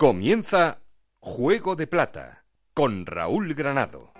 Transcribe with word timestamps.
Comienza 0.00 0.78
Juego 1.18 1.76
de 1.76 1.86
Plata 1.86 2.46
con 2.72 3.04
Raúl 3.04 3.52
Granado. 3.52 4.14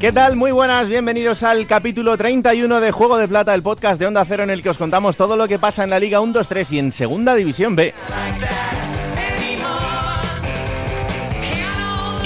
¿Qué 0.00 0.12
tal? 0.12 0.36
Muy 0.36 0.50
buenas, 0.50 0.88
bienvenidos 0.88 1.42
al 1.42 1.66
capítulo 1.66 2.16
31 2.16 2.80
de 2.80 2.90
Juego 2.90 3.18
de 3.18 3.28
Plata, 3.28 3.54
el 3.54 3.62
podcast 3.62 4.00
de 4.00 4.06
Onda 4.06 4.24
Cero 4.24 4.44
en 4.44 4.48
el 4.48 4.62
que 4.62 4.70
os 4.70 4.78
contamos 4.78 5.18
todo 5.18 5.36
lo 5.36 5.46
que 5.46 5.58
pasa 5.58 5.84
en 5.84 5.90
la 5.90 6.00
Liga 6.00 6.22
1, 6.22 6.32
2, 6.32 6.48
3 6.48 6.72
y 6.72 6.78
en 6.78 6.90
Segunda 6.90 7.34
División 7.34 7.76
B. 7.76 7.92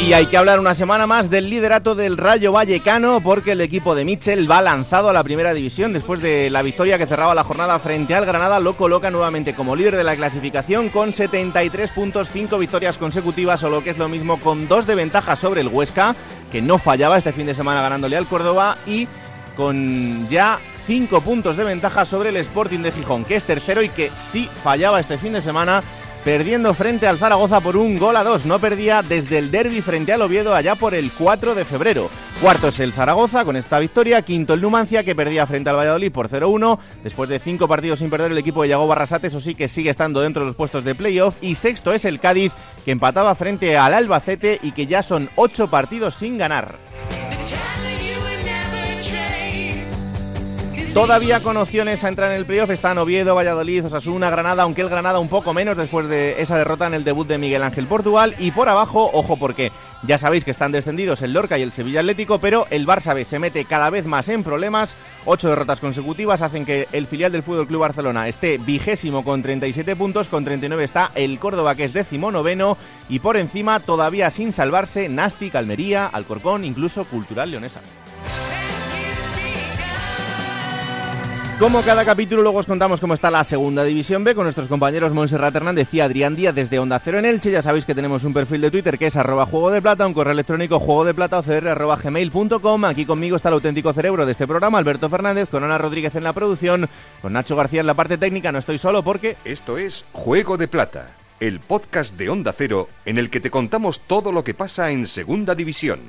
Y 0.03 0.15
hay 0.15 0.27
que 0.27 0.37
hablar 0.37 0.59
una 0.59 0.75
semana 0.75 1.07
más 1.07 1.31
del 1.31 1.49
liderato 1.49 1.95
del 1.95 2.17
Rayo 2.17 2.51
Vallecano 2.51 3.21
porque 3.21 3.53
el 3.53 3.61
equipo 3.61 3.95
de 3.95 4.05
Mitchell 4.05 4.51
va 4.51 4.61
lanzado 4.61 5.09
a 5.09 5.13
la 5.13 5.23
primera 5.23 5.55
división 5.55 5.93
después 5.93 6.21
de 6.21 6.51
la 6.51 6.63
victoria 6.63 6.99
que 6.99 7.07
cerraba 7.07 7.37
la 7.37 7.45
jornada 7.45 7.79
frente 7.79 8.13
al 8.17 8.27
Granada, 8.27 8.59
lo 8.59 8.77
coloca 8.77 9.13
nuevamente 9.13 9.55
como 9.55 9.77
líder 9.77 9.95
de 9.95 10.03
la 10.03 10.17
clasificación 10.17 10.89
con 10.89 11.13
73 11.13 11.93
puntos, 11.93 12.31
5 12.33 12.59
victorias 12.59 12.99
consecutivas 12.99 13.63
o 13.63 13.71
lo 13.71 13.85
que 13.85 13.91
es 13.91 13.99
lo 13.99 14.09
mismo 14.09 14.41
con 14.41 14.67
dos 14.67 14.89
de 14.89 14.97
ventaja 14.97 15.37
sobre 15.37 15.61
el 15.61 15.69
Huesca, 15.69 16.17
que 16.51 16.61
no 16.61 16.79
fallaba 16.79 17.17
este 17.17 17.33
fin 17.33 17.47
de 17.47 17.55
semana 17.55 17.81
ganándole 17.81 18.17
al 18.17 18.27
Córdoba 18.27 18.79
y 18.85 19.07
con 19.57 20.29
ya 20.29 20.59
5 20.89 21.21
puntos 21.21 21.57
de 21.57 21.63
ventaja 21.63 22.05
sobre 22.05 22.31
el 22.31 22.37
Sporting 22.39 22.81
de 22.81 22.91
Gijón, 22.91 23.25
que 23.25 23.37
es 23.37 23.45
tercero 23.45 23.83
y 23.83 23.89
que 23.89 24.11
sí 24.21 24.51
fallaba 24.65 24.99
este 24.99 25.17
fin 25.17 25.33
de 25.33 25.41
semana 25.41 25.81
perdiendo 26.25 26.73
frente 26.75 27.07
al 27.07 27.19
Zaragoza 27.19 27.61
por 27.61 27.77
un 27.77 27.99
gol 27.99 28.17
a 28.17 28.25
dos. 28.25 28.47
No 28.47 28.59
perdía 28.59 29.03
desde 29.03 29.39
el 29.39 29.51
derby 29.51 29.81
frente 29.81 30.13
al 30.13 30.23
Oviedo 30.23 30.55
allá 30.55 30.75
por 30.75 30.95
el 30.95 31.11
4 31.13 31.55
de 31.55 31.65
febrero. 31.65 32.11
Cuarto 32.41 32.69
es 32.69 32.81
el 32.81 32.93
Zaragoza 32.93 33.45
con 33.45 33.57
esta 33.57 33.79
victoria. 33.79 34.23
Quinto 34.23 34.55
el 34.55 34.61
Numancia 34.61 35.05
que 35.05 35.15
perdía 35.15 35.47
frente 35.47 35.71
al 35.71 35.77
Valladolid 35.77 36.13
por 36.13 36.29
0-1. 36.29 36.79
Después 37.03 37.29
de 37.29 37.39
cinco 37.39 37.69
partidos 37.69 37.99
sin 37.99 38.11
perder 38.11 38.33
el 38.33 38.39
equipo 38.39 38.63
de 38.63 38.69
Yago 38.69 38.87
Barrasate, 38.87 39.29
eso 39.29 39.41
sí 39.41 39.55
que 39.55 39.69
sigue 39.69 39.91
estando 39.91 40.21
dentro 40.21 40.43
de 40.43 40.47
los 40.47 40.57
puestos 40.57 40.85
de 40.85 40.95
playoff. 40.95 41.37
Y 41.41 41.55
sexto 41.55 41.93
es 41.93 42.05
el 42.05 42.21
Cádiz 42.21 42.53
que 42.85 42.93
empataba 42.93 43.35
frente 43.35 43.77
al 43.77 43.95
Albacete 43.95 44.59
y 44.63 44.73
que 44.73 44.87
ya 44.87 45.03
son 45.03 45.29
ocho 45.37 45.69
partidos 45.69 46.15
sin 46.15 46.39
ganar. 46.39 46.75
Todavía 50.95 51.41
con 51.41 51.57
opciones 51.57 52.05
a 52.05 52.09
entrar 52.09 52.31
en 52.33 52.37
el 52.37 52.45
playoff 52.45 52.69
están 52.69 52.99
Oviedo, 52.99 53.35
Valladolid, 53.35 53.87
Osasuna, 53.87 54.29
Granada, 54.29 54.65
aunque 54.65 54.83
el 54.83 54.91
Granada 54.91 55.21
un 55.21 55.31
poco 55.31 55.55
menos 55.55 55.79
después 55.79 56.07
de 56.07 56.43
esa 56.43 56.59
derrota 56.59 56.87
en 56.87 56.93
el 56.93 57.03
debut 57.03 57.27
de 57.27 57.39
Miguel 57.39 57.63
Ángel 57.63 57.87
Portugal. 57.87 58.35
Y 58.39 58.51
por 58.51 58.69
abajo, 58.69 59.09
ojo 59.15 59.39
porque 59.39 59.73
ya 60.03 60.19
sabéis 60.19 60.45
que 60.45 60.51
están 60.51 60.71
descendidos 60.71 61.23
el 61.23 61.33
Lorca 61.33 61.57
y 61.57 61.63
el 61.63 61.73
Sevilla 61.73 62.01
Atlético, 62.01 62.39
pero 62.41 62.67
el 62.69 62.87
Barça 62.87 63.15
B 63.15 63.25
se 63.25 63.39
mete 63.39 63.65
cada 63.65 63.89
vez 63.89 64.05
más 64.05 64.29
en 64.29 64.45
problemas. 64.45 64.95
Ocho 65.25 65.49
derrotas 65.49 65.81
consecutivas 65.81 66.43
hacen 66.43 66.67
que 66.67 66.87
el 66.93 67.07
filial 67.07 67.33
del 67.33 67.43
Fútbol 67.43 67.67
Club 67.67 67.81
Barcelona 67.81 68.29
esté 68.29 68.59
vigésimo 68.59 69.25
con 69.25 69.43
37 69.43 69.97
puntos, 69.97 70.29
con 70.29 70.45
39 70.45 70.85
está 70.85 71.11
el 71.15 71.39
Córdoba 71.39 71.75
que 71.75 71.85
es 71.85 71.95
décimo 71.95 72.31
noveno 72.31 72.77
y 73.09 73.21
por 73.21 73.39
encima 73.39 73.81
todavía 73.81 74.29
sin 74.29 74.53
salvarse 74.53 75.09
Nastic, 75.09 75.55
Almería, 75.55 76.07
Alcorcón, 76.07 76.67
incluso 76.67 77.07
Cultural 77.07 77.51
Leonesa. 77.51 77.81
Como 81.59 81.83
cada 81.83 82.05
capítulo, 82.05 82.43
luego 82.43 82.59
os 82.59 82.67
contamos 82.67 83.01
cómo 83.01 83.15
está 83.15 83.31
la 83.31 83.45
segunda 83.45 83.85
división 83.85 84.25
B 84.25 84.35
con 84.35 84.45
nuestros 84.45 84.67
compañeros 84.67 85.13
Monserrat 85.13 85.55
Hernández 85.55 85.95
y 85.95 86.01
Adrián 86.01 86.35
Díaz 86.35 86.57
desde 86.57 86.81
Onda 86.81 86.99
Cero 86.99 87.21
en 87.21 87.25
Elche. 87.25 87.53
Ya 87.53 87.63
sabéis 87.63 87.85
que 87.85 87.95
tenemos 87.95 88.25
un 88.25 88.35
perfil 88.35 88.63
de 88.63 88.71
Twitter 88.73 88.99
que 88.99 89.07
es 89.07 89.15
arroba 89.15 89.47
juego 89.47 89.71
de 89.71 89.81
plata, 89.81 90.05
un 90.05 90.13
correo 90.13 90.33
electrónico 90.33 90.81
juego 90.81 91.05
de 91.05 91.15
plata 91.15 91.39
arroba 91.39 91.97
gmail.com. 91.97 92.85
Aquí 92.85 93.07
conmigo 93.07 93.37
está 93.37 93.49
el 93.49 93.55
auténtico 93.55 93.93
cerebro 93.93 94.27
de 94.27 94.33
este 94.33 94.49
programa, 94.49 94.79
Alberto 94.79 95.09
Fernández, 95.09 95.49
con 95.49 95.63
Ana 95.63 95.79
Rodríguez 95.79 96.17
en 96.17 96.25
la 96.25 96.33
producción, 96.33 96.89
con 97.21 97.33
Nacho 97.33 97.55
García 97.55 97.81
en 97.81 97.87
la 97.87 97.95
parte 97.95 98.19
técnica. 98.19 98.51
No 98.51 98.59
estoy 98.59 98.79
solo 98.79 99.05
porque... 99.05 99.37
Esto 99.45 99.79
es 99.79 100.05
Juego 100.11 100.57
de 100.57 100.67
Plata, 100.67 101.11
el 101.39 101.61
podcast 101.61 102.17
de 102.17 102.29
Onda 102.29 102.53
Cero 102.53 102.89
en 103.05 103.19
el 103.19 103.31
que 103.31 103.39
te 103.39 103.53
contamos 103.53 104.01
todo 104.01 104.33
lo 104.33 104.43
que 104.43 104.55
pasa 104.55 104.91
en 104.91 105.07
Segunda 105.07 105.55
División. 105.55 106.01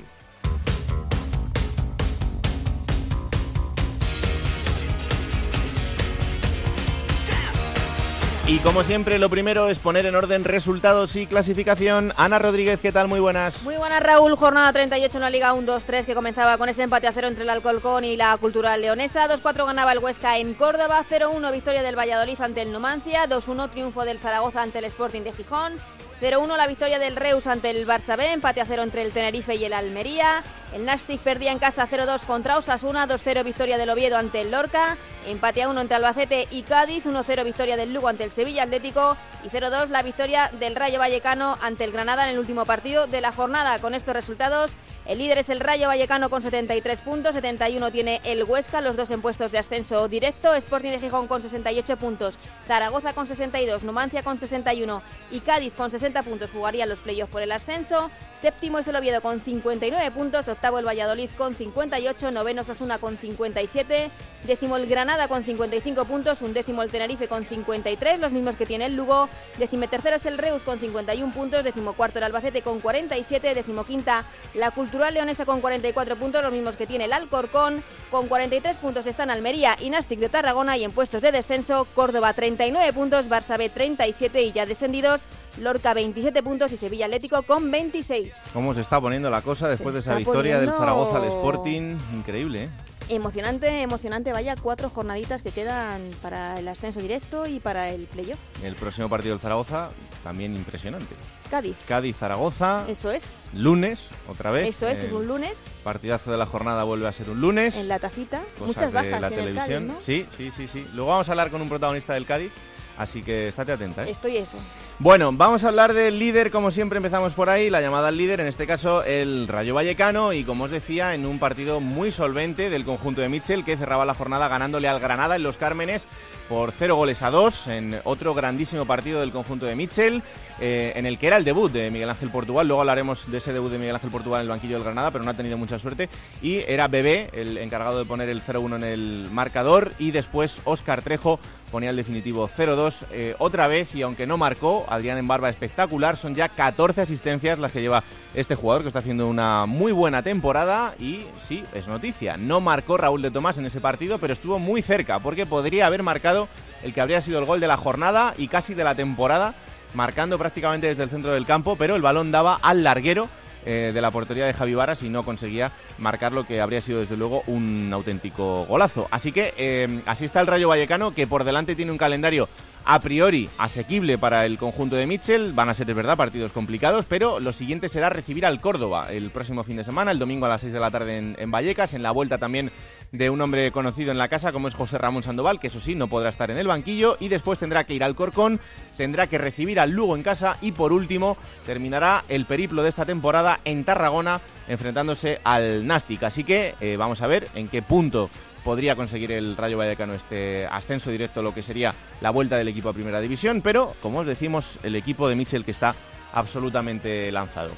Y 8.45 8.59
como 8.59 8.83
siempre, 8.83 9.19
lo 9.19 9.29
primero 9.29 9.69
es 9.69 9.79
poner 9.79 10.05
en 10.05 10.15
orden 10.15 10.43
resultados 10.43 11.15
y 11.15 11.25
clasificación. 11.27 12.11
Ana 12.17 12.39
Rodríguez, 12.39 12.81
¿qué 12.81 12.91
tal? 12.91 13.07
Muy 13.07 13.21
buenas. 13.21 13.63
Muy 13.63 13.77
buenas, 13.77 14.03
Raúl. 14.03 14.35
Jornada 14.35 14.73
38 14.73 15.17
en 15.17 15.21
la 15.21 15.29
Liga 15.29 15.53
1-2-3 15.53 16.03
que 16.03 16.13
comenzaba 16.13 16.57
con 16.57 16.67
ese 16.67 16.83
empate 16.83 17.07
a 17.07 17.13
cero 17.13 17.29
entre 17.29 17.45
el 17.45 17.49
Alcolcón 17.49 18.03
y 18.03 18.17
la 18.17 18.35
Cultural 18.35 18.81
Leonesa. 18.81 19.29
2-4 19.29 19.65
ganaba 19.65 19.93
el 19.93 19.99
Huesca 19.99 20.37
en 20.37 20.55
Córdoba. 20.55 21.05
0-1 21.09 21.53
victoria 21.53 21.83
del 21.83 21.97
Valladolid 21.97 22.41
ante 22.41 22.61
el 22.61 22.73
Numancia. 22.73 23.29
2-1 23.29 23.71
triunfo 23.71 24.03
del 24.03 24.19
Zaragoza 24.19 24.61
ante 24.61 24.79
el 24.79 24.85
Sporting 24.85 25.21
de 25.21 25.31
Gijón. 25.31 25.75
0-1 26.23 26.55
la 26.55 26.67
victoria 26.67 26.99
del 26.99 27.17
Reus 27.17 27.47
ante 27.47 27.69
el 27.69 27.85
Barça 27.85 28.15
B, 28.15 28.31
empate 28.31 28.61
a 28.61 28.65
0 28.65 28.83
entre 28.83 29.01
el 29.01 29.11
Tenerife 29.11 29.55
y 29.55 29.65
el 29.65 29.73
Almería. 29.73 30.41
El 30.73 30.85
Nastic 30.85 31.19
perdía 31.19 31.51
en 31.51 31.59
casa 31.59 31.85
0-2 31.85 32.21
contra 32.21 32.57
Osasuna, 32.57 33.09
2-0 33.09 33.43
victoria 33.43 33.77
del 33.77 33.89
Oviedo 33.89 34.17
ante 34.17 34.39
el 34.39 34.49
Lorca, 34.49 34.95
empate 35.27 35.63
a 35.63 35.67
1 35.67 35.81
entre 35.81 35.97
Albacete 35.97 36.47
y 36.49 36.61
Cádiz, 36.61 37.05
1-0 37.05 37.43
victoria 37.43 37.75
del 37.75 37.93
Lugo 37.93 38.07
ante 38.07 38.23
el 38.23 38.31
Sevilla 38.31 38.63
Atlético 38.63 39.17
y 39.43 39.49
0-2 39.49 39.89
la 39.89 40.01
victoria 40.01 40.49
del 40.57 40.77
Rayo 40.77 40.97
Vallecano 40.97 41.57
ante 41.61 41.83
el 41.83 41.91
Granada 41.91 42.23
en 42.23 42.29
el 42.29 42.39
último 42.39 42.63
partido 42.63 43.05
de 43.05 43.19
la 43.19 43.33
jornada. 43.33 43.79
Con 43.79 43.93
estos 43.93 44.13
resultados 44.13 44.71
el 45.05 45.17
líder 45.17 45.37
es 45.37 45.49
el 45.49 45.59
Rayo 45.59 45.87
Vallecano 45.87 46.29
con 46.29 46.41
73 46.41 47.01
puntos, 47.01 47.35
71 47.35 47.91
tiene 47.91 48.21
el 48.23 48.43
Huesca, 48.45 48.79
los 48.79 48.95
dos 48.95 49.11
en 49.11 49.21
puestos 49.21 49.51
de 49.51 49.57
ascenso 49.57 50.07
directo, 50.07 50.53
Sporting 50.53 50.91
de 50.91 50.99
Gijón 50.99 51.27
con 51.27 51.41
68 51.41 51.97
puntos, 51.97 52.35
Zaragoza 52.67 53.13
con 53.13 53.27
62, 53.27 53.83
Numancia 53.83 54.23
con 54.23 54.39
61 54.39 55.01
y 55.31 55.41
Cádiz 55.41 55.73
con 55.73 55.91
60 55.91 56.23
puntos 56.23 56.51
jugarían 56.51 56.87
los 56.87 57.01
playoffs 57.01 57.31
por 57.31 57.41
el 57.41 57.51
ascenso. 57.51 58.09
Séptimo 58.39 58.79
es 58.79 58.87
el 58.87 58.95
Oviedo 58.95 59.21
con 59.21 59.41
59 59.41 60.11
puntos, 60.11 60.47
octavo 60.47 60.79
el 60.79 60.85
Valladolid 60.85 61.29
con 61.37 61.55
58, 61.55 62.31
noveno 62.31 62.61
Osasuna 62.61 62.97
con 62.97 63.17
57, 63.17 64.11
décimo 64.45 64.75
el 64.75 64.87
Granada 64.87 65.27
con 65.29 65.45
55 65.45 66.05
puntos, 66.05 66.41
un 66.41 66.53
décimo 66.53 66.83
el 66.83 66.89
Tenerife 66.89 67.29
con 67.29 67.45
53, 67.45 68.19
los 68.19 68.33
mismos 68.33 68.57
que 68.57 68.65
tiene 68.65 68.85
el 68.87 68.95
Lugo, 68.95 69.29
décimo 69.57 69.87
tercero 69.87 70.17
es 70.17 70.25
el 70.25 70.37
Reus 70.37 70.63
con 70.63 70.79
51 70.79 71.33
puntos, 71.33 71.63
décimo 71.63 71.93
cuarto 71.93 72.19
el 72.19 72.25
Albacete 72.25 72.61
con 72.61 72.81
47, 72.81 73.53
décimo 73.53 73.85
quinta 73.85 74.25
la 74.53 74.71
Cultural 74.93 75.15
Leonesa 75.15 75.45
con 75.45 75.59
44 75.59 76.17
puntos, 76.17 76.43
los 76.43 76.53
mismos 76.53 76.75
que 76.75 76.85
tiene 76.85 77.05
el 77.05 77.13
Alcorcón, 77.13 77.83
con 78.11 78.27
43 78.27 78.77
puntos 78.77 79.07
están 79.07 79.31
Almería 79.31 79.75
y 79.79 79.89
Nastic 79.89 80.19
de 80.19 80.29
Tarragona 80.29 80.77
y 80.77 80.83
en 80.83 80.91
puestos 80.91 81.23
de 81.23 81.31
descenso 81.31 81.87
Córdoba 81.95 82.31
39 82.33 82.93
puntos, 82.93 83.27
Barça 83.27 83.57
B 83.57 83.69
37 83.69 84.43
y 84.43 84.51
ya 84.51 84.67
descendidos 84.67 85.21
Lorca 85.59 85.95
27 85.95 86.43
puntos 86.43 86.71
y 86.73 86.77
Sevilla 86.77 87.07
Atlético 87.07 87.41
con 87.41 87.71
26. 87.71 88.51
¿Cómo 88.53 88.75
se 88.75 88.81
está 88.81 89.01
poniendo 89.01 89.31
la 89.31 89.41
cosa 89.41 89.67
después 89.67 89.95
de 89.95 90.01
esa 90.01 90.13
victoria 90.13 90.59
del 90.59 90.69
Zaragoza 90.69 91.17
al 91.17 91.23
Sporting? 91.23 91.95
Increíble, 92.13 92.65
¿eh? 92.65 92.69
Emocionante, 93.09 93.81
emocionante, 93.81 94.31
vaya 94.31 94.55
cuatro 94.55 94.91
jornaditas 94.91 95.41
que 95.41 95.49
quedan 95.49 96.11
para 96.21 96.59
el 96.59 96.67
ascenso 96.67 96.99
directo 96.99 97.47
y 97.47 97.59
para 97.59 97.89
el 97.89 98.05
playoff. 98.05 98.39
El 98.61 98.75
próximo 98.75 99.09
partido 99.09 99.33
del 99.33 99.41
Zaragoza 99.41 99.89
también 100.23 100.55
impresionante. 100.55 101.15
Cádiz. 101.53 101.77
Cádiz, 101.87 102.15
Zaragoza. 102.17 102.83
Eso 102.89 103.11
es. 103.11 103.51
Lunes, 103.53 104.09
otra 104.27 104.49
vez. 104.49 104.67
Eso 104.67 104.87
es, 104.87 105.03
es 105.03 105.11
un 105.11 105.27
lunes. 105.27 105.67
Partidazo 105.83 106.31
de 106.31 106.37
la 106.39 106.47
jornada 106.47 106.83
vuelve 106.83 107.07
a 107.07 107.11
ser 107.11 107.29
un 107.29 107.41
lunes. 107.41 107.77
En 107.77 107.87
la 107.87 107.99
tacita. 107.99 108.41
Muchas 108.57 108.91
bajas 108.91 109.21
la 109.21 109.29
televisión. 109.29 109.87
Cádiz, 109.87 109.95
¿no? 109.95 110.01
Sí, 110.01 110.25
sí, 110.35 110.49
sí, 110.49 110.67
sí. 110.67 110.87
Luego 110.95 111.11
vamos 111.11 111.29
a 111.29 111.33
hablar 111.33 111.51
con 111.51 111.61
un 111.61 111.69
protagonista 111.69 112.15
del 112.15 112.25
Cádiz. 112.25 112.51
Así 112.97 113.21
que 113.21 113.47
estate 113.47 113.71
atenta. 113.71 114.03
¿eh? 114.03 114.09
Estoy 114.09 114.37
eso. 114.37 114.57
Bueno, 114.97 115.31
vamos 115.31 115.63
a 115.63 115.69
hablar 115.69 115.93
del 115.93 116.17
líder, 116.17 116.49
como 116.51 116.71
siempre 116.71 116.97
empezamos 116.97 117.33
por 117.33 117.49
ahí, 117.49 117.69
la 117.69 117.81
llamada 117.81 118.09
al 118.09 118.17
líder, 118.17 118.39
en 118.39 118.47
este 118.47 118.67
caso 118.67 119.03
el 119.03 119.47
Rayo 119.47 119.73
Vallecano, 119.73 120.31
y 120.31 120.43
como 120.43 120.65
os 120.65 120.71
decía, 120.71 121.15
en 121.15 121.25
un 121.25 121.39
partido 121.39 121.79
muy 121.79 122.11
solvente 122.11 122.69
del 122.69 122.85
conjunto 122.85 123.21
de 123.21 123.29
Mitchell, 123.29 123.65
que 123.65 123.77
cerraba 123.77 124.05
la 124.05 124.13
jornada 124.13 124.47
ganándole 124.47 124.87
al 124.87 124.99
Granada 124.99 125.35
en 125.35 125.43
Los 125.43 125.57
Cármenes 125.57 126.07
por 126.53 126.71
cero 126.71 126.95
goles 126.95 127.23
a 127.23 127.31
dos, 127.31 127.65
en 127.65 127.99
otro 128.03 128.35
grandísimo 128.35 128.85
partido 128.85 129.21
del 129.21 129.31
conjunto 129.31 129.65
de 129.65 129.75
Mitchell, 129.75 130.21
eh, 130.59 130.93
en 130.95 131.07
el 131.07 131.17
que 131.17 131.25
era 131.25 131.37
el 131.37 131.43
debut 131.43 131.71
de 131.71 131.89
Miguel 131.89 132.11
Ángel 132.11 132.29
Portugal, 132.29 132.67
luego 132.67 132.81
hablaremos 132.81 133.31
de 133.31 133.39
ese 133.39 133.51
debut 133.53 133.71
de 133.71 133.79
Miguel 133.79 133.95
Ángel 133.95 134.11
Portugal 134.11 134.41
en 134.41 134.43
el 134.43 134.49
banquillo 134.49 134.75
del 134.75 134.83
Granada, 134.83 135.09
pero 135.09 135.23
no 135.23 135.31
ha 135.31 135.33
tenido 135.33 135.57
mucha 135.57 135.79
suerte, 135.79 136.09
y 136.43 136.57
era 136.67 136.87
Bebé 136.87 137.31
el 137.33 137.57
encargado 137.57 137.97
de 137.97 138.05
poner 138.05 138.29
el 138.29 138.43
0-1 138.43 138.75
en 138.75 138.83
el 138.83 139.29
marcador, 139.31 139.93
y 139.97 140.11
después 140.11 140.61
Óscar 140.65 141.01
Trejo 141.01 141.39
ponía 141.73 141.89
el 141.89 141.95
definitivo 141.95 142.47
0-2 142.47 143.05
eh, 143.09 143.35
otra 143.39 143.65
vez 143.65 143.95
y 143.95 144.03
aunque 144.03 144.27
no 144.27 144.37
marcó, 144.37 144.85
Adrián 144.87 145.17
en 145.17 145.27
barba 145.27 145.49
espectacular, 145.49 146.15
son 146.15 146.35
ya 146.35 146.47
14 146.47 147.01
asistencias 147.01 147.57
las 147.57 147.71
que 147.71 147.81
lleva 147.81 148.03
este 148.35 148.53
jugador 148.53 148.83
que 148.83 148.89
está 148.89 148.99
haciendo 148.99 149.27
una 149.27 149.65
muy 149.65 149.91
buena 149.91 150.21
temporada. 150.21 150.93
Y 150.99 151.25
sí, 151.39 151.65
es 151.73 151.87
noticia, 151.87 152.37
no 152.37 152.61
marcó 152.61 152.97
Raúl 152.97 153.23
de 153.23 153.31
Tomás 153.31 153.57
en 153.57 153.65
ese 153.65 153.81
partido, 153.81 154.19
pero 154.19 154.33
estuvo 154.33 154.59
muy 154.59 154.83
cerca 154.83 155.17
porque 155.17 155.47
podría 155.47 155.87
haber 155.87 156.03
marcado 156.03 156.47
el 156.83 156.93
que 156.93 157.01
habría 157.01 157.21
sido 157.21 157.39
el 157.39 157.45
gol 157.45 157.59
de 157.59 157.67
la 157.67 157.77
jornada 157.77 158.35
y 158.37 158.49
casi 158.49 158.75
de 158.75 158.83
la 158.83 158.93
temporada 158.93 159.55
marcando 159.95 160.37
prácticamente 160.37 160.87
desde 160.87 161.03
el 161.03 161.09
centro 161.09 161.33
del 161.33 161.47
campo, 161.47 161.75
pero 161.75 161.95
el 161.95 162.03
balón 162.03 162.31
daba 162.31 162.59
al 162.61 162.83
larguero 162.83 163.29
eh, 163.65 163.91
de 163.93 164.01
la 164.01 164.11
portería 164.11 164.45
de 164.45 164.53
Javi 164.53 164.73
Varas 164.73 165.03
y 165.03 165.09
no 165.09 165.23
conseguía 165.23 165.71
marcar 165.97 166.33
lo 166.33 166.45
que 166.45 166.61
habría 166.61 166.81
sido 166.81 166.99
desde 166.99 167.17
luego 167.17 167.43
un 167.47 167.89
auténtico 167.93 168.65
golazo. 168.65 169.07
Así 169.11 169.31
que 169.31 169.53
eh, 169.57 170.01
así 170.05 170.25
está 170.25 170.41
el 170.41 170.47
Rayo 170.47 170.69
Vallecano 170.69 171.13
que 171.13 171.27
por 171.27 171.43
delante 171.43 171.75
tiene 171.75 171.91
un 171.91 171.97
calendario 171.97 172.47
a 172.85 172.99
priori 172.99 173.49
asequible 173.57 174.17
para 174.17 174.45
el 174.45 174.57
conjunto 174.57 174.95
de 174.95 175.07
Mitchell. 175.07 175.53
Van 175.53 175.69
a 175.69 175.73
ser, 175.73 175.87
de 175.87 175.93
verdad, 175.93 176.17
partidos 176.17 176.51
complicados, 176.51 177.05
pero 177.05 177.39
lo 177.39 177.53
siguiente 177.53 177.89
será 177.89 178.09
recibir 178.09 178.45
al 178.45 178.59
Córdoba 178.59 179.07
el 179.11 179.31
próximo 179.31 179.63
fin 179.63 179.77
de 179.77 179.83
semana, 179.83 180.11
el 180.11 180.19
domingo 180.19 180.45
a 180.45 180.49
las 180.49 180.61
6 180.61 180.73
de 180.73 180.79
la 180.79 180.91
tarde 180.91 181.35
en, 181.37 181.51
Vallecas, 181.51 181.93
en 181.93 182.03
la 182.03 182.11
vuelta 182.11 182.37
también 182.37 182.71
de 183.13 183.29
un 183.29 183.39
hombre 183.41 183.71
conocido 183.71 184.11
en 184.11 184.17
la 184.17 184.27
casa 184.27 184.51
como 184.51 184.67
es 184.67 184.73
José 184.73 184.97
Ramón 184.97 185.21
Sandoval, 185.21 185.59
que 185.59 185.67
eso 185.67 185.79
sí, 185.79 185.93
no 185.93 186.07
podrá 186.07 186.29
estar 186.29 186.49
en 186.49 186.57
el 186.57 186.67
banquillo, 186.67 187.15
y 187.19 187.29
después 187.29 187.59
tendrá 187.59 187.83
que 187.83 187.93
ir 187.93 188.03
al 188.03 188.15
Corcón, 188.15 188.59
tendrá 188.97 189.27
que 189.27 189.37
recibir 189.37 189.79
al 189.79 189.91
Lugo 189.91 190.15
en 190.15 190.23
casa 190.23 190.57
y 190.61 190.71
por 190.71 190.91
último 190.91 191.37
terminará 191.65 192.23
el 192.27 192.45
periplo 192.45 192.81
de 192.81 192.89
esta 192.89 193.05
temporada 193.05 193.59
en 193.65 193.85
Tarragona 193.85 194.41
enfrentándose 194.67 195.39
al 195.43 195.85
Nastic. 195.85 196.23
Así 196.23 196.43
que 196.43 196.73
eh, 196.81 196.97
vamos 196.97 197.21
a 197.21 197.27
ver 197.27 197.47
en 197.53 197.67
qué 197.67 197.83
punto 197.83 198.31
podría 198.63 198.95
conseguir 198.95 199.31
el 199.31 199.57
Rayo 199.57 199.77
Vallecano 199.77 200.15
este 200.15 200.65
ascenso 200.65 201.11
directo, 201.11 201.43
lo 201.43 201.53
que 201.53 201.61
sería 201.61 201.93
la 202.19 202.31
vuelta 202.31 202.57
del 202.57 202.69
equipo 202.69 202.89
a 202.89 202.93
Primera 202.93 203.21
División, 203.21 203.61
pero 203.61 203.93
como 204.01 204.19
os 204.19 204.27
decimos, 204.27 204.79
el 204.81 204.95
equipo 204.95 205.29
de 205.29 205.35
Michel 205.35 205.65
que 205.65 205.71
está 205.71 205.93
absolutamente 206.33 207.31
lanzado. 207.31 207.71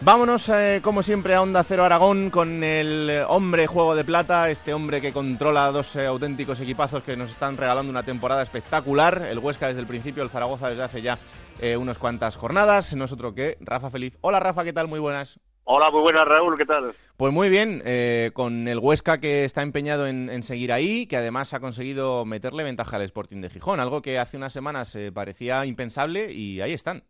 Vámonos, 0.00 0.48
eh, 0.48 0.80
como 0.80 1.02
siempre, 1.02 1.34
a 1.34 1.42
Onda 1.42 1.64
Cero 1.64 1.84
Aragón 1.84 2.30
con 2.30 2.62
el 2.62 3.24
hombre 3.26 3.66
juego 3.66 3.96
de 3.96 4.04
plata, 4.04 4.48
este 4.48 4.72
hombre 4.72 5.00
que 5.00 5.12
controla 5.12 5.72
dos 5.72 5.96
eh, 5.96 6.06
auténticos 6.06 6.60
equipazos 6.60 7.02
que 7.02 7.16
nos 7.16 7.30
están 7.30 7.56
regalando 7.56 7.90
una 7.90 8.04
temporada 8.04 8.42
espectacular. 8.42 9.26
El 9.28 9.40
Huesca 9.40 9.66
desde 9.66 9.80
el 9.80 9.88
principio, 9.88 10.22
el 10.22 10.30
Zaragoza 10.30 10.70
desde 10.70 10.84
hace 10.84 11.02
ya 11.02 11.18
eh, 11.60 11.76
unas 11.76 11.98
cuantas 11.98 12.36
jornadas. 12.36 12.94
No 12.94 13.06
es 13.06 13.12
otro 13.12 13.34
que 13.34 13.56
Rafa 13.60 13.90
Feliz. 13.90 14.16
Hola 14.20 14.38
Rafa, 14.38 14.62
¿qué 14.62 14.72
tal? 14.72 14.86
Muy 14.86 15.00
buenas. 15.00 15.40
Hola, 15.70 15.90
muy 15.90 16.00
buenas 16.00 16.26
Raúl, 16.26 16.54
¿qué 16.56 16.64
tal? 16.64 16.94
Pues 17.18 17.30
muy 17.30 17.50
bien, 17.50 17.82
eh, 17.84 18.30
con 18.32 18.68
el 18.68 18.78
Huesca 18.78 19.18
que 19.18 19.44
está 19.44 19.60
empeñado 19.60 20.06
en, 20.06 20.42
seguir 20.42 20.72
ahí, 20.72 21.06
que 21.06 21.18
además 21.18 21.52
ha 21.52 21.60
conseguido 21.60 22.24
meterle 22.24 22.62
ventaja 22.62 22.96
al 22.96 23.02
Sporting 23.02 23.42
de 23.42 23.50
Gijón, 23.50 23.78
algo 23.78 24.00
que 24.00 24.18
hace 24.18 24.38
unas 24.38 24.54
semanas 24.54 24.94
eh, 24.94 25.12
parecía 25.12 25.66
impensable 25.66 26.32
y 26.32 26.62
ahí 26.62 26.72
están. 26.72 27.02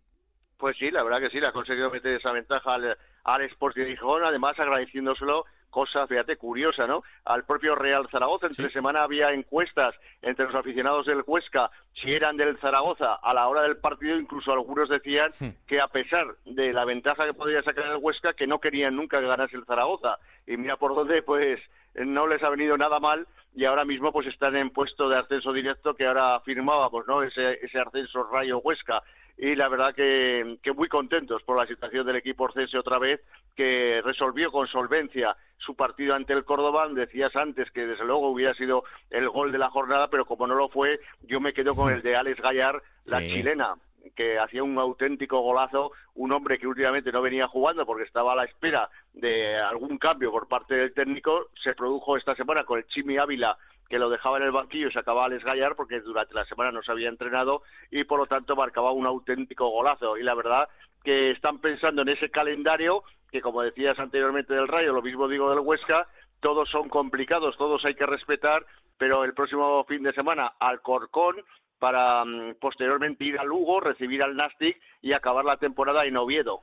Pues 0.59 0.77
sí, 0.77 0.91
la 0.91 1.03
verdad 1.03 1.21
que 1.21 1.31
sí, 1.31 1.41
le 1.41 1.47
ha 1.47 1.53
conseguido 1.53 1.91
meter 1.91 2.17
esa 2.17 2.33
ventaja 2.33 2.75
al, 2.75 2.99
al 3.25 3.43
Sporting 3.43 3.83
de 3.83 3.91
Gijón, 3.91 4.25
además 4.25 4.59
agradeciéndoselo 4.59 5.45
cosa, 5.71 6.07
fíjate, 6.07 6.37
curiosa, 6.37 6.87
¿no? 6.87 7.03
Al 7.25 7.45
propio 7.45 7.75
Real 7.75 8.09
Zaragoza. 8.11 8.47
Entre 8.47 8.71
semana 8.71 9.03
había 9.03 9.33
encuestas 9.33 9.95
entre 10.23 10.47
los 10.47 10.55
aficionados 10.55 11.07
del 11.07 11.23
Huesca 11.27 11.71
si 11.95 12.13
eran 12.13 12.37
del 12.37 12.59
Zaragoza 12.59 13.15
a 13.15 13.35
la 13.35 13.49
hora 13.49 13.63
del 13.63 13.77
partido. 13.77 14.17
Incluso 14.19 14.53
algunos 14.53 14.89
decían 14.89 15.31
hmm. 15.39 15.49
que 15.67 15.81
a 15.81 15.89
pesar 15.89 16.27
de 16.45 16.73
la 16.73 16.85
ventaja 16.85 17.27
que 17.27 17.35
podría 17.35 17.63
sacar 17.63 17.87
el 17.87 17.99
Huesca, 18.01 18.33
que 18.33 18.47
no 18.47 18.59
querían 18.59 18.97
nunca 18.97 19.21
que 19.21 19.27
ganase 19.27 19.57
el 19.57 19.67
Zaragoza. 19.67 20.19
Y 20.47 20.57
mira 20.57 20.77
por 20.77 20.95
dónde, 20.95 21.23
pues 21.23 21.61
no 21.95 22.27
les 22.27 22.43
ha 22.43 22.49
venido 22.49 22.77
nada 22.77 22.99
mal 23.01 23.27
y 23.55 23.65
ahora 23.65 23.85
mismo 23.85 24.13
pues 24.13 24.27
están 24.27 24.57
en 24.57 24.71
puesto 24.71 25.09
de 25.09 25.19
ascenso 25.19 25.53
directo 25.53 25.95
que 25.95 26.07
ahora 26.07 26.41
firmábamos, 26.41 27.07
¿no? 27.07 27.23
Ese, 27.23 27.59
ese 27.65 27.79
ascenso 27.79 28.29
Rayo 28.31 28.59
Huesca 28.59 29.03
y 29.39 29.55
la 29.55 29.69
verdad 29.69 29.95
que, 29.95 30.59
muy 30.75 30.89
contentos 30.89 31.43
por 31.45 31.57
la 31.57 31.67
situación 31.67 32.05
del 32.05 32.17
equipo 32.17 32.45
orcense 32.45 32.77
otra 32.77 32.99
vez, 32.99 33.21
que 33.55 34.01
resolvió 34.05 34.51
con 34.51 34.67
solvencia 34.67 35.37
su 35.59 35.77
partido 35.77 36.15
ante 36.15 36.33
el 36.33 36.45
Córdoba. 36.45 36.89
Decías 36.89 37.35
antes 37.37 37.71
que 37.71 37.87
desde 37.87 38.05
luego 38.05 38.31
hubiera 38.31 38.53
sido 38.55 38.83
el 39.11 39.29
gol 39.29 39.53
de 39.53 39.59
la 39.59 39.71
jornada, 39.71 40.09
pero 40.09 40.25
como 40.25 40.49
no 40.49 40.57
lo 40.57 40.69
fue, 40.69 40.99
yo 41.23 41.39
me 41.41 41.53
quedo 41.53 41.77
con 41.77 41.93
el 41.93 42.03
de 42.03 42.17
Alex 42.17 42.41
Gallar, 42.41 42.83
la 43.05 43.21
chilena 43.21 43.75
que 44.15 44.39
hacía 44.39 44.63
un 44.63 44.79
auténtico 44.79 45.41
golazo, 45.41 45.93
un 46.15 46.33
hombre 46.33 46.59
que 46.59 46.67
últimamente 46.67 47.13
no 47.13 47.23
venía 47.23 47.49
jugando 47.49 47.87
porque 47.87 48.05
estaba 48.05 48.33
a 48.33 48.37
la 48.37 48.45
espera 48.45 48.89
de 49.13 49.57
algún 49.57 49.99
cambio 49.99 50.31
por 50.31 50.49
parte 50.49 50.75
del 50.75 50.95
técnico, 50.95 51.49
se 51.63 51.75
produjo 51.75 52.17
esta 52.17 52.35
semana 52.35 52.65
con 52.65 52.79
el 52.79 52.87
Chimi 52.87 53.19
Ávila 53.19 53.57
que 53.89 53.99
lo 53.99 54.11
dejaba 54.11 54.37
en 54.37 54.43
el 54.43 54.53
banquillo 54.53 54.89
y 54.89 54.93
se 54.93 54.99
acababa 54.99 55.27
Alex 55.27 55.45
Gallar 55.45 55.75
porque 55.75 56.01
durante 56.01 56.35
la 56.35 56.45
semana 56.45 56.71
no 56.71 56.83
se 56.83 56.93
había 56.93 57.09
entrenado 57.09 57.63
y 57.91 58.05
por 58.05 58.19
lo 58.19 58.27
tanto 58.27 58.55
marcaba 58.55 58.93
un 58.93 59.07
auténtico 59.07 59.69
golazo. 59.71 60.19
Y 60.19 60.23
la 60.23 60.35
verdad 60.35 60.69
que 61.03 61.31
están 61.31 61.59
pensando 61.59 62.03
en 62.03 62.11
ese 62.11 62.31
calendario 62.31 63.03
que 63.31 63.41
como 63.41 63.63
decías 63.63 63.99
anteriormente 63.99 64.55
del 64.55 64.69
Rayo, 64.69 64.93
lo 64.93 65.03
mismo 65.03 65.29
digo 65.29 65.51
del 65.51 65.61
Huesca, 65.61 66.07
todos 66.41 66.69
son 66.71 66.89
complicados, 66.89 67.57
todos 67.57 67.85
hay 67.85 67.95
que 67.95 68.07
respetar, 68.07 68.65
pero 68.97 69.25
el 69.25 69.35
próximo 69.35 69.85
fin 69.85 70.03
de 70.03 70.13
semana 70.13 70.53
al 70.59 70.81
Corcón 70.81 71.37
para 71.79 72.25
mm, 72.25 72.57
posteriormente 72.61 73.25
ir 73.25 73.39
a 73.39 73.45
Lugo, 73.45 73.81
recibir 73.81 74.23
al 74.23 74.37
Nastic 74.37 74.81
y 75.03 75.13
acabar 75.13 75.45
la 75.45 75.57
temporada 75.57 76.05
en 76.05 76.17
Oviedo. 76.17 76.63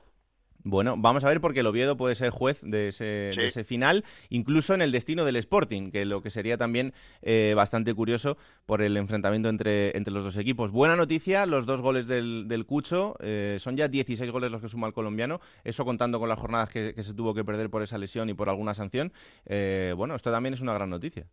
Bueno, 0.68 0.96
vamos 0.98 1.24
a 1.24 1.28
ver 1.28 1.40
porque 1.40 1.60
el 1.60 1.66
Oviedo 1.68 1.96
puede 1.96 2.16
ser 2.16 2.30
juez 2.30 2.60
de 2.60 2.88
ese, 2.88 3.62
final, 3.62 4.02
incluso 4.30 4.74
en 4.74 4.82
el 4.82 4.90
destino 4.90 5.24
del 5.24 5.36
Sporting, 5.36 5.92
que 5.92 6.04
lo 6.04 6.22
que 6.22 6.30
sería 6.30 6.58
también 6.58 6.92
eh, 7.22 7.52
bastante 7.54 7.94
curioso 7.94 8.36
por 8.66 8.82
el 8.82 8.96
enfrentamiento 8.96 9.48
entre, 9.48 9.96
entre 9.96 10.12
los 10.12 10.24
dos 10.24 10.36
equipos. 10.36 10.72
Buena 10.72 10.96
noticia, 10.96 11.46
los 11.46 11.66
dos 11.66 11.82
goles 11.82 12.08
del, 12.08 12.48
del 12.48 12.66
Cucho, 12.66 13.14
eh, 13.20 13.58
son 13.60 13.76
ya 13.76 13.86
16 13.86 14.28
goles 14.32 14.50
los 14.50 14.60
que 14.60 14.68
suma 14.68 14.88
el 14.88 14.92
colombiano, 14.92 15.38
eso 15.62 15.84
contando 15.84 16.18
con 16.18 16.28
las 16.28 16.38
jornadas 16.40 16.68
que, 16.68 17.00
se 17.00 17.14
tuvo 17.14 17.32
que 17.32 17.44
perder 17.44 17.70
por 17.70 17.82
esa 17.82 17.96
lesión 17.96 18.28
y 18.28 18.34
por 18.34 18.48
alguna 18.48 18.74
sanción. 18.74 19.12
Eh, 19.44 19.94
bueno, 19.96 20.16
esto 20.16 20.32
también 20.32 20.54
es 20.54 20.62
una 20.62 20.74
gran 20.74 20.90
noticia. 20.90 21.26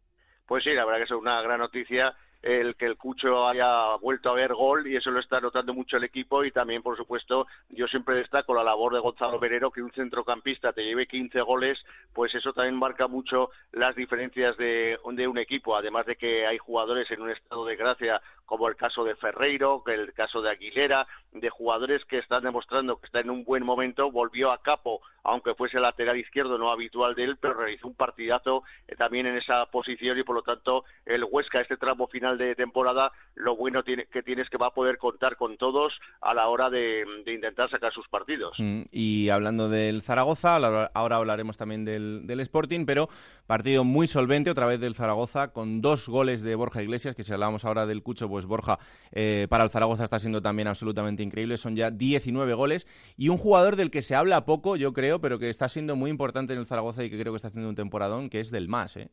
Pues 0.45 0.63
sí, 0.63 0.69
la 0.73 0.85
verdad 0.85 0.99
que 0.99 1.05
es 1.05 1.19
una 1.19 1.41
gran 1.41 1.59
noticia 1.59 2.15
el 2.43 2.75
que 2.75 2.85
el 2.85 2.97
Cucho 2.97 3.47
haya 3.47 3.95
vuelto 4.01 4.29
a 4.29 4.33
ver 4.33 4.53
gol 4.53 4.85
y 4.85 4.97
eso 4.97 5.09
lo 5.11 5.21
está 5.21 5.39
notando 5.39 5.73
mucho 5.73 5.95
el 5.95 6.03
equipo 6.03 6.43
y 6.43 6.51
también, 6.51 6.83
por 6.83 6.97
supuesto, 6.97 7.47
yo 7.69 7.87
siempre 7.87 8.17
destaco 8.17 8.53
la 8.53 8.65
labor 8.65 8.93
de 8.93 8.99
Gonzalo 8.99 9.39
Verero, 9.39 9.71
que 9.71 9.81
un 9.81 9.91
centrocampista 9.91 10.73
te 10.73 10.83
lleve 10.83 11.07
15 11.07 11.41
goles, 11.41 11.79
pues 12.13 12.35
eso 12.35 12.51
también 12.51 12.75
marca 12.75 13.07
mucho 13.07 13.49
las 13.71 13.95
diferencias 13.95 14.57
de, 14.57 14.99
de 15.13 15.27
un 15.27 15.37
equipo, 15.37 15.77
además 15.77 16.05
de 16.05 16.17
que 16.17 16.45
hay 16.45 16.57
jugadores 16.57 17.09
en 17.11 17.21
un 17.21 17.31
estado 17.31 17.65
de 17.65 17.77
gracia 17.77 18.21
como 18.45 18.67
el 18.67 18.75
caso 18.75 19.03
de 19.03 19.15
Ferreiro, 19.15 19.83
el 19.87 20.13
caso 20.13 20.41
de 20.41 20.51
Aguilera, 20.51 21.07
de 21.31 21.49
jugadores 21.49 22.03
que 22.05 22.19
están 22.19 22.43
demostrando 22.43 22.97
que 22.99 23.05
está 23.05 23.19
en 23.21 23.29
un 23.29 23.43
buen 23.43 23.63
momento, 23.63 24.11
volvió 24.11 24.51
a 24.51 24.61
Capo, 24.61 25.01
aunque 25.23 25.55
fuese 25.55 25.79
lateral 25.79 26.17
izquierdo 26.17 26.57
no 26.57 26.71
habitual 26.71 27.15
de 27.15 27.23
él, 27.23 27.37
pero 27.37 27.53
realizó 27.53 27.87
un 27.87 27.95
partidazo 27.95 28.63
eh, 28.87 28.95
también 28.95 29.25
en 29.25 29.37
esa 29.37 29.65
posición 29.67 30.19
y 30.19 30.23
por 30.23 30.35
lo 30.35 30.43
tanto 30.43 30.83
el 31.05 31.23
Huesca 31.23 31.61
este 31.61 31.77
tramo 31.77 32.07
final 32.07 32.32
de 32.37 32.55
temporada 32.55 33.11
lo 33.35 33.55
bueno 33.55 33.83
tiene, 33.83 34.05
que 34.05 34.21
tiene 34.21 34.43
es 34.43 34.49
que 34.49 34.57
va 34.57 34.67
a 34.67 34.73
poder 34.73 34.97
contar 34.97 35.37
con 35.37 35.57
todos 35.57 35.93
a 36.21 36.33
la 36.33 36.47
hora 36.47 36.69
de, 36.69 37.03
intentar 37.25 37.69
sacar 37.69 37.91
sus 37.91 38.07
partidos. 38.07 38.55
Mm, 38.59 38.83
y 38.91 39.29
hablando 39.29 39.69
del 39.69 40.01
Zaragoza, 40.01 40.55
ahora 40.93 41.15
hablaremos 41.15 41.57
también 41.57 41.85
del, 41.85 42.27
del 42.27 42.39
Sporting, 42.41 42.85
pero 42.85 43.09
partido 43.47 43.83
muy 43.83 44.07
solvente 44.07 44.51
otra 44.51 44.65
vez 44.65 44.79
del 44.79 44.95
Zaragoza 44.95 45.51
con 45.51 45.81
dos 45.81 46.07
goles 46.07 46.41
de 46.41 46.55
Borja 46.55 46.81
Iglesias, 46.81 47.15
que 47.15 47.23
si 47.23 47.33
hablamos 47.33 47.65
ahora 47.65 47.85
del 47.85 48.03
Cucho, 48.03 48.29
pues 48.29 48.45
Borja 48.45 48.77
eh, 49.11 49.47
para 49.49 49.63
el 49.63 49.69
Zaragoza 49.69 50.03
está 50.03 50.19
siendo 50.19 50.41
también 50.41 50.67
absolutamente 50.67 51.23
increíble. 51.23 51.57
Son 51.57 51.75
ya 51.75 51.91
19 51.91 52.53
goles 52.53 52.87
y 53.17 53.29
un 53.29 53.37
jugador 53.37 53.75
del 53.75 53.91
que 53.91 54.01
se 54.01 54.15
habla 54.15 54.45
poco, 54.45 54.75
yo 54.75 54.93
creo, 54.93 55.19
pero 55.19 55.39
que 55.39 55.49
está 55.49 55.69
siendo 55.69 55.95
muy 55.95 56.09
importante 56.09 56.53
en 56.53 56.59
el 56.59 56.65
Zaragoza 56.65 57.03
y 57.03 57.09
que 57.09 57.19
creo 57.19 57.33
que 57.33 57.37
está 57.37 57.47
haciendo 57.49 57.69
un 57.69 57.75
temporadón, 57.75 58.29
que 58.29 58.39
es 58.39 58.51
del 58.51 58.67
Más. 58.67 58.97
¿eh? 58.97 59.09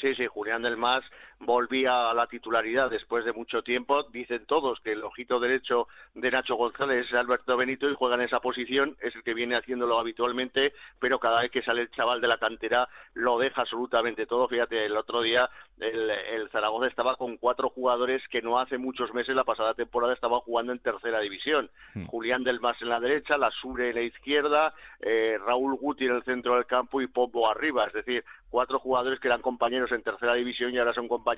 Sí, 0.00 0.14
sí, 0.14 0.26
Julián 0.26 0.62
del 0.62 0.76
Más 0.76 1.04
volvía 1.40 2.10
a 2.10 2.14
la 2.14 2.26
titularidad 2.26 2.90
después 2.90 3.24
de 3.24 3.32
mucho 3.32 3.62
tiempo. 3.62 4.02
Dicen 4.04 4.44
todos 4.46 4.78
que 4.80 4.92
el 4.92 5.02
ojito 5.02 5.40
derecho 5.40 5.88
de 6.14 6.30
Nacho 6.30 6.54
González 6.54 7.06
es 7.06 7.14
Alberto 7.14 7.56
Benito 7.56 7.90
y 7.90 7.94
juega 7.94 8.16
en 8.16 8.22
esa 8.22 8.40
posición, 8.40 8.96
es 9.00 9.14
el 9.16 9.22
que 9.22 9.34
viene 9.34 9.56
haciéndolo 9.56 9.98
habitualmente, 9.98 10.74
pero 10.98 11.18
cada 11.18 11.40
vez 11.40 11.50
que 11.50 11.62
sale 11.62 11.82
el 11.82 11.90
chaval 11.90 12.20
de 12.20 12.28
la 12.28 12.38
cantera 12.38 12.88
lo 13.14 13.38
deja 13.38 13.62
absolutamente 13.62 14.26
todo. 14.26 14.48
Fíjate, 14.48 14.84
el 14.84 14.96
otro 14.96 15.22
día 15.22 15.48
el, 15.78 16.48
Zaragoza 16.50 16.88
estaba 16.88 17.16
con 17.16 17.38
cuatro 17.38 17.70
jugadores 17.70 18.22
que 18.28 18.42
no 18.42 18.58
hace 18.58 18.76
muchos 18.76 19.14
meses, 19.14 19.34
la 19.34 19.44
pasada 19.44 19.74
temporada, 19.74 20.12
estaban 20.12 20.40
jugando 20.40 20.72
en 20.72 20.78
tercera 20.78 21.20
división. 21.20 21.70
Hmm. 21.94 22.06
Julián 22.06 22.44
del 22.44 22.60
Mas 22.60 22.80
en 22.82 22.90
la 22.90 23.00
derecha, 23.00 23.38
la 23.38 23.50
Sure 23.50 23.88
en 23.88 23.94
la 23.94 24.02
izquierda, 24.02 24.74
eh, 25.00 25.38
Raúl 25.44 25.76
Guti 25.76 26.04
en 26.04 26.16
el 26.16 26.24
centro 26.24 26.56
del 26.56 26.66
campo 26.66 27.00
y 27.00 27.06
Pombo 27.06 27.48
arriba. 27.48 27.86
Es 27.86 27.94
decir, 27.94 28.24
cuatro 28.50 28.78
jugadores 28.78 29.20
que 29.20 29.28
eran 29.28 29.40
compañeros 29.40 29.90
en 29.92 30.02
tercera 30.02 30.34
división 30.34 30.74
y 30.74 30.78
ahora 30.78 30.92
son 30.92 31.08
compañeros 31.08 31.29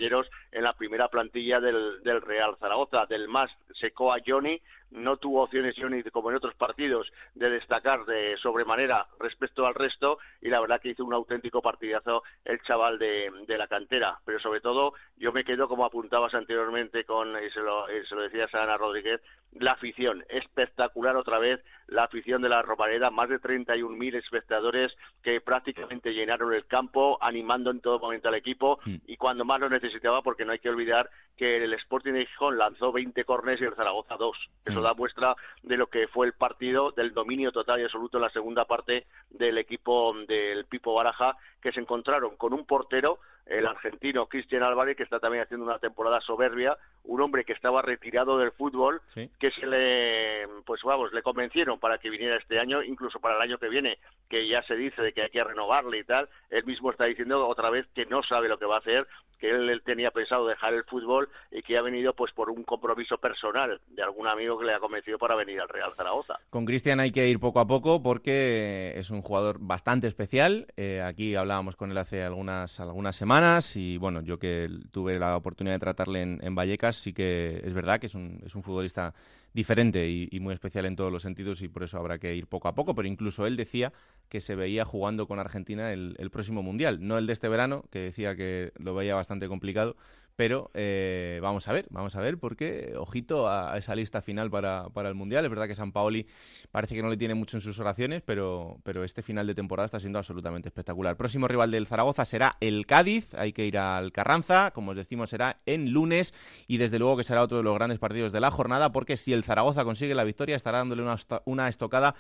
en 0.51 0.63
la 0.63 0.73
primera 0.73 1.09
plantilla 1.09 1.61
del, 1.61 2.03
del 2.03 2.21
Real 2.21 2.57
Zaragoza. 2.59 3.07
Del 3.07 3.29
Mas 3.29 3.51
secó 3.81 4.13
a 4.13 4.19
Johnny, 4.25 4.61
no 4.93 5.17
tuvo 5.17 5.43
opciones 5.43 5.75
Johnny 5.77 6.03
como 6.05 6.31
en 6.31 6.37
otros 6.37 6.55
partidos 6.55 7.11
de 7.35 7.51
destacar 7.51 8.05
de 8.05 8.37
sobremanera 8.39 9.07
respecto 9.19 9.67
al 9.67 9.75
resto 9.75 10.19
y 10.41 10.49
la 10.49 10.61
verdad 10.61 10.81
que 10.81 10.91
hizo 10.91 11.05
un 11.05 11.15
auténtico 11.15 11.63
partidazo 11.63 12.23
el 12.45 12.61
chaval 12.63 12.99
de, 12.99 13.31
de 13.47 13.59
la 13.59 13.69
cantera 13.69 14.19
pero 14.25 14.39
sobre 14.41 14.61
todo 14.61 14.95
yo 15.17 15.33
me 15.33 15.45
quedo 15.45 15.69
como 15.69 15.85
apuntabas 15.85 16.35
anteriormente 16.35 17.05
con 17.05 17.31
y 17.43 17.51
se 17.51 17.61
lo, 17.61 17.87
se 17.87 18.15
lo 18.15 18.23
decías 18.23 18.55
a 18.55 18.63
Ana 18.63 18.77
Rodríguez 18.77 19.21
la 19.53 19.73
afición 19.73 20.25
espectacular 20.29 21.17
otra 21.17 21.39
vez 21.39 21.61
la 21.89 22.05
afición 22.05 22.43
de 22.43 22.49
la 22.49 22.63
Romareda 22.63 23.11
más 23.11 23.29
de 23.29 23.41
31.000 23.41 24.17
espectadores 24.17 24.93
que 25.23 25.41
prácticamente 25.41 26.13
llenaron 26.15 26.53
el 26.55 26.67
campo 26.67 27.19
animando 27.21 27.71
en 27.71 27.81
todo 27.81 27.99
momento 27.99 28.29
al 28.29 28.35
equipo 28.35 28.79
mm. 28.85 28.97
y 29.07 29.17
cuando 29.17 29.45
más 29.45 29.61
lo 29.61 29.69
necesitaba 29.69 30.23
porque 30.23 30.45
no 30.45 30.53
hay 30.53 30.59
que 30.59 30.71
olvidar 30.71 31.11
que 31.37 31.65
el 31.65 31.73
Sporting 31.75 32.13
de 32.13 32.27
Gijón 32.27 32.59
lanzó 32.59 32.93
20 32.93 33.25
corners 33.25 33.61
y 33.61 33.65
el 33.65 33.75
Zaragoza 33.75 34.17
2. 34.17 34.37
Eso 34.67 34.82
da 34.83 34.95
muestra 34.95 35.35
de 35.63 35.77
lo 35.77 35.87
que 35.87 36.09
fue 36.09 36.27
el 36.27 36.33
partido, 36.33 36.91
del 36.93 37.15
dominio 37.15 37.53
total 37.53 37.81
y 37.81 37.85
absoluto 37.85 38.19
en 38.19 38.23
la 38.23 38.31
segunda 38.31 38.65
parte 38.65 39.07
del 39.31 39.59
equipo 39.59 40.15
del 40.27 40.67
Pipo 40.67 40.95
Baraja, 40.95 41.37
que 41.63 41.73
se 41.73 41.81
encontraron 41.81 42.37
con 42.37 42.53
un 42.53 42.67
portero 42.67 43.21
el 43.47 43.67
argentino 43.67 44.27
Cristian 44.27 44.63
Álvarez, 44.63 44.97
que 44.97 45.03
está 45.03 45.19
también 45.19 45.45
haciendo 45.45 45.67
una 45.67 45.79
temporada 45.79 46.21
soberbia, 46.21 46.77
un 47.05 47.21
hombre 47.21 47.45
que 47.45 47.53
estaba 47.53 47.83
retirado 47.83 48.39
del 48.39 48.53
fútbol, 48.53 49.03
que 49.15 49.51
se 49.51 49.67
le, 49.67 50.47
pues 50.65 50.81
vamos, 50.85 51.13
le 51.13 51.23
convencieron 51.23 51.79
para 51.79 51.99
que 51.99 52.11
viniera 52.11 52.37
este 52.37 52.59
año, 52.59 52.83
incluso 52.83 53.19
para 53.21 53.37
el 53.37 53.43
año 53.43 53.59
que 53.59 53.69
viene, 53.69 53.99
que 54.29 54.49
ya 54.49 54.63
se 54.63 54.77
dice 54.77 55.03
de 55.03 55.13
que 55.13 55.23
hay 55.23 55.31
que 55.31 55.43
renovarle 55.43 55.99
y 55.99 56.05
tal, 56.05 56.29
él 56.51 56.65
mismo 56.65 56.91
está 56.91 57.05
diciendo 57.05 57.47
otra 57.47 57.71
vez 57.71 57.87
que 57.95 58.07
no 58.07 58.23
sabe 58.23 58.49
lo 58.49 58.59
que 58.59 58.67
va 58.67 58.77
a 58.77 58.81
hacer, 58.81 59.07
que 59.43 59.51
él, 59.51 59.83
tenía 59.85 60.13
pensado 60.13 60.47
dejar 60.47 60.73
el 60.73 60.85
fútbol 60.85 61.29
y 61.51 61.63
que 61.63 61.77
ha 61.77 61.83
venido 61.83 62.15
pues 62.15 62.33
por 62.33 62.49
un 62.49 62.63
compromiso 62.63 63.19
personal 63.19 63.81
de 63.89 64.03
algún 64.03 64.29
amigo 64.29 64.57
que 64.57 64.67
le 64.67 64.73
ha 64.73 64.79
convencido 64.79 65.19
para 65.19 65.35
venir 65.35 65.61
al 65.61 65.69
Real 65.69 65.91
Zaragoza. 65.97 66.39
Con 66.49 66.65
Cristian 66.65 67.01
hay 67.01 67.11
que 67.11 67.27
ir 67.29 67.41
poco 67.41 67.59
a 67.59 67.67
poco 67.67 68.01
porque 68.05 68.93
es 68.95 69.11
un 69.11 69.21
jugador 69.21 69.57
bastante 69.59 70.07
especial. 70.07 70.69
Eh, 70.77 71.03
aquí 71.03 71.35
hablábamos 71.53 71.77
con 71.77 71.91
él 71.91 71.99
hace 71.99 72.23
algunas, 72.23 72.81
algunas 72.81 73.15
semanas 73.15 73.77
y 73.77 73.99
bueno, 73.99 74.23
yo 74.23 74.39
que 74.39 74.71
tuve 74.91 75.19
la 75.19 75.37
oportunidad 75.37 75.75
de 75.75 75.81
tratarle 75.81 76.23
en, 76.23 76.41
en 76.43 76.55
Vallecas, 76.55 76.97
sí 76.97 77.13
que 77.13 77.61
es 77.63 77.75
verdad 77.75 78.01
que 78.01 78.07
es 78.07 78.15
un, 78.15 78.41
es 78.47 78.55
un 78.55 78.63
futbolista 78.63 79.13
diferente 79.53 80.09
y, 80.09 80.41
muy 80.41 80.55
especial 80.55 80.87
en 80.87 80.97
todos 80.97 81.13
los 81.13 81.21
sentidos 81.21 81.61
y 81.61 81.69
por 81.69 81.83
eso 81.83 81.99
habrá 81.99 82.19
que 82.19 82.35
ir 82.35 82.47
poco 82.47 82.69
a 82.69 82.75
poco. 82.75 82.95
Pero 82.95 83.07
incluso 83.07 83.47
él 83.47 83.59
decía 83.59 83.93
que 84.31 84.41
se 84.41 84.55
veía 84.55 84.87
jugando 84.87 85.27
con 85.27 85.39
Argentina 85.39 85.93
el, 85.93 86.17
el 86.19 86.31
próximo 86.31 86.63
Mundial, 86.63 87.07
no 87.07 87.19
el 87.19 87.27
de 87.27 87.35
este 87.35 87.51
verano, 87.51 87.85
que 87.91 87.99
decía 87.99 88.35
que 88.35 88.73
lo 88.79 88.95
veía 88.95 89.15
bastante 89.15 89.49
complicado, 89.49 89.97
pero 90.37 90.71
eh, 90.75 91.39
vamos 91.43 91.69
a 91.69 91.73
ver, 91.73 91.87
vamos 91.91 92.17
a 92.17 92.21
ver, 92.21 92.39
porque 92.39 92.95
ojito 92.97 93.49
a, 93.49 93.77
esa 93.77 93.95
lista 93.95 94.23
final 94.23 94.51
para, 94.51 94.89
para, 94.91 95.09
el 95.09 95.15
Mundial. 95.15 95.45
Es 95.45 95.51
verdad 95.51 95.67
que 95.67 95.75
San 95.75 95.93
Paoli 95.93 96.27
parece 96.71 96.95
que 96.95 97.03
no 97.03 97.11
le 97.11 97.17
tiene 97.17 97.35
mucho 97.35 97.57
en 97.57 97.61
sus 97.61 97.79
oraciones, 97.79 98.23
pero, 98.23 98.79
pero 98.83 99.05
este 99.05 99.23
final 99.23 99.47
de 99.47 99.55
temporada 99.55 99.87
está 99.87 100.01
siendo 100.01 100.19
absolutamente 100.19 100.69
espectacular. 100.69 101.17
Próximo 101.17 101.49
rival 101.49 101.71
del 101.71 101.87
Zaragoza 101.87 102.25
será 102.25 102.57
el 102.61 102.87
Cádiz, 102.87 103.35
hay 103.35 103.53
que 103.53 103.67
ir 103.67 103.79
al 103.79 104.13
Carranza, 104.13 104.71
como 104.73 104.93
os 104.93 104.97
decimos, 104.97 105.31
será 105.31 105.61
en 105.67 105.91
lunes 105.91 106.35
y 106.67 106.79
desde 106.79 106.99
luego 106.99 107.17
que 107.17 107.25
será 107.25 107.43
otro 107.43 107.59
de 107.59 107.63
los 107.63 107.75
grandes 107.75 107.99
partidos 107.99 108.33
de 108.33 108.41
la 108.41 108.51
jornada, 108.51 108.93
porque 108.93 109.17
si 109.17 109.33
el 109.33 109.45
Zaragoza 109.45 109.85
consigue 109.85 110.15
la 110.15 110.25
victoria 110.25 110.57
estará 110.57 110.79
dándole 110.79 111.03
una, 111.03 111.17
una 111.45 111.69
estocada 111.69 112.15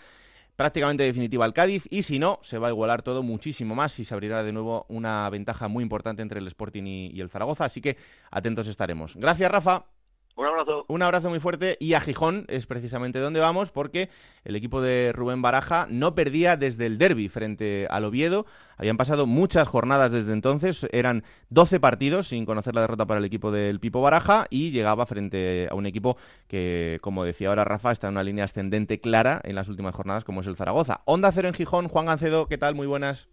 prácticamente 0.56 1.02
definitiva 1.02 1.44
al 1.44 1.52
Cádiz 1.52 1.86
y 1.90 2.02
si 2.02 2.18
no, 2.18 2.38
se 2.42 2.58
va 2.58 2.68
a 2.68 2.70
igualar 2.70 3.02
todo 3.02 3.22
muchísimo 3.22 3.74
más 3.74 3.98
y 3.98 4.04
se 4.04 4.14
abrirá 4.14 4.42
de 4.42 4.52
nuevo 4.52 4.86
una 4.88 5.28
ventaja 5.30 5.68
muy 5.68 5.82
importante 5.82 6.22
entre 6.22 6.40
el 6.40 6.46
Sporting 6.46 6.84
y, 6.84 7.20
el 7.20 7.30
Zaragoza, 7.30 7.64
así 7.64 7.80
que 7.80 7.96
atentos 8.30 8.68
estaremos. 8.68 9.16
Gracias, 9.16 9.50
Rafa. 9.50 9.86
Un 10.34 10.46
abrazo. 10.46 10.84
Un 10.88 11.02
abrazo 11.02 11.28
muy 11.28 11.40
fuerte 11.40 11.76
y 11.78 11.92
a 11.92 12.00
Gijón 12.00 12.46
es 12.48 12.66
precisamente 12.66 13.18
donde 13.18 13.40
vamos 13.40 13.70
porque 13.70 14.08
el 14.44 14.56
equipo 14.56 14.80
de 14.80 15.12
Rubén 15.14 15.42
Baraja 15.42 15.86
no 15.90 16.14
perdía 16.14 16.56
desde 16.56 16.86
el 16.86 16.96
derby 16.96 17.28
frente 17.28 17.86
al 17.90 18.06
Oviedo. 18.06 18.46
Habían 18.78 18.96
pasado 18.96 19.26
muchas 19.26 19.68
jornadas 19.68 20.10
desde 20.10 20.32
entonces, 20.32 20.86
eran 20.90 21.22
12 21.50 21.80
partidos 21.80 22.28
sin 22.28 22.46
conocer 22.46 22.74
la 22.74 22.80
derrota 22.80 23.06
para 23.06 23.18
el 23.18 23.26
equipo 23.26 23.52
del 23.52 23.78
Pipo 23.78 24.00
Baraja 24.00 24.46
y 24.48 24.70
llegaba 24.70 25.04
frente 25.04 25.68
a 25.70 25.74
un 25.74 25.84
equipo 25.84 26.16
que, 26.48 26.98
como 27.02 27.24
decía 27.24 27.50
ahora 27.50 27.64
Rafa, 27.64 27.92
está 27.92 28.08
en 28.08 28.14
una 28.14 28.24
línea 28.24 28.44
ascendente 28.44 29.00
clara 29.00 29.40
en 29.44 29.54
las 29.54 29.68
últimas 29.68 29.94
jornadas 29.94 30.24
como 30.24 30.40
es 30.40 30.46
el 30.46 30.56
Zaragoza. 30.56 31.02
Onda 31.04 31.30
Cero 31.30 31.48
en 31.48 31.54
Gijón, 31.54 31.88
Juan 31.88 32.06
Gancedo, 32.06 32.46
¿qué 32.46 32.56
tal? 32.56 32.74
Muy 32.74 32.86
buenas. 32.86 33.28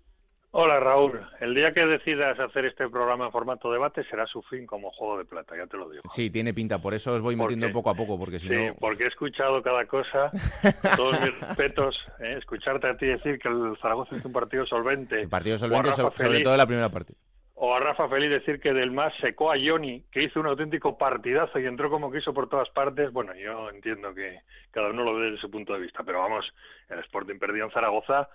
Hola 0.51 0.79
Raúl, 0.79 1.19
el 1.41 1.53
día 1.53 1.71
que 1.73 1.85
decidas 1.85 2.39
hacer 2.39 2.65
este 2.65 2.89
programa 2.89 3.25
en 3.25 3.31
formato 3.31 3.71
debate 3.71 4.03
será 4.05 4.25
su 4.25 4.41
fin 4.41 4.65
como 4.65 4.89
juego 4.89 5.19
de 5.19 5.25
plata, 5.25 5.55
ya 5.55 5.67
te 5.67 5.77
lo 5.77 5.87
digo. 5.87 6.01
Sí, 6.07 6.31
tiene 6.31 6.55
pinta, 6.55 6.79
por 6.79 6.95
eso 6.95 7.13
os 7.13 7.21
voy 7.21 7.35
metiendo 7.35 7.71
poco 7.71 7.91
a 7.91 7.93
poco, 7.93 8.17
porque 8.17 8.39
si 8.39 8.47
sí, 8.47 8.55
porque 8.79 9.03
he 9.03 9.07
escuchado 9.07 9.61
cada 9.61 9.85
cosa, 9.85 10.31
todos 10.95 11.21
mis 11.21 11.39
respetos, 11.39 11.95
¿eh? 12.19 12.37
escucharte 12.39 12.87
a 12.87 12.97
ti 12.97 13.05
decir 13.05 13.37
que 13.37 13.47
el 13.47 13.77
Zaragoza 13.79 14.15
es 14.15 14.25
un 14.25 14.31
partido 14.31 14.65
solvente. 14.65 15.19
El 15.19 15.29
partido 15.29 15.55
solvente 15.55 15.91
sobre, 15.91 16.41
todo 16.41 16.55
en 16.55 16.57
la 16.57 16.65
primera 16.65 16.89
parte. 16.89 17.13
O 17.53 17.75
a 17.75 17.79
Rafa 17.79 18.09
Feliz 18.09 18.31
decir 18.31 18.59
que 18.59 18.73
del 18.73 18.89
más 18.89 19.13
secó 19.21 19.51
a 19.51 19.55
Johnny, 19.55 20.03
que 20.11 20.21
hizo 20.21 20.39
un 20.39 20.47
auténtico 20.47 20.97
partidazo 20.97 21.59
y 21.59 21.67
entró 21.67 21.91
como 21.91 22.11
quiso 22.11 22.33
por 22.33 22.49
todas 22.49 22.69
partes. 22.69 23.11
Bueno, 23.11 23.35
yo 23.35 23.69
entiendo 23.69 24.15
que 24.15 24.39
cada 24.71 24.89
uno 24.89 25.03
lo 25.03 25.13
ve 25.13 25.25
desde 25.25 25.41
su 25.41 25.51
punto 25.51 25.73
de 25.73 25.81
vista, 25.81 26.01
pero 26.03 26.19
vamos, 26.19 26.51
el 26.89 26.99
Sporting 26.99 27.37
perdió 27.37 27.65
en 27.65 27.71
Zaragoza 27.71 28.29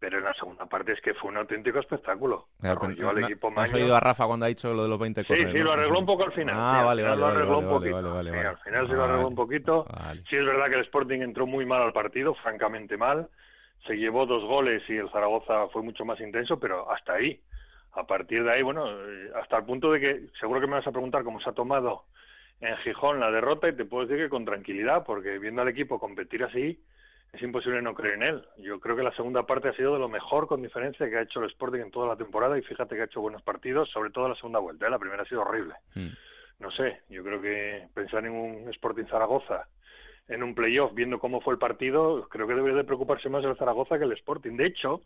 pero 0.00 0.16
en 0.16 0.24
la 0.24 0.32
segunda 0.32 0.64
parte 0.64 0.92
es 0.92 1.00
que 1.02 1.12
fue 1.12 1.30
un 1.30 1.36
auténtico 1.36 1.78
espectáculo. 1.78 2.46
Claro, 2.58 2.90
equipo 2.90 3.52
¿Has 3.54 3.74
oído 3.74 3.94
a 3.94 4.00
Rafa 4.00 4.26
cuando 4.26 4.46
ha 4.46 4.48
dicho 4.48 4.72
lo 4.72 4.84
de 4.84 4.88
los 4.88 4.98
20 4.98 5.24
Sí, 5.24 5.34
sí, 5.36 5.58
lo 5.58 5.72
arregló 5.72 5.98
un 5.98 6.06
poco 6.06 6.24
al 6.24 6.32
final. 6.32 6.54
Ah, 6.58 6.82
vale, 6.84 7.02
vale, 7.02 7.44
poquito. 7.46 7.96
al 7.96 8.58
final 8.58 8.86
sí 8.88 8.92
lo 8.94 9.04
arregló 9.04 9.28
un 9.28 9.34
poquito. 9.34 9.86
Sí 10.28 10.36
es 10.36 10.44
verdad 10.46 10.70
que 10.70 10.76
el 10.76 10.84
Sporting 10.86 11.20
entró 11.20 11.46
muy 11.46 11.66
mal 11.66 11.82
al 11.82 11.92
partido, 11.92 12.34
francamente 12.36 12.96
mal. 12.96 13.28
Se 13.86 13.94
llevó 13.94 14.24
dos 14.24 14.42
goles 14.44 14.82
y 14.88 14.96
el 14.96 15.10
Zaragoza 15.10 15.68
fue 15.68 15.82
mucho 15.82 16.06
más 16.06 16.18
intenso, 16.20 16.58
pero 16.58 16.90
hasta 16.90 17.14
ahí. 17.14 17.38
A 17.92 18.06
partir 18.06 18.42
de 18.42 18.52
ahí, 18.52 18.62
bueno, 18.62 18.86
hasta 19.40 19.58
el 19.58 19.64
punto 19.64 19.92
de 19.92 20.00
que 20.00 20.26
seguro 20.40 20.60
que 20.60 20.66
me 20.66 20.74
vas 20.74 20.86
a 20.86 20.92
preguntar 20.92 21.24
cómo 21.24 21.40
se 21.40 21.50
ha 21.50 21.52
tomado 21.52 22.04
en 22.60 22.76
Gijón 22.78 23.20
la 23.20 23.30
derrota 23.30 23.68
y 23.68 23.76
te 23.76 23.84
puedo 23.84 24.06
decir 24.06 24.24
que 24.24 24.30
con 24.30 24.44
tranquilidad, 24.46 25.04
porque 25.04 25.38
viendo 25.38 25.60
al 25.60 25.68
equipo 25.68 25.98
competir 25.98 26.44
así, 26.44 26.78
es 27.32 27.42
imposible 27.42 27.80
no 27.82 27.94
creer 27.94 28.14
en 28.14 28.22
él. 28.22 28.44
Yo 28.58 28.80
creo 28.80 28.96
que 28.96 29.02
la 29.02 29.14
segunda 29.14 29.44
parte 29.44 29.68
ha 29.68 29.74
sido 29.74 29.94
de 29.94 30.00
lo 30.00 30.08
mejor 30.08 30.46
con 30.46 30.62
diferencia 30.62 31.08
que 31.08 31.16
ha 31.16 31.22
hecho 31.22 31.40
el 31.40 31.50
Sporting 31.50 31.80
en 31.80 31.90
toda 31.90 32.08
la 32.08 32.16
temporada 32.16 32.58
y 32.58 32.62
fíjate 32.62 32.96
que 32.96 33.02
ha 33.02 33.04
hecho 33.04 33.20
buenos 33.20 33.42
partidos, 33.42 33.88
sobre 33.90 34.10
todo 34.10 34.28
la 34.28 34.34
segunda 34.34 34.58
vuelta. 34.58 34.86
¿eh? 34.86 34.90
La 34.90 34.98
primera 34.98 35.22
ha 35.22 35.26
sido 35.26 35.42
horrible. 35.42 35.74
Mm. 35.94 36.08
No 36.58 36.70
sé, 36.72 37.00
yo 37.08 37.22
creo 37.22 37.40
que 37.40 37.86
pensar 37.94 38.24
en 38.26 38.32
un 38.32 38.68
Sporting 38.68 39.06
Zaragoza 39.06 39.66
en 40.30 40.44
un 40.44 40.54
playoff, 40.54 40.94
viendo 40.94 41.18
cómo 41.18 41.40
fue 41.40 41.54
el 41.54 41.58
partido, 41.58 42.28
creo 42.28 42.46
que 42.46 42.54
debería 42.54 42.78
de 42.78 42.84
preocuparse 42.84 43.28
más 43.28 43.44
el 43.44 43.56
Zaragoza 43.56 43.98
que 43.98 44.04
el 44.04 44.12
Sporting. 44.12 44.56
De 44.56 44.66
hecho, 44.66 45.02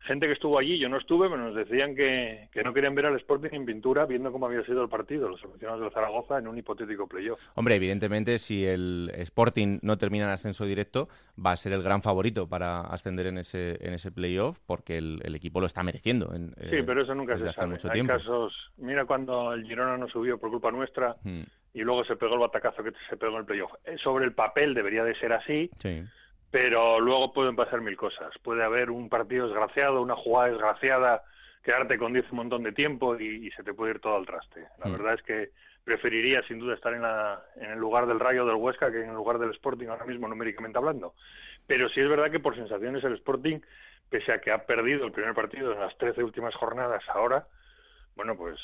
gente 0.00 0.26
que 0.26 0.32
estuvo 0.32 0.58
allí, 0.58 0.78
yo 0.78 0.88
no 0.88 0.98
estuve, 0.98 1.28
pero 1.28 1.42
nos 1.42 1.54
decían 1.54 1.94
que, 1.94 2.48
que, 2.52 2.62
no 2.62 2.72
querían 2.72 2.94
ver 2.94 3.06
al 3.06 3.16
Sporting 3.16 3.50
en 3.52 3.66
pintura 3.66 4.06
viendo 4.06 4.32
cómo 4.32 4.46
había 4.46 4.64
sido 4.64 4.82
el 4.82 4.88
partido, 4.88 5.28
los 5.28 5.44
aficionados 5.44 5.80
del 5.82 5.92
Zaragoza, 5.92 6.38
en 6.38 6.48
un 6.48 6.56
hipotético 6.58 7.06
playoff. 7.06 7.40
Hombre, 7.54 7.74
evidentemente, 7.74 8.38
si 8.38 8.64
el 8.64 9.10
Sporting 9.14 9.78
no 9.82 9.98
termina 9.98 10.24
en 10.24 10.30
ascenso 10.30 10.64
directo, 10.64 11.08
va 11.44 11.52
a 11.52 11.56
ser 11.56 11.72
el 11.72 11.82
gran 11.82 12.02
favorito 12.02 12.48
para 12.48 12.80
ascender 12.80 13.26
en 13.26 13.38
ese, 13.38 13.76
en 13.86 13.94
ese 13.94 14.10
playoff, 14.10 14.58
porque 14.66 14.98
el, 14.98 15.34
equipo 15.34 15.60
lo 15.60 15.66
está 15.66 15.82
mereciendo. 15.82 16.34
En, 16.34 16.54
sí, 16.70 16.76
eh, 16.76 16.84
pero 16.84 17.02
eso 17.02 17.14
nunca 17.14 17.38
se 17.38 17.52
sabe. 17.52 17.68
Mucho 17.68 17.90
Hay 17.90 18.04
casos, 18.06 18.72
mira 18.78 19.04
cuando 19.04 19.52
el 19.52 19.64
Girona 19.64 19.96
no 19.96 20.08
subió 20.08 20.38
por 20.38 20.50
culpa 20.50 20.70
nuestra 20.70 21.16
hmm. 21.22 21.42
y 21.74 21.80
luego 21.82 22.04
se 22.04 22.16
pegó 22.16 22.34
el 22.34 22.40
batacazo 22.40 22.82
que 22.82 22.92
se 23.08 23.16
pegó 23.16 23.34
en 23.34 23.40
el 23.40 23.44
playoff. 23.44 23.72
Eh, 23.84 23.96
sobre 24.02 24.24
el 24.24 24.32
papel 24.32 24.74
debería 24.74 25.04
de 25.04 25.14
ser 25.16 25.32
así. 25.32 25.70
Sí 25.76 26.02
pero 26.50 27.00
luego 27.00 27.32
pueden 27.32 27.56
pasar 27.56 27.80
mil 27.80 27.96
cosas. 27.96 28.32
Puede 28.42 28.64
haber 28.64 28.90
un 28.90 29.08
partido 29.08 29.46
desgraciado, 29.46 30.00
una 30.00 30.16
jugada 30.16 30.50
desgraciada, 30.50 31.22
quedarte 31.62 31.98
con 31.98 32.12
10 32.12 32.30
un 32.30 32.36
montón 32.36 32.62
de 32.62 32.72
tiempo 32.72 33.16
y, 33.16 33.50
se 33.50 33.62
te 33.62 33.74
puede 33.74 33.92
ir 33.94 34.00
todo 34.00 34.16
al 34.16 34.26
traste. 34.26 34.66
La 34.78 34.86
mm. 34.86 34.92
verdad 34.92 35.14
es 35.14 35.22
que 35.22 35.50
preferiría 35.84 36.42
sin 36.42 36.58
duda 36.58 36.74
estar 36.74 36.94
en, 36.94 37.02
la, 37.02 37.42
en 37.56 37.70
el 37.70 37.78
lugar 37.78 38.06
del 38.06 38.20
Rayo 38.20 38.46
del 38.46 38.56
Huesca 38.56 38.90
que 38.90 39.02
en 39.02 39.10
el 39.10 39.14
lugar 39.14 39.38
del 39.38 39.50
Sporting 39.50 39.88
ahora 39.88 40.06
mismo 40.06 40.28
numéricamente 40.28 40.78
hablando. 40.78 41.14
Pero 41.66 41.88
sí 41.90 42.00
es 42.00 42.08
verdad 42.08 42.30
que 42.30 42.40
por 42.40 42.54
sensaciones 42.54 43.04
el 43.04 43.14
Sporting, 43.14 43.60
pese 44.08 44.32
a 44.32 44.40
que 44.40 44.50
ha 44.50 44.64
perdido 44.64 45.04
el 45.04 45.12
primer 45.12 45.34
partido 45.34 45.72
en 45.72 45.80
las 45.80 45.96
13 45.98 46.22
últimas 46.24 46.54
jornadas 46.54 47.02
ahora, 47.08 47.46
bueno, 48.16 48.36
pues 48.36 48.58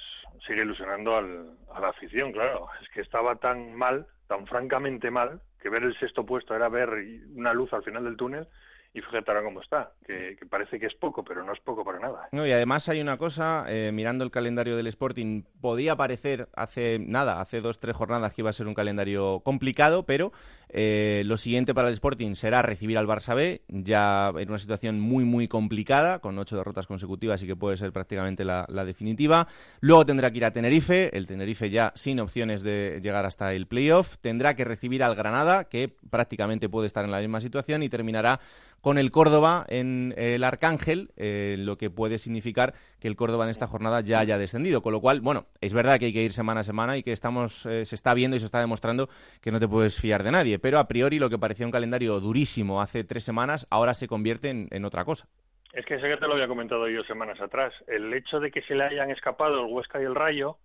sigue 0.46 0.62
ilusionando 0.62 1.16
al, 1.16 1.56
a 1.72 1.80
la 1.80 1.88
afición, 1.88 2.32
claro. 2.32 2.68
Es 2.82 2.88
que 2.90 3.02
estaba 3.02 3.36
tan 3.36 3.74
mal, 3.74 4.06
tan 4.26 4.46
francamente 4.46 5.10
mal, 5.10 5.40
que 5.64 5.70
ver 5.70 5.82
el 5.82 5.98
sexto 5.98 6.26
puesto 6.26 6.54
era 6.54 6.68
ver 6.68 6.90
una 7.34 7.54
luz 7.54 7.72
al 7.72 7.82
final 7.82 8.04
del 8.04 8.18
túnel 8.18 8.46
y 8.92 9.00
fíjate 9.00 9.28
ahora 9.30 9.42
cómo 9.42 9.62
está, 9.62 9.92
que, 10.06 10.36
parece 10.48 10.78
que 10.78 10.86
es 10.86 10.94
poco, 10.94 11.24
pero 11.24 11.42
no 11.42 11.54
es 11.54 11.58
poco 11.60 11.84
para 11.84 11.98
nada. 11.98 12.28
No, 12.32 12.46
y 12.46 12.52
además 12.52 12.86
hay 12.90 13.00
una 13.00 13.16
cosa, 13.16 13.64
eh, 13.68 13.90
mirando 13.90 14.24
el 14.24 14.30
calendario 14.30 14.76
del 14.76 14.86
Sporting, 14.86 15.42
podía 15.62 15.96
parecer 15.96 16.48
hace 16.54 16.98
nada, 17.00 17.40
hace 17.40 17.62
dos, 17.62 17.80
tres 17.80 17.96
jornadas 17.96 18.34
que 18.34 18.42
iba 18.42 18.50
a 18.50 18.52
ser 18.52 18.68
un 18.68 18.74
calendario 18.74 19.40
complicado, 19.40 20.04
pero 20.04 20.32
eh, 20.68 21.22
lo 21.26 21.36
siguiente 21.36 21.74
para 21.74 21.88
el 21.88 21.94
Sporting 21.94 22.34
será 22.34 22.62
recibir 22.62 22.98
al 22.98 23.06
Barça 23.06 23.34
B, 23.34 23.62
ya 23.68 24.32
en 24.36 24.48
una 24.48 24.58
situación 24.58 25.00
muy, 25.00 25.24
muy 25.24 25.48
complicada, 25.48 26.18
con 26.18 26.38
ocho 26.38 26.56
derrotas 26.56 26.86
consecutivas 26.86 27.42
y 27.42 27.46
que 27.46 27.56
puede 27.56 27.76
ser 27.76 27.92
prácticamente 27.92 28.44
la, 28.44 28.66
definitiva. 28.84 29.46
Luego 29.80 30.04
tendrá 30.04 30.30
que 30.30 30.38
ir 30.38 30.44
a 30.44 30.52
Tenerife, 30.52 31.16
el 31.16 31.26
Tenerife 31.26 31.70
ya 31.70 31.92
sin 31.94 32.20
opciones 32.20 32.62
de 32.62 33.00
llegar 33.02 33.24
hasta 33.24 33.54
el 33.54 33.66
playoff. 33.66 34.18
Tendrá 34.20 34.54
que 34.54 34.64
recibir 34.64 35.02
al 35.02 35.14
Granada, 35.14 35.64
que 35.64 35.94
prácticamente 36.10 36.68
puede 36.68 36.86
estar 36.86 37.04
en 37.04 37.10
la 37.10 37.20
misma 37.20 37.40
situación, 37.40 37.82
y 37.82 37.88
terminará 37.88 38.40
con 38.80 38.98
el 38.98 39.10
Córdoba 39.10 39.64
en 39.68 40.12
el 40.18 40.44
Arcángel, 40.44 41.10
eh, 41.16 41.56
lo 41.58 41.78
que 41.78 41.88
puede 41.88 42.18
significar 42.18 42.74
que 42.98 43.08
el 43.08 43.16
Córdoba 43.16 43.44
en 43.44 43.50
esta 43.50 43.66
jornada 43.66 44.02
ya 44.02 44.18
haya 44.18 44.36
descendido. 44.36 44.82
Con 44.82 44.92
lo 44.92 45.00
cual, 45.00 45.22
bueno, 45.22 45.46
es 45.62 45.72
verdad 45.72 45.98
que 45.98 46.06
hay 46.06 46.12
que 46.12 46.22
ir 46.22 46.34
semana 46.34 46.60
a 46.60 46.64
semana 46.64 46.98
y 46.98 47.02
que 47.02 47.12
estamos, 47.12 47.64
eh, 47.64 47.86
se 47.86 47.94
está 47.94 48.12
viendo 48.12 48.36
y 48.36 48.40
se 48.40 48.46
está 48.46 48.60
demostrando 48.60 49.08
que 49.40 49.50
no 49.50 49.58
te 49.58 49.68
puedes 49.68 49.98
fiar 49.98 50.22
de 50.22 50.32
nadie. 50.32 50.53
Pero 50.58 50.78
a 50.78 50.88
priori 50.88 51.18
lo 51.18 51.30
que 51.30 51.38
parecía 51.38 51.66
un 51.66 51.72
calendario 51.72 52.20
durísimo 52.20 52.80
hace 52.80 53.04
tres 53.04 53.24
semanas, 53.24 53.66
ahora 53.70 53.94
se 53.94 54.08
convierte 54.08 54.50
en, 54.50 54.68
en 54.70 54.84
otra 54.84 55.04
cosa. 55.04 55.28
Es 55.72 55.84
que 55.86 55.98
sé 55.98 56.08
que 56.08 56.16
te 56.16 56.26
lo 56.26 56.34
había 56.34 56.46
comentado 56.46 56.88
yo 56.88 57.02
semanas 57.04 57.40
atrás. 57.40 57.72
El 57.88 58.12
hecho 58.14 58.38
de 58.38 58.50
que 58.50 58.62
se 58.62 58.74
le 58.74 58.84
hayan 58.84 59.10
escapado 59.10 59.66
el 59.66 59.72
Huesca 59.72 60.00
y 60.00 60.04
el 60.04 60.14
Rayo 60.14 60.58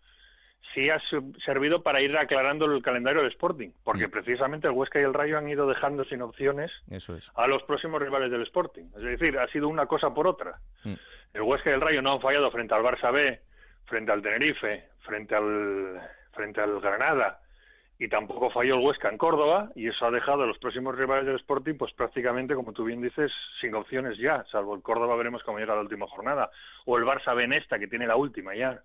sí 0.73 0.89
ha 0.89 1.01
servido 1.45 1.81
para 1.81 2.01
ir 2.01 2.15
aclarando 2.15 2.65
el 2.65 2.81
calendario 2.83 3.21
del 3.21 3.31
Sporting, 3.31 3.69
porque 3.83 4.07
mm. 4.07 4.11
precisamente 4.11 4.67
el 4.67 4.73
Huesca 4.73 4.99
y 4.99 5.03
el 5.03 5.13
Rayo 5.13 5.37
han 5.37 5.49
ido 5.49 5.67
dejando 5.67 6.03
sin 6.05 6.21
opciones 6.21 6.71
a 7.35 7.47
los 7.47 7.63
próximos 7.63 8.01
rivales 8.01 8.29
del 8.29 8.43
Sporting. 8.43 8.85
Es 8.95 9.01
decir, 9.01 9.37
ha 9.39 9.47
sido 9.47 9.67
una 9.67 9.87
cosa 9.87 10.13
por 10.13 10.27
otra. 10.27 10.59
Mm. 10.83 10.93
El 11.33 11.41
Huesca 11.41 11.71
y 11.71 11.73
el 11.73 11.81
Rayo 11.81 12.01
no 12.01 12.13
han 12.13 12.21
fallado 12.21 12.51
frente 12.51 12.73
al 12.75 12.83
Barça 12.83 13.11
B, 13.11 13.39
frente 13.85 14.11
al 14.11 14.21
Tenerife, 14.21 14.89
frente 14.99 15.35
al, 15.35 16.01
frente 16.33 16.61
al 16.61 16.79
Granada, 16.79 17.39
y 18.01 18.07
tampoco 18.07 18.49
falló 18.49 18.75
el 18.75 18.85
Huesca 18.85 19.09
en 19.09 19.17
Córdoba, 19.17 19.71
y 19.75 19.89
eso 19.89 20.05
ha 20.05 20.11
dejado 20.11 20.43
a 20.43 20.47
los 20.47 20.57
próximos 20.57 20.97
rivales 20.97 21.25
del 21.25 21.35
Sporting, 21.35 21.75
pues 21.75 21.91
prácticamente, 21.91 22.55
como 22.55 22.71
tú 22.71 22.85
bien 22.85 23.01
dices, 23.01 23.29
sin 23.59 23.75
opciones 23.75 24.17
ya, 24.17 24.45
salvo 24.49 24.73
el 24.73 24.81
Córdoba 24.81 25.17
veremos 25.17 25.43
cómo 25.43 25.59
llega 25.59 25.75
la 25.75 25.81
última 25.81 26.07
jornada, 26.07 26.49
o 26.85 26.97
el 26.97 27.03
Barça 27.03 27.35
Benesta, 27.35 27.77
que 27.77 27.89
tiene 27.89 28.07
la 28.07 28.15
última 28.15 28.55
ya. 28.55 28.81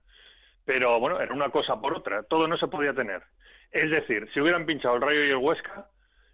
Pero 0.64 0.98
bueno, 0.98 1.20
era 1.20 1.32
una 1.32 1.50
cosa 1.50 1.80
por 1.80 1.96
otra, 1.96 2.24
todo 2.24 2.48
no 2.48 2.56
se 2.56 2.66
podía 2.66 2.92
tener. 2.92 3.22
Es 3.70 3.88
decir, 3.88 4.28
si 4.34 4.40
hubieran 4.40 4.66
pinchado 4.66 4.96
el 4.96 5.02
Rayo 5.02 5.24
y 5.24 5.30
el 5.30 5.36
Huesca, 5.36 5.86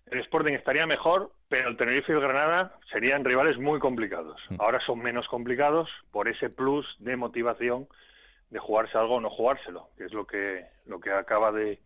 el 0.06 0.20
Sporting 0.20 0.54
estaría 0.54 0.87
mejor, 0.87 1.32
pero 1.50 1.68
el 1.68 1.76
Tenerife 1.76 2.12
y 2.12 2.14
el 2.14 2.22
Granada 2.22 2.78
serían 2.90 3.26
rivales 3.26 3.58
muy 3.58 3.78
complicados. 3.78 4.40
Mm. 4.49 4.56
Ahora 4.58 4.80
son 4.87 5.00
menos 5.00 5.28
complicados 5.28 5.90
por 6.12 6.28
ese 6.28 6.49
plus 6.49 6.87
de 6.99 7.16
motivación 7.16 7.88
de 8.49 8.58
jugarse 8.58 8.96
algo 8.96 9.16
o 9.16 9.20
no 9.20 9.28
jugárselo, 9.28 9.90
que 9.99 10.04
es 10.04 10.14
lo 10.14 10.26
que, 10.26 10.64
lo 10.87 10.99
que 10.99 11.12
acaba 11.12 11.52
de, 11.52 11.78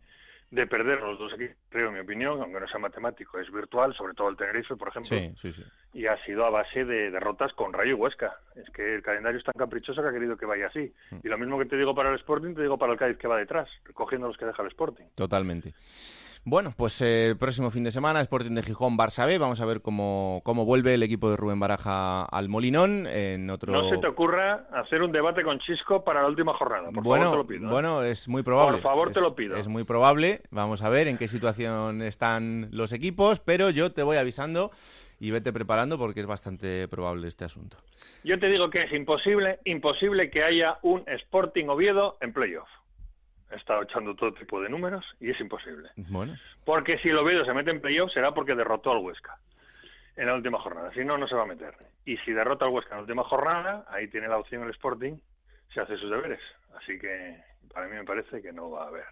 de 0.54 0.66
perder 0.66 1.00
los 1.00 1.18
dos 1.18 1.32
equipos, 1.32 1.56
creo, 1.68 1.88
en 1.88 1.94
mi 1.94 2.00
opinión, 2.00 2.40
aunque 2.40 2.60
no 2.60 2.68
sea 2.68 2.78
matemático, 2.78 3.38
es 3.38 3.50
virtual, 3.50 3.94
sobre 3.94 4.14
todo 4.14 4.28
el 4.28 4.36
Tenerife, 4.36 4.76
por 4.76 4.88
ejemplo. 4.88 5.18
Sí, 5.18 5.34
sí, 5.40 5.52
sí. 5.52 5.64
Y 5.92 6.06
ha 6.06 6.16
sido 6.24 6.44
a 6.44 6.50
base 6.50 6.84
de 6.84 7.10
derrotas 7.10 7.52
con 7.54 7.72
Rayo 7.72 7.90
y 7.90 7.94
Huesca. 7.94 8.36
Es 8.54 8.70
que 8.70 8.96
el 8.96 9.02
calendario 9.02 9.38
es 9.38 9.44
tan 9.44 9.54
caprichoso 9.56 10.00
que 10.00 10.08
ha 10.08 10.12
querido 10.12 10.36
que 10.36 10.46
vaya 10.46 10.68
así. 10.68 10.92
Mm. 11.10 11.16
Y 11.24 11.28
lo 11.28 11.38
mismo 11.38 11.58
que 11.58 11.66
te 11.66 11.76
digo 11.76 11.94
para 11.94 12.10
el 12.10 12.16
Sporting, 12.16 12.54
te 12.54 12.62
digo 12.62 12.78
para 12.78 12.92
el 12.92 12.98
Cádiz 12.98 13.18
que 13.18 13.26
va 13.26 13.36
detrás, 13.36 13.68
recogiendo 13.84 14.28
los 14.28 14.36
que 14.36 14.46
deja 14.46 14.62
el 14.62 14.68
Sporting. 14.68 15.04
Totalmente. 15.14 15.74
Bueno, 16.46 16.74
pues 16.76 17.00
eh, 17.00 17.28
el 17.28 17.38
próximo 17.38 17.70
fin 17.70 17.84
de 17.84 17.90
semana, 17.90 18.20
Sporting 18.20 18.54
de 18.54 18.62
Gijón, 18.62 18.98
Barça 18.98 19.26
B. 19.26 19.38
Vamos 19.38 19.62
a 19.62 19.64
ver 19.64 19.80
cómo, 19.80 20.42
cómo 20.44 20.66
vuelve 20.66 20.92
el 20.92 21.02
equipo 21.02 21.30
de 21.30 21.38
Rubén 21.38 21.58
Baraja 21.58 22.26
al 22.26 22.50
Molinón. 22.50 23.06
En 23.06 23.48
otro... 23.48 23.72
No 23.72 23.88
se 23.88 23.96
te 23.96 24.06
ocurra 24.06 24.66
hacer 24.70 25.00
un 25.00 25.10
debate 25.10 25.42
con 25.42 25.58
Chisco 25.60 26.04
para 26.04 26.20
la 26.20 26.28
última 26.28 26.52
jornada. 26.52 26.90
Por 26.90 27.02
bueno, 27.02 27.30
favor, 27.30 27.36
te 27.36 27.42
lo 27.42 27.46
pido. 27.46 27.68
¿eh? 27.68 27.72
Bueno, 27.72 28.02
es 28.02 28.28
muy 28.28 28.42
probable. 28.42 28.72
Por 28.72 28.82
favor, 28.82 29.10
te 29.10 29.22
lo 29.22 29.34
pido. 29.34 29.56
Es 29.56 29.68
muy 29.68 29.84
probable. 29.84 30.42
Vamos 30.50 30.82
a 30.82 30.90
ver 30.90 31.08
en 31.08 31.16
qué 31.16 31.28
situación 31.28 32.02
están 32.02 32.68
los 32.72 32.92
equipos, 32.92 33.40
pero 33.40 33.70
yo 33.70 33.90
te 33.90 34.02
voy 34.02 34.18
avisando 34.18 34.70
y 35.18 35.30
vete 35.30 35.50
preparando 35.50 35.96
porque 35.96 36.20
es 36.20 36.26
bastante 36.26 36.88
probable 36.88 37.26
este 37.26 37.46
asunto. 37.46 37.78
Yo 38.22 38.38
te 38.38 38.48
digo 38.48 38.68
que 38.68 38.82
es 38.82 38.92
imposible, 38.92 39.60
imposible 39.64 40.30
que 40.30 40.44
haya 40.44 40.76
un 40.82 41.04
Sporting 41.06 41.68
Oviedo 41.68 42.18
en 42.20 42.34
playoff 42.34 42.68
he 43.50 43.56
estado 43.56 43.82
echando 43.82 44.14
todo 44.14 44.32
tipo 44.32 44.60
de 44.60 44.68
números 44.68 45.04
y 45.20 45.30
es 45.30 45.40
imposible. 45.40 45.90
Bueno. 45.96 46.36
Porque 46.64 46.98
si 46.98 47.08
el 47.08 47.18
Oviedo 47.18 47.44
se 47.44 47.54
mete 47.54 47.70
en 47.70 47.80
playoff 47.80 48.12
será 48.12 48.32
porque 48.32 48.54
derrotó 48.54 48.92
al 48.92 48.98
Huesca 48.98 49.38
en 50.16 50.26
la 50.26 50.34
última 50.34 50.58
jornada. 50.58 50.92
Si 50.92 51.04
no, 51.04 51.18
no 51.18 51.26
se 51.26 51.34
va 51.34 51.42
a 51.42 51.46
meter. 51.46 51.74
Y 52.04 52.16
si 52.18 52.32
derrota 52.32 52.64
al 52.64 52.72
Huesca 52.72 52.90
en 52.92 52.96
la 52.98 53.02
última 53.02 53.24
jornada, 53.24 53.84
ahí 53.88 54.08
tiene 54.08 54.28
la 54.28 54.38
opción 54.38 54.62
el 54.62 54.70
Sporting, 54.70 55.14
se 55.72 55.80
hace 55.80 55.96
sus 55.96 56.10
deberes. 56.10 56.40
Así 56.76 56.98
que 56.98 57.42
para 57.72 57.88
mí 57.88 57.96
me 57.96 58.04
parece 58.04 58.40
que 58.40 58.52
no 58.52 58.70
va 58.70 58.84
a 58.84 58.88
haber 58.88 59.04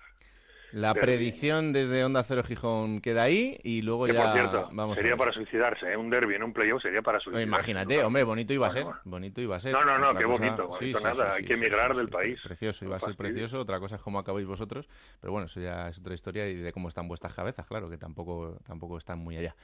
la 0.73 0.95
predicción 0.95 1.73
desde 1.73 2.05
Onda 2.05 2.23
Cero 2.25 2.43
Gijón 2.43 3.01
queda 3.01 3.23
ahí 3.23 3.61
y 3.63 3.83
luego 3.83 4.07
ya 4.07 4.25
por 4.25 4.33
cierto, 4.33 4.69
vamos 4.73 4.99
sería 4.99 5.17
para 5.17 5.33
suicidarse, 5.33 5.93
¿eh? 5.93 5.97
un 5.97 6.11
derby 6.11 6.35
en 6.35 6.43
un 6.43 6.53
playoff 6.53 6.83
sería 6.83 7.03
para 7.03 7.21
suicidarse. 7.21 7.49
Imagínate, 7.49 8.03
hombre, 8.03 8.25
bonito 8.25 8.53
iba 8.53 8.67
a 8.67 8.71
ser, 8.71 8.87
bonito 9.05 9.41
iba 9.41 9.57
a 9.57 9.61
ser. 9.61 9.73
No, 9.73 9.85
no, 9.85 9.99
no, 9.99 10.19
qué 10.19 10.25
bonito, 10.25 10.69
bonito 10.69 11.01
nada, 11.01 11.35
hay 11.35 11.45
que 11.45 11.55
emigrar 11.55 11.95
del 11.95 12.09
país. 12.09 12.41
Precioso, 12.43 12.85
iba 12.85 12.97
a 12.97 13.01
ser 13.01 13.17
precioso, 13.17 13.61
otra 13.61 13.79
cosa 13.81 13.97
es 13.97 14.03
cómo 14.03 14.19
acabáis 14.19 14.47
vosotros, 14.47 14.89
pero 15.21 15.33
bueno, 15.33 15.47
eso 15.47 15.61
ya 15.61 15.89
es 15.89 15.99
otra 15.99 16.15
historia 16.15 16.49
y 16.49 16.57
de 16.57 16.73
cómo 16.73 16.89
están 16.89 17.09
vuestras 17.09 17.35
cabezas, 17.35 17.67
claro, 17.67 17.89
que 17.91 17.99
tampoco 17.99 18.59
tampoco 18.67 18.99
están 18.99 19.19
muy 19.19 19.37
allá. 19.37 19.55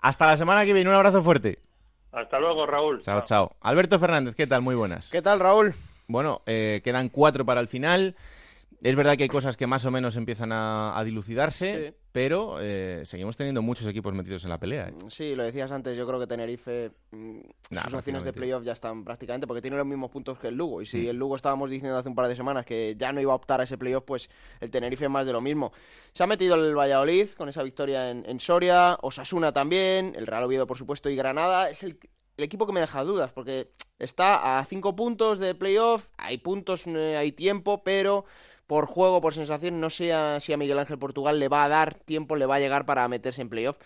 Hasta 0.00 0.26
la 0.26 0.36
semana 0.36 0.64
que 0.64 0.72
viene, 0.72 0.90
un 0.90 0.96
abrazo 0.96 1.22
fuerte. 1.22 1.58
Hasta 2.12 2.40
luego, 2.40 2.66
Raúl. 2.66 3.00
Chao, 3.00 3.22
chao. 3.24 3.56
Alberto 3.60 3.98
Fernández, 3.98 4.34
¿qué 4.34 4.46
tal? 4.46 4.62
Muy 4.62 4.74
buenas. 4.74 5.10
¿Qué 5.10 5.22
tal, 5.22 5.38
Raúl? 5.38 5.74
Bueno, 6.08 6.42
eh, 6.46 6.80
quedan 6.82 7.08
cuatro 7.08 7.44
para 7.44 7.60
el 7.60 7.68
final. 7.68 8.16
Es 8.82 8.96
verdad 8.96 9.16
que 9.16 9.24
hay 9.24 9.28
cosas 9.28 9.58
que 9.58 9.66
más 9.66 9.84
o 9.84 9.90
menos 9.90 10.16
empiezan 10.16 10.52
a, 10.52 11.00
dilucidarse, 11.04 11.94
pero 12.12 12.56
eh, 12.60 13.02
seguimos 13.04 13.36
teniendo 13.36 13.60
muchos 13.60 13.86
equipos 13.86 14.14
metidos 14.14 14.44
en 14.44 14.50
la 14.50 14.58
pelea. 14.58 14.88
¿eh? 14.88 14.94
Sí, 15.08 15.34
lo 15.34 15.42
decías 15.42 15.70
antes, 15.70 15.96
yo 15.98 16.06
creo 16.06 16.18
que 16.18 16.26
Tenerife, 16.26 16.90
mm, 17.10 17.40
sus 17.84 17.94
opciones 17.94 18.24
de 18.24 18.32
playoff 18.32 18.64
ya 18.64 18.72
están 18.72 19.04
prácticamente, 19.04 19.46
porque 19.46 19.60
tiene 19.60 19.76
los 19.76 19.86
mismos 19.86 20.10
puntos 20.10 20.38
que 20.38 20.48
el 20.48 20.54
Lugo. 20.54 20.80
Y 20.80 20.86
si 20.86 20.98
mm. 21.02 21.08
el 21.10 21.16
Lugo 21.16 21.36
estábamos 21.36 21.68
diciendo 21.68 21.98
hace 21.98 22.08
un 22.08 22.14
par 22.14 22.28
de 22.28 22.36
semanas 22.36 22.64
que 22.64 22.96
ya 22.98 23.12
no 23.12 23.20
iba 23.20 23.32
a 23.32 23.36
optar 23.36 23.60
a 23.60 23.64
ese 23.64 23.76
playoff, 23.76 24.04
pues 24.06 24.30
el 24.60 24.70
Tenerife 24.70 25.04
es 25.04 25.10
más 25.10 25.26
de 25.26 25.32
lo 25.32 25.42
mismo. 25.42 25.72
Se 26.12 26.22
ha 26.22 26.26
metido 26.26 26.54
el 26.54 26.74
Valladolid 26.74 27.28
con 27.36 27.50
esa 27.50 27.62
victoria 27.62 28.10
en, 28.10 28.24
en 28.26 28.40
Soria, 28.40 28.96
Osasuna 29.02 29.52
también, 29.52 30.14
el 30.16 30.26
Real 30.26 30.44
Oviedo 30.44 30.66
por 30.66 30.78
supuesto 30.78 31.10
y 31.10 31.16
Granada. 31.16 31.68
Es 31.68 31.82
el, 31.82 31.98
el 32.40 32.44
equipo 32.44 32.66
que 32.66 32.72
me 32.72 32.80
deja 32.80 33.04
dudas, 33.04 33.30
porque 33.32 33.70
está 33.98 34.58
a 34.58 34.64
cinco 34.64 34.96
puntos 34.96 35.38
de 35.38 35.54
playoff, 35.54 36.08
hay 36.16 36.38
puntos, 36.38 36.86
eh, 36.86 37.16
hay 37.16 37.32
tiempo, 37.32 37.84
pero 37.84 38.24
por 38.70 38.86
juego, 38.86 39.20
por 39.20 39.34
sensación, 39.34 39.80
no 39.80 39.90
sé 39.90 40.12
si 40.38 40.52
a 40.52 40.56
Miguel 40.56 40.78
Ángel 40.78 40.96
Portugal 40.96 41.40
le 41.40 41.48
va 41.48 41.64
a 41.64 41.68
dar 41.68 41.94
tiempo, 41.94 42.36
le 42.36 42.46
va 42.46 42.54
a 42.54 42.60
llegar 42.60 42.86
para 42.86 43.08
meterse 43.08 43.42
en 43.42 43.48
playoff. 43.48 43.78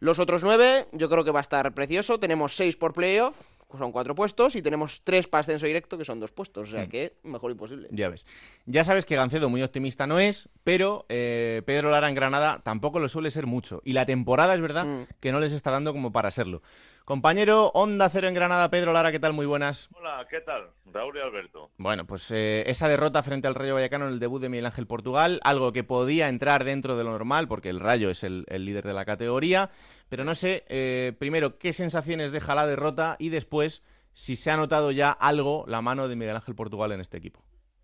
Los 0.00 0.18
otros 0.18 0.42
nueve, 0.42 0.88
yo 0.90 1.08
creo 1.08 1.22
que 1.22 1.30
va 1.30 1.38
a 1.38 1.42
estar 1.42 1.72
precioso. 1.74 2.18
Tenemos 2.18 2.56
seis 2.56 2.76
por 2.76 2.92
playoff, 2.92 3.40
son 3.78 3.92
cuatro 3.92 4.16
puestos, 4.16 4.56
y 4.56 4.62
tenemos 4.62 5.02
tres 5.04 5.28
para 5.28 5.42
ascenso 5.42 5.66
directo, 5.66 5.96
que 5.96 6.04
son 6.04 6.18
dos 6.18 6.32
puestos. 6.32 6.66
O 6.66 6.70
sea 6.72 6.86
mm. 6.86 6.88
que 6.88 7.12
mejor 7.22 7.52
imposible. 7.52 7.86
Ya 7.92 8.08
ves. 8.08 8.26
Ya 8.64 8.82
sabes 8.82 9.06
que 9.06 9.14
Gancedo 9.14 9.48
muy 9.48 9.62
optimista 9.62 10.08
no 10.08 10.18
es, 10.18 10.48
pero 10.64 11.06
eh, 11.08 11.62
Pedro 11.64 11.92
Lara 11.92 12.08
en 12.08 12.16
Granada 12.16 12.62
tampoco 12.64 12.98
lo 12.98 13.08
suele 13.08 13.30
ser 13.30 13.46
mucho. 13.46 13.80
Y 13.84 13.92
la 13.92 14.06
temporada 14.06 14.56
es 14.56 14.60
verdad 14.60 14.86
mm. 14.86 15.06
que 15.20 15.30
no 15.30 15.38
les 15.38 15.52
está 15.52 15.70
dando 15.70 15.92
como 15.92 16.10
para 16.10 16.32
serlo. 16.32 16.62
Compañero 17.06 17.70
Onda 17.72 18.08
Cero 18.08 18.26
en 18.26 18.34
Granada, 18.34 18.68
Pedro 18.68 18.92
Lara, 18.92 19.12
¿qué 19.12 19.20
tal? 19.20 19.32
Muy 19.32 19.46
buenas. 19.46 19.88
Hola, 19.94 20.26
¿qué 20.28 20.40
tal? 20.40 20.72
Raúl 20.86 21.16
y 21.16 21.20
Alberto. 21.20 21.70
Bueno, 21.78 22.04
pues 22.04 22.32
eh, 22.32 22.64
esa 22.66 22.88
derrota 22.88 23.22
frente 23.22 23.46
al 23.46 23.54
Rayo 23.54 23.74
Vallecano 23.74 24.08
en 24.08 24.14
el 24.14 24.18
debut 24.18 24.42
de 24.42 24.48
Miguel 24.48 24.66
Ángel 24.66 24.88
Portugal, 24.88 25.38
algo 25.44 25.72
que 25.72 25.84
podía 25.84 26.28
entrar 26.28 26.64
dentro 26.64 26.96
de 26.96 27.04
lo 27.04 27.12
normal, 27.12 27.46
porque 27.46 27.68
el 27.68 27.78
Rayo 27.78 28.10
es 28.10 28.24
el, 28.24 28.44
líder 28.48 28.84
de 28.84 28.92
la 28.92 29.04
categoría, 29.04 29.70
pero 30.08 30.24
no 30.24 30.34
sé, 30.34 30.64
eh, 30.66 31.12
primero, 31.16 31.58
qué 31.58 31.72
sensaciones 31.72 32.32
deja 32.32 32.56
la 32.56 32.66
derrota 32.66 33.14
y 33.20 33.28
después, 33.28 33.84
si 34.12 34.34
se 34.34 34.50
ha 34.50 34.56
notado 34.56 34.90
ya 34.90 35.12
algo 35.12 35.64
la 35.68 35.82
mano 35.82 36.08
de 36.08 36.16
Miguel 36.16 36.34
Ángel 36.34 36.56
Portugal 36.56 36.90
en 36.90 36.98
este 36.98 37.18
equipo. 37.18 37.40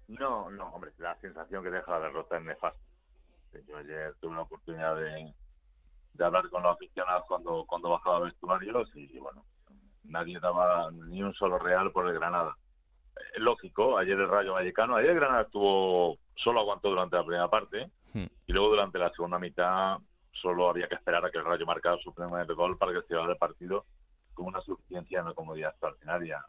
No, 0.08 0.50
no, 0.50 0.66
hombre, 0.70 0.90
la 0.98 1.14
sensación 1.20 1.62
que 1.62 1.70
deja 1.70 1.92
la 1.92 2.06
derrota 2.06 2.38
es 2.38 2.42
nefasta. 2.42 2.80
Yo 3.68 3.76
ayer 3.76 4.16
tuve 4.20 4.34
la 4.34 4.42
oportunidad 4.42 4.96
de 4.96 5.32
de 6.14 6.24
hablar 6.24 6.48
con 6.50 6.62
los 6.62 6.74
aficionados 6.74 7.24
cuando, 7.26 7.64
cuando 7.66 7.90
bajaba 7.90 8.20
vestuarios 8.20 8.90
y, 8.94 9.18
bueno, 9.18 9.44
nadie 10.04 10.38
daba 10.40 10.90
ni 10.90 11.22
un 11.22 11.34
solo 11.34 11.58
real 11.58 11.90
por 11.92 12.08
el 12.08 12.14
Granada. 12.14 12.56
Es 13.34 13.40
lógico, 13.40 13.98
ayer 13.98 14.18
el 14.18 14.28
Rayo 14.28 14.54
Vallecano, 14.54 14.96
ayer 14.96 15.10
el 15.10 15.16
Granada 15.16 15.42
estuvo, 15.42 16.18
solo 16.36 16.60
aguantó 16.60 16.90
durante 16.90 17.16
la 17.16 17.24
primera 17.24 17.48
parte 17.48 17.90
hmm. 18.12 18.26
y 18.46 18.52
luego 18.52 18.70
durante 18.70 18.98
la 18.98 19.10
segunda 19.10 19.38
mitad 19.38 19.98
solo 20.32 20.68
había 20.68 20.88
que 20.88 20.94
esperar 20.94 21.24
a 21.24 21.30
que 21.30 21.38
el 21.38 21.44
Rayo 21.44 21.66
marcara 21.66 21.98
su 21.98 22.12
primer 22.12 22.52
gol 22.54 22.76
para 22.78 22.92
que 22.92 23.02
se 23.02 23.14
llevara 23.14 23.32
el 23.32 23.38
partido 23.38 23.84
con 24.34 24.46
una 24.46 24.60
suficiencia 24.62 25.20
en 25.20 25.26
la 25.26 25.34
comodidad 25.34 25.70
extraordinaria. 25.70 26.44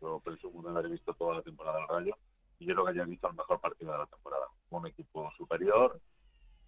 Yo 0.00 0.20
presumo 0.20 0.62
de 0.62 0.70
haber 0.70 0.90
visto 0.90 1.12
toda 1.14 1.36
la 1.36 1.42
temporada 1.42 1.78
del 1.78 1.88
Rayo 1.88 2.16
y 2.58 2.66
yo 2.66 2.74
creo 2.74 2.84
que 2.86 2.92
haya 2.92 3.04
visto 3.04 3.28
el 3.28 3.34
mejor 3.34 3.60
partido 3.60 3.92
de 3.92 3.98
la 3.98 4.06
temporada. 4.06 4.46
Un 4.70 4.86
equipo 4.86 5.30
superior, 5.36 6.00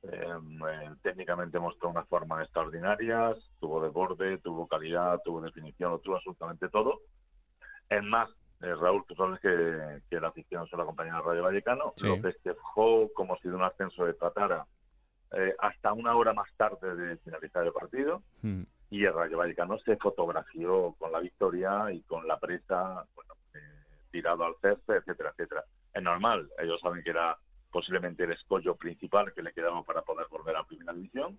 eh, 0.03 0.91
técnicamente 1.03 1.59
mostró 1.59 1.91
unas 1.91 2.09
formas 2.09 2.43
extraordinarias, 2.43 3.37
tuvo 3.59 3.83
desborde, 3.83 4.39
tuvo 4.39 4.67
calidad, 4.67 5.21
tuvo 5.25 5.41
definición, 5.41 5.93
lo 5.93 5.99
tuvo 5.99 6.17
absolutamente 6.17 6.69
todo. 6.69 7.01
Es 7.89 8.03
más, 8.03 8.29
eh, 8.63 8.75
Raúl, 8.75 9.05
tú 9.07 9.15
sabes 9.15 9.41
que, 9.41 10.19
la 10.21 10.29
afición 10.29 10.67
se 10.69 10.77
la 10.77 10.85
acompaña 10.85 11.17
al 11.17 11.25
Radio 11.25 11.43
Vallecano, 11.43 11.95
lo 12.03 12.21
festejó 12.21 13.13
como 13.13 13.37
si 13.39 13.49
de 13.49 13.55
un 13.55 13.63
ascenso 13.63 14.05
de 14.05 14.15
tratara 14.15 14.67
eh, 15.33 15.55
hasta 15.59 15.93
una 15.93 16.15
hora 16.17 16.33
más 16.33 16.49
tarde 16.57 16.95
de 16.95 17.17
finalizar 17.19 17.65
el 17.65 17.73
partido. 17.73 18.23
Hmm. 18.43 18.63
Y 18.91 19.05
el 19.05 19.15
Rayo 19.15 19.39
Vallecano 19.39 19.79
se 19.79 19.97
fotografió 19.97 20.97
con 20.99 21.13
la 21.13 21.21
victoria 21.21 21.93
y 21.93 22.03
con 22.03 22.27
la 22.27 22.41
presa, 22.41 23.07
bueno, 23.15 23.35
tirado 24.11 24.45
al 24.45 24.57
césped, 24.61 24.95
etcétera, 24.97 25.31
etcétera. 25.31 25.65
Es 25.95 26.03
normal, 26.03 26.51
ellos 26.59 26.81
saben 26.81 27.05
que 27.05 27.11
era 27.11 27.39
posiblemente 27.71 28.25
el 28.25 28.33
escollo 28.33 28.77
principal 28.77 29.33
que 29.33 29.43
le 29.43 29.53
quedaba 29.53 29.83
para 29.83 30.03
poder 30.03 30.27
volver 30.31 30.57
a 30.57 30.65
Primera 30.65 30.93
División 30.93 31.39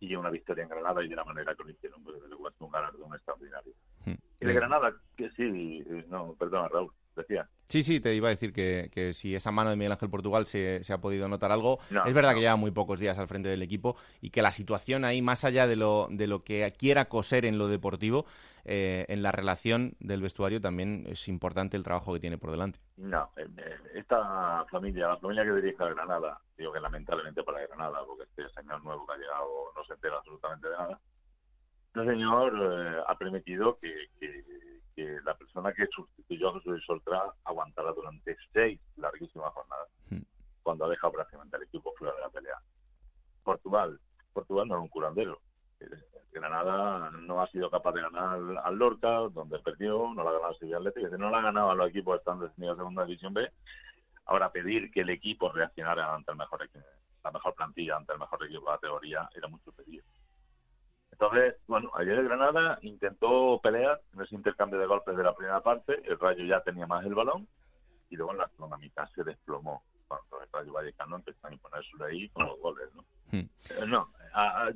y 0.00 0.14
una 0.16 0.30
victoria 0.30 0.62
en 0.64 0.68
Granada 0.68 1.02
y 1.02 1.08
de 1.08 1.16
la 1.16 1.24
manera 1.24 1.54
que 1.54 1.64
lo 1.64 1.70
hicieron, 1.70 2.02
pues 2.02 2.16
desde 2.22 2.36
un 2.36 2.70
galardón 2.70 3.14
extraordinario. 3.14 3.72
Hmm. 4.04 4.14
Y 4.40 4.46
de 4.46 4.52
Granada, 4.52 4.92
que 5.16 5.30
sí, 5.30 5.82
no, 6.08 6.34
perdona 6.38 6.68
Raúl, 6.68 6.92
decía. 7.16 7.48
Sí, 7.66 7.82
sí, 7.82 8.00
te 8.00 8.14
iba 8.14 8.28
a 8.28 8.30
decir 8.30 8.52
que, 8.52 9.12
si 9.14 9.34
esa 9.34 9.50
mano 9.50 9.70
de 9.70 9.76
Miguel 9.76 9.92
Ángel 9.92 10.10
Portugal 10.10 10.46
se, 10.46 10.80
ha 10.92 11.00
podido 11.00 11.28
notar 11.28 11.50
algo, 11.50 11.78
es 12.04 12.12
verdad 12.12 12.34
que 12.34 12.40
lleva 12.40 12.56
muy 12.56 12.70
pocos 12.70 13.00
días 13.00 13.18
al 13.18 13.28
frente 13.28 13.48
del 13.48 13.62
equipo 13.62 13.96
y 14.20 14.30
que 14.30 14.42
la 14.42 14.52
situación 14.52 15.04
ahí, 15.04 15.22
más 15.22 15.44
allá 15.44 15.66
de 15.66 15.76
lo, 15.76 16.08
de 16.10 16.26
lo 16.26 16.44
que 16.44 16.70
quiera 16.76 17.06
coser 17.06 17.46
en 17.46 17.56
lo 17.56 17.68
deportivo, 17.68 18.26
eh, 18.64 19.04
en 19.08 19.22
la 19.22 19.30
relación 19.30 19.94
del 20.00 20.22
vestuario 20.22 20.60
también 20.60 21.04
es 21.06 21.28
importante 21.28 21.76
el 21.76 21.82
trabajo 21.82 22.14
que 22.14 22.20
tiene 22.20 22.38
por 22.38 22.50
delante. 22.50 22.80
No, 22.96 23.30
eh, 23.36 23.46
eh, 23.58 23.76
esta 23.94 24.64
familia, 24.70 25.08
la 25.08 25.16
familia 25.18 25.44
que 25.44 25.52
dirige 25.52 25.82
a 25.82 25.88
Granada, 25.88 26.40
digo 26.56 26.72
que 26.72 26.80
lamentablemente 26.80 27.42
para 27.42 27.66
Granada, 27.66 28.00
porque 28.06 28.24
este 28.24 28.48
señor 28.60 28.82
nuevo 28.82 29.06
que 29.06 29.12
ha 29.12 29.16
llegado 29.18 29.48
no 29.76 29.84
se 29.84 29.92
entera 29.92 30.16
absolutamente 30.16 30.68
de 30.68 30.76
nada, 30.76 31.00
este 31.86 32.04
señor 32.06 33.04
ha 33.06 33.18
permitido 33.18 33.78
que, 33.78 33.92
la 35.24 35.34
persona 35.34 35.72
que 35.72 35.86
sustituyó 35.86 36.48
a 36.48 36.52
José 36.52 36.70
Soltra 36.86 37.22
aguantara 37.44 37.92
durante 37.92 38.36
seis 38.52 38.80
larguísimas 38.96 39.52
jornadas, 39.52 39.88
hmm. 40.10 40.20
cuando 40.62 40.84
ha 40.84 40.88
dejado 40.88 41.14
prácticamente 41.14 41.56
el 41.56 41.64
equipo 41.64 41.92
fuera 41.98 42.14
de 42.14 42.20
la 42.20 42.28
pelea. 42.28 42.56
Portugal, 43.42 43.98
Portugal 44.32 44.68
no 44.68 44.76
es 44.76 44.82
un 44.82 44.88
curandero, 44.88 45.40
Granada 46.32 47.10
no 47.12 47.40
ha 47.40 47.46
sido 47.48 47.70
capaz 47.70 47.92
de 47.92 48.02
ganar 48.02 48.38
al 48.64 48.76
Lorca, 48.76 49.08
donde 49.32 49.60
perdió, 49.60 50.12
no 50.14 50.24
la 50.24 50.30
ha 50.30 50.32
ganado 50.34 50.54
Sevilla 50.54 50.78
Atlético, 50.78 51.16
no 51.16 51.30
la 51.30 51.38
ha 51.38 51.42
ganado 51.42 51.70
a 51.70 51.74
los 51.74 51.88
equipos 51.88 52.14
que 52.14 52.18
están 52.18 52.40
definidos 52.40 52.74
en 52.74 52.80
segunda 52.80 53.04
división 53.04 53.32
B. 53.32 53.50
Ahora 54.26 54.50
pedir 54.50 54.90
que 54.90 55.02
el 55.02 55.10
equipo 55.10 55.52
reaccionara 55.52 56.12
ante 56.14 56.32
el 56.32 56.38
mejor 56.38 56.68
la 57.22 57.30
mejor 57.30 57.54
plantilla, 57.54 57.96
ante 57.96 58.12
el 58.12 58.18
mejor 58.18 58.44
equipo 58.44 58.66
de 58.66 58.72
la 58.72 58.78
teoría, 58.78 59.30
era 59.34 59.48
mucho 59.48 59.72
pedir. 59.72 60.04
Entonces, 61.12 61.54
bueno, 61.68 61.90
ayer 61.94 62.18
el 62.18 62.24
Granada 62.24 62.78
intentó 62.82 63.60
pelear 63.62 64.00
en 64.12 64.22
ese 64.22 64.34
intercambio 64.34 64.80
de 64.80 64.86
golpes 64.86 65.16
de 65.16 65.22
la 65.22 65.34
primera 65.34 65.60
parte, 65.60 66.02
el 66.04 66.18
Rayo 66.18 66.44
ya 66.44 66.60
tenía 66.62 66.86
más 66.86 67.06
el 67.06 67.14
balón 67.14 67.46
y 68.10 68.16
luego 68.16 68.32
en 68.32 68.38
la 68.38 68.48
segunda 68.48 68.76
mitad 68.76 69.08
se 69.14 69.22
desplomó 69.22 69.84
cuando 70.08 70.42
el 70.42 70.48
Rayo 70.52 70.72
Vallecano 70.72 71.16
empezó 71.16 71.46
a 71.46 71.52
imponerse 71.52 71.90
ahí 72.04 72.28
con 72.30 72.46
los 72.46 72.58
goles, 72.58 72.88
¿no? 72.94 73.04
Hmm. 73.30 73.38
Eh, 73.38 73.86
no, 73.86 74.10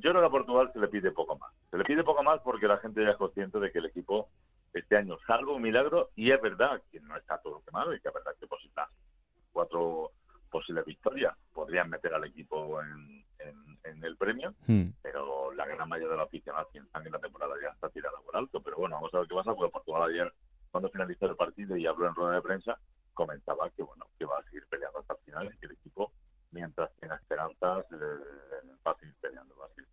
yo 0.01 0.11
creo 0.11 0.21
que 0.21 0.27
a 0.27 0.31
Portugal 0.31 0.69
se 0.73 0.79
le 0.79 0.87
pide 0.87 1.11
poco 1.11 1.37
más. 1.37 1.53
Se 1.69 1.77
le 1.77 1.83
pide 1.83 2.03
poco 2.03 2.23
más 2.23 2.39
porque 2.41 2.67
la 2.67 2.77
gente 2.77 3.03
ya 3.03 3.11
es 3.11 3.17
consciente 3.17 3.59
de 3.59 3.71
que 3.71 3.79
el 3.79 3.85
equipo 3.85 4.29
este 4.73 4.97
año, 4.97 5.17
salvo 5.25 5.55
un 5.55 5.61
milagro, 5.61 6.09
y 6.15 6.31
es 6.31 6.41
verdad 6.41 6.81
que 6.91 6.99
no 6.99 7.17
está 7.17 7.39
todo 7.39 7.61
quemado 7.65 7.93
y 7.93 7.99
que 7.99 8.07
es 8.07 8.13
verdad 8.13 8.31
que 8.39 8.47
posibles 8.47 8.85
cuatro 9.51 10.11
posibles 10.49 10.85
victorias 10.85 11.35
podrían 11.53 11.89
meter 11.89 12.13
al 12.13 12.23
equipo 12.23 12.81
en, 12.81 13.19
el 14.03 14.15
premio, 14.15 14.53
hmm. 14.65 14.91
pero 15.01 15.51
la 15.53 15.65
gran 15.65 15.89
mayoría 15.89 16.11
de 16.11 16.17
la 16.17 16.23
aficionados 16.23 16.69
piensan 16.71 17.03
que 17.03 17.09
la 17.09 17.19
temporada 17.19 17.53
ya 17.61 17.69
está 17.69 17.89
tirada 17.89 18.17
por 18.25 18.35
alto. 18.37 18.61
Pero 18.61 18.77
bueno, 18.77 18.95
vamos 18.95 19.13
a 19.13 19.19
ver 19.19 19.27
qué 19.27 19.35
pasa, 19.35 19.53
porque 19.53 19.71
Portugal 19.71 20.09
ayer, 20.09 20.33
cuando 20.71 20.89
finalizó 20.89 21.25
el 21.25 21.35
partido 21.35 21.75
y 21.75 21.85
habló 21.85 22.07
en 22.07 22.15
rueda 22.15 22.35
de 22.35 22.41
prensa, 22.41 22.79
comentaba 23.13 23.69
que 23.71 23.83
bueno 23.83 24.05
que 24.17 24.25
va 24.25 24.37
a 24.39 24.43
seguir 24.43 24.65
peleando 24.69 24.99
hasta 24.99 25.15
el 25.15 25.19
final 25.19 25.51
y 25.53 25.57
que 25.57 25.65
el 25.65 25.73
equipo, 25.73 26.13
mientras 26.51 26.89
tenga 26.99 27.15
esperanzas, 27.15 27.85
eh, 27.91 28.77
va 28.85 28.91
a 28.91 28.99
seguir 28.99 29.15
peleando. 29.21 29.55
Va 29.57 29.65
a 29.65 29.69
seguir 29.69 29.89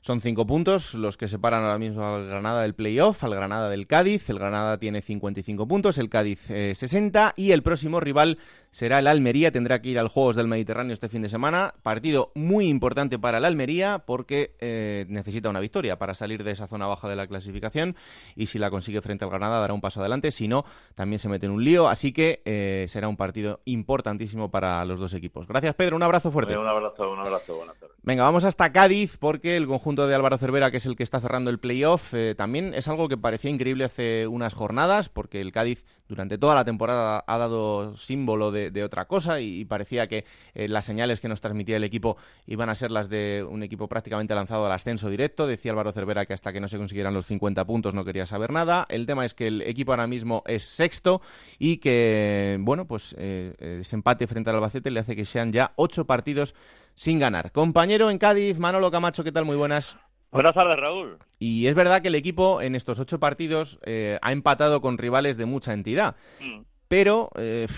son 0.00 0.20
cinco 0.20 0.46
puntos 0.46 0.94
los 0.94 1.16
que 1.16 1.28
separan 1.28 1.62
ahora 1.62 1.78
mismo 1.78 2.04
al 2.06 2.26
Granada 2.26 2.62
del 2.62 2.74
playoff, 2.74 3.24
al 3.24 3.34
Granada 3.34 3.68
del 3.68 3.86
Cádiz. 3.86 4.28
El 4.30 4.38
Granada 4.38 4.78
tiene 4.78 5.02
55 5.02 5.66
puntos, 5.66 5.98
el 5.98 6.10
Cádiz 6.10 6.40
60 6.40 7.28
eh, 7.28 7.32
y 7.36 7.52
el 7.52 7.62
próximo 7.62 8.00
rival 8.00 8.38
será 8.74 8.98
el 8.98 9.06
Almería. 9.06 9.52
Tendrá 9.52 9.80
que 9.80 9.90
ir 9.90 10.00
al 10.00 10.08
Juegos 10.08 10.34
del 10.34 10.48
Mediterráneo 10.48 10.92
este 10.92 11.08
fin 11.08 11.22
de 11.22 11.28
semana. 11.28 11.74
Partido 11.84 12.32
muy 12.34 12.66
importante 12.66 13.20
para 13.20 13.38
el 13.38 13.44
Almería 13.44 14.02
porque 14.04 14.56
eh, 14.58 15.06
necesita 15.08 15.48
una 15.48 15.60
victoria 15.60 15.96
para 15.96 16.16
salir 16.16 16.42
de 16.42 16.50
esa 16.50 16.66
zona 16.66 16.88
baja 16.88 17.08
de 17.08 17.14
la 17.14 17.28
clasificación 17.28 17.94
y 18.34 18.46
si 18.46 18.58
la 18.58 18.70
consigue 18.70 19.00
frente 19.00 19.24
al 19.24 19.30
Granada 19.30 19.60
dará 19.60 19.74
un 19.74 19.80
paso 19.80 20.00
adelante. 20.00 20.32
Si 20.32 20.48
no, 20.48 20.64
también 20.96 21.20
se 21.20 21.28
mete 21.28 21.46
en 21.46 21.52
un 21.52 21.62
lío. 21.62 21.86
Así 21.86 22.12
que 22.12 22.42
eh, 22.44 22.86
será 22.88 23.06
un 23.06 23.16
partido 23.16 23.60
importantísimo 23.64 24.50
para 24.50 24.84
los 24.84 24.98
dos 24.98 25.14
equipos. 25.14 25.46
Gracias, 25.46 25.76
Pedro. 25.76 25.94
Un 25.94 26.02
abrazo 26.02 26.32
fuerte. 26.32 26.58
Un 26.58 26.66
abrazo, 26.66 27.12
un 27.12 27.20
abrazo. 27.20 27.56
Buenas 27.56 27.78
tardes. 27.78 27.96
Venga, 28.02 28.24
vamos 28.24 28.44
hasta 28.44 28.72
Cádiz 28.72 29.16
porque 29.18 29.56
el 29.56 29.68
conjunto 29.68 30.08
de 30.08 30.16
Álvaro 30.16 30.36
Cervera, 30.36 30.72
que 30.72 30.78
es 30.78 30.86
el 30.86 30.96
que 30.96 31.04
está 31.04 31.20
cerrando 31.20 31.48
el 31.48 31.60
playoff, 31.60 32.12
eh, 32.12 32.34
también 32.36 32.74
es 32.74 32.88
algo 32.88 33.08
que 33.08 33.16
parecía 33.16 33.50
increíble 33.50 33.84
hace 33.84 34.26
unas 34.26 34.52
jornadas, 34.52 35.08
porque 35.08 35.40
el 35.40 35.52
Cádiz 35.52 35.86
durante 36.14 36.38
toda 36.38 36.54
la 36.54 36.64
temporada 36.64 37.24
ha 37.26 37.38
dado 37.38 37.96
símbolo 37.96 38.52
de, 38.52 38.84
otra 38.84 39.06
cosa 39.06 39.40
y, 39.40 39.64
parecía 39.64 40.06
que 40.06 40.24
eh, 40.54 40.68
las 40.68 40.84
señales 40.84 41.20
que 41.20 41.28
nos 41.28 41.40
transmitía 41.40 41.76
el 41.76 41.82
equipo 41.82 42.16
iban 42.46 42.68
a 42.68 42.74
ser 42.76 42.92
las 42.92 43.08
de 43.08 43.44
un 43.48 43.64
equipo 43.64 43.88
prácticamente 43.88 44.32
lanzado 44.34 44.64
al 44.66 44.72
ascenso 44.72 45.10
directo. 45.10 45.48
Decía 45.48 45.72
Álvaro 45.72 45.90
Cervera 45.90 46.24
que 46.24 46.32
hasta 46.32 46.52
que 46.52 46.60
no 46.60 46.68
se 46.68 46.78
consiguieran 46.78 47.14
los 47.14 47.26
50 47.26 47.64
puntos 47.64 47.94
no 47.94 48.04
quería 48.04 48.26
saber 48.26 48.52
nada. 48.52 48.86
El 48.88 49.06
tema 49.06 49.24
es 49.24 49.34
que 49.34 49.48
el 49.48 49.62
equipo 49.62 49.92
ahora 49.92 50.06
mismo 50.06 50.44
es 50.46 50.62
sexto 50.62 51.20
y 51.58 51.78
que, 51.78 52.58
bueno, 52.60 52.86
pues 52.86 53.14
eh, 53.18 53.80
ese 53.80 53.96
empate 53.96 54.28
frente 54.28 54.50
al 54.50 54.56
Albacete 54.56 54.92
le 54.92 55.00
hace 55.00 55.16
que 55.16 55.24
sean 55.24 55.52
ya 55.52 55.72
ocho 55.74 56.04
partidos 56.04 56.54
sin 56.94 57.18
ganar. 57.18 57.50
Compañero 57.50 58.08
en 58.08 58.18
Cádiz, 58.18 58.60
Manolo 58.60 58.92
Camacho, 58.92 59.24
¿qué 59.24 59.32
tal? 59.32 59.44
Muy 59.44 59.56
buenas. 59.56 59.96
Buenas 60.34 60.56
tardes, 60.56 60.76
Raúl. 60.76 61.16
Y 61.38 61.68
es 61.68 61.76
verdad 61.76 62.02
que 62.02 62.08
el 62.08 62.16
equipo 62.16 62.60
en 62.60 62.74
estos 62.74 62.98
ocho 62.98 63.20
partidos 63.20 63.78
eh, 63.86 64.18
ha 64.20 64.32
empatado 64.32 64.80
con 64.80 64.98
rivales 64.98 65.36
de 65.36 65.46
mucha 65.46 65.72
entidad. 65.72 66.16
Mm. 66.40 66.62
Pero, 66.88 67.30
eh, 67.36 67.68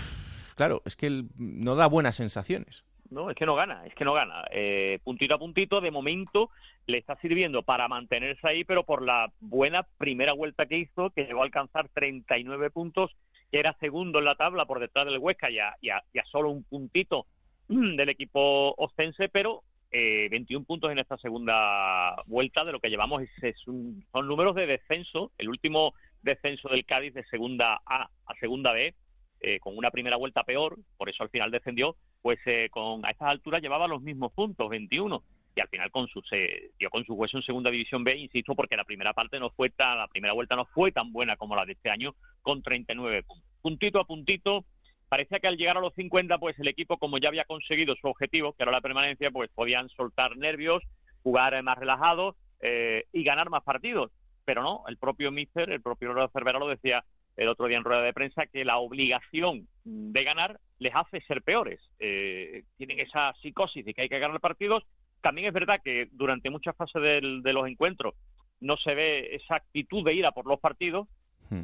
claro, 0.55 0.81
es 0.83 0.95
que 0.95 1.25
no 1.37 1.75
da 1.75 1.85
buenas 1.85 2.15
sensaciones. 2.15 2.83
No, 3.11 3.29
es 3.29 3.35
que 3.35 3.45
no 3.45 3.53
gana, 3.53 3.85
es 3.85 3.93
que 3.93 4.03
no 4.03 4.13
gana. 4.13 4.43
Eh, 4.49 4.97
puntito 5.03 5.35
a 5.35 5.37
puntito, 5.37 5.81
de 5.81 5.91
momento 5.91 6.49
le 6.87 6.97
está 6.97 7.15
sirviendo 7.17 7.61
para 7.61 7.87
mantenerse 7.87 8.47
ahí, 8.47 8.63
pero 8.63 8.83
por 8.83 9.03
la 9.03 9.31
buena 9.39 9.85
primera 9.99 10.33
vuelta 10.33 10.65
que 10.65 10.79
hizo, 10.79 11.11
que 11.11 11.25
llegó 11.25 11.41
a 11.41 11.45
alcanzar 11.45 11.89
39 11.89 12.71
puntos, 12.71 13.11
que 13.51 13.59
era 13.59 13.77
segundo 13.79 14.17
en 14.17 14.25
la 14.25 14.35
tabla 14.35 14.65
por 14.65 14.79
detrás 14.79 15.05
del 15.05 15.19
Huesca 15.19 15.51
y 15.51 15.59
a 15.59 16.25
solo 16.31 16.49
un 16.49 16.63
puntito 16.63 17.27
del 17.67 18.09
equipo 18.09 18.73
ostense, 18.77 19.29
pero 19.29 19.61
eh, 19.91 20.27
21 20.29 20.65
puntos 20.65 20.91
en 20.91 20.99
esta 20.99 21.17
segunda 21.17 22.21
vuelta 22.25 22.65
de 22.65 22.71
lo 22.71 22.79
que 22.79 22.89
llevamos 22.89 23.23
es, 23.23 23.55
son 23.63 24.03
números 24.13 24.55
de 24.55 24.67
descenso, 24.67 25.31
el 25.37 25.49
último 25.49 25.93
descenso 26.21 26.69
del 26.69 26.85
Cádiz 26.85 27.13
de 27.13 27.23
segunda 27.25 27.79
A 27.85 28.09
a 28.25 28.35
segunda 28.39 28.73
B, 28.73 28.93
eh, 29.39 29.59
con 29.59 29.77
una 29.77 29.91
primera 29.91 30.17
vuelta 30.17 30.43
peor, 30.43 30.77
por 30.97 31.09
eso 31.09 31.23
al 31.23 31.29
final 31.29 31.51
descendió, 31.51 31.95
pues 32.21 32.39
eh, 32.45 32.69
con 32.71 33.05
a 33.05 33.11
estas 33.11 33.29
alturas 33.29 33.61
llevaba 33.61 33.87
los 33.87 34.01
mismos 34.01 34.33
puntos, 34.33 34.69
21, 34.69 35.23
y 35.55 35.61
al 35.61 35.69
final 35.69 35.89
con 35.91 36.07
su, 36.07 36.21
se 36.21 36.71
dio 36.77 36.89
con 36.89 37.05
su 37.05 37.13
hueso 37.13 37.37
en 37.37 37.43
segunda 37.43 37.71
división 37.71 38.03
B, 38.03 38.15
insisto, 38.15 38.55
porque 38.55 38.75
la 38.75 38.83
primera 38.83 39.13
parte 39.13 39.39
no 39.39 39.49
fue 39.51 39.69
tan, 39.69 39.97
la 39.97 40.07
primera 40.07 40.33
vuelta 40.33 40.55
no 40.55 40.65
fue 40.65 40.91
tan 40.91 41.11
buena 41.11 41.37
como 41.37 41.55
la 41.55 41.65
de 41.65 41.73
este 41.73 41.89
año, 41.89 42.13
con 42.41 42.61
39 42.61 43.23
puntos. 43.23 43.45
Puntito 43.61 43.99
a 43.99 44.05
puntito, 44.05 44.65
parecía 45.09 45.39
que 45.39 45.47
al 45.47 45.57
llegar 45.57 45.77
a 45.77 45.81
los 45.81 45.93
50, 45.93 46.37
pues 46.37 46.57
el 46.59 46.67
equipo, 46.67 46.97
como 46.97 47.17
ya 47.17 47.29
había 47.29 47.45
conseguido 47.45 47.95
su 47.95 48.07
objetivo, 48.07 48.53
que 48.53 48.63
era 48.63 48.71
la 48.71 48.81
permanencia, 48.81 49.31
pues 49.31 49.49
podían 49.53 49.89
soltar 49.89 50.37
nervios, 50.37 50.83
jugar 51.23 51.61
más 51.63 51.77
relajado 51.77 52.35
eh, 52.61 53.05
y 53.11 53.23
ganar 53.23 53.49
más 53.49 53.63
partidos. 53.63 54.11
Pero 54.45 54.63
no, 54.63 54.83
el 54.87 54.97
propio 54.97 55.31
Mister, 55.31 55.69
el 55.69 55.81
propio 55.81 56.13
Cervera 56.31 56.59
lo 56.59 56.67
decía 56.67 57.03
el 57.35 57.49
otro 57.49 57.67
día 57.67 57.77
en 57.77 57.83
rueda 57.83 58.01
de 58.01 58.13
prensa, 58.13 58.47
que 58.47 58.65
la 58.65 58.77
obligación 58.77 59.67
de 59.83 60.23
ganar 60.23 60.59
les 60.79 60.95
hace 60.95 61.21
ser 61.21 61.43
peores. 61.43 61.79
Eh, 61.99 62.63
tienen 62.77 62.99
esa 62.99 63.33
psicosis 63.41 63.85
de 63.85 63.93
que 63.93 64.03
hay 64.03 64.09
que 64.09 64.19
ganar 64.19 64.39
partidos. 64.39 64.83
También 65.21 65.47
es 65.47 65.53
verdad 65.53 65.81
que 65.83 66.07
durante 66.11 66.49
muchas 66.49 66.75
fases 66.75 67.01
de 67.01 67.53
los 67.53 67.67
encuentros 67.67 68.15
no 68.59 68.77
se 68.77 68.95
ve 68.95 69.35
esa 69.35 69.55
actitud 69.55 70.03
de 70.03 70.13
ir 70.13 70.25
a 70.25 70.31
por 70.31 70.47
los 70.47 70.59
partidos. 70.59 71.07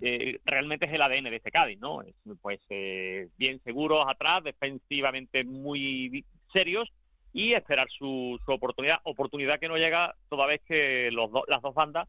Eh, 0.01 0.39
realmente 0.45 0.85
es 0.85 0.93
el 0.93 1.01
ADN 1.01 1.25
de 1.25 1.35
este 1.35 1.51
Cádiz, 1.51 1.79
¿no? 1.79 2.01
pues 2.41 2.59
eh, 2.69 3.29
bien 3.37 3.61
seguros 3.63 4.05
atrás, 4.07 4.43
defensivamente 4.43 5.43
muy 5.43 6.25
serios 6.51 6.89
y 7.33 7.53
esperar 7.53 7.87
su, 7.89 8.39
su 8.45 8.51
oportunidad, 8.51 8.97
oportunidad 9.03 9.59
que 9.59 9.67
no 9.67 9.77
llega 9.77 10.15
toda 10.29 10.45
vez 10.45 10.61
que 10.67 11.09
los 11.11 11.29
las 11.47 11.61
dos 11.61 11.73
bandas 11.73 12.07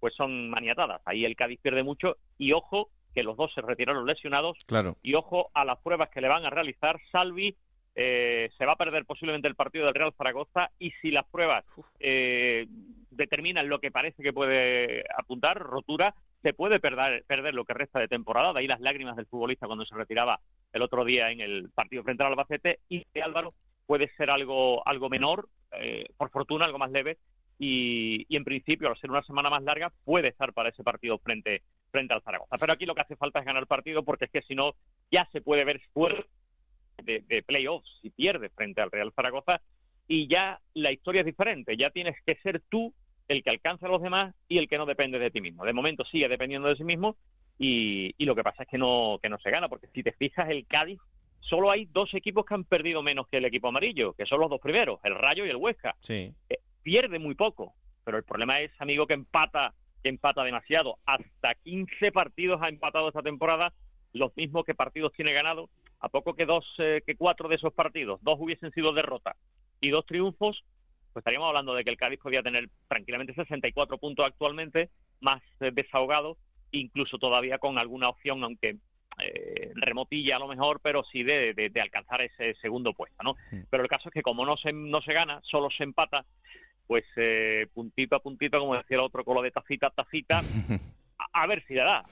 pues 0.00 0.14
son 0.14 0.50
maniatadas. 0.50 1.00
Ahí 1.06 1.24
el 1.24 1.36
Cádiz 1.36 1.60
pierde 1.60 1.82
mucho 1.82 2.16
y 2.36 2.52
ojo 2.52 2.90
que 3.14 3.22
los 3.22 3.36
dos 3.36 3.52
se 3.54 3.62
retiraron 3.62 4.06
lesionados 4.06 4.58
claro. 4.66 4.96
y 5.02 5.14
ojo 5.14 5.50
a 5.54 5.64
las 5.64 5.78
pruebas 5.78 6.10
que 6.10 6.20
le 6.20 6.28
van 6.28 6.44
a 6.44 6.50
realizar 6.50 7.00
Salvi 7.12 7.56
eh, 7.96 8.50
se 8.58 8.66
va 8.66 8.72
a 8.72 8.76
perder 8.76 9.04
posiblemente 9.04 9.46
el 9.46 9.54
partido 9.54 9.86
del 9.86 9.94
Real 9.94 10.12
Zaragoza 10.18 10.70
y 10.80 10.90
si 11.00 11.12
las 11.12 11.24
pruebas 11.26 11.64
eh, 12.00 12.66
determinan 13.10 13.68
lo 13.68 13.78
que 13.78 13.92
parece 13.92 14.20
que 14.20 14.32
puede 14.32 15.04
apuntar, 15.16 15.58
rotura, 15.58 16.12
se 16.44 16.52
puede 16.52 16.78
perder, 16.78 17.24
perder 17.26 17.54
lo 17.54 17.64
que 17.64 17.72
resta 17.72 17.98
de 17.98 18.06
temporada, 18.06 18.52
de 18.52 18.60
ahí 18.60 18.66
las 18.66 18.80
lágrimas 18.80 19.16
del 19.16 19.24
futbolista 19.24 19.66
cuando 19.66 19.86
se 19.86 19.94
retiraba 19.94 20.40
el 20.74 20.82
otro 20.82 21.02
día 21.02 21.30
en 21.30 21.40
el 21.40 21.70
partido 21.74 22.02
frente 22.02 22.22
al 22.22 22.32
Albacete. 22.32 22.80
Y 22.90 23.02
que 23.14 23.22
Álvaro 23.22 23.54
puede 23.86 24.08
ser 24.16 24.28
algo, 24.28 24.86
algo 24.86 25.08
menor, 25.08 25.48
eh, 25.80 26.04
por 26.18 26.30
fortuna 26.30 26.66
algo 26.66 26.78
más 26.78 26.90
leve. 26.90 27.16
Y, 27.58 28.26
en 28.36 28.44
principio 28.44 28.88
al 28.88 28.98
ser 28.98 29.10
una 29.10 29.22
semana 29.22 29.48
más 29.48 29.62
larga 29.62 29.90
puede 30.04 30.28
estar 30.28 30.52
para 30.52 30.68
ese 30.68 30.84
partido 30.84 31.18
frente, 31.18 31.62
frente 31.90 32.12
al 32.12 32.22
Zaragoza. 32.22 32.56
Pero 32.58 32.74
aquí 32.74 32.84
lo 32.84 32.94
que 32.94 33.00
hace 33.00 33.16
falta 33.16 33.38
es 33.38 33.46
ganar 33.46 33.62
el 33.62 33.66
partido 33.66 34.02
porque 34.02 34.26
es 34.26 34.30
que 34.30 34.42
si 34.42 34.54
no 34.54 34.74
ya 35.10 35.26
se 35.32 35.40
puede 35.40 35.64
ver 35.64 35.80
fuera 35.94 36.26
de, 37.02 37.42
playoffs 37.46 37.88
si 38.02 38.10
pierde 38.10 38.50
frente 38.50 38.82
al 38.82 38.90
Real 38.90 39.12
Zaragoza. 39.16 39.62
Y 40.06 40.28
ya 40.28 40.60
la 40.74 40.92
historia 40.92 41.20
es 41.20 41.26
diferente, 41.26 41.78
ya 41.78 41.88
tienes 41.88 42.16
que 42.26 42.34
ser 42.42 42.60
tú 42.68 42.92
el 43.28 43.42
que 43.42 43.50
alcanza 43.50 43.86
a 43.86 43.90
los 43.90 44.02
demás 44.02 44.34
y 44.48 44.58
el 44.58 44.68
que 44.68 44.78
no 44.78 44.86
depende 44.86 45.18
de 45.18 45.30
ti 45.30 45.40
mismo. 45.40 45.64
De 45.64 45.72
momento 45.72 46.04
sigue 46.04 46.28
dependiendo 46.28 46.68
de 46.68 46.76
sí 46.76 46.84
mismo 46.84 47.16
y, 47.58 48.14
y 48.18 48.24
lo 48.24 48.34
que 48.34 48.42
pasa 48.42 48.64
es 48.64 48.68
que 48.68 48.78
no, 48.78 49.18
que 49.22 49.28
no 49.28 49.38
se 49.38 49.50
gana, 49.50 49.68
porque 49.68 49.88
si 49.88 50.02
te 50.02 50.12
fijas, 50.12 50.48
el 50.50 50.66
Cádiz 50.66 51.00
solo 51.40 51.70
hay 51.70 51.86
dos 51.86 52.12
equipos 52.14 52.44
que 52.44 52.54
han 52.54 52.64
perdido 52.64 53.02
menos 53.02 53.28
que 53.28 53.38
el 53.38 53.44
equipo 53.44 53.68
amarillo, 53.68 54.14
que 54.14 54.26
son 54.26 54.40
los 54.40 54.50
dos 54.50 54.60
primeros, 54.60 55.00
el 55.04 55.14
Rayo 55.14 55.46
y 55.46 55.50
el 55.50 55.56
Huesca. 55.56 55.94
Sí. 56.00 56.32
Eh, 56.48 56.58
pierde 56.82 57.18
muy 57.18 57.34
poco, 57.34 57.74
pero 58.04 58.16
el 58.16 58.24
problema 58.24 58.60
es, 58.60 58.70
amigo, 58.78 59.06
que 59.06 59.14
empata, 59.14 59.74
que 60.02 60.08
empata 60.08 60.42
demasiado. 60.42 60.98
Hasta 61.06 61.54
15 61.62 62.12
partidos 62.12 62.60
ha 62.62 62.68
empatado 62.68 63.08
esta 63.08 63.22
temporada, 63.22 63.72
los 64.12 64.36
mismos 64.36 64.64
que 64.64 64.74
partidos 64.74 65.12
tiene 65.12 65.32
ganado. 65.32 65.68
A 66.00 66.08
poco 66.08 66.34
que 66.34 66.44
dos, 66.44 66.66
eh, 66.78 67.02
que 67.06 67.16
cuatro 67.16 67.48
de 67.48 67.56
esos 67.56 67.72
partidos, 67.72 68.20
dos 68.22 68.38
hubiesen 68.38 68.70
sido 68.72 68.92
derrotas 68.92 69.36
y 69.80 69.88
dos 69.90 70.04
triunfos, 70.06 70.62
pues 71.14 71.22
estaríamos 71.22 71.46
hablando 71.46 71.74
de 71.74 71.84
que 71.84 71.90
el 71.90 71.96
Cádiz 71.96 72.18
podía 72.18 72.42
tener 72.42 72.68
tranquilamente 72.88 73.34
64 73.34 73.98
puntos 73.98 74.26
actualmente, 74.26 74.90
más 75.20 75.40
eh, 75.60 75.70
desahogado, 75.72 76.36
incluso 76.72 77.18
todavía 77.18 77.58
con 77.58 77.78
alguna 77.78 78.08
opción, 78.08 78.42
aunque 78.42 78.78
eh, 79.22 79.70
remotilla 79.76 80.36
a 80.36 80.40
lo 80.40 80.48
mejor, 80.48 80.80
pero 80.82 81.04
sí 81.04 81.22
de, 81.22 81.54
de, 81.54 81.80
alcanzar 81.80 82.20
ese 82.20 82.54
segundo 82.54 82.92
puesto, 82.94 83.22
¿no? 83.22 83.36
Pero 83.70 83.84
el 83.84 83.88
caso 83.88 84.08
es 84.08 84.12
que 84.12 84.22
como 84.22 84.44
no 84.44 84.56
se, 84.56 84.72
no 84.72 85.00
se 85.02 85.12
gana, 85.12 85.40
solo 85.44 85.70
se 85.70 85.84
empata, 85.84 86.24
pues 86.88 87.04
eh, 87.14 87.68
puntito 87.72 88.16
a 88.16 88.20
puntito, 88.20 88.58
como 88.58 88.74
decía 88.74 88.96
el 88.96 89.04
otro, 89.04 89.24
con 89.24 89.36
lo 89.36 89.42
de 89.42 89.52
tacita 89.52 89.86
a 89.86 89.90
tacita, 89.90 90.40
a, 91.18 91.42
a 91.42 91.46
ver 91.46 91.64
si 91.66 91.74
le 91.74 91.82
da. 91.82 92.04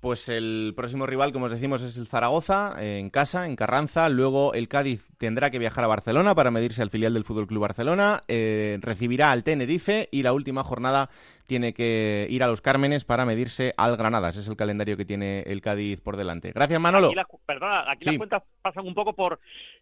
Pues 0.00 0.30
el 0.30 0.72
próximo 0.74 1.04
rival, 1.04 1.30
como 1.30 1.44
os 1.44 1.50
decimos, 1.50 1.82
es 1.82 1.98
el 1.98 2.06
Zaragoza, 2.06 2.74
en 2.78 3.10
casa, 3.10 3.44
en 3.44 3.54
Carranza. 3.54 4.08
Luego 4.08 4.54
el 4.54 4.66
Cádiz 4.66 5.10
tendrá 5.18 5.50
que 5.50 5.58
viajar 5.58 5.84
a 5.84 5.88
Barcelona 5.88 6.34
para 6.34 6.50
medirse 6.50 6.80
al 6.80 6.88
filial 6.88 7.12
del 7.12 7.24
Fútbol 7.24 7.46
Club 7.46 7.60
Barcelona. 7.60 8.22
Eh, 8.26 8.78
recibirá 8.80 9.30
al 9.30 9.44
Tenerife 9.44 10.08
y 10.10 10.22
la 10.22 10.32
última 10.32 10.64
jornada 10.64 11.10
tiene 11.44 11.74
que 11.74 12.26
ir 12.30 12.42
a 12.42 12.46
los 12.46 12.62
Cármenes 12.62 13.04
para 13.04 13.26
medirse 13.26 13.74
al 13.76 13.98
Granada. 13.98 14.30
Ese 14.30 14.40
es 14.40 14.48
el 14.48 14.56
calendario 14.56 14.96
que 14.96 15.04
tiene 15.04 15.40
el 15.40 15.60
Cádiz 15.60 16.00
por 16.00 16.16
delante. 16.16 16.52
Gracias, 16.52 16.80
Manolo. 16.80 17.08
Aquí 17.08 17.36
perdona, 17.44 17.90
aquí 17.90 18.06
las 18.06 18.16
cuentas 18.16 18.42
pasan 18.62 18.86
un 18.86 18.94
poco 18.94 19.12
por 19.12 19.38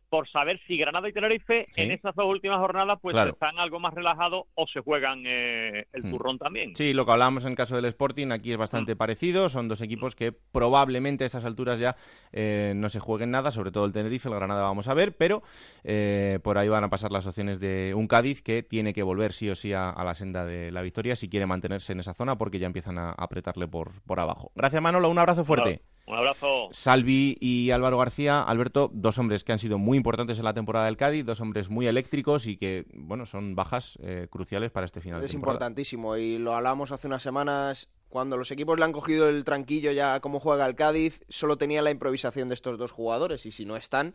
por 0.09 0.29
saber 0.29 0.61
si 0.67 0.77
Granada 0.77 1.09
y 1.09 1.13
Tenerife 1.13 1.67
en 1.77 1.91
estas 1.91 2.15
dos 2.15 2.27
últimas 2.27 2.59
jornadas 2.59 2.99
pues 3.01 3.17
están 3.17 3.59
algo 3.59 3.79
más 3.81 3.95
relajados 3.95 4.45
o 4.55 4.67
se 4.67 4.81
juegan 4.81 5.25
eh, 5.27 5.87
el 5.93 6.05
hmm. 6.05 6.11
turrón 6.11 6.39
también. 6.39 6.75
Sí, 6.75 6.95
lo 6.95 7.05
que 7.05 7.13
hablábamos 7.13 7.45
en 7.45 7.53
el 7.53 7.57
caso 7.57 7.77
del 7.77 7.85
Sporting 7.87 8.31
aquí 8.31 8.53
es 8.53 8.57
bastante 8.57 8.95
hmm. 8.95 8.99
parecido. 8.99 9.49
Son 9.49 9.69
dos 9.69 9.83
equipos 9.83 10.17
que 10.17 10.33
probablemente 10.33 11.25
a 11.25 11.27
estas 11.27 11.45
alturas 11.45 11.79
ya 11.79 11.97
eh, 12.33 12.73
no 12.77 12.89
se 12.89 13.01
jueguen 13.01 13.31
nada, 13.31 13.51
sobre 13.51 13.71
todo 13.71 13.85
el 13.85 13.93
Tenerife, 13.93 14.29
el 14.29 14.35
Granada 14.35 14.63
vamos 14.63 14.89
a 14.89 14.95
ver, 14.95 15.17
pero 15.17 15.43
eh, 15.85 16.39
por 16.43 16.59
ahí 16.59 16.69
van 16.69 16.85
a 16.85 16.91
pasar 16.91 17.13
las 17.13 17.27
opciones 17.27 17.61
de 17.61 17.93
un 17.95 18.09
Cádiz 18.09 18.43
que 18.43 18.63
tiene 18.63 18.95
que 18.95 19.03
volver 19.03 19.33
sí 19.33 19.51
o 19.51 19.55
sí 19.55 19.73
a, 19.73 19.95
la 19.99 20.15
senda 20.15 20.45
de 20.45 20.71
la 20.71 20.81
victoria 20.81 21.17
si 21.17 21.29
quiere 21.29 21.47
mantenerse 21.47 21.93
en 21.93 22.01
esa 22.01 22.15
zona 22.15 22.39
porque 22.39 22.59
ya 22.59 22.67
empiezan 22.67 22.99
a 22.99 23.11
apretarle 23.11 23.69
por, 23.69 24.01
por 24.03 24.21
abajo. 24.21 24.53
Gracias 24.55 24.83
Manolo, 24.83 25.11
un 25.11 25.19
abrazo 25.19 25.45
fuerte. 25.45 25.83
Un 26.09 26.17
abrazo. 26.17 26.71
Salvi 26.73 27.37
y 27.39 27.71
Álvaro 27.71 27.99
García, 27.99 28.41
Alberto, 28.41 28.91
dos 28.95 29.19
hombres 29.19 29.45
que 29.45 29.53
han 29.53 29.59
sido 29.59 29.77
muy 29.77 29.99
importantes 29.99 30.39
en 30.39 30.45
la 30.45 30.55
temporada 30.55 30.87
del 30.87 30.97
Cádiz, 30.97 31.27
dos 31.27 31.43
hombres 31.43 31.69
muy 31.69 31.87
eléctricos 31.87 32.47
y 32.47 32.57
que, 32.57 32.87
bueno, 32.95 33.27
son 33.27 33.55
bajas 33.55 33.99
eh, 34.03 34.27
cruciales 34.31 34.71
para 34.71 34.87
este 34.87 35.03
final. 35.03 35.23
Es 35.23 35.33
de 35.33 35.37
importantísimo 35.37 36.17
y 36.17 36.39
lo 36.39 36.55
hablamos 36.55 36.93
hace 36.93 37.09
unas 37.09 37.23
semanas. 37.23 37.91
Cuando 38.09 38.39
los 38.39 38.51
equipos 38.51 38.79
le 38.79 38.87
han 38.87 38.93
cogido 38.93 39.29
el 39.29 39.45
tranquillo 39.45 39.93
ya 39.93 40.21
como 40.21 40.41
juega 40.41 40.67
el 40.67 40.77
Cádiz, 40.77 41.25
solo 41.29 41.59
tenía 41.59 41.83
la 41.83 41.91
improvisación 41.91 42.49
de 42.49 42.55
estos 42.55 42.79
dos 42.79 42.91
jugadores 42.91 43.45
y 43.45 43.51
si 43.51 43.67
no 43.67 43.77
están, 43.77 44.15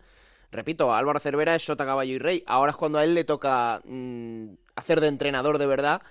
repito, 0.51 0.95
Álvaro 0.95 1.19
Cervera 1.19 1.53
es 1.53 1.63
sota, 1.63 1.85
caballo 1.85 2.13
y 2.13 2.17
rey. 2.17 2.43
Ahora 2.47 2.71
es 2.71 2.77
cuando 2.77 2.97
a 2.97 3.03
él 3.03 3.13
le 3.13 3.23
toca 3.23 3.83
mm, 3.85 4.53
hacer 4.75 4.99
de 4.99 5.09
entrenador 5.09 5.59
de 5.59 5.67
verdad 5.67 6.01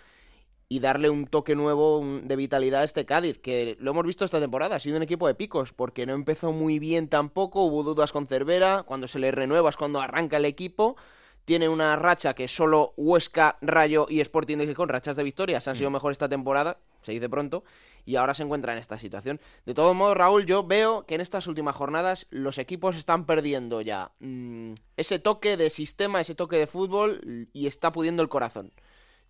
y 0.73 0.81
darle 0.81 1.11
un 1.11 1.27
toque 1.27 1.55
nuevo 1.55 2.03
de 2.23 2.35
vitalidad 2.35 2.81
a 2.81 2.85
este 2.85 3.05
Cádiz, 3.05 3.39
que 3.39 3.77
lo 3.79 3.91
hemos 3.91 4.07
visto 4.07 4.25
esta 4.25 4.41
temporada, 4.41 4.77
ha 4.77 4.81
sido 4.81 4.97
un 4.97 5.03
equipo 5.03 5.27
de 5.27 5.35
picos, 5.35 5.75
porque 5.75 6.07
no 6.07 6.15
empezó 6.15 6.51
muy 6.51 6.79
bien 6.79 7.09
tampoco, 7.09 7.65
hubo 7.65 7.83
dudas 7.83 8.11
con 8.11 8.27
Cervera, 8.27 8.83
cuando 8.85 9.07
se 9.07 9.19
le 9.19 9.31
renueva 9.33 9.69
es 9.69 9.77
cuando 9.77 10.01
arranca 10.01 10.39
el 10.39 10.47
equipo, 10.47 10.97
tiene 11.45 11.69
una 11.69 11.95
racha 11.97 12.33
que 12.33 12.49
solo 12.49 12.95
Huesca, 12.97 13.59
Rayo 13.61 14.07
y 14.09 14.23
Sporting 14.23 14.57
de 14.57 14.67
Gijón, 14.67 14.89
rachas 14.89 15.15
de 15.15 15.25
victorias, 15.25 15.69
han 15.69 15.77
sido 15.77 15.91
mm. 15.91 15.93
mejor 15.93 16.13
esta 16.13 16.31
temporada, 16.31 16.79
se 17.03 17.13
dice 17.13 17.29
pronto, 17.29 17.65
y 18.07 18.17
ahora 18.17 18.33
se 18.33 18.43
encuentra 18.43 18.73
en 18.73 18.79
esta 18.79 18.97
situación. 18.97 19.43
De 19.67 19.75
todo 19.75 19.93
modo, 19.93 20.15
Raúl, 20.15 20.47
yo 20.47 20.65
veo 20.65 21.05
que 21.05 21.17
en 21.17 21.21
estas 21.21 21.49
últimas 21.49 21.77
jornadas 21.77 22.27
los 22.31 22.57
equipos 22.57 22.97
están 22.97 23.27
perdiendo 23.27 23.83
ya 23.83 24.13
mm, 24.21 24.73
ese 24.97 25.19
toque 25.19 25.59
de 25.59 25.69
sistema, 25.69 26.23
ese 26.23 26.35
toque 26.35 26.57
de 26.57 26.67
fútbol, 26.67 27.49
y 27.53 27.67
está 27.67 27.93
pudiendo 27.93 28.23
el 28.23 28.31
corazón 28.31 28.73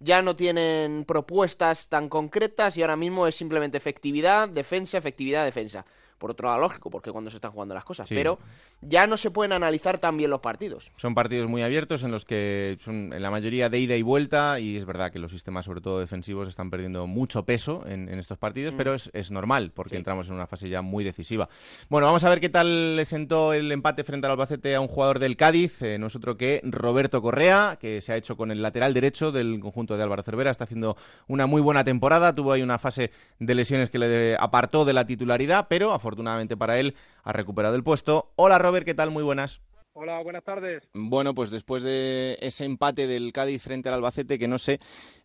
ya 0.02 0.22
no 0.22 0.36
tienen 0.36 1.04
propuestas 1.04 1.88
tan 1.88 2.08
concretas 2.08 2.76
y 2.76 2.82
ahora 2.82 2.96
mismo 2.96 3.26
es 3.26 3.36
simplemente 3.36 3.76
efectividad, 3.76 4.48
defensa, 4.48 4.98
efectividad, 4.98 5.44
defensa 5.44 5.84
por 6.22 6.30
otro 6.30 6.46
lado 6.46 6.61
lógico, 6.61 6.88
porque 6.88 7.11
cuando 7.11 7.32
se 7.32 7.37
están 7.38 7.50
jugando 7.50 7.74
las 7.74 7.85
cosas, 7.85 8.08
pero 8.08 8.38
ya 8.80 9.08
no 9.08 9.16
se 9.16 9.32
pueden 9.32 9.50
analizar 9.50 9.98
tan 9.98 10.16
bien 10.16 10.30
los 10.30 10.38
partidos. 10.38 10.92
Son 10.94 11.16
partidos 11.16 11.48
muy 11.48 11.62
abiertos 11.62 12.04
en 12.04 12.12
los 12.12 12.24
que 12.24 12.78
son 12.80 13.12
en 13.12 13.20
la 13.20 13.28
mayoría 13.32 13.68
de 13.68 13.80
ida 13.80 13.96
y 13.96 14.02
vuelta 14.02 14.61
y 14.61 14.76
es 14.76 14.85
verdad 14.85 15.11
que 15.11 15.18
los 15.18 15.32
sistemas, 15.32 15.64
sobre 15.64 15.80
todo 15.80 15.98
defensivos, 15.98 16.46
están 16.46 16.70
perdiendo 16.70 17.08
mucho 17.08 17.44
peso 17.44 17.82
en, 17.88 18.08
estos 18.20 18.38
partidos, 18.38 18.74
mm. 18.74 18.76
pero 18.76 18.94
es, 18.94 19.30
normal 19.32 19.72
porque 19.74 19.96
entramos 19.96 20.28
en 20.28 20.35
una 20.35 20.46
fase 20.46 20.68
ya 20.68 20.80
muy 20.80 21.02
decisiva. 21.02 21.48
Bueno, 21.88 22.06
vamos 22.06 22.22
a 22.22 22.28
ver 22.28 22.38
qué 22.38 22.48
tal 22.48 22.94
le 22.94 23.04
sentó 23.04 23.52
el 23.52 23.72
empate 23.72 24.04
frente 24.04 24.28
al 24.28 24.32
Albacete 24.32 24.76
a 24.76 24.80
un 24.80 24.87
jugador 24.87 25.18
del 25.18 25.37
Cádiz, 25.37 25.82
eh, 25.82 25.98
nosotros 25.98 26.37
que 26.37 26.61
Roberto 26.62 27.20
Correa, 27.20 27.78
que 27.80 28.00
se 28.00 28.12
ha 28.12 28.16
hecho 28.16 28.37
con 28.37 28.52
el 28.52 28.62
lateral 28.62 28.94
derecho 28.94 29.32
del 29.32 29.58
conjunto 29.58 29.96
de 29.96 30.04
Álvaro 30.04 30.22
Cervera, 30.22 30.52
está 30.52 30.64
haciendo 30.64 30.96
una 31.26 31.46
muy 31.46 31.61
buena 31.61 31.82
temporada, 31.82 32.32
tuvo 32.32 32.52
ahí 32.52 32.62
una 32.62 32.78
fase 32.78 33.11
de 33.40 33.54
lesiones 33.56 33.90
que 33.90 33.98
le 33.98 34.37
apartó 34.38 34.85
de 34.85 34.92
la 34.92 35.04
titularidad, 35.04 35.66
pero 35.68 35.92
afortunadamente 35.92 36.12
afortunadamente 36.12 36.59
para 36.59 36.79
él, 36.79 36.94
ha 37.25 37.33
recuperado 37.33 37.75
el 37.75 37.83
puesto. 37.83 38.33
Hola 38.37 38.59
Robert, 38.59 38.85
¿qué 38.85 38.94
tal? 38.94 39.11
Muy 39.11 39.22
buenas. 39.22 39.62
Hola, 39.94 40.22
buenas 40.22 40.44
tardes. 40.44 40.83
Bueno, 40.92 41.35
pues 41.35 41.51
después 41.51 41.83
de 41.83 42.37
ese 42.40 42.64
empate 42.64 43.07
del 43.07 43.33
Cádiz 43.33 43.62
frente 43.62 43.88
al 43.88 43.96
Albacete, 43.96 44.38
que 44.38 44.48
no 44.48 44.59
sé 44.59 44.79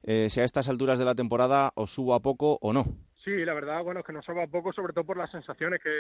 eh, 0.04 0.28
si 0.30 0.40
a 0.40 0.46
estas 0.46 0.70
alturas 0.70 0.98
de 0.98 1.06
la 1.06 1.16
temporada 1.16 1.72
os 1.76 1.92
subo 1.92 2.14
a 2.14 2.22
poco 2.22 2.58
o 2.62 2.72
no. 2.72 2.86
Sí, 3.24 3.44
la 3.44 3.54
verdad, 3.54 3.84
bueno, 3.84 4.00
es 4.00 4.06
que 4.06 4.14
nos 4.14 4.26
suba 4.26 4.44
a 4.44 4.48
poco, 4.48 4.72
sobre 4.72 4.94
todo 4.94 5.04
por 5.04 5.18
las 5.18 5.32
sensaciones 5.32 5.82
que, 5.84 5.92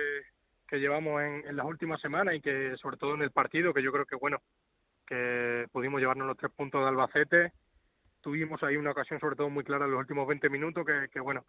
que 0.67 0.79
llevamos 0.79 1.21
en, 1.21 1.45
en, 1.47 1.55
las 1.57 1.65
últimas 1.65 1.99
semanas 1.99 2.35
y 2.35 2.41
que, 2.41 2.75
sobre 2.81 2.97
todo 2.97 3.15
en 3.15 3.21
el 3.21 3.31
partido, 3.31 3.73
que 3.73 3.83
yo 3.83 3.91
creo 3.91 4.05
que, 4.05 4.15
bueno, 4.15 4.37
que 5.05 5.65
pudimos 5.71 5.99
llevarnos 5.99 6.27
los 6.27 6.37
tres 6.37 6.51
puntos 6.55 6.81
de 6.81 6.87
Albacete. 6.87 7.51
Tuvimos 8.21 8.61
ahí 8.63 8.77
una 8.77 8.91
ocasión, 8.91 9.19
sobre 9.19 9.35
todo 9.35 9.49
muy 9.49 9.65
clara 9.65 9.85
en 9.85 9.91
los 9.91 9.99
últimos 9.99 10.27
20 10.27 10.49
minutos, 10.49 10.85
que, 10.85 11.07
que 11.11 11.19
bueno, 11.19 11.45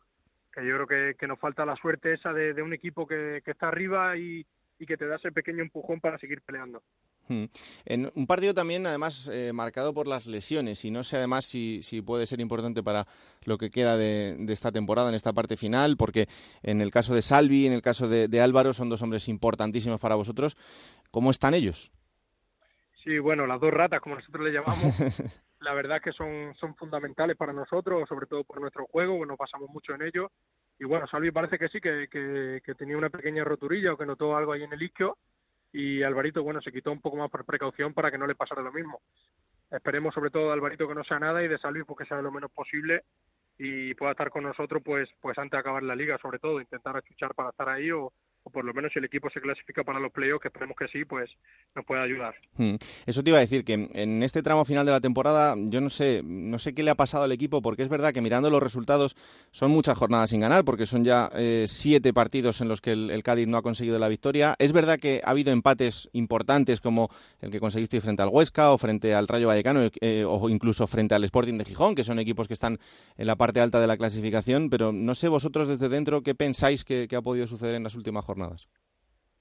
que 0.52 0.66
yo 0.66 0.84
creo 0.84 1.14
que, 1.16 1.26
nos 1.26 1.38
falta 1.38 1.64
la 1.64 1.76
suerte 1.76 2.14
esa 2.14 2.32
de, 2.32 2.62
un 2.62 2.72
equipo 2.72 3.06
que, 3.06 3.42
está 3.44 3.68
arriba 3.68 4.16
y, 4.16 4.46
que 4.86 4.96
te 4.96 5.06
da 5.06 5.16
ese 5.16 5.32
pequeño 5.32 5.62
empujón 5.62 6.00
para 6.00 6.18
seguir 6.18 6.40
peleando. 6.42 6.82
Hmm. 7.28 7.44
En 7.84 8.10
un 8.14 8.26
partido 8.26 8.54
también, 8.54 8.86
además, 8.86 9.28
eh, 9.32 9.52
marcado 9.52 9.92
por 9.92 10.08
las 10.08 10.26
lesiones, 10.26 10.84
y 10.84 10.90
no 10.90 11.02
sé 11.02 11.18
además 11.18 11.44
si, 11.44 11.82
puede 12.06 12.26
ser 12.26 12.40
importante 12.40 12.82
para 12.82 13.06
lo 13.44 13.58
que 13.58 13.70
queda 13.70 13.96
de, 13.96 14.36
esta 14.48 14.72
temporada, 14.72 15.08
en 15.08 15.14
esta 15.14 15.32
parte 15.32 15.56
final, 15.56 15.96
porque 15.96 16.26
en 16.62 16.80
el 16.80 16.90
caso 16.90 17.14
de 17.14 17.22
Salvi, 17.22 17.66
en 17.66 17.72
el 17.72 17.82
caso 17.82 18.08
de, 18.08 18.28
de 18.28 18.40
Álvaro, 18.40 18.72
son 18.72 18.88
dos 18.88 19.02
hombres 19.02 19.28
importantísimos 19.28 20.00
para 20.00 20.14
vosotros. 20.14 20.56
¿Cómo 21.10 21.30
están 21.30 21.54
ellos? 21.54 21.92
Sí, 23.08 23.18
bueno, 23.18 23.46
las 23.46 23.60
dos 23.60 23.72
ratas, 23.72 24.00
como 24.00 24.16
nosotros 24.16 24.44
le 24.44 24.52
llamamos, 24.52 24.82
la 25.60 25.74
verdad 25.74 26.00
que 26.00 26.12
son, 26.12 26.54
son 26.56 26.74
fundamentales 26.76 27.36
para 27.36 27.52
nosotros, 27.52 28.08
sobre 28.08 28.26
todo 28.26 28.44
por 28.44 28.60
nuestro 28.60 28.86
juego, 28.86 29.16
bueno, 29.16 29.36
pasamos 29.36 29.68
mucho 29.70 29.94
en 29.94 30.02
ello. 30.02 30.30
Y 30.78 30.84
bueno, 30.84 31.06
Salvi 31.08 31.30
parece 31.30 31.58
que 31.58 31.68
sí, 31.68 31.80
que, 31.80 32.08
que, 32.08 32.74
tenía 32.74 32.96
una 32.96 33.10
pequeña 33.10 33.42
roturilla 33.44 33.92
o 33.92 33.96
que 33.96 34.06
notó 34.06 34.36
algo 34.36 34.52
ahí 34.52 34.62
en 34.62 34.72
el 34.72 34.82
isquio. 34.82 35.18
Y 35.72 36.02
Alvarito, 36.02 36.42
bueno, 36.42 36.60
se 36.60 36.72
quitó 36.72 36.92
un 36.92 37.00
poco 37.00 37.16
más 37.16 37.30
por 37.30 37.44
precaución 37.44 37.92
para 37.92 38.10
que 38.10 38.18
no 38.18 38.26
le 38.26 38.36
pasara 38.36 38.62
lo 38.62 38.72
mismo. 38.72 39.00
Esperemos 39.70 40.14
sobre 40.14 40.30
todo 40.30 40.46
de 40.46 40.52
Alvarito 40.52 40.86
que 40.88 40.94
no 40.94 41.04
sea 41.04 41.18
nada 41.18 41.42
y 41.42 41.48
de 41.48 41.58
Salvi 41.58 41.82
porque 41.84 42.06
sea 42.06 42.22
lo 42.22 42.32
menos 42.32 42.50
posible 42.52 43.04
y 43.58 43.92
pueda 43.94 44.12
estar 44.12 44.30
con 44.30 44.44
nosotros 44.44 44.80
pues 44.84 45.10
pues 45.20 45.36
antes 45.36 45.52
de 45.52 45.58
acabar 45.58 45.82
la 45.82 45.96
liga 45.96 46.16
sobre 46.18 46.38
todo 46.38 46.60
intentar 46.60 46.96
achuchar 46.96 47.34
para 47.34 47.50
estar 47.50 47.68
ahí 47.68 47.90
o, 47.90 48.12
o 48.44 48.50
por 48.50 48.64
lo 48.64 48.72
menos 48.72 48.92
si 48.92 48.98
el 48.98 49.04
equipo 49.04 49.28
se 49.30 49.40
clasifica 49.40 49.84
para 49.84 50.00
los 50.00 50.12
playoffs, 50.12 50.42
que 50.42 50.48
esperemos 50.48 50.76
que 50.76 50.88
sí, 50.88 51.04
pues 51.04 51.30
nos 51.74 51.84
puede 51.84 52.02
ayudar. 52.02 52.34
Hmm. 52.56 52.76
Eso 53.06 53.22
te 53.22 53.30
iba 53.30 53.38
a 53.38 53.42
decir 53.42 53.64
que 53.64 53.88
en 53.92 54.22
este 54.22 54.42
tramo 54.42 54.64
final 54.64 54.86
de 54.86 54.92
la 54.92 55.00
temporada, 55.00 55.54
yo 55.56 55.80
no 55.80 55.90
sé, 55.90 56.22
no 56.24 56.58
sé 56.58 56.74
qué 56.74 56.82
le 56.82 56.90
ha 56.90 56.94
pasado 56.94 57.24
al 57.24 57.32
equipo, 57.32 57.60
porque 57.62 57.82
es 57.82 57.88
verdad 57.88 58.12
que 58.12 58.20
mirando 58.20 58.50
los 58.50 58.62
resultados 58.62 59.16
son 59.50 59.70
muchas 59.70 59.98
jornadas 59.98 60.30
sin 60.30 60.40
ganar, 60.40 60.64
porque 60.64 60.86
son 60.86 61.04
ya 61.04 61.30
eh, 61.34 61.64
siete 61.68 62.12
partidos 62.12 62.60
en 62.60 62.68
los 62.68 62.80
que 62.80 62.92
el, 62.92 63.22
Cádiz 63.22 63.48
no 63.48 63.58
ha 63.58 63.62
conseguido 63.62 63.98
la 63.98 64.08
victoria. 64.08 64.54
Es 64.58 64.72
verdad 64.72 64.98
que 64.98 65.20
ha 65.24 65.30
habido 65.30 65.52
empates 65.52 66.08
importantes 66.12 66.80
como 66.80 67.10
el 67.40 67.50
que 67.50 67.60
conseguiste 67.60 68.00
frente 68.00 68.22
al 68.22 68.30
Huesca 68.30 68.72
o 68.72 68.78
frente 68.78 69.14
al 69.14 69.28
Rayo 69.28 69.48
Vallecano 69.48 69.90
eh, 70.00 70.24
o 70.26 70.48
incluso 70.48 70.86
frente 70.86 71.14
al 71.14 71.24
Sporting 71.24 71.58
de 71.58 71.64
Gijón, 71.64 71.94
que 71.94 72.04
son 72.04 72.18
equipos 72.18 72.48
que 72.48 72.54
están 72.54 72.78
en 73.16 73.26
la 73.26 73.36
parte 73.36 73.60
alta 73.60 73.80
de 73.80 73.86
la 73.86 73.96
clasificación, 73.96 74.70
pero 74.70 74.92
no 74.92 75.14
sé 75.14 75.28
vosotros 75.28 75.68
desde 75.68 75.88
dentro 75.88 76.22
qué 76.22 76.34
pensáis 76.34 76.84
que, 76.84 77.06
que 77.08 77.16
ha 77.16 77.22
podido 77.22 77.46
suceder 77.46 77.74
en 77.74 77.82
las 77.82 77.94
últimas 77.94 78.24
jornadas. 78.24 78.27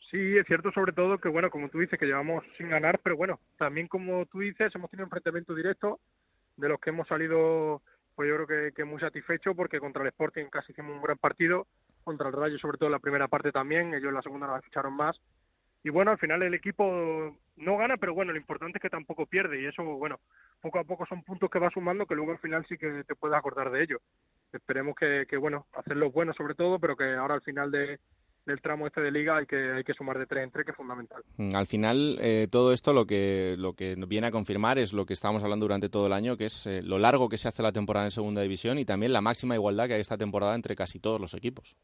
Sí, 0.09 0.37
es 0.37 0.47
cierto 0.47 0.71
sobre 0.71 0.93
todo 0.93 1.17
que, 1.17 1.27
bueno, 1.27 1.49
como 1.49 1.69
tú 1.69 1.79
dices, 1.79 1.99
que 1.99 2.05
llevamos 2.05 2.43
sin 2.57 2.69
ganar, 2.69 2.99
pero 3.03 3.17
bueno, 3.17 3.41
también 3.57 3.87
como 3.87 4.25
tú 4.27 4.39
dices, 4.39 4.73
hemos 4.73 4.89
tenido 4.89 5.05
enfrentamientos 5.05 5.55
directos 5.55 5.99
de 6.55 6.69
los 6.69 6.79
que 6.79 6.91
hemos 6.91 7.07
salido, 7.09 7.81
pues 8.15 8.29
yo 8.29 8.45
creo 8.45 8.73
que, 8.73 8.85
muy 8.85 9.01
satisfechos 9.01 9.53
porque 9.55 9.79
contra 9.79 10.03
el 10.03 10.07
Sporting 10.09 10.45
casi 10.45 10.71
hicimos 10.71 10.95
un 10.95 11.01
gran 11.01 11.17
partido 11.17 11.67
contra 12.05 12.27
el 12.29 12.33
Rayo, 12.33 12.57
sobre 12.57 12.77
todo 12.77 12.87
en 12.87 12.93
la 12.93 12.99
primera 12.99 13.27
parte 13.27 13.51
también, 13.51 13.93
ellos 13.93 14.07
en 14.07 14.15
la 14.15 14.21
segunda 14.21 14.47
nos 14.47 14.63
ficharon 14.63 14.93
más. 14.93 15.19
Y 15.83 15.89
bueno, 15.89 16.11
al 16.11 16.17
final 16.17 16.41
el 16.41 16.53
equipo 16.53 17.37
no 17.57 17.77
gana, 17.77 17.97
pero 17.97 18.13
bueno, 18.13 18.31
lo 18.31 18.37
importante 18.37 18.77
es 18.77 18.81
que 18.81 18.89
tampoco 18.89 19.25
pierde 19.25 19.61
y 19.61 19.65
eso, 19.65 19.83
bueno, 19.83 20.19
poco 20.61 20.79
a 20.79 20.85
poco 20.85 21.05
son 21.05 21.21
puntos 21.23 21.49
que 21.49 21.59
va 21.59 21.69
sumando 21.69 22.05
que 22.05 22.15
luego 22.15 22.31
al 22.31 22.39
final 22.39 22.65
sí 22.67 22.77
que 22.77 23.03
te 23.03 23.15
puedes 23.15 23.37
acordar 23.37 23.69
de 23.71 23.83
ello. 23.83 23.99
Esperemos 24.53 24.95
que, 24.95 25.25
que 25.29 25.35
bueno, 25.35 25.67
hacerlo 25.73 26.11
bueno 26.11 26.33
sobre 26.33 26.55
todo, 26.55 26.79
pero 26.79 26.95
que 26.95 27.13
ahora 27.13 27.35
al 27.35 27.41
final 27.41 27.71
de, 27.71 27.99
del 28.47 28.61
tramo 28.61 28.87
este 28.87 29.01
de 29.01 29.11
liga 29.11 29.37
hay 29.37 29.45
que, 29.45 29.73
hay 29.73 29.83
que 29.83 29.93
sumar 29.93 30.17
de 30.17 30.25
tres 30.25 30.43
en 30.43 30.51
tres, 30.51 30.65
que 30.65 30.71
es 30.71 30.77
fundamental. 30.77 31.21
Mm, 31.35 31.55
al 31.55 31.67
final, 31.67 32.17
eh, 32.21 32.47
todo 32.49 32.73
esto 32.73 32.93
lo 32.93 33.05
que, 33.05 33.55
lo 33.57 33.73
que 33.73 33.95
viene 34.07 34.27
a 34.27 34.31
confirmar 34.31 34.79
es 34.79 34.93
lo 34.93 35.05
que 35.05 35.13
estábamos 35.13 35.43
hablando 35.43 35.65
durante 35.65 35.89
todo 35.89 36.07
el 36.07 36.13
año, 36.13 36.37
que 36.37 36.45
es 36.45 36.65
eh, 36.65 36.81
lo 36.81 36.97
largo 36.97 37.29
que 37.29 37.37
se 37.37 37.47
hace 37.47 37.61
la 37.61 37.71
temporada 37.71 38.05
en 38.05 38.11
segunda 38.11 38.41
división 38.41 38.79
y 38.79 38.85
también 38.85 39.13
la 39.13 39.21
máxima 39.21 39.55
igualdad 39.55 39.87
que 39.87 39.93
hay 39.95 40.01
esta 40.01 40.17
temporada 40.17 40.55
entre 40.55 40.75
casi 40.75 40.99
todos 40.99 41.21
los 41.21 41.33
equipos. 41.33 41.77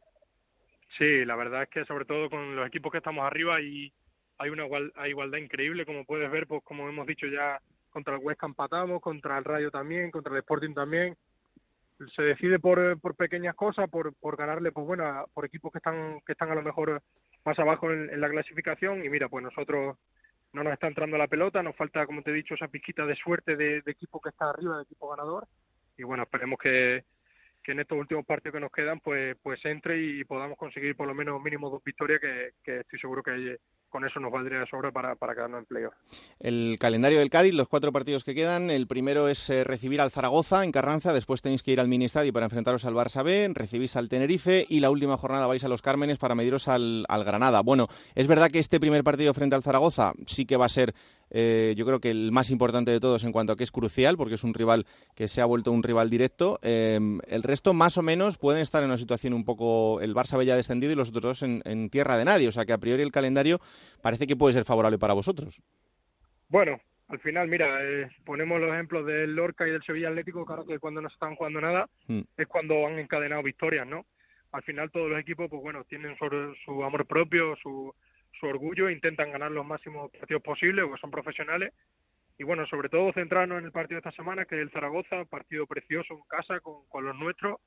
Sí, 0.98 1.26
la 1.26 1.36
verdad 1.36 1.64
es 1.64 1.70
que 1.70 1.86
sobre 1.86 2.06
todo 2.06 2.30
con 2.30 2.56
los 2.56 2.68
equipos 2.68 2.92
que 2.92 3.00
estamos 3.00 3.26
arriba 3.26 3.62
y 3.62 3.92
hay 4.38 4.50
una 4.50 4.66
igualdad 4.66 5.38
increíble, 5.38 5.86
como 5.86 6.06
puedes 6.06 6.32
ver, 6.32 6.48
pues 6.48 6.64
como 6.64 6.88
hemos 6.88 7.06
dicho 7.06 7.28
ya, 7.28 7.60
contra 7.90 8.16
el 8.16 8.22
Huesca 8.24 8.48
empatamos, 8.48 9.02
contra 9.02 9.38
el 9.38 9.44
Rayo 9.44 9.70
también, 9.70 10.12
contra 10.12 10.34
el 10.34 10.40
Sporting 10.40 10.74
también, 10.74 11.16
se 12.16 12.22
decide 12.22 12.60
por, 12.60 13.00
por 13.00 13.16
pequeñas 13.16 13.56
cosas, 13.56 13.90
por, 13.90 14.14
por 14.16 14.38
ganarle, 14.38 14.72
pues 14.72 14.86
bueno, 14.86 15.26
por 15.34 15.46
equipos 15.46 15.72
que 15.72 15.78
están, 15.78 16.20
que 16.26 16.34
están 16.34 16.52
a 16.52 16.56
lo 16.56 16.62
mejor 16.62 17.02
más 17.46 17.58
abajo 17.60 17.92
en, 17.92 18.20
la 18.20 18.30
clasificación. 18.30 19.04
Y 19.04 19.10
mira, 19.10 19.30
pues 19.30 19.44
nosotros 19.44 19.98
no 20.54 20.64
nos 20.64 20.74
está 20.74 20.88
entrando 20.88 21.18
la 21.18 21.28
pelota, 21.28 21.64
nos 21.64 21.76
falta, 21.76 22.06
como 22.06 22.22
te 22.22 22.32
he 22.32 22.34
dicho, 22.34 22.56
esa 22.56 22.68
pizquita 22.68 23.06
de 23.06 23.16
suerte 23.16 23.56
de, 23.56 23.82
equipo 23.86 24.20
que 24.20 24.30
está 24.30 24.50
arriba, 24.50 24.78
de 24.78 24.84
equipo 24.84 25.10
ganador. 25.10 25.48
Y 25.98 26.04
bueno, 26.04 26.24
esperemos 26.24 26.60
que, 26.60 27.04
que 27.64 27.72
en 27.72 27.80
estos 27.80 27.98
últimos 27.98 28.26
partidos 28.26 28.54
que 28.54 28.60
nos 28.60 28.72
quedan 28.72 29.00
pues 29.00 29.38
pues 29.42 29.64
entre 29.66 30.02
y 30.02 30.24
podamos 30.24 30.58
conseguir 30.58 30.96
por 30.96 31.08
lo 31.08 31.14
menos 31.14 31.42
mínimo 31.42 31.70
dos 31.70 31.84
victorias 31.84 32.20
que, 32.20 32.52
que 32.64 32.80
estoy 32.80 33.00
seguro 33.00 33.22
que 33.22 33.60
con 33.94 34.04
eso 34.06 34.20
nos 34.20 34.32
valdría 34.32 34.60
de 34.60 34.66
sobra 34.66 34.92
para, 34.92 35.16
para 35.16 35.36
quedarnos 35.36 35.60
en 35.60 35.66
playoff. 35.66 35.94
El 36.40 36.78
calendario 36.80 37.20
del 37.20 37.30
Cádiz, 37.30 37.54
los 37.54 37.68
cuatro 37.68 37.92
partidos 37.92 38.24
que 38.24 38.34
quedan, 38.34 38.72
el 38.72 38.88
primero 38.88 39.28
es 39.30 39.52
eh, 39.52 39.64
recibir 39.64 40.02
al 40.02 40.10
Zaragoza 40.10 40.64
en 40.64 40.72
Carranza, 40.72 41.14
después 41.14 41.44
tenéis 41.44 41.62
que 41.62 41.72
ir 41.72 41.80
al 41.80 41.88
Mini 41.88 42.06
Estadio 42.06 42.34
para 42.34 42.48
enfrentaros 42.48 42.86
al 42.86 42.96
Barça 42.96 43.24
B, 43.24 43.52
recibís 43.54 43.96
al 43.96 44.10
Tenerife 44.10 44.66
y 44.68 44.80
la 44.80 44.90
última 44.90 45.16
jornada 45.16 45.46
vais 45.46 45.64
a 45.64 45.68
los 45.68 45.84
Cármenes 45.84 46.18
para 46.18 46.34
mediros 46.34 46.68
al, 46.68 47.06
al 47.08 47.24
Granada. 47.24 47.62
Bueno, 47.62 47.88
es 48.16 48.26
verdad 48.26 48.50
que 48.50 48.58
este 48.58 48.80
primer 48.80 49.04
partido 49.04 49.32
frente 49.36 49.56
al 49.56 49.62
Zaragoza 49.62 50.14
sí 50.26 50.46
que 50.48 50.58
va 50.58 50.66
a 50.66 50.70
ser 50.70 50.96
eh, 51.34 51.74
yo 51.76 51.86
creo 51.86 52.00
que 52.00 52.12
el 52.12 52.32
más 52.32 52.52
importante 52.52 52.92
de 52.92 53.00
todos 53.00 53.24
en 53.24 53.32
cuanto 53.32 53.54
a 53.54 53.58
que 53.58 53.64
es 53.64 53.72
crucial, 53.72 54.16
porque 54.18 54.36
es 54.36 54.44
un 54.44 54.54
rival 54.54 54.86
que 55.16 55.28
se 55.28 55.42
ha 55.42 55.46
vuelto 55.46 55.72
un 55.72 55.82
rival 55.82 56.10
directo. 56.10 56.60
Em, 56.62 57.20
el 57.28 57.42
resto, 57.42 57.74
más 57.74 57.98
o 57.98 58.04
menos, 58.04 58.38
pueden 58.38 58.62
estar 58.62 58.84
en 58.84 58.90
una 58.90 58.98
situación 58.98 59.34
un 59.34 59.44
poco. 59.44 60.00
El 60.00 60.14
Barça 60.14 60.42
ya 60.44 60.56
descendido 60.56 60.94
y 60.94 60.96
los 60.96 61.10
otros 61.10 61.24
dos 61.24 61.44
en, 61.44 61.90
tierra 61.90 62.18
de 62.18 62.26
nadie. 62.26 62.48
O 62.48 62.52
sea 62.52 62.66
que 62.66 62.74
a 62.74 62.78
priori 62.78 63.02
el 63.02 63.12
calendario 63.12 63.60
parece 64.02 64.28
que 64.28 64.36
puede 64.36 64.54
ser 64.54 64.64
favorable 64.64 65.00
para 65.00 65.14
vosotros. 65.14 65.62
Bueno, 66.50 66.80
al 67.08 67.20
final, 67.20 67.48
mira, 67.48 67.80
eh, 67.82 68.10
ponemos 68.26 68.62
los 68.62 68.72
ejemplos 68.72 69.06
del 69.06 69.36
Lorca 69.36 69.68
y 69.68 69.72
del 69.72 69.84
Sevilla 69.84 70.10
Atlético, 70.10 70.46
claro 70.46 70.66
que 70.66 70.80
cuando 70.80 71.02
no 71.02 71.08
están 71.08 71.36
jugando 71.36 71.60
nada 71.62 71.90
hmm. 72.08 72.22
es 72.38 72.48
cuando 72.48 72.86
han 72.86 73.00
encadenado 73.00 73.42
victorias, 73.42 73.88
¿no? 73.88 74.06
Al 74.52 74.62
final 74.62 74.92
todos 74.92 75.10
los 75.10 75.20
equipos, 75.20 75.50
pues 75.50 75.64
bueno, 75.64 75.84
tienen 75.86 76.16
su 76.64 76.84
amor 76.84 77.08
propio, 77.08 77.56
su, 77.56 77.94
su 78.40 78.48
orgullo, 78.48 78.90
intentan 78.90 79.32
ganar 79.32 79.52
los 79.52 79.66
máximos 79.66 80.12
partidos 80.12 80.42
posibles, 80.42 80.86
porque 80.86 81.02
son 81.02 81.12
profesionales. 81.12 81.74
Y 82.38 82.44
bueno, 82.44 82.66
sobre 82.66 82.90
todo 82.90 83.14
centrarnos 83.14 83.60
en 83.60 83.66
el 83.66 83.72
partido 83.72 84.02
de 84.02 84.10
esta 84.10 84.24
semana, 84.24 84.46
que 84.46 84.56
es 84.56 84.62
el 84.62 84.72
Zaragoza, 84.72 85.26
partido 85.26 85.68
precioso 85.68 86.14
en 86.14 86.24
casa 86.28 86.60
con, 86.60 86.86
con 86.88 87.06
los 87.06 87.16
nuestros, 87.16 87.60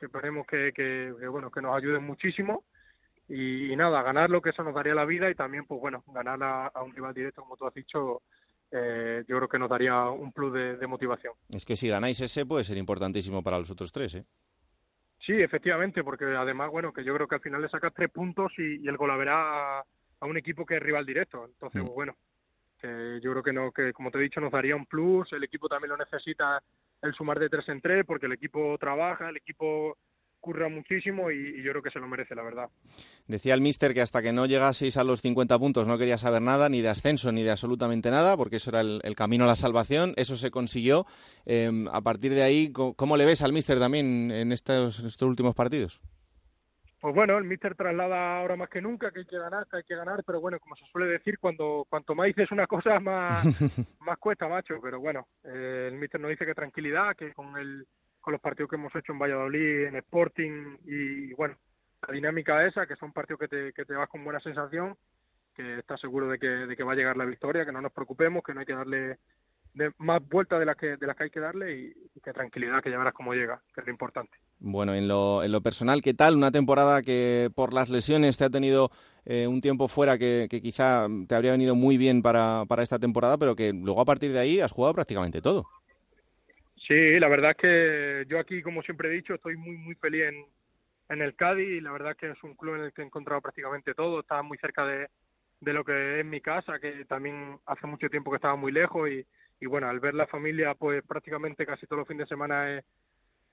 que 0.00 0.06
esperemos 0.06 0.46
que, 0.46 0.72
que, 0.74 1.12
bueno, 1.28 1.50
que 1.50 1.60
nos 1.60 1.76
ayuden 1.76 2.02
muchísimo. 2.02 2.64
Y, 3.28 3.76
nada, 3.76 4.02
ganarlo, 4.02 4.42
que 4.42 4.50
eso 4.50 4.64
nos 4.64 4.74
daría 4.74 4.94
la 4.94 5.04
vida 5.04 5.30
y 5.30 5.36
también, 5.36 5.64
pues 5.64 5.80
bueno, 5.80 6.02
ganar 6.08 6.42
a, 6.74 6.82
un 6.82 6.92
rival 6.92 7.14
directo, 7.14 7.42
como 7.42 7.56
tú 7.56 7.64
has 7.64 7.74
dicho, 7.74 8.22
eh, 8.72 9.22
yo 9.28 9.36
creo 9.36 9.48
que 9.48 9.58
nos 9.58 9.70
daría 9.70 10.08
un 10.08 10.32
plus 10.32 10.52
de, 10.52 10.86
motivación. 10.88 11.34
Es 11.48 11.64
que 11.64 11.76
si 11.76 11.88
ganáis 11.88 12.20
ese 12.20 12.44
puede 12.44 12.64
ser 12.64 12.76
importantísimo 12.76 13.40
para 13.44 13.60
los 13.60 13.70
otros 13.70 13.92
tres, 13.92 14.16
¿eh? 14.16 14.24
Sí, 15.24 15.34
efectivamente, 15.34 16.02
porque 16.02 16.24
además, 16.24 16.70
bueno, 16.70 16.92
que 16.92 17.04
yo 17.04 17.14
creo 17.14 17.28
que 17.28 17.36
al 17.36 17.40
final 17.42 17.62
le 17.62 17.68
sacas 17.68 17.92
tres 17.94 18.10
puntos 18.10 18.52
y, 18.58 18.82
y 18.82 18.88
el 18.88 18.96
golaverá 18.96 19.84
a 20.20 20.26
un 20.26 20.36
equipo 20.36 20.64
que 20.64 20.76
es 20.76 20.82
rival 20.82 21.06
directo. 21.06 21.44
Entonces, 21.44 21.82
mm. 21.82 21.86
bueno, 21.86 22.16
yo 22.82 23.30
creo 23.32 23.42
que, 23.42 23.52
no, 23.52 23.72
que 23.72 23.92
como 23.92 24.10
te 24.10 24.18
he 24.18 24.22
dicho 24.22 24.40
nos 24.40 24.52
daría 24.52 24.76
un 24.76 24.86
plus, 24.86 25.32
el 25.32 25.44
equipo 25.44 25.68
también 25.68 25.90
lo 25.90 25.96
necesita 25.96 26.62
el 27.02 27.14
sumar 27.14 27.38
de 27.38 27.48
tres 27.48 27.68
en 27.68 27.80
tres 27.80 28.04
porque 28.06 28.26
el 28.26 28.32
equipo 28.32 28.76
trabaja, 28.78 29.28
el 29.28 29.36
equipo 29.36 29.96
curra 30.40 30.68
muchísimo 30.68 31.30
y, 31.30 31.62
yo 31.62 31.70
creo 31.70 31.82
que 31.82 31.90
se 31.90 31.98
lo 31.98 32.08
merece, 32.08 32.34
la 32.34 32.42
verdad. 32.42 32.70
Decía 33.26 33.54
el 33.54 33.60
míster 33.60 33.92
que 33.92 34.00
hasta 34.00 34.22
que 34.22 34.32
no 34.32 34.46
llegaseis 34.46 34.96
a 34.96 35.04
los 35.04 35.20
50 35.20 35.58
puntos 35.58 35.86
no 35.86 35.98
quería 35.98 36.16
saber 36.16 36.40
nada, 36.40 36.68
ni 36.68 36.80
de 36.80 36.88
ascenso, 36.88 37.30
ni 37.30 37.42
de 37.42 37.50
absolutamente 37.50 38.10
nada, 38.10 38.36
porque 38.36 38.56
eso 38.56 38.70
era 38.70 38.80
el, 38.80 39.14
camino 39.14 39.44
a 39.44 39.48
la 39.48 39.56
salvación, 39.56 40.14
eso 40.16 40.36
se 40.36 40.50
consiguió. 40.50 41.04
Em, 41.44 41.86
a 41.88 42.00
partir 42.00 42.32
de 42.32 42.42
ahí, 42.42 42.72
¿cómo, 42.72 43.18
le 43.18 43.26
ves 43.26 43.42
al 43.42 43.52
míster 43.52 43.78
también 43.78 44.30
en 44.30 44.50
estos, 44.52 45.00
en 45.00 45.06
estos 45.06 45.28
últimos 45.28 45.54
partidos? 45.54 46.00
Pues 47.00 47.14
bueno, 47.14 47.38
el 47.38 47.44
míster 47.44 47.74
traslada 47.74 48.38
ahora 48.38 48.56
más 48.56 48.68
que 48.68 48.82
nunca 48.82 49.10
que 49.10 49.20
hay 49.20 49.24
que 49.24 49.38
ganar, 49.38 49.66
que 49.66 49.78
hay 49.78 49.82
que 49.84 49.96
ganar, 49.96 50.22
pero 50.22 50.38
bueno, 50.38 50.60
como 50.60 50.76
se 50.76 50.84
suele 50.86 51.06
decir, 51.06 51.38
cuando 51.38 51.86
cuanto 51.88 52.14
más 52.14 52.26
dices 52.26 52.50
una 52.52 52.66
cosa, 52.66 53.00
más, 53.00 53.42
más 54.00 54.18
cuesta, 54.18 54.48
macho. 54.48 54.74
Pero 54.82 55.00
bueno, 55.00 55.26
eh, 55.44 55.88
el 55.90 55.98
míster 55.98 56.20
nos 56.20 56.28
dice 56.28 56.44
que 56.44 56.54
tranquilidad, 56.54 57.16
que 57.16 57.32
con, 57.32 57.56
el, 57.56 57.86
con 58.20 58.32
los 58.32 58.40
partidos 58.42 58.68
que 58.68 58.76
hemos 58.76 58.94
hecho 58.94 59.12
en 59.12 59.18
Valladolid, 59.18 59.86
en 59.86 59.96
Sporting 59.96 60.76
y, 60.84 61.32
bueno, 61.32 61.56
la 62.06 62.12
dinámica 62.12 62.66
esa, 62.66 62.86
que 62.86 62.96
son 62.96 63.14
partidos 63.14 63.40
que 63.40 63.48
te, 63.48 63.72
que 63.72 63.86
te 63.86 63.94
vas 63.94 64.08
con 64.10 64.22
buena 64.22 64.40
sensación, 64.40 64.94
que 65.54 65.78
estás 65.78 66.00
seguro 66.02 66.28
de 66.28 66.38
que, 66.38 66.48
de 66.48 66.76
que 66.76 66.84
va 66.84 66.92
a 66.92 66.96
llegar 66.96 67.16
la 67.16 67.24
victoria, 67.24 67.64
que 67.64 67.72
no 67.72 67.80
nos 67.80 67.92
preocupemos, 67.92 68.42
que 68.44 68.52
no 68.52 68.60
hay 68.60 68.66
que 68.66 68.74
darle 68.74 69.18
de 69.74 69.92
más 69.98 70.26
vueltas 70.28 70.58
de 70.58 70.66
las 70.66 70.76
que 70.76 70.96
de 70.96 71.06
las 71.06 71.16
que 71.16 71.24
hay 71.24 71.30
que 71.30 71.40
darle 71.40 71.76
y, 71.76 71.94
que 72.22 72.32
tranquilidad 72.32 72.82
que 72.82 72.90
ya 72.90 72.98
verás 72.98 73.14
cómo 73.14 73.32
llega 73.32 73.62
que 73.74 73.80
es 73.80 73.86
lo 73.86 73.92
importante. 73.92 74.36
Bueno 74.58 74.94
en 74.94 75.08
lo, 75.08 75.42
en 75.42 75.52
lo 75.52 75.62
personal 75.62 76.02
qué 76.02 76.12
tal 76.12 76.36
una 76.36 76.50
temporada 76.50 77.02
que 77.02 77.50
por 77.54 77.72
las 77.72 77.88
lesiones 77.88 78.36
te 78.36 78.44
ha 78.44 78.50
tenido 78.50 78.90
eh, 79.24 79.46
un 79.46 79.60
tiempo 79.60 79.88
fuera 79.88 80.18
que, 80.18 80.48
que, 80.50 80.60
quizá 80.60 81.06
te 81.28 81.34
habría 81.34 81.52
venido 81.52 81.74
muy 81.74 81.96
bien 81.96 82.20
para, 82.20 82.64
para 82.68 82.82
esta 82.82 82.98
temporada 82.98 83.38
pero 83.38 83.56
que 83.56 83.72
luego 83.72 84.00
a 84.00 84.04
partir 84.04 84.32
de 84.32 84.40
ahí 84.40 84.60
has 84.60 84.72
jugado 84.72 84.94
prácticamente 84.94 85.40
todo. 85.40 85.66
Sí 86.86 87.18
la 87.18 87.28
verdad 87.28 87.52
es 87.52 87.56
que 87.56 88.24
yo 88.28 88.38
aquí 88.38 88.62
como 88.62 88.82
siempre 88.82 89.08
he 89.08 89.12
dicho 89.12 89.34
estoy 89.34 89.56
muy 89.56 89.76
muy 89.76 89.94
feliz 89.94 90.24
en, 90.24 90.44
en 91.08 91.22
el 91.22 91.34
Cádiz 91.36 91.68
y 91.68 91.80
la 91.80 91.92
verdad 91.92 92.12
es 92.12 92.16
que 92.18 92.30
es 92.30 92.42
un 92.42 92.54
club 92.54 92.74
en 92.74 92.82
el 92.82 92.92
que 92.92 93.02
he 93.02 93.06
encontrado 93.06 93.40
prácticamente 93.40 93.94
todo. 93.94 94.20
Está 94.20 94.42
muy 94.42 94.58
cerca 94.58 94.84
de 94.84 95.08
de 95.60 95.72
lo 95.72 95.84
que 95.84 96.20
es 96.20 96.26
mi 96.26 96.40
casa, 96.40 96.78
que 96.78 97.04
también 97.04 97.58
hace 97.66 97.86
mucho 97.86 98.08
tiempo 98.08 98.30
que 98.30 98.36
estaba 98.36 98.56
muy 98.56 98.72
lejos 98.72 99.08
y, 99.10 99.26
y 99.60 99.66
bueno, 99.66 99.88
al 99.88 100.00
ver 100.00 100.14
la 100.14 100.26
familia, 100.26 100.74
pues 100.74 101.04
prácticamente 101.06 101.66
casi 101.66 101.86
todos 101.86 102.00
los 102.00 102.08
fines 102.08 102.26
de 102.26 102.34
semana 102.34 102.78
es, 102.78 102.84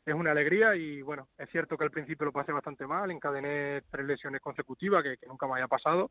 es 0.05 0.15
una 0.15 0.31
alegría 0.31 0.75
y 0.75 1.01
bueno, 1.01 1.27
es 1.37 1.49
cierto 1.49 1.77
que 1.77 1.83
al 1.83 1.91
principio 1.91 2.25
lo 2.25 2.31
pasé 2.31 2.51
bastante 2.51 2.87
mal, 2.87 3.11
encadené 3.11 3.81
tres 3.91 4.05
lesiones 4.05 4.41
consecutivas 4.41 5.03
que, 5.03 5.17
nunca 5.27 5.47
me 5.47 5.53
había 5.53 5.67
pasado, 5.67 6.09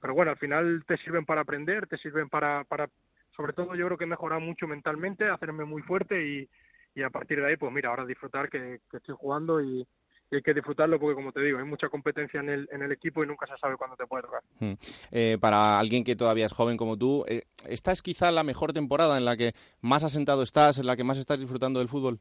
pero 0.00 0.14
bueno, 0.14 0.30
al 0.30 0.38
final 0.38 0.84
te 0.86 0.96
sirven 0.98 1.26
para 1.26 1.40
aprender, 1.40 1.88
te 1.88 1.98
sirven 1.98 2.28
para, 2.28 2.64
para 2.64 2.88
sobre 3.36 3.52
todo 3.52 3.74
yo 3.74 3.86
creo 3.86 3.98
que 3.98 4.04
he 4.04 4.06
mejorado 4.06 4.40
mucho 4.40 4.68
mentalmente, 4.68 5.28
hacerme 5.28 5.64
muy 5.64 5.82
fuerte 5.82 6.24
y, 6.24 6.48
y 6.94 7.02
a 7.02 7.10
partir 7.10 7.40
de 7.40 7.48
ahí, 7.48 7.56
pues 7.56 7.72
mira, 7.72 7.90
ahora 7.90 8.06
disfrutar 8.06 8.48
que 8.48 8.80
estoy 8.92 9.14
jugando 9.18 9.60
y, 9.60 9.86
y 10.32 10.36
hay 10.36 10.42
que 10.42 10.54
disfrutarlo 10.54 10.98
porque, 10.98 11.14
como 11.14 11.30
te 11.30 11.42
digo, 11.42 11.58
hay 11.58 11.64
mucha 11.64 11.90
competencia 11.90 12.40
en 12.40 12.48
el, 12.48 12.68
en 12.72 12.80
el 12.80 12.90
equipo 12.90 13.22
y 13.22 13.26
nunca 13.26 13.46
se 13.46 13.56
sabe 13.58 13.76
cuándo 13.76 13.96
te 13.96 14.06
puede 14.06 14.22
tocar. 14.22 14.40
Hmm. 14.58 14.72
Eh, 15.10 15.36
para 15.38 15.78
alguien 15.78 16.04
que 16.04 16.16
todavía 16.16 16.46
es 16.46 16.54
joven 16.54 16.78
como 16.78 16.96
tú, 16.96 17.24
eh, 17.28 17.42
¿esta 17.68 17.92
es 17.92 18.00
quizá 18.00 18.30
la 18.30 18.42
mejor 18.42 18.72
temporada 18.72 19.18
en 19.18 19.26
la 19.26 19.36
que 19.36 19.52
más 19.82 20.04
asentado 20.04 20.42
estás, 20.42 20.78
en 20.78 20.86
la 20.86 20.96
que 20.96 21.04
más 21.04 21.18
estás 21.18 21.38
disfrutando 21.38 21.80
del 21.80 21.88
fútbol? 21.88 22.18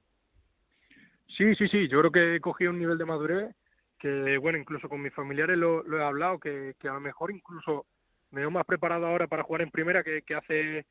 Sí, 1.38 1.56
sí, 1.56 1.70
sí, 1.70 1.88
yo 1.88 2.00
creo 2.00 2.12
que 2.12 2.36
he 2.36 2.42
cogido 2.42 2.72
un 2.72 2.80
nivel 2.80 2.98
de 2.98 3.06
madurez 3.06 3.56
que, 3.98 4.38
bueno, 4.38 4.58
incluso 4.58 4.90
con 4.90 5.02
mis 5.02 5.14
familiares 5.14 5.58
lo, 5.58 5.82
he 5.98 6.04
hablado, 6.04 6.38
que, 6.38 6.74
que, 6.80 6.90
a 6.90 6.94
lo 6.94 7.00
mejor 7.00 7.32
incluso 7.32 7.86
me 8.32 8.42
veo 8.42 8.52
más 8.52 8.66
preparado 8.66 9.08
ahora 9.08 9.28
para 9.28 9.44
jugar 9.44 9.62
en 9.62 9.72
primera 9.72 10.04
que, 10.04 10.24
que 10.24 10.36
hace 10.36 10.86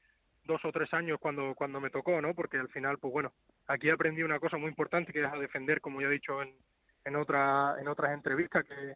dos 0.44 0.64
o 0.64 0.72
tres 0.72 0.92
años 0.94 1.18
cuando, 1.20 1.54
cuando 1.54 1.80
me 1.80 1.90
tocó, 1.90 2.22
¿no? 2.22 2.35
Porque 2.35 2.56
al 2.56 2.68
final, 2.70 2.96
pues 2.96 3.12
bueno, 3.12 3.33
aquí 3.66 3.90
aprendí 3.90 4.22
una 4.22 4.40
cosa 4.40 4.56
muy 4.56 4.70
importante 4.70 5.12
que 5.12 5.22
es 5.22 5.30
a 5.30 5.37
defender, 5.37 5.83
como 5.83 6.00
ya 6.00 6.06
he 6.06 6.12
dicho 6.12 6.40
en, 6.40 6.54
en, 7.04 7.16
otra, 7.16 7.76
en 7.80 7.88
otras 7.88 8.12
entrevistas 8.12 8.64
que, 8.64 8.94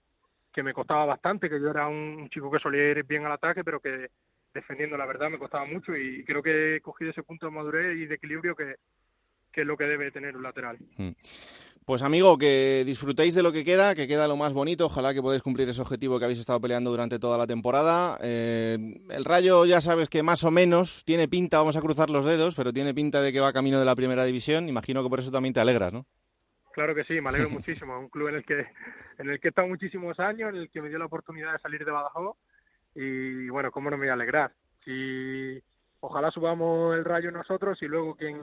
que 0.52 0.62
me 0.62 0.72
costaba 0.72 1.04
bastante, 1.04 1.50
que 1.50 1.60
yo 1.60 1.70
era 1.70 1.88
un 1.88 2.28
chico 2.30 2.50
que 2.50 2.58
solía 2.58 2.90
ir 2.90 3.04
bien 3.04 3.26
al 3.26 3.32
ataque, 3.32 3.64
pero 3.64 3.80
que 3.80 4.08
defendiendo 4.54 4.96
la 4.96 5.06
verdad 5.06 5.30
me 5.30 5.38
costaba 5.38 5.66
mucho 5.66 5.96
y 5.96 6.24
creo 6.24 6.42
que 6.42 6.76
he 6.76 6.80
cogido 6.80 7.10
ese 7.10 7.24
punto 7.24 7.46
de 7.46 7.52
madurez 7.52 7.96
y 7.96 8.06
de 8.06 8.14
equilibrio 8.14 8.54
que, 8.54 8.76
que 9.52 9.62
es 9.62 9.66
lo 9.66 9.76
que 9.76 9.84
debe 9.84 10.10
tener 10.10 10.36
un 10.36 10.42
lateral. 10.42 10.78
Hmm. 10.96 11.10
Pues 11.84 12.00
amigo, 12.00 12.38
que 12.38 12.82
disfrutéis 12.86 13.34
de 13.34 13.42
lo 13.42 13.52
que 13.52 13.62
queda, 13.62 13.94
que 13.94 14.06
queda 14.06 14.26
lo 14.26 14.36
más 14.36 14.54
bonito. 14.54 14.86
Ojalá 14.86 15.12
que 15.12 15.20
podáis 15.20 15.42
cumplir 15.42 15.68
ese 15.68 15.82
objetivo 15.82 16.18
que 16.18 16.24
habéis 16.24 16.38
estado 16.38 16.58
peleando 16.58 16.90
durante 16.90 17.18
toda 17.18 17.36
la 17.36 17.46
temporada. 17.46 18.18
Eh, 18.22 18.78
el 19.10 19.24
Rayo 19.26 19.66
ya 19.66 19.82
sabes 19.82 20.08
que 20.08 20.22
más 20.22 20.44
o 20.44 20.50
menos 20.50 21.04
tiene 21.04 21.28
pinta, 21.28 21.58
vamos 21.58 21.76
a 21.76 21.82
cruzar 21.82 22.08
los 22.08 22.24
dedos, 22.24 22.54
pero 22.54 22.72
tiene 22.72 22.94
pinta 22.94 23.20
de 23.20 23.34
que 23.34 23.40
va 23.40 23.52
camino 23.52 23.78
de 23.78 23.84
la 23.84 23.94
primera 23.94 24.24
división. 24.24 24.66
Imagino 24.66 25.02
que 25.02 25.10
por 25.10 25.18
eso 25.18 25.30
también 25.30 25.52
te 25.52 25.60
alegras, 25.60 25.92
¿no? 25.92 26.06
Claro 26.74 26.92
que 26.92 27.04
sí, 27.04 27.20
me 27.20 27.28
alegro 27.28 27.50
muchísimo. 27.50 27.98
Un 27.98 28.08
club 28.08 28.28
en 28.28 28.34
el 28.34 28.44
que 28.44 28.66
en 29.18 29.30
el 29.30 29.38
que 29.38 29.48
he 29.48 29.50
estado 29.50 29.68
muchísimos 29.68 30.18
años, 30.18 30.50
en 30.50 30.56
el 30.56 30.70
que 30.70 30.82
me 30.82 30.88
dio 30.88 30.98
la 30.98 31.06
oportunidad 31.06 31.52
de 31.52 31.60
salir 31.60 31.84
de 31.84 31.92
Badajoz 31.92 32.36
y 32.96 33.48
bueno, 33.48 33.70
cómo 33.70 33.90
no 33.90 33.96
me 33.96 34.02
voy 34.02 34.10
a 34.10 34.14
alegrar. 34.14 34.52
Y 34.84 35.62
ojalá 36.00 36.30
subamos 36.32 36.96
el 36.96 37.04
rayo 37.04 37.30
nosotros 37.30 37.80
y 37.80 37.86
luego 37.86 38.16
quien 38.16 38.38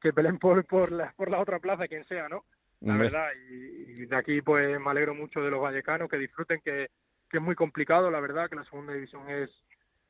que 0.00 0.12
peleen 0.12 0.38
por 0.38 0.64
por 0.66 0.90
la, 0.90 1.12
por 1.12 1.30
la 1.30 1.38
otra 1.38 1.60
plaza, 1.60 1.86
quien 1.86 2.04
sea, 2.06 2.28
¿no? 2.28 2.44
La 2.80 2.96
verdad, 2.96 3.28
y, 3.48 4.06
de 4.06 4.16
aquí 4.16 4.42
pues 4.42 4.80
me 4.80 4.90
alegro 4.90 5.14
mucho 5.14 5.40
de 5.40 5.52
los 5.52 5.62
vallecanos, 5.62 6.10
que 6.10 6.18
disfruten, 6.18 6.60
que, 6.64 6.90
que 7.30 7.36
es 7.36 7.42
muy 7.42 7.54
complicado, 7.54 8.10
la 8.10 8.18
verdad, 8.18 8.50
que 8.50 8.56
la 8.56 8.64
segunda 8.64 8.92
división 8.92 9.30
es 9.30 9.50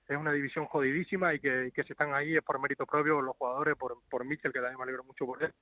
es 0.09 0.17
una 0.17 0.33
división 0.33 0.67
jodidísima 0.67 1.35
y 1.35 1.41
que, 1.41 1.71
que 1.75 1.85
si 1.85 1.93
están 1.93 2.15
ahí 2.15 2.37
es 2.37 2.43
por 2.43 2.61
mérito 2.61 2.87
propio 2.87 3.21
los 3.21 3.37
jugadores, 3.37 3.77
por, 3.77 3.99
por 4.11 4.25
Mitchell, 4.25 4.53
que 4.53 4.59
también 4.59 4.79
me 4.79 4.85
alegro 4.85 5.05
mucho 5.05 5.27
por 5.27 5.43
él, 5.43 5.53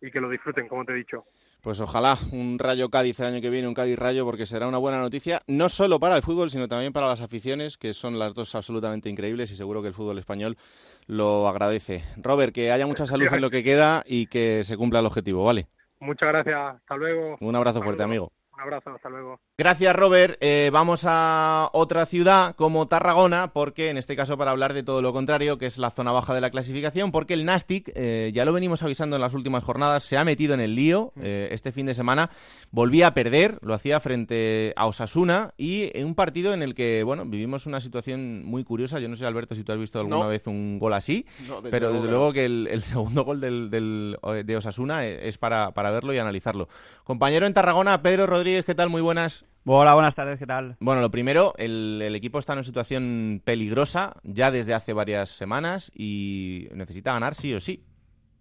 y 0.00 0.10
que 0.10 0.20
lo 0.20 0.28
disfruten, 0.28 0.68
como 0.68 0.84
te 0.84 0.92
he 0.92 0.96
dicho. 0.96 1.24
Pues 1.62 1.80
ojalá 1.80 2.18
un 2.32 2.58
Rayo 2.58 2.90
Cádiz 2.90 3.20
el 3.20 3.26
año 3.26 3.40
que 3.40 3.48
viene, 3.48 3.66
un 3.66 3.72
Cádiz 3.72 3.98
Rayo, 3.98 4.26
porque 4.26 4.44
será 4.44 4.68
una 4.68 4.76
buena 4.76 5.00
noticia, 5.00 5.40
no 5.46 5.70
solo 5.70 5.98
para 5.98 6.16
el 6.16 6.22
fútbol, 6.22 6.50
sino 6.50 6.68
también 6.68 6.92
para 6.92 7.08
las 7.08 7.22
aficiones, 7.22 7.78
que 7.78 7.94
son 7.94 8.18
las 8.18 8.34
dos 8.34 8.54
absolutamente 8.54 9.08
increíbles 9.08 9.50
y 9.50 9.56
seguro 9.56 9.80
que 9.80 9.88
el 9.88 9.94
fútbol 9.94 10.18
español 10.18 10.58
lo 11.06 11.48
agradece. 11.48 12.02
Robert, 12.18 12.54
que 12.54 12.70
haya 12.70 12.86
mucha 12.86 13.06
salud 13.06 13.26
en 13.32 13.40
lo 13.40 13.48
que 13.48 13.64
queda 13.64 14.02
y 14.06 14.26
que 14.26 14.62
se 14.64 14.76
cumpla 14.76 15.00
el 15.00 15.06
objetivo, 15.06 15.42
¿vale? 15.42 15.68
Muchas 16.00 16.28
gracias, 16.28 16.76
hasta 16.76 16.96
luego. 16.96 17.38
Un 17.40 17.56
abrazo 17.56 17.82
fuerte, 17.82 18.02
amigo. 18.02 18.30
Un 18.52 18.60
abrazo, 18.60 18.90
hasta 18.90 19.08
luego. 19.08 19.40
Gracias, 19.56 19.94
Robert. 19.94 20.36
Eh, 20.40 20.70
vamos 20.72 21.04
a 21.06 21.70
otra 21.74 22.06
ciudad 22.06 22.56
como 22.56 22.88
Tarragona, 22.88 23.52
porque 23.52 23.88
en 23.88 23.98
este 23.98 24.16
caso 24.16 24.36
para 24.36 24.50
hablar 24.50 24.74
de 24.74 24.82
todo 24.82 25.00
lo 25.00 25.12
contrario, 25.12 25.58
que 25.58 25.66
es 25.66 25.78
la 25.78 25.92
zona 25.92 26.10
baja 26.10 26.34
de 26.34 26.40
la 26.40 26.50
clasificación, 26.50 27.12
porque 27.12 27.34
el 27.34 27.44
Nastic, 27.44 27.92
eh, 27.94 28.32
ya 28.34 28.44
lo 28.44 28.52
venimos 28.52 28.82
avisando 28.82 29.14
en 29.14 29.22
las 29.22 29.32
últimas 29.32 29.62
jornadas, 29.62 30.02
se 30.02 30.16
ha 30.16 30.24
metido 30.24 30.54
en 30.54 30.60
el 30.60 30.74
lío. 30.74 31.12
Mm. 31.14 31.20
Eh, 31.22 31.48
este 31.52 31.70
fin 31.70 31.86
de 31.86 31.94
semana 31.94 32.30
volvía 32.72 33.06
a 33.06 33.14
perder, 33.14 33.60
lo 33.62 33.74
hacía 33.74 34.00
frente 34.00 34.72
a 34.74 34.86
Osasuna 34.86 35.54
y 35.56 35.96
en 35.96 36.04
un 36.06 36.16
partido 36.16 36.52
en 36.52 36.64
el 36.64 36.74
que, 36.74 37.04
bueno, 37.04 37.24
vivimos 37.24 37.66
una 37.66 37.80
situación 37.80 38.44
muy 38.44 38.64
curiosa. 38.64 38.98
Yo 38.98 39.08
no 39.08 39.14
sé, 39.14 39.24
Alberto, 39.24 39.54
si 39.54 39.62
tú 39.62 39.70
has 39.70 39.78
visto 39.78 40.00
alguna 40.00 40.26
vez 40.26 40.48
un 40.48 40.80
gol 40.80 40.94
así, 40.94 41.26
pero 41.70 41.92
desde 41.92 42.08
luego 42.08 42.32
que 42.32 42.44
el, 42.44 42.82
segundo 42.82 43.22
gol 43.22 43.40
del, 43.40 43.70
de 43.70 44.56
Osasuna 44.56 45.06
es 45.06 45.38
para, 45.38 45.70
para 45.70 45.92
verlo 45.92 46.12
y 46.12 46.18
analizarlo. 46.18 46.68
Compañero 47.04 47.46
en 47.46 47.54
Tarragona, 47.54 48.02
Pedro 48.02 48.26
Rodríguez 48.26 48.64
¿qué 48.64 48.74
tal? 48.74 48.90
Muy 48.90 49.00
buenas. 49.00 49.43
Hola, 49.66 49.94
buenas 49.94 50.14
tardes, 50.14 50.38
¿qué 50.38 50.44
tal? 50.44 50.76
Bueno, 50.78 51.00
lo 51.00 51.10
primero, 51.10 51.54
el, 51.56 52.14
equipo 52.14 52.38
está 52.38 52.52
en 52.52 52.58
una 52.58 52.64
situación 52.64 53.40
peligrosa 53.46 54.14
ya 54.22 54.50
desde 54.50 54.74
hace 54.74 54.92
varias 54.92 55.30
semanas 55.30 55.90
y 55.94 56.68
necesita 56.74 57.14
ganar 57.14 57.34
sí 57.34 57.54
o 57.54 57.60
sí. 57.60 57.82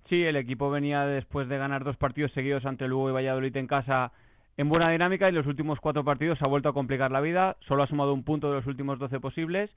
Sí, 0.09 0.21
el 0.21 0.35
equipo 0.35 0.69
venía 0.69 1.05
después 1.05 1.47
de 1.47 1.57
ganar 1.57 1.85
dos 1.85 1.95
partidos 1.95 2.33
seguidos 2.33 2.65
ante 2.65 2.89
Lugo 2.89 3.09
y 3.09 3.13
Valladolid 3.13 3.55
en 3.55 3.67
casa 3.67 4.11
en 4.57 4.67
buena 4.67 4.89
dinámica 4.89 5.29
y 5.29 5.31
los 5.31 5.47
últimos 5.47 5.79
cuatro 5.79 6.03
partidos 6.03 6.41
ha 6.41 6.47
vuelto 6.47 6.67
a 6.67 6.73
complicar 6.73 7.09
la 7.09 7.21
vida. 7.21 7.55
Solo 7.69 7.83
ha 7.83 7.87
sumado 7.87 8.13
un 8.13 8.23
punto 8.23 8.49
de 8.49 8.57
los 8.57 8.67
últimos 8.67 8.99
doce 8.99 9.21
posibles. 9.21 9.71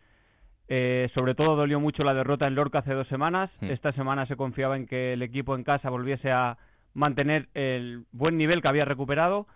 Eh, 0.66 1.08
sobre 1.14 1.36
todo 1.36 1.54
dolió 1.54 1.78
mucho 1.78 2.02
la 2.02 2.12
derrota 2.12 2.48
en 2.48 2.56
Lorca 2.56 2.80
hace 2.80 2.92
dos 2.92 3.06
semanas. 3.06 3.52
Hmm. 3.60 3.70
Esta 3.70 3.92
semana 3.92 4.26
se 4.26 4.34
confiaba 4.34 4.76
en 4.76 4.88
que 4.88 5.12
el 5.12 5.22
equipo 5.22 5.54
en 5.54 5.62
casa 5.62 5.90
volviese 5.90 6.32
a 6.32 6.58
mantener 6.92 7.48
el 7.54 8.04
buen 8.10 8.36
nivel 8.36 8.62
que 8.62 8.68
había 8.68 8.84
recuperado 8.84 9.46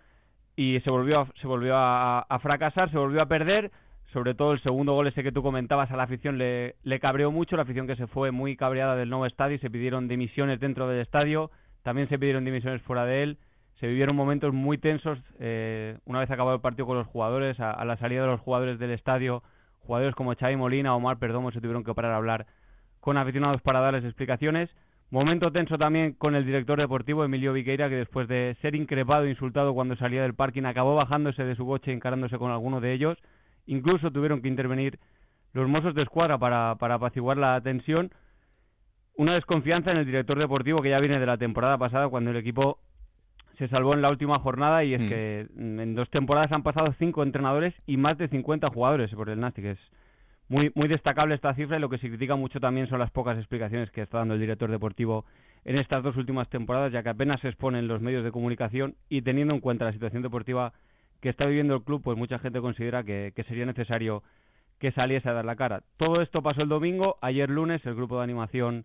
y 0.55 0.79
se 0.81 0.89
volvió, 0.89 1.27
se 1.41 1.47
volvió 1.47 1.75
a, 1.75 2.39
fracasar, 2.41 2.91
se 2.91 2.97
volvió 2.97 3.21
a 3.21 3.27
perder. 3.27 3.71
Sobre 4.13 4.33
todo 4.33 4.51
el 4.51 4.61
segundo 4.61 4.93
gol 4.93 5.07
ese 5.07 5.23
que 5.23 5.31
tú 5.31 5.41
comentabas 5.41 5.89
a 5.89 5.95
la 5.95 6.03
afición 6.03 6.37
le, 6.37 6.75
le 6.83 6.99
cabreó 6.99 7.31
mucho, 7.31 7.55
la 7.55 7.61
afición 7.61 7.87
que 7.87 7.95
se 7.95 8.07
fue 8.07 8.31
muy 8.31 8.57
cabreada 8.57 8.97
del 8.97 9.09
nuevo 9.09 9.25
estadio, 9.25 9.57
se 9.59 9.69
pidieron 9.69 10.09
dimisiones 10.09 10.59
dentro 10.59 10.85
del 10.89 10.99
estadio, 10.99 11.49
también 11.81 12.09
se 12.09 12.19
pidieron 12.19 12.43
dimisiones 12.43 12.81
fuera 12.81 13.05
de 13.05 13.23
él, 13.23 13.37
se 13.81 13.87
vivieron 13.87 14.15
momentos 14.15 14.53
muy 14.53 14.77
tensos 14.77 15.17
eh, 15.39 15.97
una 16.05 16.19
vez 16.19 16.29
acabado 16.29 16.55
el 16.55 16.61
partido 16.61 16.85
con 16.85 16.97
los 16.97 17.07
jugadores, 17.07 17.59
a, 17.59 17.83
la 17.83 17.97
salida 17.97 18.21
de 18.21 18.27
los 18.27 18.39
jugadores 18.39 18.77
del 18.77 18.91
estadio, 18.91 19.41
jugadores 19.79 20.13
como 20.13 20.35
Xavi 20.35 20.55
Molina 20.55 20.95
Omar 20.95 21.17
Perdomo 21.17 21.51
se 21.51 21.61
tuvieron 21.61 21.83
que 21.83 21.95
parar 21.95 22.11
a 22.11 22.17
hablar 22.17 22.45
con 22.99 23.17
aficionados 23.17 23.61
para 23.63 23.79
darles 23.79 24.05
explicaciones. 24.05 24.69
Momento 25.11 25.51
tenso 25.51 25.77
también 25.77 26.13
con 26.13 26.35
el 26.35 26.45
director 26.45 26.79
deportivo 26.79 27.25
Emilio 27.25 27.51
Viqueira, 27.51 27.89
que 27.89 27.97
después 27.97 28.29
de 28.29 28.55
ser 28.61 28.75
increpado 28.75 29.25
e 29.25 29.29
insultado 29.29 29.73
cuando 29.73 29.97
salía 29.97 30.21
del 30.21 30.35
parking, 30.35 30.63
acabó 30.63 30.95
bajándose 30.95 31.43
de 31.43 31.55
su 31.55 31.65
coche 31.65 31.91
y 31.91 31.95
encarándose 31.95 32.37
con 32.37 32.49
alguno 32.49 32.79
de 32.79 32.93
ellos. 32.93 33.17
Incluso 33.65 34.09
tuvieron 34.09 34.41
que 34.41 34.47
intervenir 34.47 34.99
los 35.51 35.67
mozos 35.67 35.95
de 35.95 36.03
escuadra 36.03 36.37
para, 36.37 36.75
para 36.75 36.95
apaciguar 36.95 37.35
la 37.35 37.59
tensión. 37.59 38.11
Una 39.17 39.33
desconfianza 39.33 39.91
en 39.91 39.97
el 39.97 40.05
director 40.05 40.39
deportivo 40.39 40.81
que 40.81 40.91
ya 40.91 40.99
viene 41.01 41.19
de 41.19 41.25
la 41.25 41.37
temporada 41.37 41.77
pasada, 41.77 42.07
cuando 42.07 42.31
el 42.31 42.37
equipo 42.37 42.79
se 43.57 43.67
salvó 43.67 43.93
en 43.93 44.01
la 44.01 44.09
última 44.09 44.39
jornada 44.39 44.85
y 44.85 44.93
es 44.93 45.01
mm. 45.01 45.09
que 45.09 45.47
en 45.57 45.93
dos 45.93 46.09
temporadas 46.09 46.53
han 46.53 46.63
pasado 46.63 46.95
cinco 46.97 47.21
entrenadores 47.23 47.73
y 47.85 47.97
más 47.97 48.17
de 48.17 48.29
50 48.29 48.69
jugadores 48.69 49.13
por 49.13 49.29
el 49.29 49.41
Nastic. 49.41 49.65
Es, 49.65 49.79
muy, 50.51 50.69
muy 50.75 50.89
destacable 50.89 51.33
esta 51.33 51.53
cifra 51.53 51.77
y 51.77 51.79
lo 51.79 51.87
que 51.87 51.97
se 51.97 52.09
critica 52.09 52.35
mucho 52.35 52.59
también 52.59 52.85
son 52.87 52.99
las 52.99 53.09
pocas 53.09 53.37
explicaciones 53.37 53.89
que 53.89 54.01
está 54.01 54.17
dando 54.17 54.33
el 54.33 54.39
director 54.41 54.69
deportivo 54.69 55.23
en 55.63 55.77
estas 55.77 56.03
dos 56.03 56.17
últimas 56.17 56.49
temporadas, 56.49 56.91
ya 56.91 57.03
que 57.03 57.07
apenas 57.07 57.39
se 57.39 57.47
exponen 57.47 57.87
los 57.87 58.01
medios 58.01 58.21
de 58.25 58.33
comunicación 58.33 58.95
y 59.07 59.21
teniendo 59.21 59.53
en 59.53 59.61
cuenta 59.61 59.85
la 59.85 59.93
situación 59.93 60.23
deportiva 60.23 60.73
que 61.21 61.29
está 61.29 61.45
viviendo 61.45 61.73
el 61.73 61.83
club, 61.83 62.01
pues 62.03 62.17
mucha 62.17 62.37
gente 62.37 62.59
considera 62.59 63.01
que, 63.01 63.31
sería 63.47 63.65
necesario 63.65 64.23
que 64.77 64.91
saliese 64.91 65.29
a 65.29 65.33
dar 65.33 65.45
la 65.45 65.55
cara. 65.55 65.83
Todo 65.95 66.21
esto 66.21 66.41
pasó 66.41 66.63
el 66.63 66.67
domingo, 66.67 67.17
ayer 67.21 67.49
lunes 67.49 67.85
el 67.85 67.95
grupo 67.95 68.17
de 68.17 68.23
animación 68.25 68.83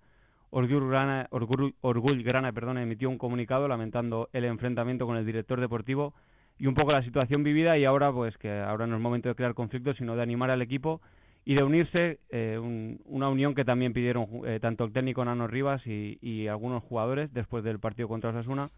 Orgull 0.50 0.88
Grana, 0.88 1.26
Orgull, 1.32 2.22
Grana 2.22 2.52
perdón, 2.52 2.78
emitió 2.78 3.10
un 3.10 3.18
comunicado 3.18 3.66
lamentando 3.66 4.28
el 4.32 4.44
enfrentamiento 4.44 5.04
con 5.04 5.16
el 5.16 5.26
director 5.26 5.60
deportivo 5.60 6.14
y 6.60 6.68
un 6.68 6.74
poco 6.74 6.92
la 6.92 7.02
situación 7.02 7.42
vivida 7.42 7.76
y 7.76 7.84
ahora 7.84 8.12
pues 8.12 8.38
que 8.38 8.52
ahora 8.52 8.86
no 8.86 8.94
es 8.94 9.02
momento 9.02 9.28
de 9.28 9.34
crear 9.34 9.54
conflictos 9.54 9.96
sino 9.96 10.14
de 10.14 10.22
animar 10.22 10.52
al 10.52 10.62
equipo 10.62 11.00
y 11.48 11.54
de 11.54 11.62
unirse, 11.62 12.18
eh, 12.28 12.58
una 13.04 13.28
unión 13.28 13.54
que 13.54 13.64
también 13.64 13.92
pidieron 13.92 14.26
eh, 14.44 14.58
tanto 14.60 14.82
el 14.82 14.92
técnico 14.92 15.24
Nano 15.24 15.46
Rivas 15.46 15.80
y, 15.86 16.48
algunos 16.48 16.82
jugadores 16.82 17.32
después 17.32 17.62
del 17.62 17.78
partido 17.78 18.08
contra 18.08 18.30
Osasuna. 18.30 18.68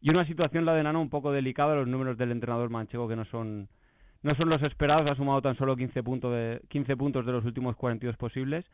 Y 0.00 0.10
una 0.10 0.24
situación, 0.24 0.64
la 0.64 0.74
de 0.74 0.84
Nano, 0.84 1.00
un 1.00 1.10
poco 1.10 1.32
delicada, 1.32 1.74
los 1.74 1.88
números 1.88 2.16
del 2.16 2.30
entrenador 2.30 2.70
manchego 2.70 3.08
que 3.08 3.16
no 3.16 3.24
son, 3.24 3.68
no 4.22 4.36
son 4.36 4.48
los 4.48 4.62
esperados, 4.62 5.10
ha 5.10 5.16
sumado 5.16 5.42
tan 5.42 5.56
solo 5.56 5.74
15, 5.74 6.04
puntos 6.04 6.32
de, 6.32 6.60
15 6.68 6.96
puntos 6.96 7.26
de 7.26 7.32
los 7.32 7.44
últimos 7.44 7.74
42 7.74 8.16
posibles, 8.16 8.64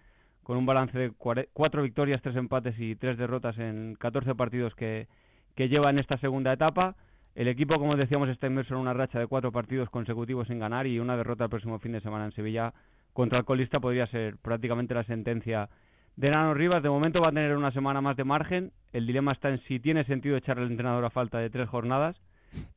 con 0.42 0.58
un 0.58 0.66
balance 0.66 0.98
de 0.98 1.10
4 1.10 1.82
victorias, 1.82 2.20
3 2.20 2.36
empates 2.36 2.78
y 2.78 2.94
3 2.94 3.16
derrotas 3.16 3.56
en 3.58 3.96
14 3.98 4.34
partidos 4.34 4.74
que, 4.74 5.08
que 5.56 5.70
lleva 5.70 5.88
en 5.88 5.98
esta 5.98 6.18
segunda 6.18 6.52
etapa. 6.52 6.94
El 7.34 7.48
equipo, 7.48 7.78
como 7.78 7.96
decíamos, 7.96 8.28
está 8.28 8.48
inmerso 8.48 8.74
en 8.74 8.80
una 8.80 8.92
racha 8.92 9.18
de 9.18 9.26
4 9.26 9.50
partidos 9.50 9.88
consecutivos 9.88 10.48
sin 10.48 10.58
ganar 10.58 10.86
y 10.86 10.98
una 10.98 11.16
derrota 11.16 11.44
el 11.44 11.50
próximo 11.50 11.78
fin 11.78 11.92
de 11.92 12.02
semana 12.02 12.26
en 12.26 12.32
Sevilla 12.32 12.74
contra 13.20 13.40
el 13.40 13.44
colista 13.44 13.80
podría 13.80 14.06
ser 14.06 14.38
prácticamente 14.38 14.94
la 14.94 15.04
sentencia 15.04 15.68
de 16.16 16.30
Nano 16.30 16.54
Rivas. 16.54 16.82
De 16.82 16.88
momento 16.88 17.20
va 17.20 17.28
a 17.28 17.32
tener 17.32 17.54
una 17.54 17.70
semana 17.70 18.00
más 18.00 18.16
de 18.16 18.24
margen. 18.24 18.72
El 18.94 19.06
dilema 19.06 19.32
está 19.32 19.50
en 19.50 19.60
si 19.64 19.78
tiene 19.78 20.04
sentido 20.04 20.38
echar 20.38 20.58
al 20.58 20.70
entrenador 20.70 21.04
a 21.04 21.10
falta 21.10 21.36
de 21.36 21.50
tres 21.50 21.68
jornadas. 21.68 22.16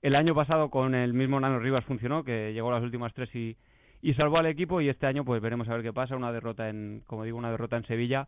El 0.01 0.17
año 0.17 0.35
pasado 0.35 0.69
con 0.69 0.95
el 0.95 1.13
mismo 1.13 1.39
Nano 1.39 1.59
Rivas 1.59 1.85
funcionó, 1.85 2.25
que 2.25 2.51
llegó 2.51 2.71
a 2.71 2.73
las 2.73 2.83
últimas 2.83 3.13
tres 3.13 3.33
y, 3.33 3.55
y 4.01 4.15
salvó 4.15 4.37
al 4.37 4.47
equipo. 4.47 4.81
Y 4.81 4.89
este 4.89 5.07
año 5.07 5.23
pues 5.23 5.41
veremos 5.41 5.69
a 5.69 5.75
ver 5.75 5.81
qué 5.81 5.93
pasa. 5.93 6.17
Una 6.17 6.33
derrota 6.33 6.67
en, 6.67 7.03
como 7.07 7.23
digo, 7.23 7.37
una 7.37 7.49
derrota 7.49 7.77
en 7.77 7.85
Sevilla 7.85 8.27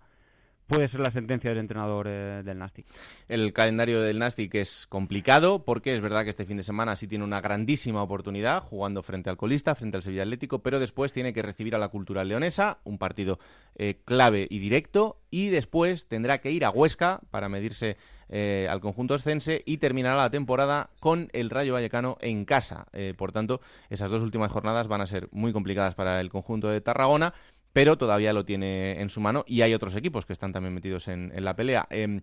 puede 0.68 0.88
ser 0.90 1.00
la 1.00 1.12
sentencia 1.12 1.50
del 1.50 1.60
entrenador 1.60 2.08
eh, 2.08 2.42
del 2.44 2.58
Nastic. 2.58 2.86
El 3.28 3.54
calendario 3.54 4.02
del 4.02 4.20
Nastic 4.20 4.56
es 4.56 4.88
complicado 4.88 5.64
porque 5.64 5.96
es 5.96 6.02
verdad 6.02 6.24
que 6.24 6.30
este 6.30 6.46
fin 6.46 6.58
de 6.58 6.64
semana 6.64 6.96
sí 6.96 7.08
tiene 7.08 7.24
una 7.24 7.42
grandísima 7.42 8.02
oportunidad 8.02 8.64
jugando 8.64 9.04
frente 9.04 9.30
al 9.30 9.38
colista, 9.38 9.76
frente 9.76 9.98
al 9.98 10.04
Sevilla 10.04 10.24
Atlético, 10.24 10.60
pero 10.60 10.80
después 10.80 11.14
tiene 11.14 11.34
que 11.34 11.42
recibir 11.42 11.76
a 11.76 11.80
la 11.80 11.90
Cultural 11.90 12.28
Leonesa, 12.28 12.80
un 12.84 12.98
partido 12.98 13.40
eh, 13.76 14.00
clave 14.06 14.48
y 14.50 14.60
directo, 14.60 15.20
y 15.30 15.50
después 15.50 16.08
tendrá 16.08 16.40
que 16.40 16.52
ir 16.52 16.66
a 16.66 16.70
Huesca 16.70 17.20
para 17.30 17.50
medirse 17.50 17.98
eh, 18.30 18.68
al 18.70 18.80
conjunto 18.80 19.14
escense 19.14 19.62
y 19.66 19.78
terminará 19.78 20.16
la 20.16 20.30
temporada 20.32 20.90
con 21.00 21.30
el 21.34 21.50
Rayo 21.50 21.74
Vallecano 21.74 22.18
en 22.22 22.46
casa. 22.46 22.88
por 23.18 23.32
tanto, 23.32 23.62
esas 23.90 24.10
dos 24.10 24.24
últimas 24.24 24.52
jornadas 24.52 24.88
van 24.88 25.02
a 25.02 25.06
ser 25.06 25.28
muy 25.32 25.52
complicadas 25.54 25.94
para 25.94 26.22
el 26.22 26.30
conjunto 26.30 26.70
de 26.70 26.82
Tarragona 26.82 27.34
pero 27.76 27.98
todavía 27.98 28.32
lo 28.32 28.46
tiene 28.46 29.02
en 29.02 29.10
su 29.10 29.20
mano 29.20 29.44
y 29.46 29.62
hay 29.62 29.74
otros 29.74 29.98
equipos 29.98 30.26
que 30.26 30.32
están 30.32 30.54
también 30.54 30.74
metidos 30.74 31.10
en, 31.10 31.34
la 31.44 31.58
pelea. 31.58 31.86
Em, 31.90 32.22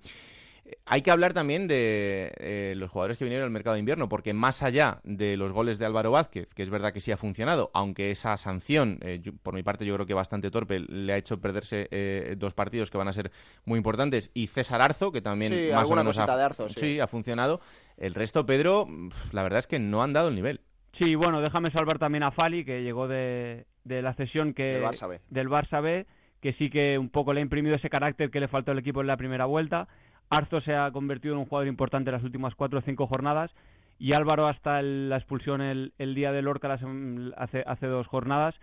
hay 0.87 1.03
que 1.03 1.11
hablar 1.11 1.35
también 1.35 1.69
de 1.69 2.33
eh, 2.39 2.73
los 2.79 2.91
jugadores 2.91 3.19
que 3.19 3.25
vinieron 3.25 3.45
al 3.45 3.51
mercado 3.51 3.75
de 3.75 3.81
invierno, 3.81 4.09
porque 4.09 4.33
más 4.33 4.63
allá 4.63 5.03
de 5.05 5.37
los 5.37 5.53
goles 5.53 5.79
de 5.79 5.85
Álvaro 5.85 6.11
Vázquez, 6.11 6.55
que 6.55 6.63
es 6.63 6.71
verdad 6.71 6.95
que 6.95 7.01
sí 7.01 7.13
ha 7.13 7.19
funcionado, 7.19 7.71
aunque 7.75 8.11
esa 8.11 8.35
sanción, 8.39 8.99
eh, 9.03 9.21
por 9.43 9.53
mi 9.53 9.63
parte 9.63 9.85
yo 9.85 9.93
creo 9.93 10.07
que 10.07 10.15
bastante 10.15 10.51
torpe, 10.51 10.79
le 10.79 11.13
ha 11.13 11.19
hecho 11.19 11.39
perderse 11.39 11.87
eh, 11.91 12.35
dos 12.39 12.55
partidos 12.55 12.91
que 12.91 12.97
van 12.97 13.09
a 13.09 13.13
ser 13.13 13.31
muy 13.67 13.77
importantes, 13.77 14.31
y 14.33 14.47
César 14.47 14.81
Arzo, 14.81 15.13
que 15.13 15.21
también 15.21 15.71
más 15.75 15.91
o 15.91 15.97
menos 15.97 16.17
ha, 16.17 16.51
sí, 16.75 16.99
ha 16.99 17.07
funcionado. 17.07 17.61
El 17.99 18.15
resto, 18.15 18.47
Pedro, 18.47 18.89
la 19.33 19.43
verdad 19.43 19.59
es 19.59 19.67
que 19.67 19.79
no 19.79 20.03
han 20.03 20.15
dado 20.15 20.29
el 20.29 20.35
nivel. 20.35 20.63
Sí, 21.03 21.15
bueno, 21.15 21.41
déjame 21.41 21.71
salvar 21.71 21.99
también 21.99 22.23
a 22.23 22.31
Fali, 22.31 22.65
que 22.65 22.83
llegó 22.83 23.09
de, 23.09 23.67
de 23.85 24.03
la 24.03 24.15
cesión 24.15 24.55
que 24.55 24.75
del 24.75 24.85
Barça, 24.85 25.09
B. 25.09 25.21
del 25.31 25.49
Barça 25.49 25.83
B, 25.83 26.07
que 26.41 26.53
sí 26.55 26.71
que 26.71 26.99
un 26.99 27.09
poco 27.09 27.33
le 27.33 27.41
ha 27.41 27.43
imprimido 27.43 27.75
ese 27.75 27.91
carácter 27.91 28.31
que 28.31 28.41
le 28.41 28.49
faltó 28.49 28.71
al 28.71 28.79
equipo 28.79 29.01
en 29.01 29.07
la 29.09 29.17
primera 29.17 29.47
vuelta. 29.47 29.89
Arzo 30.31 30.61
se 30.61 30.75
ha 30.75 30.91
convertido 30.93 31.35
en 31.35 31.41
un 31.41 31.47
jugador 31.47 31.69
importante 31.69 32.11
en 32.11 32.15
las 32.15 32.25
últimas 32.25 32.55
cuatro 32.55 32.79
o 32.79 32.83
cinco 32.83 33.07
jornadas 33.07 33.51
y 33.99 34.15
Álvaro 34.15 34.47
hasta 34.47 34.81
la 34.83 35.17
expulsión 35.17 35.61
el, 35.61 35.93
día 36.15 36.33
del 36.33 36.47
Lorca 36.47 36.73
hace, 36.73 37.65
hace 37.67 37.87
dos 37.87 38.07
jornadas 38.07 38.55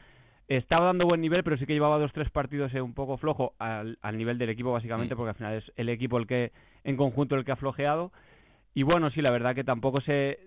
estaba 0.50 0.88
dando 0.88 1.06
buen 1.06 1.22
nivel, 1.22 1.44
pero 1.44 1.58
sí 1.58 1.66
que 1.66 1.74
llevaba 1.74 2.00
dos 2.00 2.12
tres 2.12 2.30
partidos 2.32 2.74
eh, 2.74 2.82
un 2.82 2.94
poco 2.94 3.18
flojo 3.18 3.54
al, 3.60 3.98
nivel 4.14 4.40
del 4.40 4.50
equipo 4.50 4.72
básicamente, 4.72 5.14
mm. 5.14 5.18
porque 5.18 5.30
al 5.30 5.36
final 5.36 5.54
es 5.56 5.72
el 5.76 5.90
equipo 5.90 6.18
el 6.18 6.26
que 6.26 6.52
en 6.84 6.98
conjunto 6.98 7.36
el 7.36 7.46
que 7.46 7.52
ha 7.52 7.56
flojeado. 7.56 8.12
Y 8.74 8.84
bueno, 8.84 9.12
sí, 9.12 9.22
la 9.22 9.30
verdad 9.30 9.54
que 9.54 9.64
tampoco 9.64 10.02
se, 10.02 10.40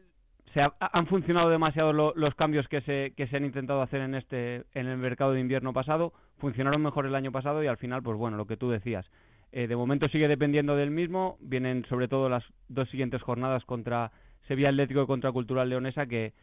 se 0.55 0.61
han 0.61 1.07
funcionado 1.07 1.48
demasiado 1.48 1.92
los 1.92 2.34
cambios 2.34 2.68
que 2.68 2.82
se, 2.82 3.12
que 3.16 3.26
se 3.26 3.36
han 3.36 3.44
intentado 3.44 3.80
hacer 3.80 4.03
en 4.03 4.14
este 4.14 4.64
en 4.74 4.86
el 4.86 4.98
mercado 4.98 5.32
de 5.32 5.40
invierno 5.40 5.72
pasado. 5.72 6.12
Funcionaron 6.38 6.82
mejor 6.82 7.07
el 7.07 7.14
año 7.14 7.32
pasado 7.32 7.62
y 7.62 7.66
al 7.68 7.78
final, 7.78 8.03
pues 8.03 8.18
bueno, 8.18 8.36
lo 8.36 8.46
que 8.46 8.57
tú 8.59 8.70
decías. 8.70 9.07
Eh, 9.53 9.66
de 9.66 9.76
momento 9.76 10.09
sigue 10.09 10.28
dependiendo 10.28 10.76
del 10.76 10.90
mismo. 10.90 11.38
Vienen 11.40 11.84
sobre 11.88 12.09
todo 12.09 12.28
las 12.28 12.44
dos 12.68 12.88
siguientes 12.90 13.22
jornadas 13.22 13.64
contra 13.64 14.12
Sevilla 14.46 14.68
Atlético 14.68 15.03
y 15.03 15.07
contra 15.07 15.32
Cultural 15.32 15.70
Leonesa 15.70 16.07
que 16.07 16.34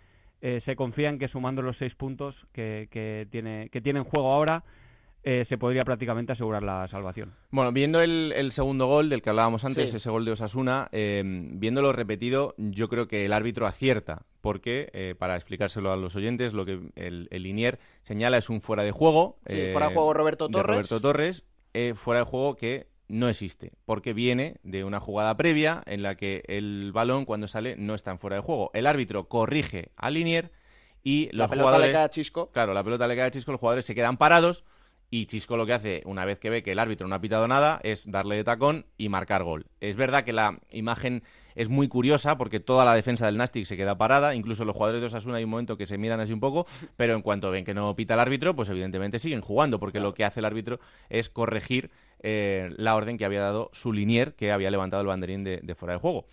eh, 0.41 0.61
se 0.65 0.75
confía 0.75 1.09
en 1.09 1.19
que 1.19 1.27
sumando 1.27 1.61
los 1.61 1.77
seis 1.77 1.93
puntos 1.95 2.35
que, 2.53 2.87
que 2.91 3.27
tiene 3.29 3.69
que 3.71 3.81
tiene 3.81 3.99
en 3.99 4.05
juego 4.05 4.31
ahora 4.31 4.63
eh, 5.23 5.45
se 5.49 5.57
podría 5.57 5.83
prácticamente 5.83 6.31
asegurar 6.31 6.63
la 6.63 6.87
salvación. 6.87 7.33
Bueno, 7.51 7.71
viendo 7.71 8.01
el, 8.01 8.51
segundo 8.51 8.87
gol 8.87 9.09
del 9.09 9.21
que 9.21 9.29
hablábamos 9.29 9.65
antes, 9.65 9.93
ese 9.93 10.09
gol 10.09 10.25
de 10.25 10.31
Osasuna, 10.31 10.89
eh, 10.91 11.23
viéndolo 11.25 11.93
repetido, 11.93 12.55
yo 12.57 12.89
creo 12.89 13.07
que 13.07 13.25
el 13.25 13.33
árbitro 13.33 13.67
acierta, 13.67 14.23
porque, 14.41 15.15
para 15.19 15.35
explicárselo 15.35 15.91
a 15.91 15.97
los 15.97 16.15
oyentes, 16.15 16.53
lo 16.53 16.65
que 16.65 16.79
el, 16.95 17.27
el 17.31 17.43
Linier 17.43 17.79
señala 18.01 18.37
es 18.37 18.49
un 18.49 18.61
fuera 18.61 18.83
de 18.83 18.91
juego. 18.91 19.37
fuera 19.45 19.89
de 19.89 19.93
juego 19.93 20.13
Roberto 20.13 20.49
Torres. 20.49 20.75
Roberto 20.75 21.01
Torres, 21.01 21.45
fuera 21.95 22.21
de 22.21 22.25
juego 22.25 22.55
que 22.55 22.87
no 23.09 23.27
existe, 23.27 23.73
porque 23.85 24.13
viene 24.13 24.57
de 24.63 24.83
una 24.83 24.99
jugada 24.99 25.35
previa 25.35 25.83
en 25.87 26.03
la 26.03 26.15
que 26.15 26.43
el 26.47 26.91
balón 26.93 27.25
cuando 27.25 27.47
sale 27.47 27.75
no 27.75 27.95
está 27.95 28.11
en 28.11 28.19
fuera 28.19 28.37
de 28.37 28.41
juego. 28.41 28.71
El 28.73 28.87
árbitro 28.87 29.27
corrige 29.27 29.91
a 29.97 30.11
Linier 30.11 30.51
y 31.03 31.25
los 31.31 31.39
la 31.39 31.47
pelota 31.47 31.69
jugadores, 31.69 31.89
le 31.89 31.93
cae 31.93 32.03
a 32.03 32.09
Chisco. 32.09 32.51
Claro, 32.51 32.73
la 32.73 32.83
pelota 32.83 33.07
le 33.07 33.15
cae 33.15 33.25
a 33.25 33.31
Chisco, 33.31 33.51
los 33.51 33.59
jugadores 33.59 33.85
se 33.85 33.95
quedan 33.95 34.17
parados 34.17 34.63
y 35.11 35.25
Chisco 35.25 35.57
lo 35.57 35.65
que 35.65 35.73
hace, 35.73 36.01
una 36.05 36.25
vez 36.25 36.39
que 36.39 36.49
ve 36.49 36.61
que 36.61 36.71
el 36.71 36.79
árbitro 36.79 37.07
no 37.07 37.15
ha 37.15 37.21
pitado 37.21 37.47
nada, 37.47 37.79
es 37.83 38.11
darle 38.11 38.35
de 38.35 38.43
tacón 38.43 38.85
y 38.97 39.09
marcar 39.09 39.43
gol. 39.43 39.65
Es 39.81 39.95
verdad 39.95 40.23
que 40.23 40.33
la 40.33 40.59
imagen 40.71 41.23
es 41.55 41.67
muy 41.67 41.87
curiosa 41.87 42.37
porque 42.37 42.59
toda 42.59 42.85
la 42.85 42.93
defensa 42.93 43.25
del 43.25 43.37
Nastic 43.37 43.65
se 43.65 43.75
queda 43.75 43.97
parada, 43.97 44.35
incluso 44.35 44.65
los 44.65 44.75
jugadores 44.75 45.01
de 45.01 45.07
Osasuna 45.07 45.37
hay 45.37 45.43
un 45.43 45.49
momento 45.49 45.77
que 45.77 45.85
se 45.85 45.97
miran 45.97 46.19
así 46.19 46.31
un 46.31 46.39
poco, 46.39 46.67
pero 46.95 47.15
en 47.15 47.21
cuanto 47.21 47.49
ven 47.49 47.65
que 47.65 47.73
no 47.73 47.95
pita 47.95 48.13
el 48.13 48.19
árbitro, 48.19 48.55
pues 48.55 48.69
evidentemente 48.69 49.19
siguen 49.19 49.41
jugando, 49.41 49.79
porque 49.79 49.99
lo 49.99 50.13
que 50.13 50.25
hace 50.25 50.41
el 50.41 50.45
árbitro 50.45 50.79
es 51.09 51.29
corregir 51.29 51.89
eh, 52.21 52.69
la 52.77 52.95
orden 52.95 53.17
que 53.17 53.25
había 53.25 53.41
dado 53.41 53.71
su 53.73 53.91
linier, 53.91 54.35
que 54.35 54.51
había 54.51 54.69
levantado 54.69 55.01
el 55.01 55.07
banderín 55.07 55.43
de, 55.43 55.59
de 55.63 55.75
fuera 55.75 55.93
de 55.93 55.99
juego. 55.99 56.27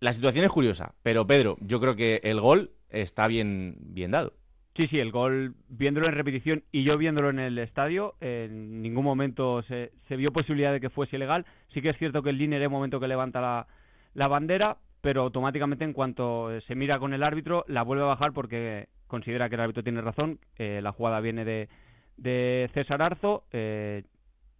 La 0.00 0.12
situación 0.12 0.44
es 0.44 0.50
curiosa, 0.50 0.94
pero 1.02 1.26
Pedro, 1.26 1.56
yo 1.60 1.80
creo 1.80 1.96
que 1.96 2.20
el 2.24 2.40
gol 2.40 2.72
está 2.90 3.26
bien, 3.26 3.76
bien 3.78 4.10
dado. 4.10 4.34
Sí, 4.76 4.88
sí, 4.88 4.98
el 4.98 5.10
gol, 5.10 5.54
viéndolo 5.68 6.06
en 6.06 6.14
repetición 6.14 6.62
y 6.72 6.82
yo 6.82 6.96
viéndolo 6.96 7.28
en 7.28 7.38
el 7.38 7.58
estadio, 7.58 8.14
en 8.20 8.80
ningún 8.80 9.04
momento 9.04 9.62
se, 9.64 9.90
vio 10.16 10.32
posibilidad 10.32 10.72
de 10.72 10.80
que 10.80 10.88
fuese 10.88 11.16
ilegal. 11.16 11.44
Sí 11.74 11.82
que 11.82 11.90
es 11.90 11.98
cierto 11.98 12.22
que 12.22 12.30
el 12.30 12.38
línea 12.38 12.58
el 12.58 12.70
momento 12.70 12.98
que 12.98 13.06
levanta 13.06 13.66
la, 14.14 14.28
bandera, 14.28 14.78
pero 15.02 15.22
automáticamente 15.22 15.84
en 15.84 15.92
cuanto 15.92 16.58
se 16.62 16.74
mira 16.74 16.98
con 16.98 17.12
el 17.12 17.22
árbitro, 17.22 17.66
la 17.68 17.82
vuelve 17.82 18.04
a 18.04 18.06
bajar 18.06 18.32
porque 18.32 18.88
considera 19.08 19.50
que 19.50 19.56
el 19.56 19.60
árbitro 19.60 19.82
tiene 19.82 20.00
razón. 20.00 20.38
Eh, 20.56 20.80
la 20.82 20.92
jugada 20.92 21.20
viene 21.20 21.44
de, 21.44 21.68
de 22.16 22.70
César 22.72 23.02
Arzo. 23.02 23.44
Eh, 23.52 24.04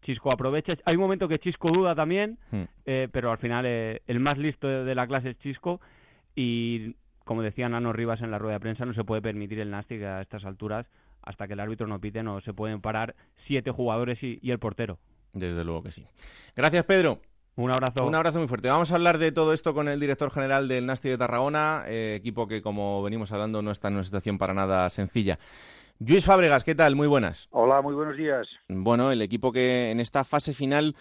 Chisco 0.03 0.31
aprovecha. 0.31 0.75
Hay 0.85 0.97
un 0.97 1.03
momento 1.03 1.27
que 1.27 1.39
Chisco 1.39 1.71
duda 1.71 1.95
también, 1.95 2.39
hmm. 2.51 2.63
eh, 2.85 3.09
pero 3.11 3.31
al 3.31 3.39
final 3.39 3.65
el 3.65 4.21
más 4.21 4.37
listo 4.37 4.69
de 4.69 4.95
la 4.95 5.07
clase 5.07 5.31
es 5.31 5.39
Chisco. 5.39 5.81
Y 6.35 6.97
como 7.25 7.43
decía 7.43 7.69
Nano 7.69 7.93
Rivas 7.93 8.21
en 8.23 8.31
la 8.31 8.39
rueda 8.39 8.55
de 8.55 8.61
prensa, 8.61 8.85
no 8.85 8.95
se 8.95 9.05
puede 9.05 9.23
permitir 9.23 9.61
el 9.61 9.71
Nastic 9.71 10.03
a 10.03 10.21
estas 10.21 10.45
alturas 10.45 10.87
hasta 11.23 11.47
que 11.47 11.55
el 11.55 11.61
árbitro 11.61 11.87
no 11.87 12.01
pite, 12.01 12.23
no 12.23 12.41
se 12.41 12.53
pueden 12.53 12.81
parar 12.81 13.15
siete 13.47 13.71
jugadores 13.71 14.19
y, 14.23 14.51
el 14.51 14.59
portero. 14.59 14.99
Desde 15.33 15.65
luego 15.65 15.83
que 15.83 15.91
sí. 15.91 16.07
Gracias, 16.57 16.85
Pedro. 16.85 17.21
Un 17.55 17.71
abrazo. 17.71 18.07
Un 18.07 18.15
abrazo 18.15 18.39
muy 18.39 18.49
fuerte. 18.49 18.69
Vamos 18.69 18.93
a 18.93 18.95
hablar 18.95 19.19
de 19.19 19.31
todo 19.31 19.53
esto 19.53 19.75
con 19.75 19.89
el 19.89 20.01
director 20.01 20.31
general 20.31 20.69
del 20.69 20.87
Nasti 20.87 21.09
de 21.11 21.19
Tarragona, 21.19 21.85
eh, 21.87 22.15
equipo 22.17 22.49
que, 22.49 22.63
como 22.63 23.03
venimos 23.03 23.31
hablando, 23.33 23.63
no 23.63 23.71
está 23.71 23.89
en 23.89 23.95
una 23.95 24.05
situación 24.05 24.39
para 24.39 24.55
nada 24.55 24.89
sencilla. 24.91 25.39
Luis 26.09 26.25
Fábregas, 26.25 26.65
¿qué 26.65 26.75
tal? 26.75 26.97
Muy 26.97 27.07
buenas. 27.07 27.49
Hola, 27.53 27.81
muy 27.81 27.95
buenos 27.95 28.17
días. 28.17 28.49
Bueno, 28.69 29.13
el 29.13 29.23
equipo 29.23 29.53
que 29.53 29.91
en 29.91 30.01
esta 30.01 30.25
fase 30.25 30.53
final 30.53 30.95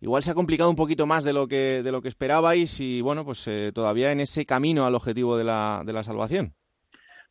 igual 0.00 0.22
se 0.22 0.30
ha 0.30 0.34
complicado 0.34 0.68
un 0.68 0.76
poquito 0.76 1.06
más 1.06 1.24
de 1.24 1.32
lo 1.32 1.46
que, 1.46 1.82
de 1.82 1.92
lo 1.92 2.02
que 2.02 2.08
esperabais 2.08 2.80
y 2.80 3.00
bueno, 3.00 3.24
pues 3.24 3.46
eh, 3.46 3.70
todavía 3.72 4.10
en 4.10 4.20
ese 4.20 4.44
camino 4.44 4.84
al 4.84 4.94
objetivo 4.94 5.36
de 5.36 5.44
la, 5.44 5.82
de 5.86 5.92
la 5.92 6.02
salvación. 6.02 6.54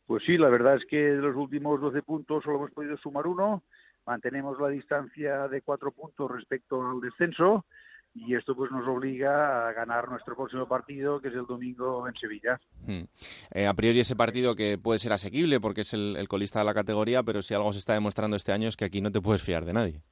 Pues 0.06 0.22
sí, 0.24 0.38
la 0.38 0.48
verdad 0.48 0.76
es 0.76 0.86
que 0.86 0.96
de 0.96 1.20
los 1.20 1.36
últimos 1.36 1.80
12 1.80 2.02
puntos 2.02 2.44
solo 2.44 2.58
hemos 2.58 2.70
podido 2.70 2.96
sumar 2.96 3.26
uno. 3.26 3.62
Mantenemos 4.06 4.58
la 4.58 4.68
distancia 4.68 5.48
de 5.48 5.60
cuatro 5.60 5.92
puntos 5.92 6.30
respecto 6.30 6.80
al 6.80 7.00
descenso 7.00 7.66
y 8.14 8.34
esto 8.34 8.54
pues 8.54 8.70
nos 8.70 8.86
obliga 8.86 9.68
a 9.68 9.72
ganar 9.72 10.08
nuestro 10.08 10.34
próximo 10.34 10.66
partido 10.66 11.20
que 11.20 11.28
es 11.28 11.34
el 11.34 11.46
domingo 11.46 12.06
en 12.08 12.14
Sevilla. 12.14 12.58
Hmm. 12.86 13.04
Eh, 13.52 13.66
a 13.66 13.74
priori 13.74 14.00
ese 14.00 14.16
partido 14.16 14.54
que 14.54 14.78
puede 14.78 14.98
ser 14.98 15.12
asequible 15.12 15.60
porque 15.60 15.82
es 15.82 15.94
el, 15.94 16.26
colista 16.28 16.58
de 16.58 16.64
la 16.64 16.74
categoría, 16.74 17.22
pero 17.22 17.42
si 17.42 17.54
algo 17.54 17.72
se 17.72 17.78
está 17.78 17.94
demostrando 17.94 18.36
este 18.36 18.52
año 18.52 18.68
es 18.68 18.76
que 18.76 18.84
aquí 18.84 19.00
no 19.00 19.12
te 19.12 19.20
puedes 19.20 19.42
fiar 19.42 19.64
de 19.64 19.72
nadie. 19.72 20.02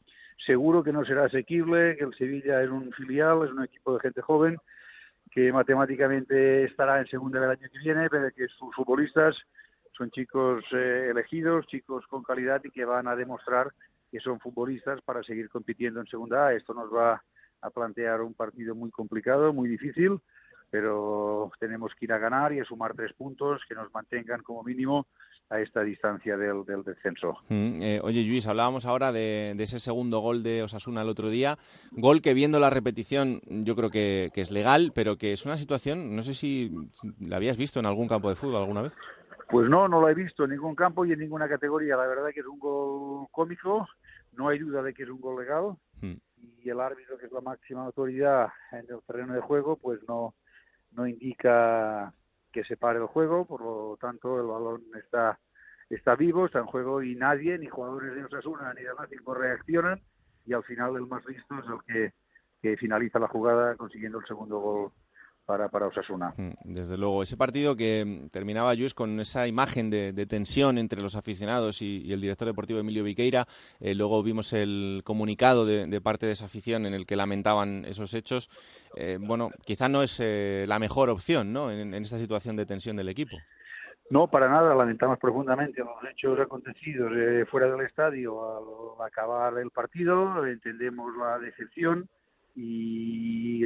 Seguro 0.44 0.82
que 0.82 0.92
no 0.92 1.04
será 1.04 1.24
asequible, 1.24 1.96
que 1.96 2.04
el 2.04 2.14
Sevilla 2.14 2.62
es 2.62 2.70
un 2.70 2.92
filial, 2.92 3.44
es 3.44 3.50
un 3.50 3.64
equipo 3.64 3.94
de 3.94 4.00
gente 4.00 4.20
joven 4.20 4.58
que 5.30 5.52
matemáticamente 5.52 6.64
estará 6.64 6.98
en 6.98 7.06
segunda 7.08 7.40
del 7.40 7.50
año 7.50 7.68
que 7.70 7.78
viene, 7.78 8.08
pero 8.08 8.30
que 8.34 8.46
sus 8.48 8.74
futbolistas 8.74 9.36
son 9.92 10.10
chicos 10.10 10.64
eh, 10.72 11.08
elegidos, 11.10 11.66
chicos 11.66 12.06
con 12.06 12.22
calidad 12.22 12.62
y 12.64 12.70
que 12.70 12.84
van 12.84 13.08
a 13.08 13.16
demostrar 13.16 13.72
que 14.10 14.20
son 14.20 14.40
futbolistas 14.40 15.00
para 15.02 15.22
seguir 15.22 15.48
compitiendo 15.48 16.00
en 16.00 16.06
segunda. 16.06 16.52
Esto 16.52 16.74
nos 16.74 16.92
va 16.92 17.14
a 17.14 17.22
plantear 17.70 18.20
un 18.22 18.34
partido 18.34 18.74
muy 18.74 18.90
complicado, 18.90 19.52
muy 19.52 19.68
difícil, 19.68 20.20
pero 20.70 21.50
tenemos 21.60 21.92
que 21.98 22.06
ir 22.06 22.12
a 22.12 22.18
ganar 22.18 22.52
y 22.52 22.60
a 22.60 22.64
sumar 22.64 22.94
tres 22.94 23.12
puntos 23.14 23.62
que 23.68 23.74
nos 23.74 23.92
mantengan 23.92 24.42
como 24.42 24.62
mínimo 24.62 25.06
a 25.48 25.60
esta 25.60 25.82
distancia 25.82 26.36
del, 26.36 26.64
descenso. 26.84 27.38
Mm, 27.48 27.80
eh, 27.80 28.00
oye, 28.02 28.22
Luis, 28.24 28.48
hablábamos 28.48 28.84
ahora 28.84 29.12
de, 29.12 29.52
ese 29.52 29.78
segundo 29.78 30.18
gol 30.18 30.42
de 30.42 30.64
Osasuna 30.64 31.02
el 31.02 31.08
otro 31.08 31.30
día. 31.30 31.56
Gol 31.92 32.20
que 32.20 32.34
viendo 32.34 32.58
la 32.58 32.70
repetición 32.70 33.40
yo 33.46 33.76
creo 33.76 33.90
que, 33.90 34.30
es 34.34 34.50
legal, 34.50 34.92
pero 34.94 35.16
que 35.16 35.32
es 35.32 35.46
una 35.46 35.56
situación, 35.56 36.16
no 36.16 36.22
sé 36.22 36.34
si 36.34 36.72
la 37.20 37.36
habías 37.36 37.56
visto 37.56 37.78
en 37.78 37.86
algún 37.86 38.08
campo 38.08 38.28
de 38.28 38.34
fútbol 38.34 38.56
alguna 38.56 38.82
vez. 38.82 38.92
Pues 39.48 39.70
no, 39.70 39.86
no 39.86 40.04
la 40.04 40.10
he 40.10 40.14
visto 40.14 40.44
en 40.44 40.50
ningún 40.50 40.74
campo 40.74 41.04
y 41.04 41.12
en 41.12 41.20
ninguna 41.20 41.48
categoría. 41.48 41.96
La 41.96 42.08
verdad 42.08 42.30
que 42.34 42.40
es 42.40 42.46
un 42.46 42.58
gol 42.58 43.28
cómico, 43.30 43.86
no 44.32 44.48
hay 44.48 44.58
duda 44.58 44.82
de 44.82 44.92
que 44.92 45.04
es 45.04 45.08
un 45.08 45.20
gol 45.20 45.40
legal. 45.40 45.76
Mm 46.00 46.16
y 46.62 46.70
el 46.70 46.80
árbitro, 46.80 47.18
que 47.18 47.26
es 47.26 47.32
la 47.32 47.40
máxima 47.40 47.84
autoridad 47.84 48.48
en 48.72 48.86
el 48.88 49.00
terreno 49.06 49.34
de 49.34 49.40
juego, 49.40 49.76
pues 49.76 50.00
no, 50.08 50.34
no 50.92 51.06
indica 51.06 52.12
que 52.52 52.64
se 52.64 52.76
pare 52.76 52.98
el 52.98 53.06
juego, 53.06 53.44
por 53.44 53.60
lo 53.60 53.98
tanto 54.00 54.40
el 54.40 54.46
balón 54.46 54.82
está 54.98 55.38
está 55.88 56.16
vivo, 56.16 56.46
está 56.46 56.58
en 56.58 56.66
juego 56.66 57.02
y 57.02 57.14
nadie, 57.14 57.58
ni 57.58 57.68
jugadores 57.68 58.14
de 58.14 58.24
Osasuna 58.24 58.74
ni 58.74 58.82
de 58.82 58.88
Atlético 58.88 59.34
reaccionan 59.34 60.00
y 60.44 60.52
al 60.52 60.64
final 60.64 60.96
el 60.96 61.06
más 61.06 61.24
listo 61.26 61.58
es 61.58 61.64
el 61.66 61.82
que, 61.86 62.14
que 62.60 62.76
finaliza 62.76 63.18
la 63.18 63.28
jugada 63.28 63.76
consiguiendo 63.76 64.18
el 64.18 64.26
segundo 64.26 64.58
gol 64.58 64.92
para, 65.46 65.68
para 65.68 65.86
Osasuna. 65.86 66.34
Mm, 66.36 66.50
desde 66.64 66.98
luego, 66.98 67.22
ese 67.22 67.36
partido 67.36 67.76
que 67.76 68.04
mm, 68.04 68.28
terminaba 68.28 68.74
Luis 68.74 68.92
con 68.92 69.18
esa 69.20 69.46
imagen 69.46 69.88
de, 69.88 70.26
tensión 70.26 70.76
entre 70.76 71.00
los 71.00 71.14
aficionados 71.14 71.80
y, 71.82 72.12
el 72.12 72.20
director 72.20 72.48
deportivo 72.48 72.80
Emilio 72.80 73.04
Viqueira, 73.04 73.46
eh, 73.80 73.94
luego 73.94 74.22
vimos 74.22 74.52
el 74.52 75.02
comunicado 75.04 75.64
de, 75.64 76.00
parte 76.00 76.26
de 76.26 76.32
esa 76.32 76.46
afición 76.46 76.84
en 76.84 76.94
el 76.94 77.06
que 77.06 77.16
lamentaban 77.16 77.84
esos 77.84 78.12
hechos. 78.12 78.50
Eh, 78.96 79.18
bueno, 79.20 79.50
quizá 79.64 79.88
no 79.88 80.02
es 80.02 80.20
eh, 80.20 80.64
la 80.66 80.78
mejor 80.78 81.08
opción 81.10 81.52
¿no? 81.52 81.70
en, 81.70 81.94
esta 81.94 82.18
situación 82.18 82.56
de 82.56 82.66
tensión 82.66 82.96
del 82.96 83.08
equipo. 83.08 83.36
No, 84.10 84.28
para 84.28 84.48
nada, 84.48 84.74
lamentamos 84.74 85.18
profundamente 85.18 85.80
los 85.80 86.10
hechos 86.10 86.38
acontecidos 86.38 87.10
fuera 87.50 87.68
del 87.68 87.84
estadio 87.84 88.98
al 88.98 89.06
acabar 89.06 89.58
el 89.58 89.70
partido, 89.70 90.46
entendemos 90.46 91.16
la 91.16 91.38
decepción 91.38 92.08
y, 92.54 93.64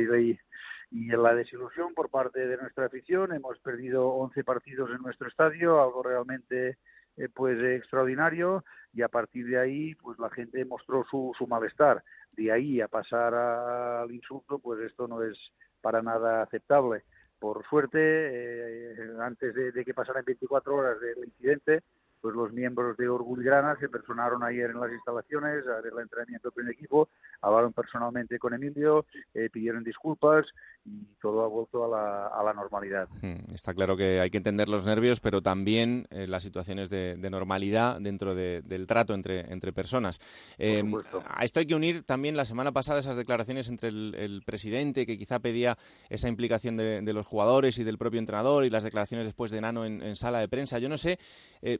y 0.91 1.13
en 1.13 1.23
la 1.23 1.35
desilusión 1.35 1.95
por 1.95 2.11
parte 2.11 2.47
de 2.47 2.57
nuestra 2.57 2.87
afición. 2.87 3.33
Hemos 3.33 3.59
perdido 3.61 4.09
11 4.09 4.45
partidos 4.45 4.91
en 4.91 5.03
nuestro 5.03 5.29
estadio, 5.29 5.83
algo 5.83 6.03
realmente 6.03 6.79
eh, 7.17 7.29
pues 7.33 7.59
extraordinario 7.63 8.65
y 8.93 9.03
a 9.03 9.09
partir 9.09 9.47
de 9.47 9.59
ahí 9.59 9.95
pues 9.97 10.19
la 10.19 10.31
gente 10.31 10.65
mostró 10.65 11.05
su, 11.05 11.33
su 11.37 11.47
malestar. 11.47 12.03
De 12.33 12.51
ahí 12.51 12.81
a 12.81 12.89
pasar 12.89 13.35
al 13.35 14.11
insulto, 14.11 14.59
pues 14.59 14.81
esto 14.81 15.07
no 15.07 15.23
es 15.23 15.39
para 15.81 16.03
nada 16.03 16.43
aceptable. 16.43 17.05
Por 17.39 17.65
suerte, 17.67 17.99
eh, 17.99 18.97
antes 19.21 19.55
de, 19.55 19.85
que 19.85 19.95
pasaran 19.95 20.25
24 20.25 20.75
horas 20.75 21.01
del 21.01 21.25
incidente, 21.25 21.83
pues 22.21 22.35
los 22.35 22.53
miembros 22.53 22.97
de 22.97 23.09
Grana 23.43 23.77
se 23.79 23.89
personaron 23.89 24.43
ayer 24.43 24.71
en 24.71 24.81
las 24.81 24.93
instalaciones 24.93 25.67
a 25.67 25.81
ver 25.81 25.93
el 25.93 26.01
entrenamiento 26.01 26.51
con 26.53 26.67
el 26.67 26.73
equipo, 26.73 27.09
hablaron 27.41 27.73
personalmente 27.73 28.39
con 28.39 28.55
Emilio, 28.55 29.07
eh, 29.35 29.49
pidieron 29.51 29.83
disculpas 29.85 30.47
y 30.85 31.05
todo 31.21 31.45
ha 31.45 31.49
vuelto 31.49 31.85
a 31.85 31.89
la, 31.89 32.27
a 32.29 32.43
la 32.43 32.53
normalidad. 32.53 33.09
Hmm, 33.21 33.53
está 33.53 33.75
claro 33.75 33.97
que 33.97 34.21
hay 34.21 34.31
que 34.31 34.39
entender 34.39 34.69
los 34.69 34.87
nervios, 34.87 35.21
pero 35.21 35.43
también 35.43 36.07
eh, 36.11 36.27
las 36.27 36.43
situaciones 36.43 36.91
de, 36.91 37.17
normalidad 37.31 38.01
dentro 38.01 38.35
del 38.35 38.87
trato 38.89 39.15
entre, 39.15 39.53
entre 39.53 39.73
personas. 39.73 40.19
Eh, 40.59 40.83
a 41.29 41.45
esto 41.45 41.61
hay 41.61 41.67
que 41.67 41.77
unir 41.77 42.03
también 42.03 42.37
la 42.37 42.45
semana 42.45 42.73
pasada 42.73 42.99
esas 42.99 43.17
declaraciones 43.17 43.69
entre 43.69 43.89
el, 43.89 44.43
presidente, 44.45 45.07
que 45.07 45.17
quizá 45.17 45.39
pedía 45.39 45.77
esa 46.09 46.29
implicación 46.29 46.77
de, 46.77 47.13
los 47.13 47.27
jugadores 47.27 47.79
y 47.79 47.85
del 47.85 47.99
propio 47.99 48.19
entrenador, 48.19 48.65
y 48.65 48.71
las 48.71 48.83
declaraciones 48.83 49.27
después 49.27 49.53
de 49.53 49.61
Nano 49.61 49.85
en, 49.85 50.17
sala 50.17 50.41
de 50.41 50.49
prensa. 50.49 50.79
Yo 50.79 50.89
no 50.89 50.97
sé 50.97 51.19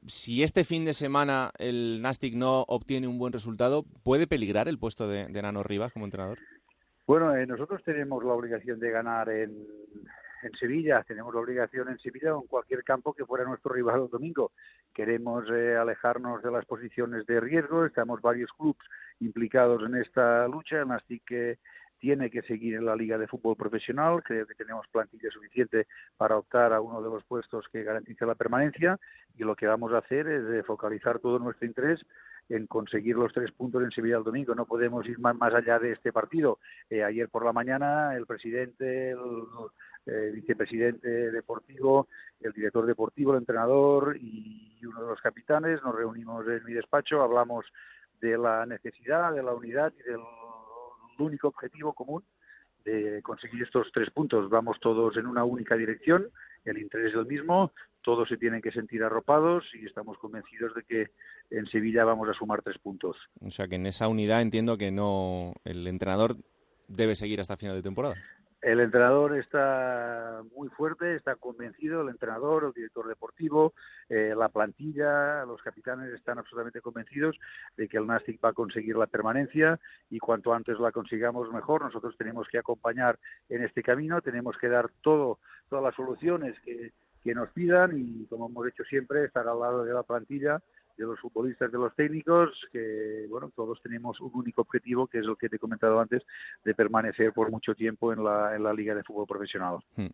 si 0.07 0.30
este 0.39 0.65
fin 0.65 0.85
de 0.85 0.95
semana 0.95 1.51
el 1.59 2.01
Nastic 2.03 2.35
no 2.35 2.65
obtiene 2.69 3.09
un 3.09 3.19
buen 3.19 3.33
resultado, 3.33 3.85
¿puede 4.05 4.27
peligrar 4.27 4.69
el 4.69 4.79
puesto 4.79 5.09
de, 5.09 5.29
Nano 5.43 5.63
Rivas 5.63 5.93
como 5.93 6.05
entrenador? 6.05 6.39
Bueno, 7.07 7.35
eh, 7.35 7.47
nosotros 7.47 7.83
tenemos 7.85 8.23
la 8.25 8.33
obligación 8.33 8.79
de 8.79 8.91
ganar 8.91 9.29
en, 9.29 9.67
en 10.43 10.53
Sevilla, 10.53 11.03
tenemos 11.07 11.35
la 11.35 11.41
obligación 11.41 11.89
en 11.89 11.99
Sevilla 11.99 12.35
o 12.35 12.43
en 12.43 12.49
cualquier 12.49 12.85
campo 12.85 13.13
que 13.13 13.27
fuera 13.27 13.45
nuestro 13.45 13.73
rival 13.73 14.03
el 14.03 14.09
domingo. 14.09 14.53
Queremos 14.95 15.45
eh, 15.51 15.77
alejarnos 15.77 16.43
de 16.43 16.51
las 16.51 16.65
posiciones 16.65 17.27
de 17.27 17.41
riesgo, 17.41 17.85
estamos 17.85 18.21
varios 18.21 18.51
clubes 18.53 18.79
implicados 19.21 19.83
en 19.85 19.97
esta 19.97 20.47
lucha, 20.49 20.81
el 20.81 20.89
Nastic 20.89 21.31
eh, 21.31 21.59
tiene 22.01 22.31
que 22.31 22.43
seguir 22.43 22.75
en 22.75 22.87
la 22.87 22.97
Liga 22.97 23.19
de 23.19 23.29
Fútbol 23.29 23.57
Profesional. 23.57 24.23
Creo 24.25 24.47
que 24.47 24.55
tenemos 24.55 24.87
plantilla 24.89 25.31
suficiente 25.31 25.87
para 26.17 26.39
optar 26.39 26.73
a 26.73 26.81
uno 26.81 27.01
de 27.03 27.11
los 27.11 27.23
puestos 27.25 27.67
que 27.71 27.85
garantice 27.85 28.27
la 28.27 28.35
permanencia 28.35 28.99
y 29.37 29.45
lo 29.45 29.55
que 29.55 29.67
vamos 29.67 29.93
a 29.93 29.99
hacer 29.99 30.27
es 30.27 30.67
focalizar 30.67 31.19
todo 31.21 31.39
nuestro 31.39 31.67
interés 31.67 32.01
en 32.49 32.67
conseguir 32.67 33.17
los 33.17 33.33
tres 33.33 33.53
puntos 33.53 33.83
en 33.83 33.93
Sevilla 33.93 34.17
el 34.17 34.25
domingo. 34.25 34.55
No 34.55 34.67
podemos 34.67 35.07
ir 35.07 35.19
más, 35.19 35.37
más 35.37 35.55
allá 35.55 35.79
de 35.79 35.93
este 35.93 36.13
partido. 36.13 36.59
Eh, 36.89 37.05
ayer 37.05 37.29
por 37.29 37.45
la 37.45 37.53
mañana 37.53 38.17
el 38.17 38.27
presidente, 38.27 39.11
el, 39.11 40.33
vicepresidente 40.33 41.31
deportivo, 41.31 42.09
el 42.41 42.53
director 42.53 42.87
deportivo, 42.87 43.33
el 43.33 43.41
entrenador 43.41 44.17
y 44.17 44.81
uno 44.85 45.03
de 45.03 45.09
los 45.09 45.21
capitanes 45.21 45.81
nos 45.83 45.95
reunimos 45.95 46.49
en 46.49 46.65
mi 46.65 46.73
despacho, 46.73 47.23
hablamos 47.23 47.67
de 48.21 48.37
la 48.37 48.67
necesidad, 48.67 49.33
de 49.33 49.43
la 49.43 49.53
unidad 49.53 49.93
y 49.99 50.03
del 50.03 50.21
único 51.23 51.49
objetivo 51.49 51.93
común 51.93 52.23
de 52.85 53.21
conseguir 53.23 53.63
estos 53.63 53.91
tres 53.93 54.11
puntos. 54.11 54.49
Vamos 54.49 54.79
todos 54.81 55.17
en 55.17 55.27
una 55.27 55.45
única 55.45 55.77
dirección, 55.77 56.29
el 56.65 56.79
interés 56.79 57.13
es 57.13 57.19
el 57.19 57.27
mismo, 57.27 57.73
todos 58.03 58.29
se 58.29 58.37
tienen 58.37 58.63
que 58.63 58.73
sentir 58.73 59.03
arropados 59.03 59.65
y 59.75 59.85
estamos 59.85 60.19
convencidos 60.19 60.75
de 60.75 60.83
que 60.85 61.11
en 61.51 61.67
Sevilla 61.67 62.05
vamos 62.05 62.29
a 62.29 62.35
sumar 62.35 62.63
tres 62.63 62.79
puntos. 62.79 63.17
O 63.41 63.51
sea 63.51 63.69
que 63.69 63.77
en 63.77 63.87
esa 63.87 64.09
unidad 64.09 64.41
entiendo 64.41 64.79
que 64.79 64.91
no 64.91 65.55
el 65.65 65.87
entrenador 65.87 66.37
debe 66.89 67.15
seguir 67.15 67.41
hasta 67.41 67.57
final 67.57 67.77
de 67.77 67.83
temporada. 67.83 68.17
El 68.63 68.81
entrenador 68.81 69.39
está 69.39 70.43
muy 70.55 70.69
fuerte, 70.69 71.17
está 71.17 71.35
convencido, 71.37 72.03
el 72.03 72.11
entrenador, 72.11 72.65
el 72.65 72.73
director 72.73 73.09
deportivo, 73.09 73.73
eh, 74.11 74.35
la 74.37 74.51
plantilla, 74.51 75.47
los 75.47 75.63
capitanes 75.63 76.13
están 76.13 76.39
absolutamente 76.39 76.83
convencidos 76.83 77.39
de 77.79 77.89
que 77.89 77.97
el 77.97 78.07
Nastic 78.07 78.39
va 78.45 78.51
a 78.51 78.53
conseguir 78.53 78.97
la 78.97 79.07
permanencia 79.07 79.81
y 80.11 80.19
cuanto 80.19 80.53
antes 80.53 80.79
la 80.79 80.93
consigamos 80.93 81.51
mejor. 81.51 81.83
Nosotros 81.83 82.15
tenemos 82.19 82.49
que 82.49 82.59
acompañar 82.59 83.19
en 83.49 83.65
este 83.65 83.83
camino, 83.83 84.21
tenemos 84.21 84.59
que 84.59 84.69
dar 84.69 84.91
todo, 85.01 85.39
todas 85.71 85.83
las 85.83 85.95
soluciones 85.95 86.55
que, 86.61 86.93
que 87.25 87.35
nos 87.35 87.49
pidan 87.53 87.93
y, 87.97 88.27
como 88.27 88.47
hemos 88.47 88.67
hecho 88.67 88.85
siempre, 88.85 89.25
estar 89.25 89.49
al 89.49 89.59
lado 89.59 89.85
de 89.85 89.95
la 89.95 90.03
plantilla 90.03 90.61
de 91.01 91.07
los 91.07 91.19
futbolistas, 91.19 91.73
de 91.73 91.79
los 91.79 91.95
técnicos, 91.95 92.51
que 92.73 93.27
bueno, 93.29 93.51
todos 93.57 93.81
tenemos 93.83 94.21
un 94.21 94.31
único 94.35 94.61
objetivo, 94.61 95.07
que 95.07 95.19
es 95.19 95.25
lo 95.25 95.37
que 95.37 95.49
te 95.49 95.57
he 95.57 95.59
comentado 95.59 95.99
antes, 95.99 96.23
de 96.65 96.75
permanecer 96.75 97.33
por 97.33 97.51
mucho 97.51 97.75
tiempo 97.75 98.13
en 98.13 98.23
la, 98.23 98.55
en 98.55 98.63
la 98.63 98.75
Liga 98.75 98.95
de 98.95 99.03
Fútbol 99.03 99.27
Profesional. 99.27 99.79
Hmm. 99.97 100.09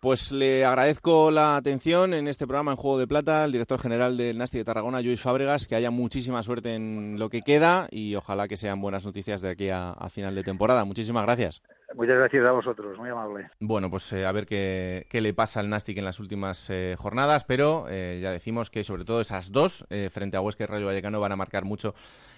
Pues 0.00 0.32
le 0.32 0.64
agradezco 0.64 1.30
la 1.30 1.56
atención 1.56 2.12
en 2.12 2.28
este 2.28 2.46
programa 2.46 2.72
en 2.72 2.76
Juego 2.76 2.98
de 2.98 3.06
Plata 3.06 3.42
al 3.42 3.52
director 3.52 3.80
general 3.80 4.16
del 4.18 4.36
Nasti 4.36 4.58
de 4.58 4.64
Tarragona, 4.64 5.00
Luis 5.00 5.20
Fábregas, 5.20 5.66
que 5.66 5.76
haya 5.76 5.90
muchísima 5.90 6.42
suerte 6.42 6.74
en 6.74 7.18
lo 7.18 7.30
que 7.30 7.40
queda 7.40 7.88
y 7.90 8.14
ojalá 8.14 8.46
que 8.46 8.58
sean 8.58 8.82
buenas 8.82 9.06
noticias 9.06 9.40
de 9.40 9.48
aquí 9.50 9.70
a 9.70 9.94
final 10.10 10.34
de 10.34 10.42
temporada. 10.42 10.84
Muchísimas 10.84 11.24
gracias. 11.24 11.62
Muchas 11.96 12.16
gracias 12.16 12.44
a 12.44 12.50
vosotros, 12.50 12.98
muy 12.98 13.08
amable. 13.08 13.48
Bueno, 13.60 13.88
pues 13.88 14.12
eh, 14.12 14.26
a 14.26 14.32
ver 14.32 14.46
qué, 14.46 15.06
qué, 15.08 15.20
le 15.20 15.32
pasa 15.32 15.60
al 15.60 15.68
Nastic 15.68 15.96
en 15.96 16.04
las 16.04 16.18
últimas 16.18 16.68
eh, 16.68 16.96
jornadas, 16.98 17.44
pero 17.44 17.86
eh, 17.88 18.18
ya 18.20 18.32
decimos 18.32 18.68
que 18.68 18.82
sobre 18.82 19.04
todo 19.04 19.20
esas 19.20 19.52
dos, 19.52 19.86
frente 20.10 20.36
a 20.36 20.40
Huesca 20.40 20.64
y 20.64 20.66
Rayo 20.66 20.86
Vallecano, 20.86 21.20
van 21.20 21.30
a 21.30 21.36
marcar 21.36 21.64
mucho 21.64 21.94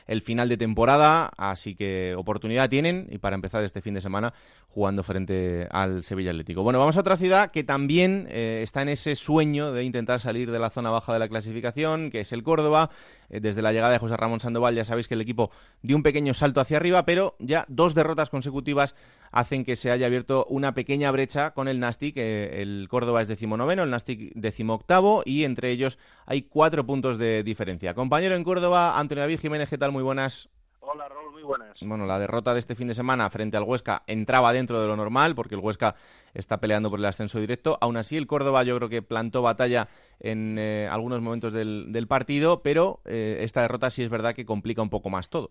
el 0.06 0.20
final 0.20 0.48
de 0.48 0.56
temporada, 0.56 1.30
así 1.36 1.74
que 1.74 2.14
oportunidad 2.16 2.68
tienen 2.68 3.08
y 3.10 3.18
para 3.18 3.34
empezar 3.34 3.64
este 3.64 3.80
fin 3.80 3.94
de 3.94 4.00
semana 4.00 4.34
jugando 4.68 5.02
frente 5.02 5.66
al 5.70 6.04
Sevilla 6.04 6.30
Atlético. 6.30 6.62
Bueno, 6.62 6.78
vamos 6.78 6.96
a 6.96 7.00
otra 7.00 7.16
ciudad 7.16 7.50
que 7.50 7.64
también 7.64 8.28
está 8.30 8.82
en 8.82 8.90
ese 8.90 9.16
sueño 9.16 9.72
de 9.72 9.82
intentar 9.82 10.20
salir 10.20 10.52
de 10.52 10.58
la 10.60 10.70
zona 10.70 10.90
baja 10.90 11.12
de 11.12 11.18
la 11.18 11.28
clasificación, 11.28 12.10
que 12.10 12.20
es 12.20 12.32
el 12.32 12.44
Córdoba. 12.44 12.90
desde 13.30 13.62
la 13.62 13.72
llegada 13.72 13.92
de 13.92 13.98
José 13.98 14.16
Ramón 14.16 14.38
Sandoval 14.38 14.76
ya 14.76 14.84
sabéis 14.84 15.08
que 15.08 15.14
el 15.14 15.22
equipo 15.22 15.50
dio 15.82 15.96
un 15.96 16.04
pequeño 16.04 16.34
salto 16.34 16.60
hacia 16.60 16.76
arriba, 16.76 17.04
pero 17.04 17.34
ya 17.40 17.64
dos 17.68 17.94
derrotas 17.94 18.30
consecutivas 18.30 18.94
hacen 19.32 19.64
que 19.64 19.76
se 19.76 19.90
haya 19.90 20.06
abierto 20.06 20.46
una 20.48 20.74
pequeña 20.74 21.10
brecha 21.10 21.52
con 21.52 21.68
el 21.68 21.80
Nastic. 21.80 22.16
el 22.16 22.86
Córdoba 22.88 23.22
es 23.22 23.28
decimonoveno, 23.28 23.82
el 23.82 23.90
Nastic 23.90 24.32
decimoctavo 24.34 25.22
y 25.24 25.44
entre 25.44 25.70
ellos 25.70 25.98
hay 26.26 26.42
cuatro 26.42 26.86
puntos 26.86 27.18
de 27.18 27.42
diferencia. 27.42 27.94
Compañero 27.94 28.36
en 28.36 28.44
Córdoba, 28.44 28.98
Antonio 28.98 29.22
David 29.22 29.40
Jiménez, 29.40 29.68
¿qué 29.68 29.78
tal? 29.78 29.92
Muy 29.92 30.02
buenas. 30.02 30.48
Hola, 30.88 31.08
Raúl, 31.08 31.32
muy 31.32 31.42
buenas. 31.42 31.78
Bueno, 31.80 32.06
la 32.06 32.16
derrota 32.16 32.54
de 32.54 32.60
este 32.60 32.76
fin 32.76 32.86
de 32.86 32.94
semana 32.94 33.28
frente 33.28 33.56
al 33.56 33.64
Huesca 33.64 34.04
entraba 34.06 34.52
dentro 34.52 34.80
de 34.80 34.86
lo 34.86 34.94
normal, 34.94 35.34
porque 35.34 35.56
el 35.56 35.60
Huesca 35.60 35.96
está 36.32 36.60
peleando 36.60 36.90
por 36.90 37.00
el 37.00 37.04
ascenso 37.06 37.40
directo. 37.40 37.76
Aún 37.80 37.96
así, 37.96 38.16
el 38.16 38.28
Córdoba 38.28 38.62
yo 38.62 38.76
creo 38.76 38.88
que 38.88 39.02
plantó 39.02 39.42
batalla 39.42 39.88
en 40.20 40.56
eh, 40.60 40.88
algunos 40.88 41.20
momentos 41.22 41.52
del, 41.52 42.06
partido, 42.08 42.62
pero 42.62 43.00
eh, 43.04 43.38
esta 43.40 43.62
derrota 43.62 43.90
sí 43.90 44.04
es 44.04 44.08
verdad 44.08 44.34
que 44.36 44.46
complica 44.46 44.80
un 44.80 44.90
poco 44.90 45.10
más 45.10 45.28
todo. 45.28 45.50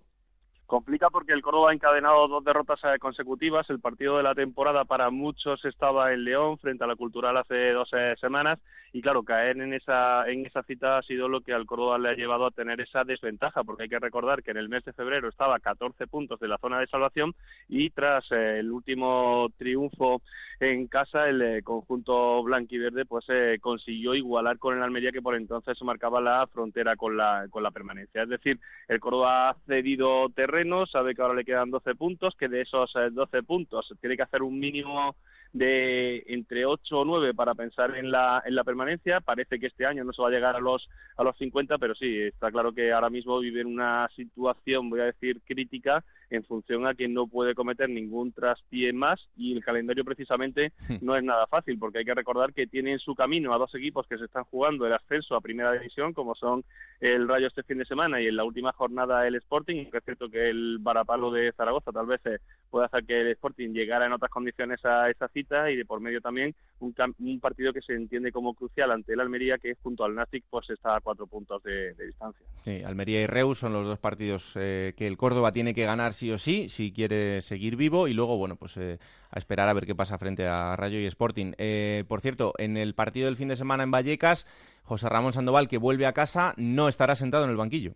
Complica 0.65 1.11
porque 1.11 1.33
el 1.33 1.43
Córdoba 1.43 1.69
ha 1.69 1.73
encadenado 1.75 2.27
dos 2.27 2.43
derrotas 2.43 2.79
eh, 2.85 2.97
consecutivas. 2.97 3.69
El 3.69 3.79
partido 3.79 4.17
de 4.17 4.23
la 4.23 4.33
temporada 4.33 4.83
para 4.83 5.11
muchos 5.11 5.63
estaba 5.63 6.11
en 6.11 6.23
León 6.23 6.57
frente 6.57 6.83
a 6.83 6.87
la 6.87 6.95
Cultural 6.95 7.37
hace 7.37 7.71
dos 7.71 7.87
eh, 7.93 8.15
semanas 8.19 8.57
y 8.91 9.01
claro, 9.01 9.23
caer 9.23 9.59
en 9.59 9.73
esa 9.73 10.27
en 10.27 10.45
esa 10.45 10.63
cita 10.63 10.97
ha 10.97 11.03
sido 11.03 11.27
lo 11.27 11.41
que 11.41 11.53
al 11.53 11.65
Córdoba 11.65 11.99
le 11.99 12.09
ha 12.09 12.13
llevado 12.13 12.47
a 12.47 12.51
tener 12.51 12.81
esa 12.81 13.03
desventaja 13.03 13.63
porque 13.63 13.83
hay 13.83 13.89
que 13.89 13.99
recordar 13.99 14.41
que 14.41 14.51
en 14.51 14.57
el 14.57 14.69
mes 14.69 14.83
de 14.85 14.93
febrero 14.93 15.27
estaba 15.27 15.57
a 15.57 15.59
14 15.59 16.07
puntos 16.07 16.39
de 16.39 16.47
la 16.47 16.57
zona 16.57 16.79
de 16.79 16.87
salvación 16.87 17.35
y 17.67 17.89
tras 17.91 18.25
eh, 18.31 18.59
el 18.59 18.71
último 18.71 19.49
triunfo 19.57 20.21
en 20.59 20.87
casa 20.87 21.27
el 21.27 21.61
conjunto 21.63 22.41
blanquiverde 22.41 23.05
pues 23.05 23.25
consiguió 23.59 24.15
igualar 24.15 24.57
con 24.57 24.77
el 24.77 24.83
Almería 24.83 25.11
que 25.11 25.21
por 25.21 25.35
entonces 25.35 25.79
marcaba 25.83 26.21
la 26.21 26.47
frontera 26.47 26.95
con 26.95 27.17
la 27.17 27.47
con 27.49 27.61
la 27.61 27.71
permanencia. 27.71 28.23
Es 28.23 28.29
decir, 28.29 28.57
el 28.87 29.01
Córdoba 29.01 29.49
ha 29.49 29.55
cedido 29.67 30.29
terreno 30.29 30.54
sabe 30.91 31.15
que 31.15 31.21
ahora 31.21 31.33
le 31.33 31.45
quedan 31.45 31.71
12 31.71 31.95
puntos, 31.95 32.35
que 32.37 32.47
de 32.47 32.61
esos 32.61 32.91
12 32.93 33.37
eh, 33.37 33.43
puntos 33.43 33.93
tiene 33.99 34.15
que 34.15 34.23
hacer 34.23 34.41
un 34.41 34.59
mínimo 34.59 35.15
de 35.53 36.23
entre 36.27 36.65
8 36.65 36.99
o 36.99 37.05
9 37.05 37.33
para 37.33 37.55
pensar 37.55 37.95
en 37.95 38.11
la, 38.11 38.43
en 38.45 38.55
la 38.55 38.63
permanencia. 38.63 39.21
Parece 39.21 39.59
que 39.59 39.67
este 39.67 39.85
año 39.85 40.03
no 40.03 40.13
se 40.13 40.21
va 40.21 40.27
a 40.27 40.31
llegar 40.31 40.55
a 40.55 40.59
los, 40.59 40.89
a 41.17 41.23
los 41.23 41.37
50, 41.37 41.77
pero 41.77 41.95
sí, 41.95 42.21
está 42.21 42.51
claro 42.51 42.73
que 42.73 42.91
ahora 42.91 43.09
mismo 43.09 43.39
vive 43.39 43.61
en 43.61 43.67
una 43.67 44.09
situación, 44.15 44.89
voy 44.89 45.01
a 45.01 45.05
decir, 45.05 45.41
crítica 45.45 46.03
en 46.29 46.43
función 46.43 46.87
a 46.87 46.95
que 46.95 47.07
no 47.07 47.27
puede 47.27 47.55
cometer 47.55 47.89
ningún 47.89 48.31
traspié 48.31 48.93
más 48.93 49.27
y 49.35 49.53
el 49.53 49.63
calendario 49.63 50.03
precisamente 50.03 50.71
hmm. 50.87 50.97
no 51.01 51.15
es 51.15 51.23
nada 51.23 51.47
fácil 51.47 51.77
porque 51.77 51.99
hay 51.99 52.05
que 52.05 52.13
recordar 52.13 52.53
que 52.53 52.67
tiene 52.67 52.93
en 52.93 52.99
su 52.99 53.15
camino 53.15 53.53
a 53.53 53.57
dos 53.57 53.73
equipos 53.75 54.07
que 54.07 54.17
se 54.17 54.25
están 54.25 54.43
jugando 54.45 54.85
el 54.85 54.93
ascenso 54.93 55.35
a 55.35 55.41
primera 55.41 55.71
división 55.73 56.13
como 56.13 56.35
son 56.35 56.63
el 56.99 57.27
Rayo 57.27 57.47
este 57.47 57.63
fin 57.63 57.77
de 57.77 57.85
semana 57.85 58.21
y 58.21 58.27
en 58.27 58.35
la 58.35 58.43
última 58.43 58.71
jornada 58.73 59.27
el 59.27 59.35
Sporting, 59.35 59.85
que 59.91 59.97
es 59.97 60.03
cierto 60.03 60.29
que 60.29 60.49
el 60.49 60.77
varapalo 60.79 61.31
de 61.31 61.51
Zaragoza 61.53 61.91
tal 61.91 62.05
vez 62.05 62.21
eh, 62.25 62.39
pueda 62.69 62.85
hacer 62.85 63.05
que 63.05 63.21
el 63.21 63.27
Sporting 63.27 63.69
llegara 63.69 64.05
en 64.05 64.13
otras 64.13 64.31
condiciones 64.31 64.83
a 64.85 65.09
esa 65.09 65.27
cita 65.29 65.69
y 65.71 65.75
de 65.75 65.85
por 65.85 65.99
medio 65.99 66.21
también 66.21 66.55
un, 66.79 66.93
un 67.19 67.39
partido 67.39 67.73
que 67.73 67.81
se 67.81 67.93
entiende 67.93 68.31
como 68.31 68.53
crucial 68.53 68.91
ante 68.91 69.13
el 69.13 69.19
Almería 69.19 69.57
que 69.57 69.75
junto 69.81 70.03
al 70.03 70.15
Nastic 70.15 70.45
pues 70.49 70.69
está 70.69 70.95
a 70.95 71.01
cuatro 71.01 71.27
puntos 71.27 71.61
de, 71.63 71.93
distancia. 71.93 72.45
Sí, 72.63 72.83
Almería 72.83 73.21
y 73.21 73.25
Reus 73.25 73.59
son 73.59 73.73
los 73.73 73.85
dos 73.85 73.99
partidos 73.99 74.53
eh, 74.55 74.93
que 74.97 75.07
el 75.07 75.17
Córdoba 75.17 75.51
tiene 75.51 75.73
que 75.73 75.85
ganar 75.85 76.13
sí 76.15 76.31
o 76.31 76.37
sí, 76.37 76.69
si 76.69 76.91
quiere 76.91 77.41
seguir 77.41 77.75
vivo 77.75 78.07
y 78.07 78.13
luego, 78.13 78.37
bueno, 78.37 78.55
pues 78.55 78.75
eh, 78.77 78.97
a 79.29 79.37
esperar 79.37 79.69
a 79.69 79.73
ver 79.73 79.85
qué 79.85 79.93
pasa 79.93 80.17
frente 80.17 80.47
a 80.47 80.75
Rayo 80.75 80.99
y 80.99 81.05
Sporting. 81.05 81.53
Eh, 81.57 82.03
por 82.07 82.21
cierto, 82.21 82.53
en 82.57 82.77
el 82.77 82.95
partido 82.95 83.27
del 83.27 83.37
fin 83.37 83.47
de 83.47 83.55
semana 83.55 83.83
en 83.83 83.91
Vallecas, 83.91 84.47
José 84.83 85.07
Ramón 85.09 85.33
Sandoval, 85.33 85.67
que 85.67 85.77
vuelve 85.77 86.07
a 86.07 86.13
casa, 86.13 86.53
no 86.57 86.87
estará 86.87 87.15
sentado 87.15 87.43
en 87.43 87.51
el 87.51 87.57
banquillo. 87.57 87.93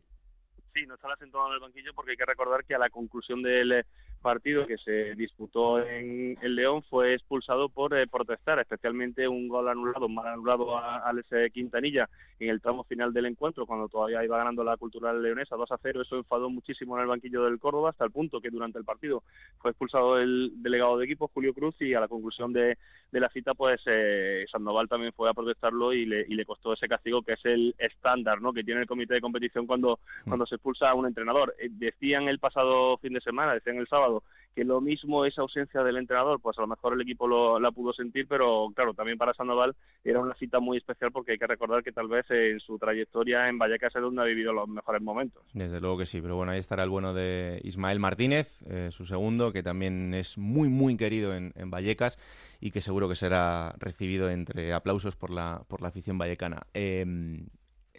Sí, 0.74 0.86
no 0.86 0.96
estará 0.96 1.16
sentado 1.18 1.48
en 1.48 1.54
el 1.54 1.60
banquillo 1.60 1.94
porque 1.96 2.12
hay 2.12 2.18
que 2.18 2.26
recordar 2.26 2.64
que 2.64 2.76
a 2.76 2.80
la 2.80 2.90
conclusión 2.90 3.42
del 3.42 3.84
partido 4.20 4.68
que 4.68 4.78
se 4.78 5.16
disputó 5.16 5.84
en 5.84 6.38
el 6.42 6.56
León 6.56 6.84
fue 6.84 7.14
expulsado 7.14 7.70
por 7.70 7.98
eh, 7.98 8.08
protestar, 8.08 8.60
especialmente 8.60 9.28
un 9.28 9.48
gol 9.48 9.68
anulado, 9.68 10.08
mal 10.08 10.28
anulado 10.28 10.78
a 10.78 10.98
Alex 10.98 11.30
Quintanilla 11.54 12.10
en 12.40 12.50
el 12.50 12.62
tramo 12.62 12.84
final 12.84 13.12
del 13.14 13.26
encuentro, 13.26 13.66
cuando 13.66 13.90
todavía 13.90 14.24
iba 14.24 14.38
ganando 14.38 14.64
la 14.64 14.78
cultural 14.78 15.22
leonesa 15.22 15.56
2 15.56 15.72
a 15.72 15.78
0. 15.82 16.02
Eso 16.02 16.18
enfadó 16.18 16.50
muchísimo 16.50 16.96
en 16.96 17.04
el 17.04 17.08
banquillo 17.10 17.44
del 17.44 17.60
Córdoba, 17.60 17.90
hasta 17.90 18.06
el 18.06 18.12
punto 18.12 18.40
que 18.40 18.50
durante 18.50 18.78
el 18.78 18.86
partido 18.86 19.24
fue 19.60 19.72
expulsado 19.72 20.20
el 20.20 20.54
delegado 20.58 20.98
de 20.98 21.06
equipo, 21.06 21.30
Julio 21.34 21.54
Cruz, 21.54 21.76
y 21.82 21.94
a 21.94 22.00
la 22.00 22.08
conclusión 22.08 22.54
de, 22.54 22.78
la 23.12 23.30
cita, 23.30 23.54
pues 23.54 23.82
eh, 23.86 24.46
Sandoval 24.52 24.88
también 24.88 25.12
fue 25.14 25.30
a 25.30 25.34
protestarlo 25.34 25.94
y 25.94 26.06
le, 26.06 26.26
y 26.28 26.36
le 26.36 26.46
costó 26.46 26.74
ese 26.74 26.88
castigo 26.88 27.22
que 27.22 27.34
es 27.34 27.46
el 27.46 27.76
estándar 27.78 28.42
¿no? 28.42 28.54
que 28.54 28.64
tiene 28.64 28.82
el 28.82 28.88
comité 28.88 29.16
de 29.16 29.22
competición 29.22 29.66
cuando, 29.66 30.00
mm. 30.26 30.30
cuando 30.30 30.46
se 30.46 30.56
expulsa 30.56 30.90
a 30.90 30.94
un 30.94 31.08
entrenador. 31.08 31.56
Eh, 31.60 31.70
decían 31.72 32.28
el 32.28 32.40
pasado 32.40 32.98
fin 32.98 33.14
de 33.14 33.22
semana, 33.22 33.54
decían 33.54 33.78
el 33.78 33.88
sábado, 33.88 34.09
que 34.56 34.64
lo 34.64 34.82
mismo 34.82 35.26
esa 35.26 35.42
ausencia 35.42 35.84
del 35.84 35.98
entrenador, 35.98 36.40
pues 36.42 36.58
a 36.58 36.62
lo 36.62 36.68
mejor 36.68 36.94
el 36.94 37.02
equipo 37.02 37.28
lo, 37.28 37.60
la 37.60 37.72
pudo 37.72 37.94
sentir, 37.94 38.28
pero 38.28 38.68
claro, 38.76 38.94
también 38.94 39.18
para 39.18 39.34
Sandoval 39.34 39.76
era 40.04 40.20
una 40.20 40.36
cita 40.36 40.60
muy 40.60 40.78
especial 40.78 41.12
porque 41.12 41.34
hay 41.34 41.38
que 41.38 41.48
recordar 41.48 41.84
que 41.84 41.92
tal 41.92 42.08
vez 42.08 42.26
en 42.30 42.60
su 42.60 42.78
trayectoria 42.78 43.48
en 43.48 43.58
Vallecas 43.58 43.96
es 43.96 44.02
donde 44.02 44.22
ha 44.22 44.26
vivido 44.26 44.52
los 44.52 44.68
mejores 44.68 45.02
momentos. 45.02 45.44
Desde 45.54 45.80
luego 45.80 46.00
que 46.00 46.06
sí, 46.06 46.22
pero 46.22 46.36
bueno, 46.36 46.52
ahí 46.52 46.60
estará 46.60 46.84
el 46.84 46.90
bueno 46.90 47.14
de 47.14 47.62
Ismael 47.64 48.00
Martínez, 48.00 48.62
eh, 48.70 48.90
su 48.92 49.06
segundo, 49.06 49.52
que 49.52 49.64
también 49.64 50.14
es 50.14 50.38
muy, 50.38 50.68
muy 50.68 50.98
querido 50.98 51.36
en, 51.36 51.54
Vallecas 51.70 52.18
y 52.60 52.72
que 52.72 52.82
seguro 52.82 53.08
que 53.08 53.16
será 53.16 53.76
recibido 53.78 54.30
entre 54.30 54.74
aplausos 54.74 55.16
por 55.16 55.30
la, 55.30 55.64
por 55.68 55.82
la 55.82 55.90
afición 55.90 56.18
vallecana. 56.18 56.64
Eh, 56.74 57.06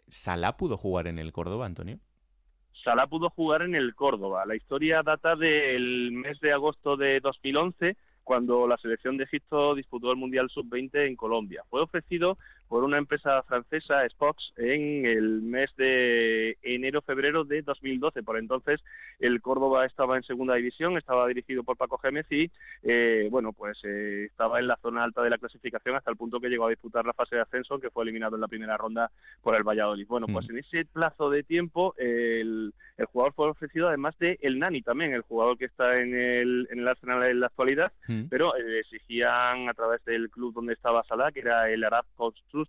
¿Salá 0.09 0.57
pudo 0.57 0.77
jugar 0.77 1.07
en 1.07 1.19
el 1.21 1.33
Córdoba, 1.33 1.67
Antonio? 1.67 2.01
Salah 2.83 3.07
pudo 3.07 3.29
jugar 3.31 3.63
en 3.63 3.75
el 3.75 3.95
Córdoba. 3.95 4.47
La 4.47 4.57
historia 4.57 5.03
data 5.03 5.37
del 5.37 6.13
mes 6.13 6.41
de 6.41 6.53
agosto 6.53 6.97
de 6.97 7.21
2011, 7.21 7.97
cuando 8.25 8.67
la 8.67 8.79
selección 8.79 9.17
de 9.17 9.25
Egipto 9.25 9.75
disputó 9.75 10.11
el 10.11 10.17
Mundial 10.17 10.49
Sub-20 10.49 11.07
en 11.07 11.17
Colombia. 11.17 11.63
Fue 11.69 11.83
ofrecido 11.83 12.39
por 12.71 12.85
una 12.85 12.99
empresa 12.99 13.43
francesa, 13.43 14.09
Spox, 14.09 14.53
en 14.57 15.05
el 15.05 15.43
mes 15.43 15.75
de 15.77 16.57
enero-febrero 16.63 17.43
de 17.43 17.63
2012. 17.63 18.23
Por 18.23 18.39
entonces, 18.39 18.81
el 19.19 19.43
Córdoba 19.43 19.87
estaba 19.87 20.17
en 20.17 20.23
segunda 20.23 20.55
división, 20.55 20.97
estaba 20.97 21.27
dirigido 21.27 21.65
por 21.65 21.77
Paco 21.77 21.99
Gémez 21.99 22.27
y, 22.31 22.49
eh, 22.85 23.27
bueno, 23.29 23.53
pues 23.53 23.77
eh, 23.83 24.27
estaba 24.27 24.61
en 24.61 24.69
la 24.69 24.77
zona 24.77 25.03
alta 25.03 25.21
de 25.21 25.31
la 25.31 25.39
clasificación 25.39 25.97
hasta 25.97 26.13
el 26.13 26.17
punto 26.17 26.39
que 26.39 26.49
llegó 26.49 26.67
a 26.67 26.71
disputar 26.71 27.05
la 27.05 27.13
fase 27.13 27.35
de 27.35 27.43
ascenso, 27.43 27.81
que 27.81 27.91
fue 27.91 28.05
eliminado 28.05 28.37
en 28.37 28.41
la 28.41 28.47
primera 28.47 28.77
ronda 28.77 29.11
por 29.43 29.57
el 29.57 29.65
Valladolid. 29.65 30.07
Bueno, 30.07 30.29
pues 30.29 30.47
mm. 30.47 30.53
en 30.53 30.59
ese 30.59 30.85
plazo 30.85 31.29
de 31.29 31.43
tiempo, 31.43 31.97
el, 31.99 32.73
jugador 33.13 33.33
fue 33.33 33.49
ofrecido 33.49 33.89
además 33.89 34.17
de 34.21 34.39
el 34.43 34.61
Nani 34.61 34.83
también, 34.83 35.13
el 35.13 35.23
jugador 35.23 35.59
que 35.59 35.65
está 35.65 36.01
en 36.01 36.15
el, 36.15 36.69
en 36.71 36.79
el 36.79 36.87
Arsenal 36.87 37.25
en 37.25 37.41
la 37.41 37.47
actualidad, 37.47 37.93
mm. 38.07 38.27
pero 38.31 38.57
eh, 38.57 38.79
exigían 38.79 39.69
a 39.69 39.75
través 39.75 40.05
del 40.05 40.31
club 40.31 40.55
donde 40.55 40.75
estaba 40.75 41.03
Salah, 41.03 41.33
que 41.33 41.41
era 41.41 41.69
el 41.69 41.83
Arab 41.83 42.05
Construction, 42.15 42.60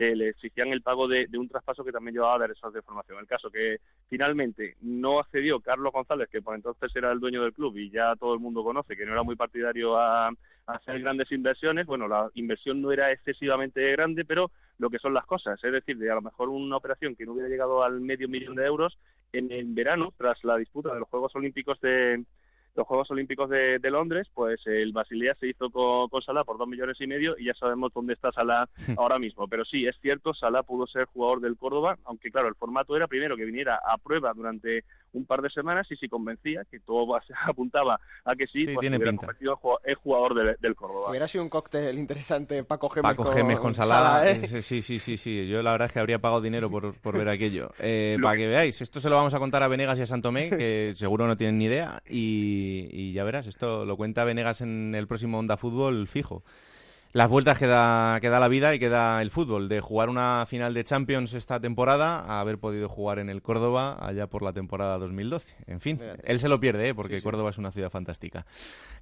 eh, 0.00 0.16
le 0.16 0.30
exigían 0.30 0.68
el 0.68 0.80
pago 0.80 1.06
de, 1.06 1.28
un 1.36 1.48
traspaso 1.48 1.84
que 1.84 1.92
también 1.92 2.14
llevaba 2.14 2.38
derechos 2.38 2.72
de 2.72 2.80
formación. 2.80 3.18
El 3.18 3.26
caso 3.26 3.50
que 3.50 3.80
finalmente 4.08 4.76
no 4.80 5.20
accedió 5.20 5.60
Carlos 5.60 5.92
González, 5.92 6.28
que 6.30 6.40
por 6.40 6.54
entonces 6.54 6.90
era 6.96 7.12
el 7.12 7.20
dueño 7.20 7.42
del 7.42 7.52
club 7.52 7.76
y 7.76 7.90
ya 7.90 8.16
todo 8.16 8.32
el 8.32 8.40
mundo 8.40 8.64
conoce 8.64 8.96
que 8.96 9.04
no 9.04 9.12
era 9.12 9.22
muy 9.22 9.36
partidario 9.36 9.98
a, 9.98 10.30
hacer 10.66 11.00
grandes 11.00 11.30
inversiones. 11.32 11.84
Bueno, 11.84 12.08
la 12.08 12.30
inversión 12.34 12.80
no 12.80 12.92
era 12.92 13.12
excesivamente 13.12 13.92
grande, 13.92 14.24
pero 14.24 14.50
lo 14.78 14.88
que 14.88 14.98
son 14.98 15.12
las 15.12 15.26
cosas, 15.26 15.62
es 15.62 15.72
decir, 15.72 15.98
de 15.98 16.10
a 16.10 16.14
lo 16.14 16.22
mejor 16.22 16.48
una 16.48 16.76
operación 16.76 17.14
que 17.14 17.26
no 17.26 17.32
hubiera 17.32 17.48
llegado 17.48 17.82
al 17.82 18.00
medio 18.00 18.28
millón 18.28 18.54
de 18.54 18.64
euros 18.64 18.96
en 19.32 19.52
el 19.52 19.66
verano, 19.66 20.14
tras 20.16 20.42
la 20.44 20.56
disputa 20.56 20.94
de 20.94 21.00
los 21.00 21.08
Juegos 21.08 21.34
Olímpicos 21.34 21.80
de, 21.80 22.24
los 22.80 22.86
Juegos 22.86 23.10
Olímpicos 23.10 23.50
de, 23.50 23.78
Londres, 23.90 24.28
pues 24.32 24.66
el 24.66 24.92
Basilea 24.92 25.34
se 25.34 25.48
hizo 25.48 25.68
con, 25.68 26.08
con, 26.08 26.22
Salah 26.22 26.44
por 26.44 26.56
dos 26.56 26.66
millones 26.66 26.98
y 27.00 27.06
medio 27.06 27.36
y 27.38 27.44
ya 27.44 27.54
sabemos 27.54 27.92
dónde 27.92 28.14
está 28.14 28.32
Salah 28.32 28.68
ahora 28.96 29.18
mismo. 29.18 29.46
Pero 29.48 29.66
sí, 29.66 29.86
es 29.86 29.96
cierto, 30.00 30.32
Salah 30.32 30.62
pudo 30.62 30.86
ser 30.86 31.04
jugador 31.04 31.40
del 31.40 31.58
Córdoba, 31.58 31.98
aunque 32.04 32.30
claro, 32.30 32.48
el 32.48 32.54
formato 32.54 32.96
era 32.96 33.06
primero 33.06 33.36
que 33.36 33.44
viniera 33.44 33.78
a 33.84 33.98
prueba 33.98 34.32
durante 34.32 34.84
un 35.12 35.24
par 35.24 35.42
de 35.42 35.50
semanas 35.50 35.86
y 35.90 35.96
si 35.96 36.08
convencía, 36.08 36.64
que 36.70 36.80
todo 36.80 37.18
apuntaba 37.46 38.00
a 38.24 38.36
que 38.36 38.46
sí, 38.46 38.64
pues 38.64 38.78
tiene 38.80 38.98
convertido 38.98 39.58
el 39.84 39.94
jugador 39.96 40.58
del 40.58 40.74
Córdoba. 40.74 41.10
Hubiera 41.10 41.28
sido 41.28 41.44
un 41.44 41.50
cóctel 41.50 41.98
interesante 41.98 42.64
Paco 42.64 42.88
Gémez, 42.88 43.16
Paco 43.16 43.32
Gémez 43.32 43.58
con, 43.58 43.74
Salah. 43.74 44.30
¿eh? 44.30 44.46
Sí, 44.62 44.82
sí, 44.82 44.98
sí, 44.98 45.16
sí. 45.16 45.48
Yo 45.48 45.62
la 45.62 45.72
verdad 45.72 45.86
es 45.86 45.92
que 45.92 46.00
habría 46.00 46.20
pagado 46.20 46.40
dinero 46.40 46.70
por, 46.70 46.94
por 47.00 47.16
ver 47.16 47.28
aquello. 47.28 47.70
Eh, 47.82 48.18
para 48.22 48.36
que 48.36 48.46
veáis, 48.46 48.80
esto 48.82 49.00
se 49.00 49.08
lo 49.08 49.16
vamos 49.16 49.34
a 49.34 49.38
contar 49.38 49.62
a 49.62 49.68
Venegas 49.68 49.98
y 49.98 50.02
a 50.02 50.06
Santomé, 50.06 50.50
que 50.50 50.92
seguro 50.96 51.26
no 51.26 51.34
tienen 51.34 51.58
ni 51.58 51.64
idea, 51.64 52.02
y, 52.06 52.88
y 52.92 53.12
ya 53.12 53.24
verás, 53.24 53.46
esto 53.46 53.84
lo 53.84 53.96
cuenta 53.96 54.24
Venegas 54.24 54.60
en 54.60 54.94
el 54.94 55.08
próximo 55.08 55.38
Onda 55.38 55.56
Fútbol 55.56 56.06
fijo 56.06 56.44
las 57.12 57.28
vueltas 57.28 57.58
que 57.58 57.66
da, 57.66 58.18
que 58.20 58.28
da 58.28 58.40
la 58.40 58.48
vida 58.48 58.74
y 58.74 58.78
que 58.78 58.88
da 58.88 59.20
el 59.22 59.30
fútbol. 59.30 59.68
De 59.68 59.80
jugar 59.80 60.08
una 60.08 60.44
final 60.46 60.74
de 60.74 60.84
Champions 60.84 61.34
esta 61.34 61.60
temporada 61.60 62.20
a 62.20 62.40
haber 62.40 62.58
podido 62.58 62.88
jugar 62.88 63.18
en 63.18 63.28
el 63.28 63.42
Córdoba 63.42 63.96
allá 64.00 64.26
por 64.26 64.42
la 64.42 64.52
temporada 64.52 64.98
2012. 64.98 65.56
En 65.66 65.80
fin, 65.80 66.00
él 66.24 66.40
se 66.40 66.48
lo 66.48 66.60
pierde, 66.60 66.88
¿eh? 66.88 66.94
porque 66.94 67.22
Córdoba 67.22 67.50
es 67.50 67.58
una 67.58 67.70
ciudad 67.70 67.90
fantástica. 67.90 68.46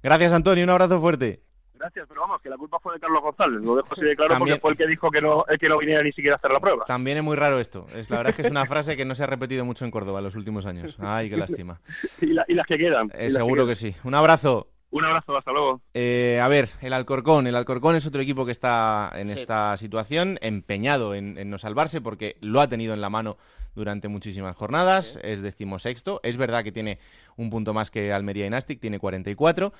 Gracias, 0.01 0.33
Antonio. 0.33 0.63
Un 0.63 0.69
abrazo 0.71 0.99
fuerte. 0.99 1.43
Gracias, 1.79 2.07
pero 2.09 2.21
vamos, 2.21 2.41
que 2.41 2.49
la 2.49 2.57
culpa 2.57 2.77
fue 2.79 2.95
de 2.95 2.99
Carlos 2.99 3.23
González. 3.23 3.61
Lo 3.61 3.77
dejo 3.77 3.87
así 3.93 4.01
de 4.01 4.13
claro 4.13 4.35
porque 4.37 4.59
fue 4.59 4.71
el 4.71 4.77
que 4.77 4.85
dijo 4.85 5.09
que 5.09 5.21
no, 5.21 5.45
que 5.57 5.69
no 5.69 5.77
viniera 5.77 6.03
ni 6.03 6.11
siquiera 6.11 6.35
a 6.35 6.37
hacer 6.37 6.51
la 6.51 6.59
prueba. 6.59 6.83
También 6.83 7.19
es 7.19 7.23
muy 7.23 7.37
raro 7.37 7.57
esto. 7.57 7.85
Es, 7.95 8.09
la 8.09 8.17
verdad 8.17 8.31
es 8.31 8.35
que 8.35 8.41
es 8.41 8.51
una 8.51 8.65
frase 8.65 8.97
que 8.97 9.05
no 9.05 9.15
se 9.15 9.23
ha 9.23 9.27
repetido 9.27 9.63
mucho 9.63 9.85
en 9.85 9.91
Córdoba 9.91 10.19
en 10.19 10.25
los 10.25 10.35
últimos 10.35 10.65
años. 10.65 10.97
Ay, 10.99 11.29
qué 11.29 11.37
lástima. 11.37 11.79
y, 12.21 12.33
las 12.33 12.67
que 12.67 12.77
quedan. 12.77 13.11
Eh, 13.13 13.29
seguro 13.29 13.65
que, 13.65 13.75
sí. 13.75 13.95
Un 14.03 14.13
abrazo. 14.13 14.67
Un 14.91 15.05
abrazo, 15.05 15.37
hasta 15.37 15.51
luego. 15.51 15.81
Eh, 15.93 16.39
a 16.41 16.47
ver, 16.47 16.69
el 16.81 16.93
Alcorcón. 16.93 17.45
El 17.45 17.55
Alcorcón 17.55 17.95
es 17.95 18.07
otro 18.07 18.21
equipo 18.21 18.45
que 18.45 18.51
está 18.51 19.11
en 19.13 19.29
esta 19.29 19.77
situación, 19.77 20.39
empeñado 20.41 21.13
en, 21.13 21.49
no 21.49 21.59
salvarse 21.59 22.01
porque 22.01 22.37
lo 22.41 22.59
ha 22.59 22.67
tenido 22.67 22.95
en 22.95 23.01
la 23.01 23.09
mano 23.09 23.37
durante 23.75 24.07
muchísimas 24.07 24.55
jornadas. 24.55 25.19
Es 25.21 25.43
decimosexto. 25.43 26.19
Es 26.23 26.37
verdad 26.37 26.63
que 26.63 26.71
tiene 26.71 26.97
un 27.37 27.51
punto 27.51 27.73
más 27.73 27.91
que 27.91 28.11
Almería 28.11 28.47
y 28.47 28.49
Nastic, 28.49 28.79
tiene 28.79 28.99
44 28.99 29.73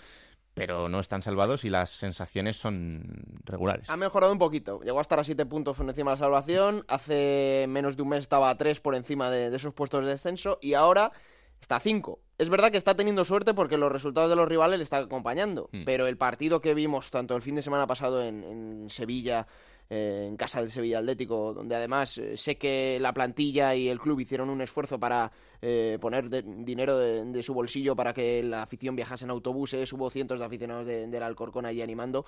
pero 0.51 0.89
no 0.89 0.99
están 0.99 1.22
salvados 1.22 1.64
y 1.64 1.70
las 1.70 1.89
sensaciones 1.89 2.57
son 2.57 3.01
regulares. 3.45 3.89
Ha 3.89 3.95
mejorado 3.95 4.34
un 4.34 4.39
poquito. 4.39 4.82
Llegó 4.82 4.99
a 4.99 5.01
estar 5.01 5.18
a 5.18 5.24
7 5.24 5.45
puntos 5.45 5.78
por 5.78 5.88
encima 5.88 6.12
de 6.12 6.16
la 6.16 6.26
salvación. 6.26 6.84
Hace 6.89 7.66
menos 7.70 7.95
de 7.95 8.01
un 8.01 8.10
mes 8.10 8.20
estaba 8.22 8.49
a 8.49 8.57
3 8.57 8.82
por 8.82 8.95
encima 8.95 9.30
de, 9.30 9.51
de 9.51 9.55
esos 9.55 9.74
puestos 9.74 10.03
de 10.03 10.12
descenso. 10.12 10.60
Y 10.62 10.74
ahora 10.74 11.14
está 11.62 11.78
a 11.78 11.80
5. 11.80 12.20
Es 12.38 12.49
verdad 12.49 12.72
que 12.72 12.78
está 12.78 12.95
teniendo 12.95 13.26
suerte 13.26 13.53
porque 13.53 13.78
los 13.78 13.91
resultados 13.91 14.30
de 14.30 14.36
los 14.36 14.47
rivales 14.47 14.80
le 14.80 14.84
están 14.84 15.03
acompañando, 15.05 15.70
hmm. 15.72 15.84
pero 15.86 16.07
el 16.07 16.18
partido 16.18 16.62
que 16.62 16.74
vimos 16.74 17.12
tanto 17.12 17.36
el 17.36 17.41
fin 17.41 17.55
de 17.55 17.62
semana 17.62 17.86
pasado 17.86 18.24
en, 18.24 18.89
Sevilla, 18.89 19.45
eh, 19.89 20.26
en 20.28 20.38
casa 20.38 20.62
del 20.62 20.72
Sevilla 20.72 20.99
Atlético, 20.99 21.53
donde 21.53 21.76
además 21.76 22.18
eh, 22.18 22.38
sé 22.38 22.57
que 22.57 22.97
la 23.01 23.14
plantilla 23.14 23.76
y 23.76 23.89
el 23.89 23.99
club 23.99 24.22
hicieron 24.22 24.49
un 24.49 24.62
esfuerzo 24.62 24.99
para 24.99 25.32
eh, 25.62 25.97
poner 25.99 26.30
dinero 26.30 26.97
de, 26.97 27.43
su 27.43 27.53
bolsillo 27.53 27.95
para 27.95 28.14
que 28.14 28.41
la 28.41 28.64
afición 28.64 28.95
viajase 28.95 29.26
en 29.26 29.32
autobuses, 29.32 29.91
hubo 29.91 30.10
cientos 30.10 30.39
de 30.39 30.45
aficionados 30.45 30.88
del 30.88 31.24
Alcorcón 31.24 31.66
allí 31.66 31.82
animando. 31.82 32.26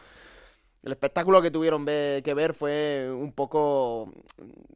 El 0.84 0.94
espectáculo 0.94 1.44
que 1.44 1.52
tuvieron 1.52 1.86
que 1.86 2.34
ver 2.36 2.56
fue 2.56 3.08
un 3.12 3.34
poco... 3.34 4.12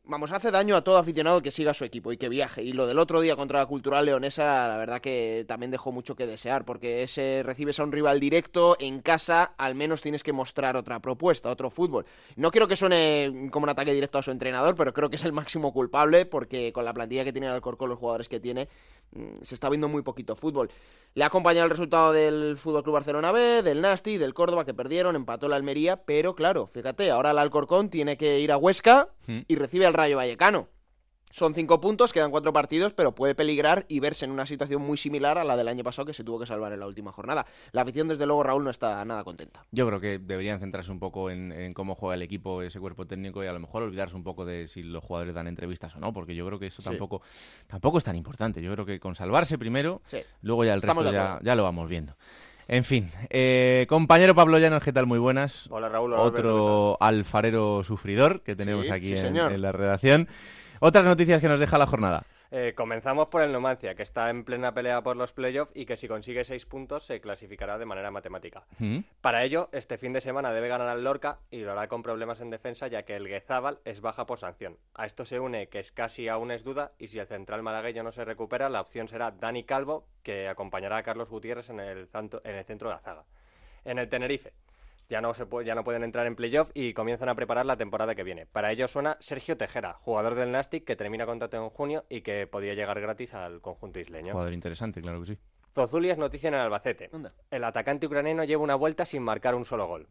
Vamos, 0.04 0.32
hace 0.32 0.52
daño 0.52 0.76
a 0.76 0.84
todo 0.84 1.00
aficionado 1.00 1.42
que 1.42 1.50
siga 1.50 1.74
su 1.74 1.84
equipo 1.84 2.12
y 2.12 2.18
que 2.18 2.30
viaje. 2.30 2.62
Y 2.62 2.74
lo 2.74 2.86
del 2.86 3.00
otro 3.00 3.22
día 3.22 3.36
contra 3.36 3.58
la 3.58 3.66
Cultural 3.66 4.06
Leonesa, 4.06 4.68
la 4.68 4.78
verdad 4.78 5.02
que 5.02 5.46
también 5.48 5.72
dejó 5.72 5.92
mucho 5.92 6.16
que 6.16 6.28
desear, 6.28 6.64
porque 6.64 7.02
ese 7.02 7.42
recibes 7.44 7.80
a 7.80 7.84
un 7.84 7.92
rival 7.92 8.20
directo 8.20 8.78
en 8.80 9.02
casa, 9.02 9.56
al 9.58 9.74
menos 9.74 10.04
tienes 10.04 10.22
que 10.22 10.32
mostrar 10.32 10.76
otra 10.76 11.00
propuesta, 11.00 11.50
otro 11.50 11.72
fútbol. 11.72 12.06
No 12.36 12.52
quiero 12.52 12.68
que 12.68 12.76
suene 12.76 13.50
como 13.52 13.64
un 13.64 13.72
ataque 13.72 13.92
directo 13.92 14.20
a 14.20 14.24
su 14.24 14.30
entrenador, 14.30 14.76
pero 14.76 14.94
creo 14.94 15.10
que 15.10 15.16
es 15.16 15.26
el 15.26 15.34
máximo 15.34 15.74
culpable, 15.74 16.28
porque 16.28 16.72
con 16.72 16.86
la 16.86 16.94
plantilla 16.94 17.24
que 17.24 17.34
tiene 17.34 17.48
el 17.48 17.54
Alcorcón, 17.54 17.90
los 17.90 17.98
jugadores 17.98 18.30
que 18.30 18.40
tiene, 18.40 18.70
se 19.42 19.56
está 19.56 19.70
viendo 19.70 19.88
muy 19.88 20.02
poquito 20.02 20.36
fútbol. 20.36 20.70
Le 21.14 21.24
ha 21.24 21.28
acompañado 21.28 21.66
el 21.66 21.72
resultado 21.72 22.12
del 22.12 22.58
Fútbol 22.58 22.84
Club 22.84 22.96
Barcelona 22.96 23.32
B, 23.32 23.64
del 23.64 23.82
Nasti, 23.82 24.18
del 24.18 24.34
Córdoba 24.34 24.66
que 24.66 24.74
perdieron, 24.74 25.16
empató 25.16 25.48
la 25.48 25.56
Almería, 25.56 26.04
pero 26.04 26.36
claro, 26.36 26.68
fíjate, 26.68 27.10
ahora 27.10 27.32
el 27.32 27.38
Alcorcón 27.38 27.90
tiene 27.90 28.18
que 28.18 28.40
ir 28.40 28.52
a 28.52 28.58
Huesca 28.58 29.10
hmm. 29.28 29.40
y 29.48 29.56
recibe 29.56 29.86
al 29.86 29.94
Rayo 29.94 30.18
Vallecano. 30.18 30.68
Son 31.36 31.54
cinco 31.54 31.82
puntos, 31.82 32.14
quedan 32.14 32.32
cuatro 32.32 32.54
partidos, 32.54 32.94
pero 32.94 33.14
puede 33.14 33.36
peligrar 33.36 33.86
y 33.90 34.00
verse 34.00 34.24
en 34.24 34.32
una 34.32 34.46
situación 34.46 34.82
muy 34.82 34.98
similar 34.98 35.38
a 35.38 35.44
la 35.44 35.58
del 35.58 35.68
año 35.68 35.84
pasado 35.84 36.06
que 36.06 36.14
se 36.14 36.24
tuvo 36.24 36.40
que 36.40 36.46
salvar 36.46 36.72
en 36.72 36.80
la 36.80 36.88
última 36.88 37.12
jornada. 37.12 37.46
La 37.74 37.82
afición, 37.82 38.08
desde 38.08 38.26
luego, 38.26 38.42
Raúl, 38.42 38.64
no 38.64 38.70
está 38.70 39.04
nada 39.04 39.26
contenta. 39.26 39.66
Yo 39.70 39.86
creo 39.86 40.00
que 40.00 40.18
deberían 40.18 40.62
centrarse 40.62 40.94
un 40.94 41.00
poco 41.00 41.30
en, 41.30 41.74
cómo 41.74 41.96
juega 41.96 42.16
el 42.16 42.22
equipo, 42.22 42.62
ese 42.62 42.80
cuerpo 42.80 43.06
técnico, 43.06 43.44
y 43.44 43.48
a 43.48 43.52
lo 43.52 43.60
mejor 43.60 43.84
olvidarse 43.84 44.16
un 44.16 44.24
poco 44.24 44.46
de 44.46 44.70
si 44.70 44.82
los 44.82 45.04
jugadores 45.04 45.36
dan 45.36 45.48
entrevistas 45.48 45.94
o 45.98 46.00
no, 46.00 46.14
porque 46.14 46.36
yo 46.36 46.46
creo 46.48 46.58
que 46.58 46.68
eso 46.68 46.82
tampoco, 46.82 47.22
tampoco 47.68 47.98
es 47.98 48.06
tan 48.06 48.16
importante. 48.16 48.62
Yo 48.62 48.72
creo 48.72 48.86
que 48.86 49.02
con 49.02 49.14
salvarse 49.14 49.58
primero, 49.58 50.02
luego 50.42 50.64
ya 50.64 50.74
el 50.74 50.82
resto 50.82 51.12
ya, 51.12 51.42
ya, 51.44 51.56
lo 51.56 51.64
vamos 51.64 51.90
viendo. 51.90 52.16
En 52.70 52.86
fin, 52.86 53.12
eh, 53.30 53.86
compañero 53.90 54.36
Pablo 54.36 54.58
Llanos, 54.58 54.82
¿qué 54.82 54.94
tal? 54.94 55.06
Muy 55.06 55.20
buenas. 55.20 55.68
Hola 55.70 55.90
Raúl. 55.90 56.14
Otro 56.14 56.96
alfarero 57.02 57.84
sufridor 57.84 58.42
que 58.42 58.56
tenemos 58.56 58.90
aquí 58.90 59.16
en, 59.18 59.36
en 59.36 59.62
la 59.62 59.74
redacción. 59.74 60.30
Otras 60.80 61.06
noticias 61.06 61.42
que 61.42 61.48
nos 61.48 61.60
deja 61.60 61.78
la 61.78 61.88
jornada. 61.88 62.24
Eh, 62.52 62.74
comenzamos 62.76 63.28
por 63.28 63.42
el 63.42 63.52
Numancia, 63.52 63.96
que 63.96 64.04
está 64.04 64.30
en 64.30 64.44
plena 64.44 64.74
pelea 64.74 65.02
por 65.02 65.18
los 65.18 65.34
playoffs 65.34 65.72
y 65.76 65.86
que 65.86 65.98
si 65.98 66.08
consigue 66.08 66.44
seis 66.44 66.66
puntos 66.66 67.06
se 67.06 67.20
clasificará 67.20 67.78
de 67.78 67.86
manera 67.86 68.12
matemática. 68.12 68.64
Mm. 68.80 69.00
Para 69.22 69.44
ello, 69.44 69.70
este 69.72 69.98
fin 69.98 70.14
de 70.14 70.22
semana 70.22 70.54
debe 70.54 70.68
ganar 70.68 70.88
al 70.88 71.04
Lorca 71.04 71.40
y 71.50 71.62
lo 71.62 71.72
hará 71.72 71.88
con 71.88 72.04
problemas 72.04 72.42
en 72.42 72.52
defensa, 72.52 72.88
ya 72.88 73.04
que 73.04 73.16
el 73.16 73.28
Guezábal 73.28 73.80
es 73.84 74.00
baja 74.00 74.26
por 74.26 74.40
sanción. 74.40 74.78
A 74.94 75.06
esto 75.06 75.26
se 75.26 75.40
une 75.40 75.68
que 75.68 75.80
es 75.80 75.92
casi 75.92 76.28
aún 76.28 76.52
es 76.52 76.64
duda 76.64 76.92
y 76.98 77.08
si 77.08 77.20
el 77.20 77.28
central 77.28 77.64
malagueño 77.64 78.04
no 78.04 78.12
se 78.12 78.24
recupera, 78.26 78.70
la 78.70 78.82
opción 78.82 79.08
será 79.08 79.32
Dani 79.32 79.64
Calvo, 79.64 80.08
que 80.24 80.48
acompañará 80.48 80.98
a 80.98 81.04
Carlos 81.04 81.30
Gutiérrez 81.30 81.70
en 81.70 81.80
el, 81.80 82.10
en 82.14 82.56
el 82.56 82.66
centro 82.66 82.90
de 82.90 82.96
la 82.96 83.02
zaga. 83.02 83.26
En 83.84 84.00
el 84.00 84.08
Tenerife, 84.10 84.54
ya 85.10 85.22
no, 85.22 85.34
se 85.34 85.46
puede, 85.46 85.66
ya 85.66 85.76
no 85.76 85.84
pueden 85.84 86.04
entrar 86.04 86.26
en 86.28 86.36
playoff 86.36 86.72
y 86.74 86.94
comienzan 86.94 87.30
a 87.30 87.36
preparar 87.36 87.66
la 87.66 87.78
temporada 87.78 88.16
que 88.16 88.24
viene. 88.24 88.46
Para 88.46 88.72
ello 88.72 88.88
suena 88.88 89.18
Sergio 89.20 89.58
Tejera, 89.58 89.94
jugador 89.94 90.36
del 90.36 90.52
Nastic 90.52 90.84
que 90.84 90.96
termina 90.96 91.26
contrato 91.26 91.58
en 91.58 91.70
junio 91.70 92.06
y 92.10 92.22
que 92.22 92.48
podía 92.48 92.74
llegar 92.74 93.00
gratis 93.00 93.34
al 93.34 93.62
conjunto 93.62 94.00
isleño. 94.00 94.34
Jugador 94.34 94.54
interesante, 94.54 95.02
claro 95.02 95.20
que 95.22 95.28
sí. 95.28 95.38
Zozulia 95.74 96.14
es 96.14 96.18
noticia 96.18 96.48
en 96.48 96.54
el 96.54 96.62
Albacete. 96.62 97.10
El 97.52 97.64
atacante 97.64 98.08
ucraniano 98.08 98.46
lleva 98.46 98.64
una 98.64 98.76
vuelta 98.76 99.06
sin 99.06 99.22
marcar 99.22 99.56
un 99.56 99.66
solo 99.66 99.88
gol. 99.88 100.08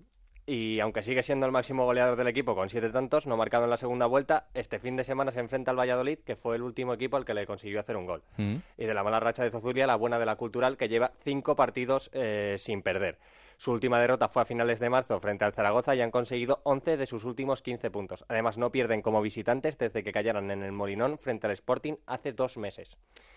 Y 0.47 0.78
aunque 0.80 1.03
sigue 1.03 1.22
siendo 1.22 1.47
el 1.47 1.53
máximo 1.53 1.86
goleador 1.86 2.16
del 2.16 2.26
equipo 2.26 2.55
con 2.55 2.68
siete 2.68 2.90
tantos, 2.90 3.26
no 3.26 3.36
marcado 3.38 3.64
en 3.64 3.70
la 3.70 3.78
segunda 3.78 4.05
vuelta, 4.05 4.49
este 4.53 4.78
fin 4.78 4.95
de 4.95 5.05
semana 5.05 5.32
se 5.32 5.40
enfrenta 5.40 5.70
al 5.70 5.78
Valladolid, 5.78 6.18
que 6.18 6.36
fue 6.36 6.57
el 6.57 6.62
último 6.62 6.92
equipo 6.92 7.16
al 7.16 7.24
que 7.24 7.32
le 7.32 7.47
consiguió 7.47 7.80
hacer 7.80 7.97
un 7.97 8.05
gol. 8.05 8.22
Mm. 8.36 8.57
Y 8.76 8.84
de 8.84 8.92
la 8.92 9.03
mala 9.03 9.20
racha 9.20 9.42
de 9.42 9.51
Zozulia, 9.51 9.86
la 9.86 9.97
buena 9.97 10.18
de 10.18 10.26
la 10.26 10.36
Cultural, 10.36 10.76
que 10.76 10.90
lleva 10.90 11.12
cinco 11.22 11.57
partidos 11.57 12.11
eh, 12.12 12.57
sin 12.59 12.82
perder. 12.82 13.18
Su 13.59 13.72
última 13.72 14.00
derrota 14.00 14.28
fue 14.28 14.42
a 14.42 14.44
finales 14.44 14.78
de 14.80 14.90
marzo 14.90 15.18
frente 15.20 15.44
al 15.44 15.52
Zaragoza 15.52 15.94
y 15.94 16.00
han 16.00 16.11
conseguido 16.11 16.61
11 16.64 16.96
de 16.96 17.07
sus 17.07 17.24
últimos 17.24 17.62
15 17.62 17.90
puntos. 17.90 18.24
Además, 18.28 18.59
no 18.59 18.70
pierden 18.70 19.02
como 19.02 19.22
visitantes 19.22 19.78
desde 19.78 20.02
que 20.02 20.12
cayeron 20.12 20.50
en 20.50 20.62
el 20.62 20.72
Molinón 20.72 21.18
frente 21.18 21.46
al 21.46 21.52
Sporting 21.52 21.94
hace 22.07 22.32
dos 22.32 22.57
meses. 22.57 22.96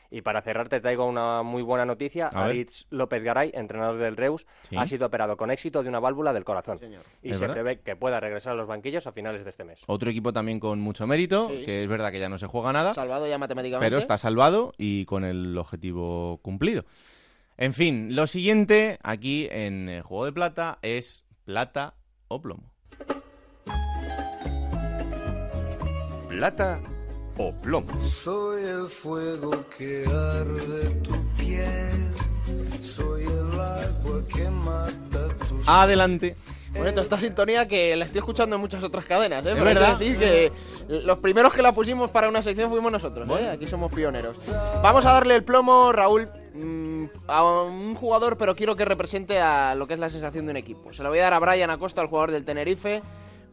Y 0.10 0.22
para 0.22 0.42
cerrar 0.42 0.70
te 0.70 0.80
traigo 0.80 1.06
una 1.06 1.44
muy 1.44 1.62
buena 1.62 1.86
noticia. 1.86 2.28
Aritz 2.30 2.86
López 2.90 3.22
Garay, 3.24 3.52
entrenador 3.54 3.98
del 3.98 4.16
Reus, 4.16 4.48
Sí. 4.70 4.78
ha 4.78 4.86
sido 4.86 5.08
operado 5.08 5.36
con 5.36 5.52
éxito 5.52 5.84
de 5.84 5.90
una 5.90 6.00
válvula 6.00 6.32
del 6.32 6.46
corazón. 6.46 6.80
Y 7.22 7.32
¿Es 7.32 7.38
se 7.38 7.42
verdad? 7.44 7.56
prevé 7.56 7.80
que 7.82 7.98
pueda 7.98 8.20
regresar 8.22 8.54
a 8.54 8.56
los 8.56 8.68
banquillos 8.68 9.06
a 9.06 9.12
finales 9.12 9.44
de 9.44 9.50
este 9.50 9.66
mes. 9.66 9.84
Otro 9.88 10.10
equipo 10.10 10.32
también 10.32 10.62
con 10.62 10.80
mucho 10.80 11.06
mérito, 11.08 11.50
Sí. 11.50 11.66
que 11.66 11.84
es 11.84 11.90
verdad 11.90 12.12
que 12.14 12.20
ya 12.20 12.30
no 12.30 12.38
se 12.38 12.48
juega 12.48 12.72
nada. 12.72 12.94
Salvado 12.94 13.28
ya 13.28 13.38
matemáticamente. 13.38 13.86
Pero 13.86 13.98
está 14.00 14.18
salvado 14.18 14.74
y 14.78 15.04
con 15.06 15.26
el 15.26 15.58
objetivo 15.58 16.40
cumplido. 16.42 16.86
En 17.60 17.74
fin, 17.74 18.16
lo 18.16 18.28
siguiente 18.28 19.00
aquí 19.02 19.48
en 19.50 19.90
el 19.90 20.04
Juego 20.04 20.26
de 20.26 20.32
Plata 20.32 20.78
es 20.84 21.26
plata 21.44 21.96
o 22.28 22.40
plomo. 22.40 22.72
Plata 26.30 26.80
o 27.36 27.52
plomo. 27.54 28.00
Soy 28.04 28.64
el 28.64 28.88
fuego 28.88 29.66
que 29.76 30.06
arde 30.06 30.90
tu 31.02 31.16
piel. 31.36 32.12
Soy 32.80 33.24
el 33.24 33.60
agua 33.60 34.24
que 34.32 34.50
mata 34.52 35.28
tus 35.50 35.68
Adelante. 35.68 36.36
Bonito, 36.78 37.02
esta 37.02 37.20
sintonía 37.20 37.68
que 37.68 37.96
la 37.96 38.06
estoy 38.06 38.20
escuchando 38.20 38.56
en 38.56 38.62
muchas 38.62 38.84
otras 38.84 39.06
cadenas, 39.06 39.44
¿eh? 39.44 39.54
Es 39.54 39.64
verdad. 39.64 39.98
decir 39.98 40.20
que 40.20 40.52
los 40.88 41.18
primeros 41.18 41.56
que 41.56 41.64
la 41.64 41.74
pusimos 41.74 42.12
para 42.12 42.30
una 42.30 42.44
sección 42.44 42.70
fuimos 42.70 42.92
nosotros, 42.92 43.28
¿eh? 43.40 43.50
Aquí 43.50 43.66
somos 43.66 43.92
pioneros. 43.92 44.38
Vamos 44.84 45.08
a 45.08 45.14
darle 45.14 45.36
el 45.36 45.44
plomo, 45.44 45.92
Raúl, 45.92 46.30
a 47.28 47.44
un 47.44 47.96
jugador, 47.96 48.38
pero 48.38 48.56
quiero 48.56 48.76
que 48.76 48.86
represente 48.86 49.40
a 49.40 49.76
lo 49.76 49.88
que 49.88 49.94
es 49.94 50.00
la 50.00 50.10
sensación 50.10 50.46
de 50.46 50.52
un 50.52 50.58
equipo. 50.58 50.94
Se 50.94 51.04
lo 51.04 51.10
voy 51.10 51.20
a 51.20 51.24
dar 51.24 51.34
a 51.34 51.40
Brian 51.40 51.70
Acosta, 51.70 52.02
el 52.02 52.08
jugador 52.08 52.32
del 52.32 52.46
Tenerife, 52.46 53.02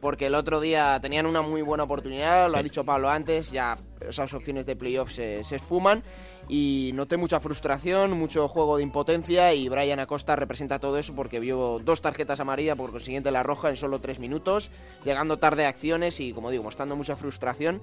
porque 0.01 0.27
el 0.27 0.35
otro 0.35 0.61
día 0.61 0.99
tenían 1.01 1.25
una 1.25 1.41
muy 1.41 1.63
buena 1.63 1.85
oportunidad, 1.85 2.51
lo 2.51 2.59
ha 2.59 2.63
dicho 2.63 2.85
Pablo 2.85 3.09
antes, 3.09 3.51
ya 3.51 3.79
esas 4.07 4.35
opciones 4.35 4.67
de 4.67 4.77
playoff 4.77 5.11
se, 5.11 5.43
se 5.45 5.57
esfuman 5.57 6.03
y 6.47 6.91
noté 6.93 7.17
mucha 7.17 7.41
frustración, 7.41 8.13
mucho 8.13 8.47
juego 8.49 8.77
de 8.77 8.83
impotencia 8.83 9.55
y 9.55 9.69
Brian 9.71 10.01
Acosta 10.01 10.37
representa 10.37 10.79
todo 10.79 10.99
eso 10.99 11.15
porque 11.15 11.41
vio 11.41 11.81
dos 11.83 12.03
tarjetas 12.03 12.39
amarillas, 12.39 12.77
por 12.77 12.91
consiguiente 12.91 13.31
la 13.31 13.43
roja 13.43 13.71
en 13.71 13.77
solo 13.77 13.99
tres 13.99 14.19
minutos, 14.19 14.71
llegando 15.05 15.39
tarde 15.39 15.65
a 15.65 15.71
acciones 15.71 16.21
y 16.21 16.35
como 16.35 16.51
digo, 16.51 16.65
mostrando 16.65 16.97
mucha 16.97 17.17
frustración 17.17 17.81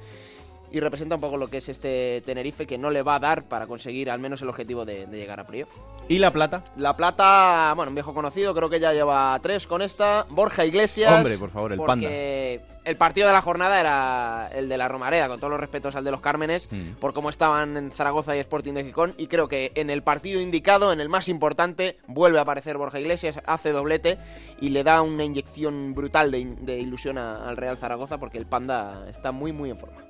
y 0.71 0.79
representa 0.79 1.15
un 1.15 1.21
poco 1.21 1.37
lo 1.37 1.47
que 1.49 1.57
es 1.57 1.69
este 1.69 2.21
Tenerife 2.25 2.65
que 2.65 2.77
no 2.77 2.89
le 2.89 3.01
va 3.03 3.15
a 3.15 3.19
dar 3.19 3.43
para 3.43 3.67
conseguir 3.67 4.09
al 4.09 4.19
menos 4.19 4.41
el 4.41 4.49
objetivo 4.49 4.85
de, 4.85 5.05
de 5.07 5.17
llegar 5.17 5.39
a 5.39 5.45
playoff. 5.45 5.69
¿Y 6.07 6.17
la 6.19 6.31
plata? 6.31 6.63
La 6.77 6.95
plata, 6.97 7.73
bueno, 7.75 7.89
un 7.89 7.95
viejo 7.95 8.13
conocido, 8.13 8.53
creo 8.55 8.69
que 8.69 8.79
ya 8.79 8.93
lleva 8.93 9.37
tres 9.41 9.67
con 9.67 9.81
esta. 9.81 10.25
Borja 10.29 10.65
Iglesias. 10.65 11.11
Hombre, 11.13 11.37
por 11.37 11.49
favor, 11.51 11.71
el 11.73 11.77
porque 11.77 12.61
El 12.83 12.97
partido 12.97 13.27
de 13.27 13.33
la 13.33 13.41
jornada 13.41 13.79
era 13.79 14.49
el 14.53 14.67
de 14.67 14.77
la 14.77 14.87
Romarea, 14.87 15.27
con 15.27 15.39
todos 15.39 15.51
los 15.51 15.59
respetos 15.59 15.95
al 15.95 16.03
de 16.03 16.11
los 16.11 16.19
Cármenes, 16.21 16.67
Mm. 16.71 16.93
por 16.99 17.13
cómo 17.13 17.29
estaban 17.29 17.77
en 17.77 17.91
Zaragoza 17.91 18.35
y 18.35 18.39
Sporting 18.39 18.73
de 18.73 18.83
Gijón. 18.83 19.13
Y 19.17 19.27
creo 19.27 19.47
que 19.47 19.71
en 19.75 19.89
el 19.89 20.01
partido 20.03 20.41
indicado, 20.41 20.91
en 20.91 20.99
el 20.99 21.07
más 21.09 21.29
importante, 21.29 21.97
vuelve 22.07 22.39
a 22.39 22.41
aparecer 22.41 22.77
Borja 22.77 22.99
Iglesias, 22.99 23.37
hace 23.45 23.71
doblete 23.71 24.17
y 24.59 24.69
le 24.69 24.83
da 24.83 25.01
una 25.01 25.23
inyección 25.23 25.93
brutal 25.93 26.31
de, 26.31 26.77
ilusión 26.79 27.17
a- 27.17 27.47
al 27.47 27.57
Real 27.57 27.77
Zaragoza, 27.77 28.17
porque 28.17 28.37
el 28.39 28.47
Panda 28.47 29.05
está 29.09 29.31
muy, 29.31 29.51
muy 29.51 29.69
en 29.69 29.77
forma. 29.77 30.01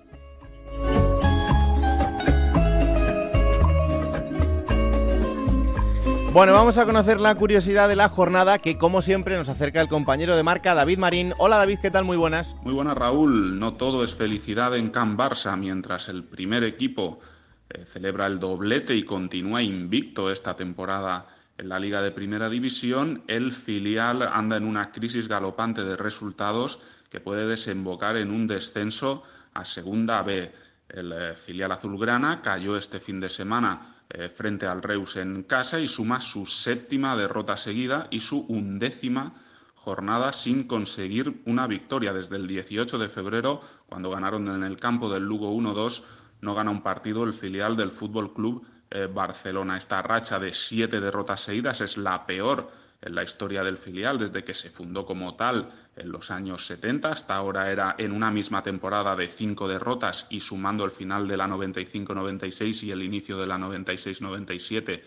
Bueno, 6.34 6.53
vamos 6.53 6.78
a 6.78 6.86
conocer 6.86 7.19
la 7.19 7.36
curiosidad 7.36 7.89
de 7.89 7.97
la 7.97 8.07
jornada 8.07 8.57
que, 8.57 8.78
como 8.78 9.01
siempre, 9.01 9.36
nos 9.36 9.49
acerca 9.49 9.82
el 9.82 9.89
compañero 9.89 10.38
de 10.38 10.43
marca 10.43 10.74
David 10.74 10.97
Marín. 10.97 11.34
Hola 11.38 11.57
David, 11.57 11.80
¿qué 11.82 11.91
tal? 11.91 12.05
Muy 12.05 12.15
buenas. 12.15 12.55
Muy 12.63 12.74
buenas, 12.74 12.97
Raúl. 12.97 13.59
No 13.59 13.74
todo 13.74 14.01
es 14.01 14.15
felicidad 14.15 14.74
en 14.78 14.91
Can 14.91 15.17
Barça, 15.17 15.57
mientras 15.57 16.07
el 16.07 16.24
primer 16.24 16.63
equipo 16.63 17.19
eh, 17.69 17.84
celebra 17.86 18.28
el 18.28 18.39
doblete 18.39 18.95
y 18.95 19.03
continúa 19.03 19.61
invicto 19.61 20.32
esta 20.32 20.55
temporada 20.55 21.28
en 21.57 21.67
la 21.67 21.80
Liga 21.80 22.01
de 22.01 22.11
Primera 22.11 22.49
División, 22.49 23.24
el 23.28 23.51
filial 23.51 24.22
anda 24.24 24.55
en 24.55 24.63
una 24.63 24.91
crisis 24.91 25.28
galopante 25.28 25.84
de 25.84 25.97
resultados 25.97 26.80
que 27.09 27.19
puede 27.19 27.45
desembocar 27.45 28.15
en 28.15 28.32
un 28.32 28.47
descenso 28.47 29.24
a 29.54 29.66
Segunda 29.66 30.22
B. 30.24 30.52
El 30.89 31.12
eh, 31.14 31.36
filial 31.36 31.72
azulgrana 31.72 32.41
cayó 32.41 32.76
este 32.76 32.99
fin 32.99 33.20
de 33.20 33.30
semana 33.30 33.95
eh, 34.10 34.30
frente 34.30 34.66
al 34.66 34.82
Reus 34.82 35.16
en 35.16 35.43
casa 35.43 35.80
y 35.80 35.88
suma 35.88 36.20
su 36.20 36.45
séptima 36.45 37.16
derrota 37.16 37.56
seguida 37.56 38.08
y 38.12 38.20
su 38.20 38.45
undécima 38.47 39.34
jornada 39.76 40.34
sin 40.34 40.66
conseguir 40.68 41.41
una 41.45 41.66
victoria. 41.66 42.14
Desde 42.14 42.36
el 42.36 42.47
18 42.47 42.97
de 42.97 43.10
febrero, 43.10 43.62
cuando 43.88 44.10
ganaron 44.10 44.47
en 44.49 44.64
el 44.64 44.78
campo 44.78 45.10
del 45.10 45.24
Lugo 45.24 45.54
1-2, 45.54 46.04
no 46.41 46.56
gana 46.56 46.72
un 46.72 46.84
partido 46.84 47.24
el 47.24 47.34
filial 47.34 47.78
del 47.78 47.91
Fútbol 47.91 48.34
Club 48.34 48.66
eh, 48.89 49.08
Barcelona. 49.12 49.78
Esta 49.78 50.02
racha 50.02 50.39
de 50.39 50.54
siete 50.54 50.99
derrotas 50.99 51.41
seguidas 51.41 51.80
es 51.82 51.97
la 51.97 52.26
peor 52.26 52.70
en 53.02 53.16
la 53.16 53.24
historia 53.24 53.64
del 53.64 53.78
filial 53.78 54.20
desde 54.20 54.43
que 54.43 54.54
se 54.54 54.70
fundó 54.70 55.06
como 55.06 55.36
tal 55.36 55.72
en 55.95 56.12
los 56.12 56.30
años 56.30 56.66
70. 56.68 57.10
Hasta 57.10 57.36
ahora 57.36 57.72
era 57.72 57.95
en 57.97 58.12
una 58.12 58.30
misma 58.32 58.62
temporada 58.62 59.16
de 59.16 59.28
cinco 59.28 59.68
derrotas 59.68 60.28
y 60.30 60.39
sumando 60.39 60.86
el 60.86 60.91
final 60.91 61.28
de 61.28 61.38
la 61.38 61.47
95-96 61.47 62.84
y 62.84 62.91
el 62.91 63.02
inicio 63.02 63.38
de 63.38 63.47
la 63.47 63.58
96-97 63.58 65.02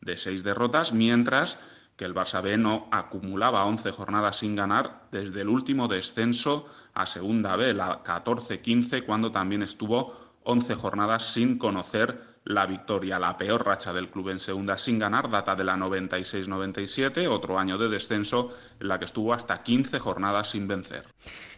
de 0.00 0.16
seis 0.16 0.44
derrotas, 0.44 0.92
mientras 0.92 1.58
que 1.96 2.04
el 2.04 2.14
Barça 2.14 2.40
B 2.40 2.56
no 2.56 2.88
acumulaba 2.92 3.64
11 3.64 3.90
jornadas 3.90 4.36
sin 4.36 4.54
ganar 4.54 5.08
desde 5.10 5.40
el 5.40 5.48
último 5.48 5.88
descenso 5.88 6.66
a 6.94 7.06
Segunda 7.06 7.56
B, 7.56 7.74
la 7.74 8.04
14-15, 8.04 9.04
cuando 9.04 9.32
también 9.32 9.62
estuvo 9.62 10.14
11 10.44 10.74
jornadas 10.76 11.24
sin 11.32 11.58
conocer 11.58 12.37
la 12.48 12.66
victoria. 12.66 13.18
La 13.18 13.36
peor 13.36 13.64
racha 13.64 13.92
del 13.92 14.08
club 14.08 14.30
en 14.30 14.40
Segunda 14.40 14.76
sin 14.76 14.98
ganar 14.98 15.30
data 15.30 15.54
de 15.54 15.64
la 15.64 15.76
96-97, 15.76 17.28
otro 17.28 17.58
año 17.58 17.78
de 17.78 17.88
descenso 17.88 18.54
en 18.80 18.88
la 18.88 18.98
que 18.98 19.04
estuvo 19.04 19.32
hasta 19.32 19.62
15 19.62 19.98
jornadas 19.98 20.50
sin 20.50 20.66
vencer. 20.66 21.04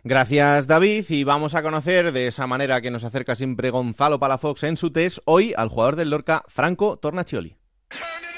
Gracias 0.03 0.67
David 0.67 1.05
y 1.11 1.25
vamos 1.25 1.55
a 1.55 1.63
conocer 1.63 2.13
de 2.13 2.27
esa 2.27 2.47
manera 2.47 2.81
que 2.81 2.91
nos 2.91 3.05
acerca 3.05 3.35
siempre 3.35 3.71
Gonzalo 3.71 4.19
Palafox 4.19 4.65
en 4.65 4.77
su 4.77 4.91
test 4.91 5.19
hoy 5.27 5.55
al 5.57 5.69
jugador 5.69 5.97
del 5.97 6.11
Lorca, 6.11 6.43
Franco 6.49 6.99
Tornacioli. 6.99 7.57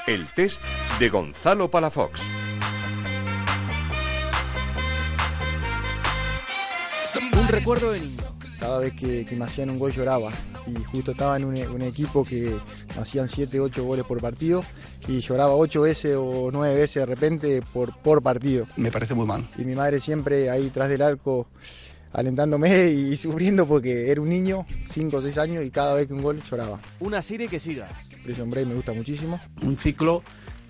El 0.07 0.33
test 0.35 0.63
de 0.99 1.09
Gonzalo 1.09 1.71
Palafox. 1.71 2.29
Un 7.35 7.49
recuerdo 7.49 7.93
de 7.93 8.01
niño. 8.01 8.32
Cada 8.63 8.79
vez 8.79 8.95
que, 8.95 9.27
que 9.27 9.35
me 9.35 9.45
hacían 9.45 9.71
un 9.71 9.79
gol 9.81 9.91
lloraba 9.91 10.31
y 10.69 10.85
justo 10.85 11.11
estaba 11.11 11.37
en 11.37 11.47
un, 11.47 11.57
un 11.57 11.83
equipo 11.83 12.23
que 12.25 12.57
me 12.95 13.03
hacían 13.03 13.29
7, 13.29 13.59
8 13.59 13.83
goles 13.83 14.07
por 14.07 14.21
partido 14.21 14.65
y 15.09 15.19
lloraba 15.19 15.57
8 15.57 15.81
veces 15.81 16.15
o 16.17 16.49
9 16.53 16.77
veces 16.77 17.03
de 17.03 17.07
repente 17.07 17.63
por, 17.73 17.93
por 17.99 18.23
partido. 18.23 18.69
Me 18.77 18.93
parece 18.93 19.15
muy 19.15 19.27
mal. 19.27 19.51
Y 19.59 19.65
mi 19.65 19.75
madre 19.75 19.99
siempre 19.99 20.49
ahí 20.49 20.71
tras 20.71 20.89
del 20.89 21.03
arco 21.03 21.49
alentándome 22.13 22.91
y 22.91 23.17
sufriendo 23.17 23.67
porque 23.67 24.13
era 24.13 24.21
un 24.21 24.29
niño, 24.29 24.65
5 24.93 25.17
o 25.17 25.21
6 25.21 25.39
años 25.39 25.67
y 25.67 25.71
cada 25.73 25.95
vez 25.95 26.07
que 26.07 26.15
un 26.15 26.23
gol 26.23 26.41
lloraba. 26.49 26.79
Una 27.01 27.21
serie 27.21 27.49
que 27.49 27.59
sigas. 27.59 27.91
Prison 28.23 28.49
Break 28.49 28.69
me 28.69 28.75
gusta 28.75 28.93
muchísimo. 28.93 29.41
Un 29.63 29.77
ciclo 29.77 30.23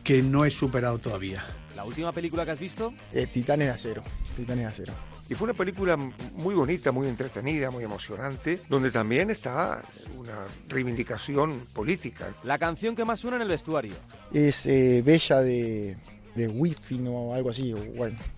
que 0.03 0.23
no 0.23 0.47
he 0.47 0.51
superado 0.51 0.97
todavía. 0.99 1.45
¿La 1.77 1.85
última 1.85 2.11
película 2.11 2.47
que 2.47 2.53
has 2.53 2.59
visto? 2.59 2.95
Eh, 3.13 3.27
Titanes 3.27 3.67
de 3.67 3.75
Acero. 3.75 4.03
Titanes 4.35 4.65
de 4.65 4.71
Acero. 4.71 5.12
Y 5.33 5.35
fue 5.35 5.47
una 5.47 5.55
película 5.55 5.97
muy 5.97 6.55
bonita, 6.55 6.93
muy 6.93 7.09
entretenida, 7.09 7.71
muy 7.71 7.83
emocionante, 7.83 8.61
donde 8.69 8.91
también 8.91 9.31
está 9.31 9.83
una 10.19 10.45
reivindicación 10.69 11.65
política. 11.73 12.35
La 12.45 12.59
canción 12.59 12.95
que 12.95 13.03
más 13.07 13.21
suena 13.21 13.37
en 13.37 13.43
el 13.45 13.49
vestuario. 13.49 13.95
Es 14.31 14.67
eh, 14.67 15.01
Bella 15.03 15.41
de, 15.41 15.97
de 16.35 16.49
Wi-Fi 16.49 17.01
o 17.07 17.35
algo 17.35 17.49
así, 17.49 17.73
o 17.73 17.79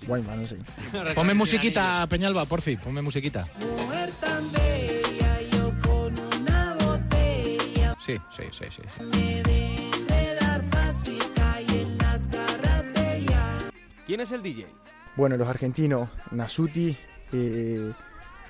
Guayma, 0.07 0.37
no 0.37 0.47
sé. 0.47 0.59
Ponme 1.17 1.35
musiquita, 1.35 2.07
Peñalba, 2.09 2.45
por 2.45 2.63
fin, 2.63 2.79
ponme 2.79 3.03
musiquita. 3.03 3.49
Sí, 8.07 8.17
sí, 8.31 8.45
sí, 8.53 8.67
sí. 8.71 8.83
¿Quién 14.07 14.21
es 14.21 14.31
el 14.31 14.45
DJ? 14.45 14.67
Bueno, 15.17 15.37
los 15.37 15.47
argentinos, 15.47 16.09
Nasuti, 16.33 16.97
eh, 17.33 17.93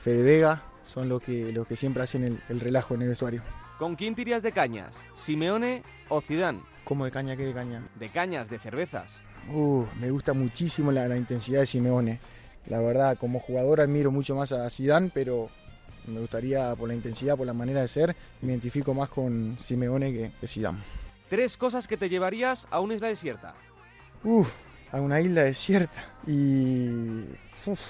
Fede 0.01 0.23
Vega, 0.23 0.63
son 0.83 1.09
los 1.09 1.21
que, 1.21 1.53
los 1.53 1.67
que 1.69 1.77
siempre 1.77 2.03
hacen 2.03 2.25
el, 2.25 2.41
el, 2.49 2.61
relajo 2.61 2.95
en 2.95 3.03
el 3.03 3.09
vestuario. 3.09 3.43
¿Con 3.79 3.97
quién 3.97 4.15
tirías 4.15 4.43
de 4.43 4.53
cañas? 4.53 4.97
¿Simeone 5.15 5.83
o 6.09 6.23
Zidane? 6.23 6.61
¿Cómo 6.85 7.05
de 7.05 7.11
caña? 7.11 7.37
¿Qué 7.37 7.45
de 7.45 7.53
caña? 7.53 7.83
De 7.99 8.09
cañas, 8.09 8.49
de 8.49 8.59
cervezas. 8.59 9.21
Uh, 9.53 9.85
me 10.01 10.11
gusta 10.11 10.33
muchísimo 10.33 10.91
la, 10.91 11.07
la, 11.07 11.17
intensidad 11.17 11.61
de 11.61 11.67
Simeone. 11.67 12.21
La 12.67 12.79
verdad, 12.79 13.19
como 13.19 13.41
jugador 13.41 13.81
admiro 13.81 14.11
mucho 14.11 14.35
más 14.35 14.53
a 14.53 14.69
Zidane, 14.71 15.11
pero 15.13 15.51
me 16.07 16.21
gustaría 16.21 16.75
por 16.77 16.89
la 16.89 16.95
intensidad, 16.95 17.37
por 17.37 17.47
la 17.47 17.53
manera 17.53 17.83
de 17.83 17.89
ser, 17.89 18.17
me 18.41 18.53
identifico 18.53 18.95
más 18.95 19.11
con 19.11 19.59
Simeone 19.59 20.13
que, 20.13 20.33
que 20.41 20.47
Zidane. 20.47 20.79
Tres 21.29 21.59
cosas 21.59 21.87
que 21.87 21.99
te 21.99 22.09
llevarías 22.09 22.67
a 22.71 22.81
una 22.81 22.95
isla 22.95 23.09
desierta. 23.09 23.55
Uh, 24.23 24.45
a 24.95 25.01
una 25.01 25.21
isla 25.21 25.43
desierta 25.43 26.05
y 26.25 27.25
uf, 27.67 27.81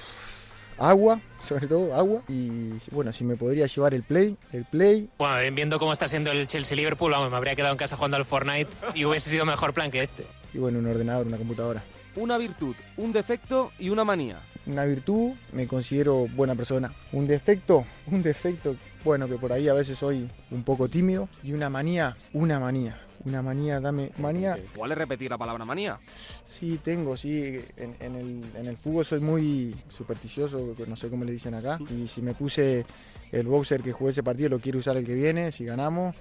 agua, 0.78 1.20
sobre 1.38 1.66
todo 1.66 1.94
agua 1.94 2.22
y 2.28 2.70
bueno, 2.90 3.12
si 3.12 3.24
me 3.24 3.36
podría 3.36 3.66
llevar 3.66 3.92
el 3.92 4.02
play, 4.02 4.38
el 4.52 4.64
play. 4.64 5.10
Bueno, 5.18 5.54
viendo 5.54 5.78
cómo 5.78 5.92
está 5.92 6.08
siendo 6.08 6.32
el 6.32 6.46
Chelsea 6.46 6.74
Liverpool, 6.74 7.12
vamos, 7.12 7.30
me 7.30 7.36
habría 7.36 7.54
quedado 7.54 7.72
en 7.72 7.78
casa 7.78 7.96
jugando 7.96 8.16
al 8.16 8.24
Fortnite 8.24 8.70
y 8.94 9.04
hubiese 9.04 9.28
sido 9.28 9.44
mejor 9.44 9.74
plan 9.74 9.90
que 9.90 10.02
este. 10.02 10.26
Y 10.54 10.58
bueno, 10.58 10.78
un 10.78 10.86
ordenador, 10.86 11.26
una 11.26 11.36
computadora. 11.36 11.82
Una 12.16 12.38
virtud, 12.38 12.74
un 12.96 13.12
defecto 13.12 13.70
y 13.78 13.90
una 13.90 14.04
manía. 14.04 14.38
Una 14.66 14.86
virtud, 14.86 15.32
me 15.52 15.66
considero 15.66 16.26
buena 16.28 16.54
persona. 16.54 16.90
Un 17.12 17.26
defecto, 17.26 17.84
un 18.06 18.22
defecto, 18.22 18.76
bueno, 19.04 19.28
que 19.28 19.36
por 19.36 19.52
ahí 19.52 19.68
a 19.68 19.74
veces 19.74 19.98
soy 19.98 20.30
un 20.50 20.62
poco 20.62 20.88
tímido. 20.88 21.28
Y 21.42 21.52
una 21.52 21.68
manía, 21.68 22.16
una 22.32 22.58
manía 22.60 23.03
una 23.24 23.42
manía, 23.42 23.80
dame 23.80 24.10
manía. 24.18 24.56
¿Cuál 24.76 24.92
es 24.92 24.98
repetir 24.98 25.30
la 25.30 25.38
palabra 25.38 25.64
manía? 25.64 25.98
Sí, 26.44 26.78
tengo, 26.82 27.16
sí. 27.16 27.60
En, 27.76 27.94
en, 28.00 28.14
el, 28.16 28.42
en, 28.56 28.66
el, 28.66 28.76
fútbol 28.76 29.04
soy 29.04 29.20
muy 29.20 29.74
supersticioso, 29.88 30.74
no 30.86 30.96
sé 30.96 31.08
cómo 31.08 31.24
le 31.24 31.32
dicen 31.32 31.54
acá. 31.54 31.78
Y 31.90 32.08
si 32.08 32.22
me 32.22 32.34
puse 32.34 32.84
el 33.32 33.46
boxer 33.46 33.82
que 33.82 33.92
jugué 33.92 34.10
ese 34.10 34.22
partido, 34.22 34.50
lo 34.50 34.60
quiero 34.60 34.78
usar 34.78 34.96
el 34.96 35.04
que 35.04 35.14
viene, 35.14 35.52
si 35.52 35.64
ganamos. 35.64 36.14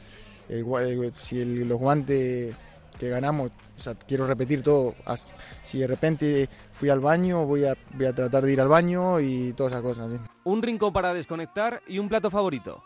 El, 0.50 0.66
el, 0.66 1.14
si 1.16 1.40
el, 1.42 1.68
los 1.68 1.80
guantes 1.80 2.56
que 3.00 3.10
ganamos, 3.10 3.52
o 3.78 3.80
sea, 3.80 3.96
quiero 3.96 4.28
repetir 4.28 4.64
todo. 4.64 4.96
Si 5.64 5.80
de 5.80 5.88
repente 5.88 6.50
fui 6.74 6.90
al 6.90 7.00
baño, 7.00 7.46
voy 7.46 7.66
a, 7.66 7.76
voy 7.94 8.06
a 8.06 8.14
tratar 8.14 8.46
de 8.46 8.54
ir 8.54 8.62
al 8.62 8.68
baño 8.68 9.20
y 9.20 9.54
todas 9.54 9.74
esas 9.74 9.82
cosas. 9.82 10.12
¿sí? 10.12 10.18
Un 10.44 10.62
rincón 10.62 10.94
para 10.94 11.14
desconectar 11.14 11.82
y 11.88 12.00
un 12.00 12.10
plato 12.10 12.30
favorito. 12.30 12.84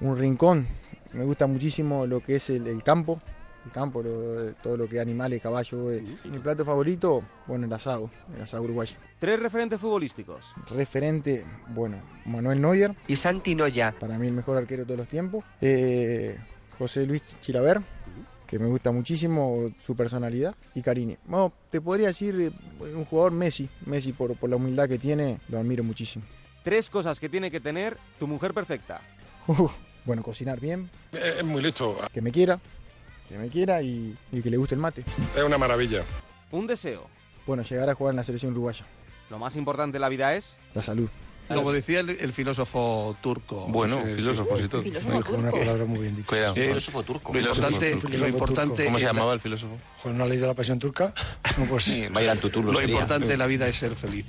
Un 0.00 0.16
rincón. 0.16 0.66
Me 1.12 1.24
gusta 1.24 1.46
muchísimo 1.46 2.06
lo 2.06 2.20
que 2.20 2.36
es 2.36 2.50
el, 2.50 2.66
el 2.68 2.82
campo, 2.82 3.20
el 3.64 3.70
campo, 3.72 4.02
lo, 4.02 4.52
todo 4.54 4.76
lo 4.76 4.88
que 4.88 4.96
es 4.96 5.02
animales, 5.02 5.40
caballos. 5.40 5.92
Eh. 5.92 6.04
Mi 6.24 6.38
plato 6.38 6.64
favorito, 6.64 7.22
bueno, 7.46 7.66
el 7.66 7.72
asado, 7.72 8.10
el 8.34 8.42
asado 8.42 8.62
uruguayo. 8.62 8.96
Tres 9.18 9.40
referentes 9.40 9.80
futbolísticos. 9.80 10.40
Referente, 10.70 11.44
bueno, 11.68 11.98
Manuel 12.24 12.60
Neuer. 12.60 12.94
Y 13.06 13.16
Santi 13.16 13.54
Noya. 13.54 13.94
Para 13.98 14.18
mí 14.18 14.26
el 14.26 14.32
mejor 14.32 14.56
arquero 14.56 14.82
de 14.82 14.86
todos 14.86 14.98
los 14.98 15.08
tiempos. 15.08 15.44
Eh, 15.60 16.38
José 16.78 17.06
Luis 17.06 17.22
Chilaver, 17.40 17.82
que 18.46 18.58
me 18.58 18.66
gusta 18.66 18.92
muchísimo 18.92 19.72
su 19.84 19.94
personalidad. 19.94 20.54
Y 20.74 20.82
Carini. 20.82 21.18
Bueno, 21.26 21.52
te 21.70 21.80
podría 21.80 22.08
decir 22.08 22.52
un 22.80 23.04
jugador 23.04 23.32
Messi. 23.32 23.68
Messi 23.84 24.12
por, 24.12 24.36
por 24.36 24.48
la 24.48 24.56
humildad 24.56 24.88
que 24.88 24.98
tiene, 24.98 25.40
lo 25.48 25.58
admiro 25.58 25.84
muchísimo. 25.84 26.24
Tres 26.62 26.90
cosas 26.90 27.20
que 27.20 27.28
tiene 27.28 27.50
que 27.50 27.60
tener 27.60 27.98
tu 28.18 28.26
mujer 28.26 28.54
perfecta. 28.54 29.00
Uh, 29.46 29.68
bueno, 30.04 30.22
cocinar 30.22 30.60
bien. 30.60 30.90
Es 31.12 31.44
muy 31.44 31.62
listo. 31.62 31.96
Que 32.12 32.22
me 32.22 32.32
quiera 32.32 32.58
que 33.30 33.38
me 33.38 33.48
quiera 33.48 33.80
y, 33.80 34.16
y, 34.32 34.42
que 34.42 34.50
le 34.50 34.56
guste 34.56 34.74
el 34.74 34.80
mate. 34.80 35.04
Es 35.36 35.42
una 35.42 35.56
maravilla. 35.56 36.02
Un 36.50 36.66
deseo. 36.66 37.06
Bueno, 37.46 37.62
llegar 37.62 37.88
a 37.88 37.94
jugar 37.94 38.12
en 38.12 38.16
la 38.16 38.24
selección 38.24 38.52
uruguaya. 38.52 38.84
Lo 39.30 39.38
más 39.38 39.54
importante 39.54 39.94
de 39.94 40.00
la 40.00 40.08
vida 40.08 40.34
es 40.34 40.58
la 40.74 40.82
salud. 40.82 41.08
Como 41.48 41.72
decía 41.72 42.00
el, 42.00 42.10
el 42.10 42.32
filósofo 42.32 43.16
turco. 43.20 43.66
Bueno, 43.68 44.02
sí, 44.04 44.14
filósofo, 44.14 44.56
sí, 44.56 44.68
todo. 44.68 44.82
Dijo 44.82 45.34
una 45.36 45.50
palabra 45.50 45.84
muy 45.84 46.00
bien 46.00 46.16
dicha. 46.16 46.28
Cuidado. 46.28 46.54
Sí. 46.54 46.60
Filósofo 46.60 47.02
turco. 47.02 47.32
Lo 47.32 47.40
importante, 47.40 47.86
Filósofo 47.96 48.18
lo 48.18 48.28
importante 48.28 48.74
turco. 48.74 48.84
¿Cómo 48.84 48.98
se 48.98 49.04
llamaba 49.04 49.32
el 49.32 49.40
filósofo? 49.40 49.76
Joder, 50.02 50.16
¿no 50.16 50.24
ha 50.24 50.26
leído 50.28 50.46
La 50.46 50.54
Pasión 50.54 50.78
Turca? 50.78 51.12
No, 51.58 51.64
pues 51.66 52.12
vaya. 52.12 52.34
Lo 52.34 52.74
sería. 52.74 52.94
importante 52.94 53.26
de 53.26 53.36
la 53.36 53.46
vida 53.46 53.66
es 53.68 53.76
ser 53.76 53.94
feliz. 53.94 54.26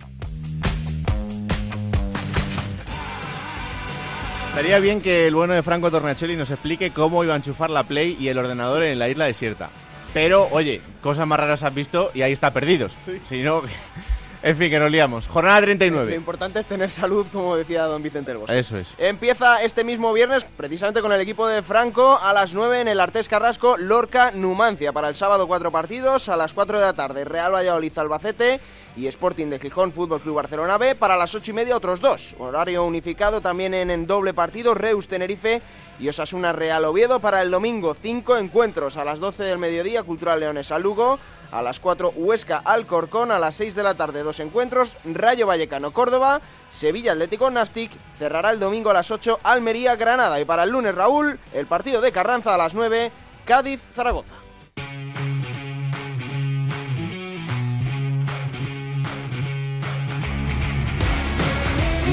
Estaría 4.51 4.79
bien 4.79 4.99
que 5.01 5.27
el 5.27 5.33
bueno 5.33 5.53
de 5.53 5.63
Franco 5.63 5.89
Tornacelli 5.89 6.35
nos 6.35 6.51
explique 6.51 6.91
cómo 6.91 7.23
iba 7.23 7.33
a 7.33 7.37
enchufar 7.37 7.69
la 7.69 7.83
Play 7.83 8.17
y 8.19 8.27
el 8.27 8.37
ordenador 8.37 8.83
en 8.83 8.99
la 8.99 9.07
isla 9.07 9.25
desierta. 9.25 9.69
Pero, 10.13 10.49
oye, 10.51 10.81
cosas 11.01 11.25
más 11.25 11.39
raras 11.39 11.63
has 11.63 11.73
visto 11.73 12.11
y 12.13 12.21
ahí 12.21 12.33
está 12.33 12.51
perdidos. 12.51 12.93
Sí. 13.05 13.21
Si 13.29 13.43
no, 13.43 13.61
en 14.43 14.57
fin, 14.57 14.71
que 14.71 14.79
nos 14.79 14.89
liamos. 14.89 15.27
Jornada 15.27 15.61
39. 15.61 16.09
Lo 16.09 16.17
importante 16.17 16.59
es 16.59 16.65
tener 16.65 16.89
salud, 16.89 17.27
como 17.31 17.55
decía 17.55 17.83
don 17.83 18.01
Vicente 18.01 18.33
Bosque. 18.33 18.57
Eso 18.57 18.77
es. 18.77 18.87
Empieza 18.97 19.61
este 19.61 19.83
mismo 19.83 20.11
viernes, 20.13 20.43
precisamente 20.57 21.01
con 21.01 21.11
el 21.11 21.21
equipo 21.21 21.47
de 21.47 21.61
Franco, 21.61 22.17
a 22.19 22.33
las 22.33 22.53
9 22.53 22.81
en 22.81 22.87
el 22.87 22.99
Artés 22.99 23.29
Carrasco, 23.29 23.77
Lorca, 23.77 24.31
Numancia. 24.31 24.93
Para 24.93 25.09
el 25.09 25.15
sábado, 25.15 25.47
cuatro 25.47 25.71
partidos. 25.71 26.27
A 26.29 26.35
las 26.35 26.53
4 26.53 26.79
de 26.79 26.85
la 26.85 26.93
tarde, 26.93 27.23
Real 27.23 27.53
Valladolid, 27.53 27.95
Albacete 27.95 28.59
y 28.97 29.07
Sporting 29.07 29.47
de 29.47 29.59
Gijón, 29.59 29.93
Fútbol 29.93 30.21
Club 30.21 30.35
Barcelona 30.35 30.77
B. 30.77 30.95
Para 30.95 31.17
las 31.17 31.35
8 31.35 31.51
y 31.51 31.53
media, 31.53 31.77
otros 31.77 32.01
dos. 32.01 32.35
Horario 32.39 32.83
unificado 32.83 33.41
también 33.41 33.73
en, 33.75 33.91
en 33.91 34.07
doble 34.07 34.33
partido, 34.33 34.73
Reus 34.73 35.07
Tenerife 35.07 35.61
y 35.99 36.09
Osasuna 36.09 36.51
Real 36.51 36.83
Oviedo. 36.85 37.19
Para 37.19 37.43
el 37.43 37.51
domingo, 37.51 37.95
cinco 38.01 38.37
encuentros. 38.37 38.97
A 38.97 39.05
las 39.05 39.19
12 39.19 39.43
del 39.43 39.59
mediodía, 39.59 40.01
Cultural 40.01 40.39
Leones 40.39 40.71
al 40.71 40.81
Lugo. 40.81 41.19
A 41.51 41.61
las 41.61 41.79
4, 41.79 42.13
Huesca 42.15 42.61
Alcorcón. 42.63 43.31
A 43.31 43.39
las 43.39 43.55
6 43.55 43.75
de 43.75 43.83
la 43.83 43.95
tarde, 43.95 44.23
dos 44.23 44.39
encuentros. 44.39 44.89
Rayo 45.05 45.47
Vallecano 45.47 45.91
Córdoba. 45.91 46.41
Sevilla 46.69 47.11
Atlético 47.11 47.49
Nastic. 47.51 47.91
Cerrará 48.17 48.51
el 48.51 48.59
domingo 48.59 48.89
a 48.89 48.93
las 48.93 49.11
8, 49.11 49.39
Almería 49.43 49.95
Granada. 49.95 50.39
Y 50.39 50.45
para 50.45 50.63
el 50.63 50.71
lunes, 50.71 50.95
Raúl, 50.95 51.39
el 51.53 51.67
partido 51.67 52.01
de 52.01 52.11
Carranza 52.11 52.55
a 52.55 52.57
las 52.57 52.73
9, 52.73 53.11
Cádiz 53.45 53.81
Zaragoza. 53.95 54.40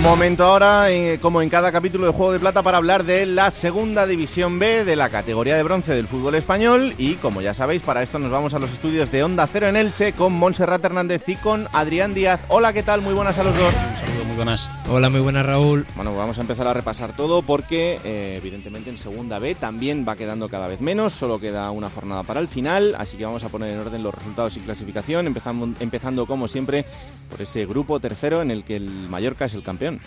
Momento 0.08 0.42
ahora, 0.42 0.90
eh, 0.90 1.18
como 1.20 1.42
en 1.42 1.50
cada 1.50 1.70
capítulo 1.70 2.06
de 2.06 2.12
Juego 2.12 2.32
de 2.32 2.40
Plata, 2.40 2.62
para 2.62 2.78
hablar 2.78 3.04
de 3.04 3.26
la 3.26 3.50
segunda 3.50 4.06
división 4.06 4.58
B 4.58 4.86
de 4.86 4.96
la 4.96 5.10
categoría 5.10 5.54
de 5.54 5.62
bronce 5.62 5.94
del 5.94 6.06
fútbol 6.06 6.34
español. 6.34 6.94
Y 6.96 7.16
como 7.16 7.42
ya 7.42 7.52
sabéis, 7.52 7.82
para 7.82 8.02
esto 8.02 8.18
nos 8.18 8.30
vamos 8.30 8.54
a 8.54 8.58
los 8.58 8.72
estudios 8.72 9.12
de 9.12 9.22
Onda 9.22 9.46
Cero 9.46 9.66
en 9.66 9.76
Elche 9.76 10.14
con 10.14 10.32
Montserrat 10.32 10.82
Hernández 10.82 11.28
y 11.28 11.36
con 11.36 11.68
Adrián 11.74 12.14
Díaz. 12.14 12.40
Hola, 12.48 12.72
¿qué 12.72 12.82
tal? 12.82 13.02
Muy 13.02 13.12
buenas 13.12 13.38
a 13.38 13.44
los 13.44 13.54
dos. 13.54 13.70
Un 13.74 13.96
saludo, 13.96 14.24
muy 14.24 14.36
buenas. 14.36 14.70
Hola, 14.90 15.10
muy 15.10 15.20
buenas, 15.20 15.44
Raúl. 15.44 15.86
Bueno, 15.94 16.16
vamos 16.16 16.38
a 16.38 16.40
empezar 16.40 16.66
a 16.66 16.72
repasar 16.72 17.14
todo 17.14 17.42
porque, 17.42 18.00
eh, 18.02 18.36
evidentemente, 18.38 18.88
en 18.88 18.96
segunda 18.96 19.38
B 19.38 19.56
también 19.56 20.06
va 20.08 20.16
quedando 20.16 20.48
cada 20.48 20.68
vez 20.68 20.80
menos. 20.80 21.12
Solo 21.12 21.38
queda 21.38 21.70
una 21.70 21.90
jornada 21.90 22.22
para 22.22 22.40
el 22.40 22.48
final. 22.48 22.94
Así 22.96 23.18
que 23.18 23.26
vamos 23.26 23.44
a 23.44 23.50
poner 23.50 23.74
en 23.74 23.80
orden 23.80 24.02
los 24.02 24.14
resultados 24.14 24.56
y 24.56 24.60
clasificación, 24.60 25.26
empezando, 25.26 25.68
empezando 25.80 26.24
como 26.24 26.48
siempre 26.48 26.86
por 27.30 27.42
ese 27.42 27.66
grupo 27.66 28.00
tercero 28.00 28.40
en 28.40 28.50
el 28.50 28.64
que 28.64 28.76
el 28.76 28.88
Mallorca 28.88 29.44
es 29.44 29.52
el 29.52 29.62
campeón. 29.62 29.97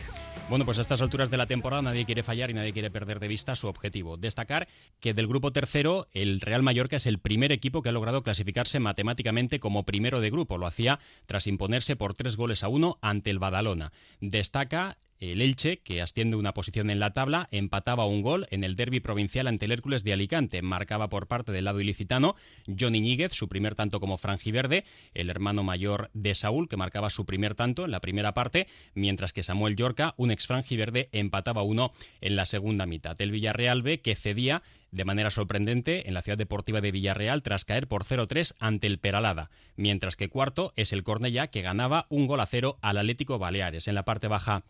Bueno, 0.52 0.66
pues 0.66 0.80
a 0.80 0.82
estas 0.82 1.02
alturas 1.02 1.32
de 1.32 1.38
la 1.38 1.46
temporada 1.46 1.82
nadie 1.82 2.04
quiere 2.04 2.24
fallar 2.24 2.50
y 2.50 2.54
nadie 2.54 2.74
quiere 2.74 2.92
perder 2.92 3.22
de 3.22 3.30
vista 3.30 3.56
su 3.56 3.68
objetivo. 3.68 4.18
Destacar 4.18 4.68
que 5.00 5.14
del 5.14 5.28
grupo 5.28 5.54
tercero, 5.54 6.10
el 6.12 6.42
Real 6.42 6.62
Mallorca 6.62 6.98
es 6.98 7.06
el 7.06 7.20
primer 7.20 7.54
equipo 7.54 7.82
que 7.82 7.88
ha 7.88 7.94
logrado 7.94 8.22
clasificarse 8.22 8.82
matemáticamente 8.82 9.62
como 9.62 9.84
primero 9.84 10.20
de 10.20 10.30
grupo. 10.30 10.58
Lo 10.58 10.68
hacía 10.68 11.00
tras 11.26 11.48
imponerse 11.48 11.96
por 11.96 12.16
tres 12.16 12.36
goles 12.36 12.66
a 12.66 12.68
uno 12.68 12.98
ante 13.02 13.30
el 13.30 13.40
Badalona. 13.40 13.94
Destaca 14.20 14.98
el 15.22 15.40
Elche, 15.40 15.78
que 15.78 16.02
asciende 16.02 16.36
una 16.36 16.56
posición 16.56 16.90
en 16.90 17.00
la 17.00 17.14
tabla, 17.14 17.48
empataba 17.52 18.08
un 18.08 18.24
gol 18.24 18.48
en 18.50 18.64
el 18.64 18.76
derby 18.76 19.00
provincial 19.00 19.46
ante 19.46 19.66
el 19.66 19.72
Hércules 19.72 20.04
de 20.04 20.14
Alicante. 20.14 20.64
Marcaba 20.64 21.10
por 21.10 21.28
parte 21.28 21.52
del 21.52 21.66
lado 21.66 21.80
ilicitano 21.80 22.36
Johnny 22.68 23.02
Níguez, 23.02 23.32
su 23.32 23.48
primer 23.48 23.76
tanto 23.76 24.00
como 24.00 24.18
franjiverde, 24.18 24.84
el 25.14 25.30
hermano 25.30 25.62
mayor 25.62 26.10
de 26.16 26.34
Saúl, 26.34 26.68
que 26.68 26.76
marcaba 26.76 27.12
su 27.12 27.28
primer 27.28 27.54
tanto 27.54 27.86
en 27.86 27.92
la 27.92 28.02
primera 28.02 28.34
parte, 28.34 28.68
mientras 28.96 29.32
que 29.32 29.44
Samuel 29.44 29.76
Yorca, 29.76 30.16
un 30.18 30.32
ex 30.32 30.48
franjiverde, 30.48 31.10
empataba 31.12 31.62
uno 31.62 31.92
en 32.20 32.36
la 32.36 32.48
segunda 32.48 32.88
mitad. 32.88 33.22
El 33.22 33.30
Villarreal 33.30 33.84
B, 33.84 34.02
que 34.02 34.16
cedía 34.16 34.64
de 34.90 35.06
manera 35.06 35.30
sorprendente 35.30 36.08
en 36.08 36.16
la 36.16 36.24
ciudad 36.24 36.38
deportiva 36.38 36.82
de 36.82 36.92
Villarreal 36.92 37.44
tras 37.44 37.64
caer 37.64 37.88
por 37.88 38.06
0-3 38.06 38.56
ante 38.60 38.88
el 38.88 38.98
Peralada, 38.98 39.52
mientras 39.76 40.16
que 40.16 40.30
cuarto 40.30 40.74
es 40.76 40.94
el 40.94 41.04
Cornellá 41.04 41.48
que 41.48 41.62
ganaba 41.62 42.08
un 42.10 42.26
gol 42.26 42.40
a 42.40 42.48
cero 42.48 42.80
al 42.82 42.98
Atlético 42.98 43.38
Baleares. 43.38 43.88
En 43.88 43.96
la 43.96 44.04
parte 44.04 44.28
baja 44.28 44.66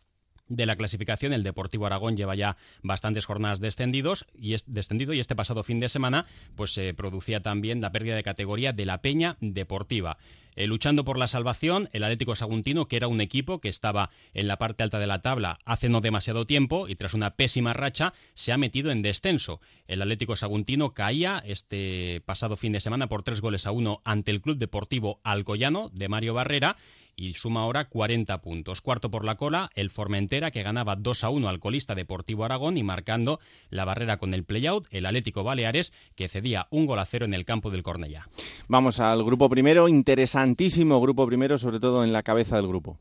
de 0.51 0.65
la 0.65 0.75
clasificación. 0.75 1.33
El 1.33 1.43
Deportivo 1.43 1.85
Aragón 1.85 2.17
lleva 2.17 2.35
ya 2.35 2.57
bastantes 2.83 3.25
jornadas 3.25 3.59
descendidos 3.59 4.25
y 4.35 4.53
es 4.53 4.63
descendido 4.67 5.13
y 5.13 5.19
este 5.19 5.35
pasado 5.35 5.63
fin 5.63 5.79
de 5.79 5.89
semana 5.89 6.25
pues 6.55 6.71
se 6.73 6.93
producía 6.93 7.41
también 7.41 7.81
la 7.81 7.91
pérdida 7.91 8.15
de 8.15 8.23
categoría 8.23 8.73
de 8.73 8.85
la 8.85 9.01
Peña 9.01 9.37
Deportiva. 9.39 10.17
Eh, 10.55 10.67
luchando 10.67 11.05
por 11.05 11.17
la 11.17 11.27
salvación, 11.27 11.89
el 11.93 12.03
Atlético 12.03 12.35
Saguntino, 12.35 12.87
que 12.87 12.97
era 12.97 13.07
un 13.07 13.21
equipo 13.21 13.61
que 13.61 13.69
estaba 13.69 14.09
en 14.33 14.47
la 14.47 14.57
parte 14.57 14.83
alta 14.83 14.99
de 14.99 15.07
la 15.07 15.21
tabla 15.21 15.59
hace 15.63 15.87
no 15.87 16.01
demasiado 16.01 16.45
tiempo 16.45 16.89
y 16.89 16.95
tras 16.95 17.13
una 17.13 17.35
pésima 17.35 17.71
racha 17.71 18.13
se 18.33 18.51
ha 18.51 18.57
metido 18.57 18.91
en 18.91 19.01
descenso. 19.01 19.61
El 19.87 20.01
Atlético 20.01 20.35
Saguntino 20.35 20.93
caía 20.93 21.41
este 21.45 22.21
pasado 22.25 22.57
fin 22.57 22.73
de 22.73 22.81
semana 22.81 23.07
por 23.07 23.23
tres 23.23 23.39
goles 23.39 23.65
a 23.65 23.71
uno 23.71 24.01
ante 24.03 24.31
el 24.31 24.41
Club 24.41 24.57
Deportivo 24.57 25.21
Alcoyano 25.23 25.89
de 25.93 26.09
Mario 26.09 26.33
Barrera 26.33 26.75
y 27.15 27.33
suma 27.33 27.61
ahora 27.61 27.85
40 27.85 28.41
puntos. 28.41 28.81
Cuarto 28.81 29.11
por 29.11 29.25
la 29.25 29.35
cola, 29.35 29.69
el 29.75 29.89
Formentera, 29.89 30.51
que 30.51 30.63
ganaba 30.63 30.95
2 30.95 31.23
a 31.23 31.29
1 31.29 31.49
al 31.49 31.59
colista 31.59 31.95
Deportivo 31.95 32.45
Aragón 32.45 32.77
y 32.77 32.83
marcando 32.83 33.39
la 33.69 33.85
barrera 33.85 34.17
con 34.17 34.33
el 34.33 34.43
playout, 34.43 34.87
el 34.91 35.05
Atlético 35.05 35.43
Baleares, 35.43 35.93
que 36.15 36.29
cedía 36.29 36.67
un 36.71 36.85
gol 36.85 36.99
a 36.99 37.05
cero 37.05 37.25
en 37.25 37.33
el 37.33 37.45
campo 37.45 37.71
del 37.71 37.83
Cornellá. 37.83 38.27
Vamos 38.67 38.99
al 38.99 39.23
grupo 39.23 39.49
primero, 39.49 39.87
interesantísimo 39.87 41.01
grupo 41.01 41.25
primero, 41.27 41.57
sobre 41.57 41.79
todo 41.79 42.03
en 42.03 42.13
la 42.13 42.23
cabeza 42.23 42.55
del 42.55 42.67
grupo. 42.67 42.99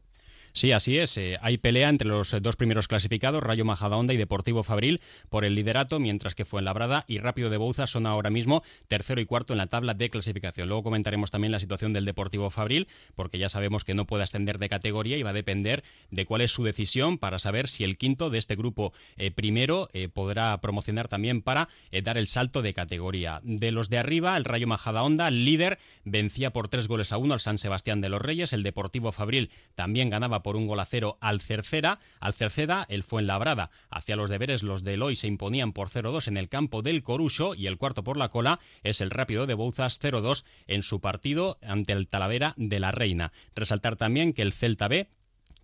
Sí, 0.53 0.73
así 0.73 0.99
es. 0.99 1.17
Eh, 1.17 1.39
hay 1.43 1.59
pelea 1.59 1.89
entre 1.89 2.09
los 2.09 2.35
dos 2.43 2.57
primeros 2.57 2.89
clasificados, 2.89 3.43
Rayo 3.43 3.65
Majadahonda 3.65 4.13
y 4.13 4.17
Deportivo 4.17 4.65
Fabril, 4.65 5.01
por 5.29 5.45
el 5.45 5.55
liderato, 5.55 6.01
mientras 6.01 6.35
que 6.35 6.45
Fuenlabrada 6.45 7.05
y 7.07 7.19
Rápido 7.19 7.51
de 7.51 7.57
Bouza 7.57 7.87
son 7.87 8.07
ahora 8.07 8.31
mismo 8.31 8.63
tercero 8.89 9.21
y 9.21 9.27
cuarto 9.27 9.55
en 9.55 9.59
la 9.59 9.69
tabla 9.69 9.95
de 9.95 10.11
clasificación. 10.11 10.69
Luego 10.69 10.83
comentaremos 10.83 11.31
también 11.31 11.53
la 11.53 11.61
situación 11.61 11.93
del 11.93 12.05
Deportivo 12.05 12.51
Fabril, 12.51 12.89
porque 13.15 13.39
ya 13.39 13.49
sabemos 13.49 13.85
que 13.85 13.95
no 13.95 14.07
puede 14.07 14.25
ascender 14.25 14.59
de 14.59 14.69
categoría 14.69 15.17
y 15.17 15.23
va 15.23 15.31
a 15.31 15.35
depender 15.35 15.85
de 16.11 16.27
cuál 16.27 16.41
es 16.41 16.51
su 16.51 16.65
decisión 16.65 17.19
para 17.19 17.39
saber 17.39 17.69
si 17.69 17.85
el 17.85 17.97
quinto 17.97 18.29
de 18.29 18.39
este 18.39 18.57
grupo 18.57 18.93
eh, 19.17 19.31
primero 19.31 19.89
eh, 19.93 20.09
podrá 20.09 20.61
promocionar 20.61 21.07
también 21.07 21.43
para 21.43 21.69
dar 22.03 22.19
el 22.19 22.29
salto 22.29 22.63
de 22.63 22.75
categoría. 22.75 23.41
De 23.45 23.73
los 23.73 23.89
de 23.89 23.99
arriba, 23.99 24.37
el 24.37 24.45
Rayo 24.45 24.67
Majadahonda, 24.67 25.31
líder, 25.31 25.79
vencía 26.05 26.53
por 26.53 26.69
tres 26.69 26.89
goles 26.89 27.13
a 27.13 27.19
uno 27.19 27.35
al 27.35 27.41
San 27.41 27.59
Sebastián 27.59 28.01
de 28.01 28.09
los 28.09 28.21
Reyes. 28.21 28.53
El 28.53 28.63
Deportivo 28.63 29.13
Fabril 29.13 29.51
también 29.75 30.11
ganaba 30.11 30.40
por 30.43 30.57
un 30.57 30.67
gol 30.67 30.81
a 30.81 30.85
cero 30.85 31.19
al 31.21 31.41
Cercera. 31.41 31.99
Al 32.21 32.35
Cerceda, 32.35 32.87
el 32.89 33.03
Fuenlabrada. 33.03 33.71
Hacia 33.91 34.17
los 34.17 34.31
deberes, 34.31 34.63
los 34.63 34.85
de 34.85 34.95
Eloy 34.95 35.17
se 35.17 35.27
imponían 35.27 35.73
por 35.73 35.89
0-2 35.89 36.29
en 36.29 36.37
el 36.37 36.49
campo 36.49 36.83
del 36.83 37.03
Coruso 37.03 37.55
y 37.55 37.67
el 37.67 37.79
cuarto 37.79 38.05
por 38.05 38.17
la 38.17 38.29
cola 38.29 38.61
es 38.83 39.01
el 39.01 39.11
Rápido 39.11 39.47
de 39.47 39.55
Bouzas 39.55 40.01
0-2 40.01 40.45
en 40.67 40.83
su 40.83 41.01
partido 41.01 41.59
ante 41.63 41.93
el 41.93 42.09
Talavera 42.09 42.55
de 42.57 42.81
la 42.81 42.93
Reina. 42.93 43.33
Resaltar 43.55 43.97
también 43.97 44.33
que 44.33 44.43
el 44.43 44.53
Celta 44.53 44.89
B 44.89 45.09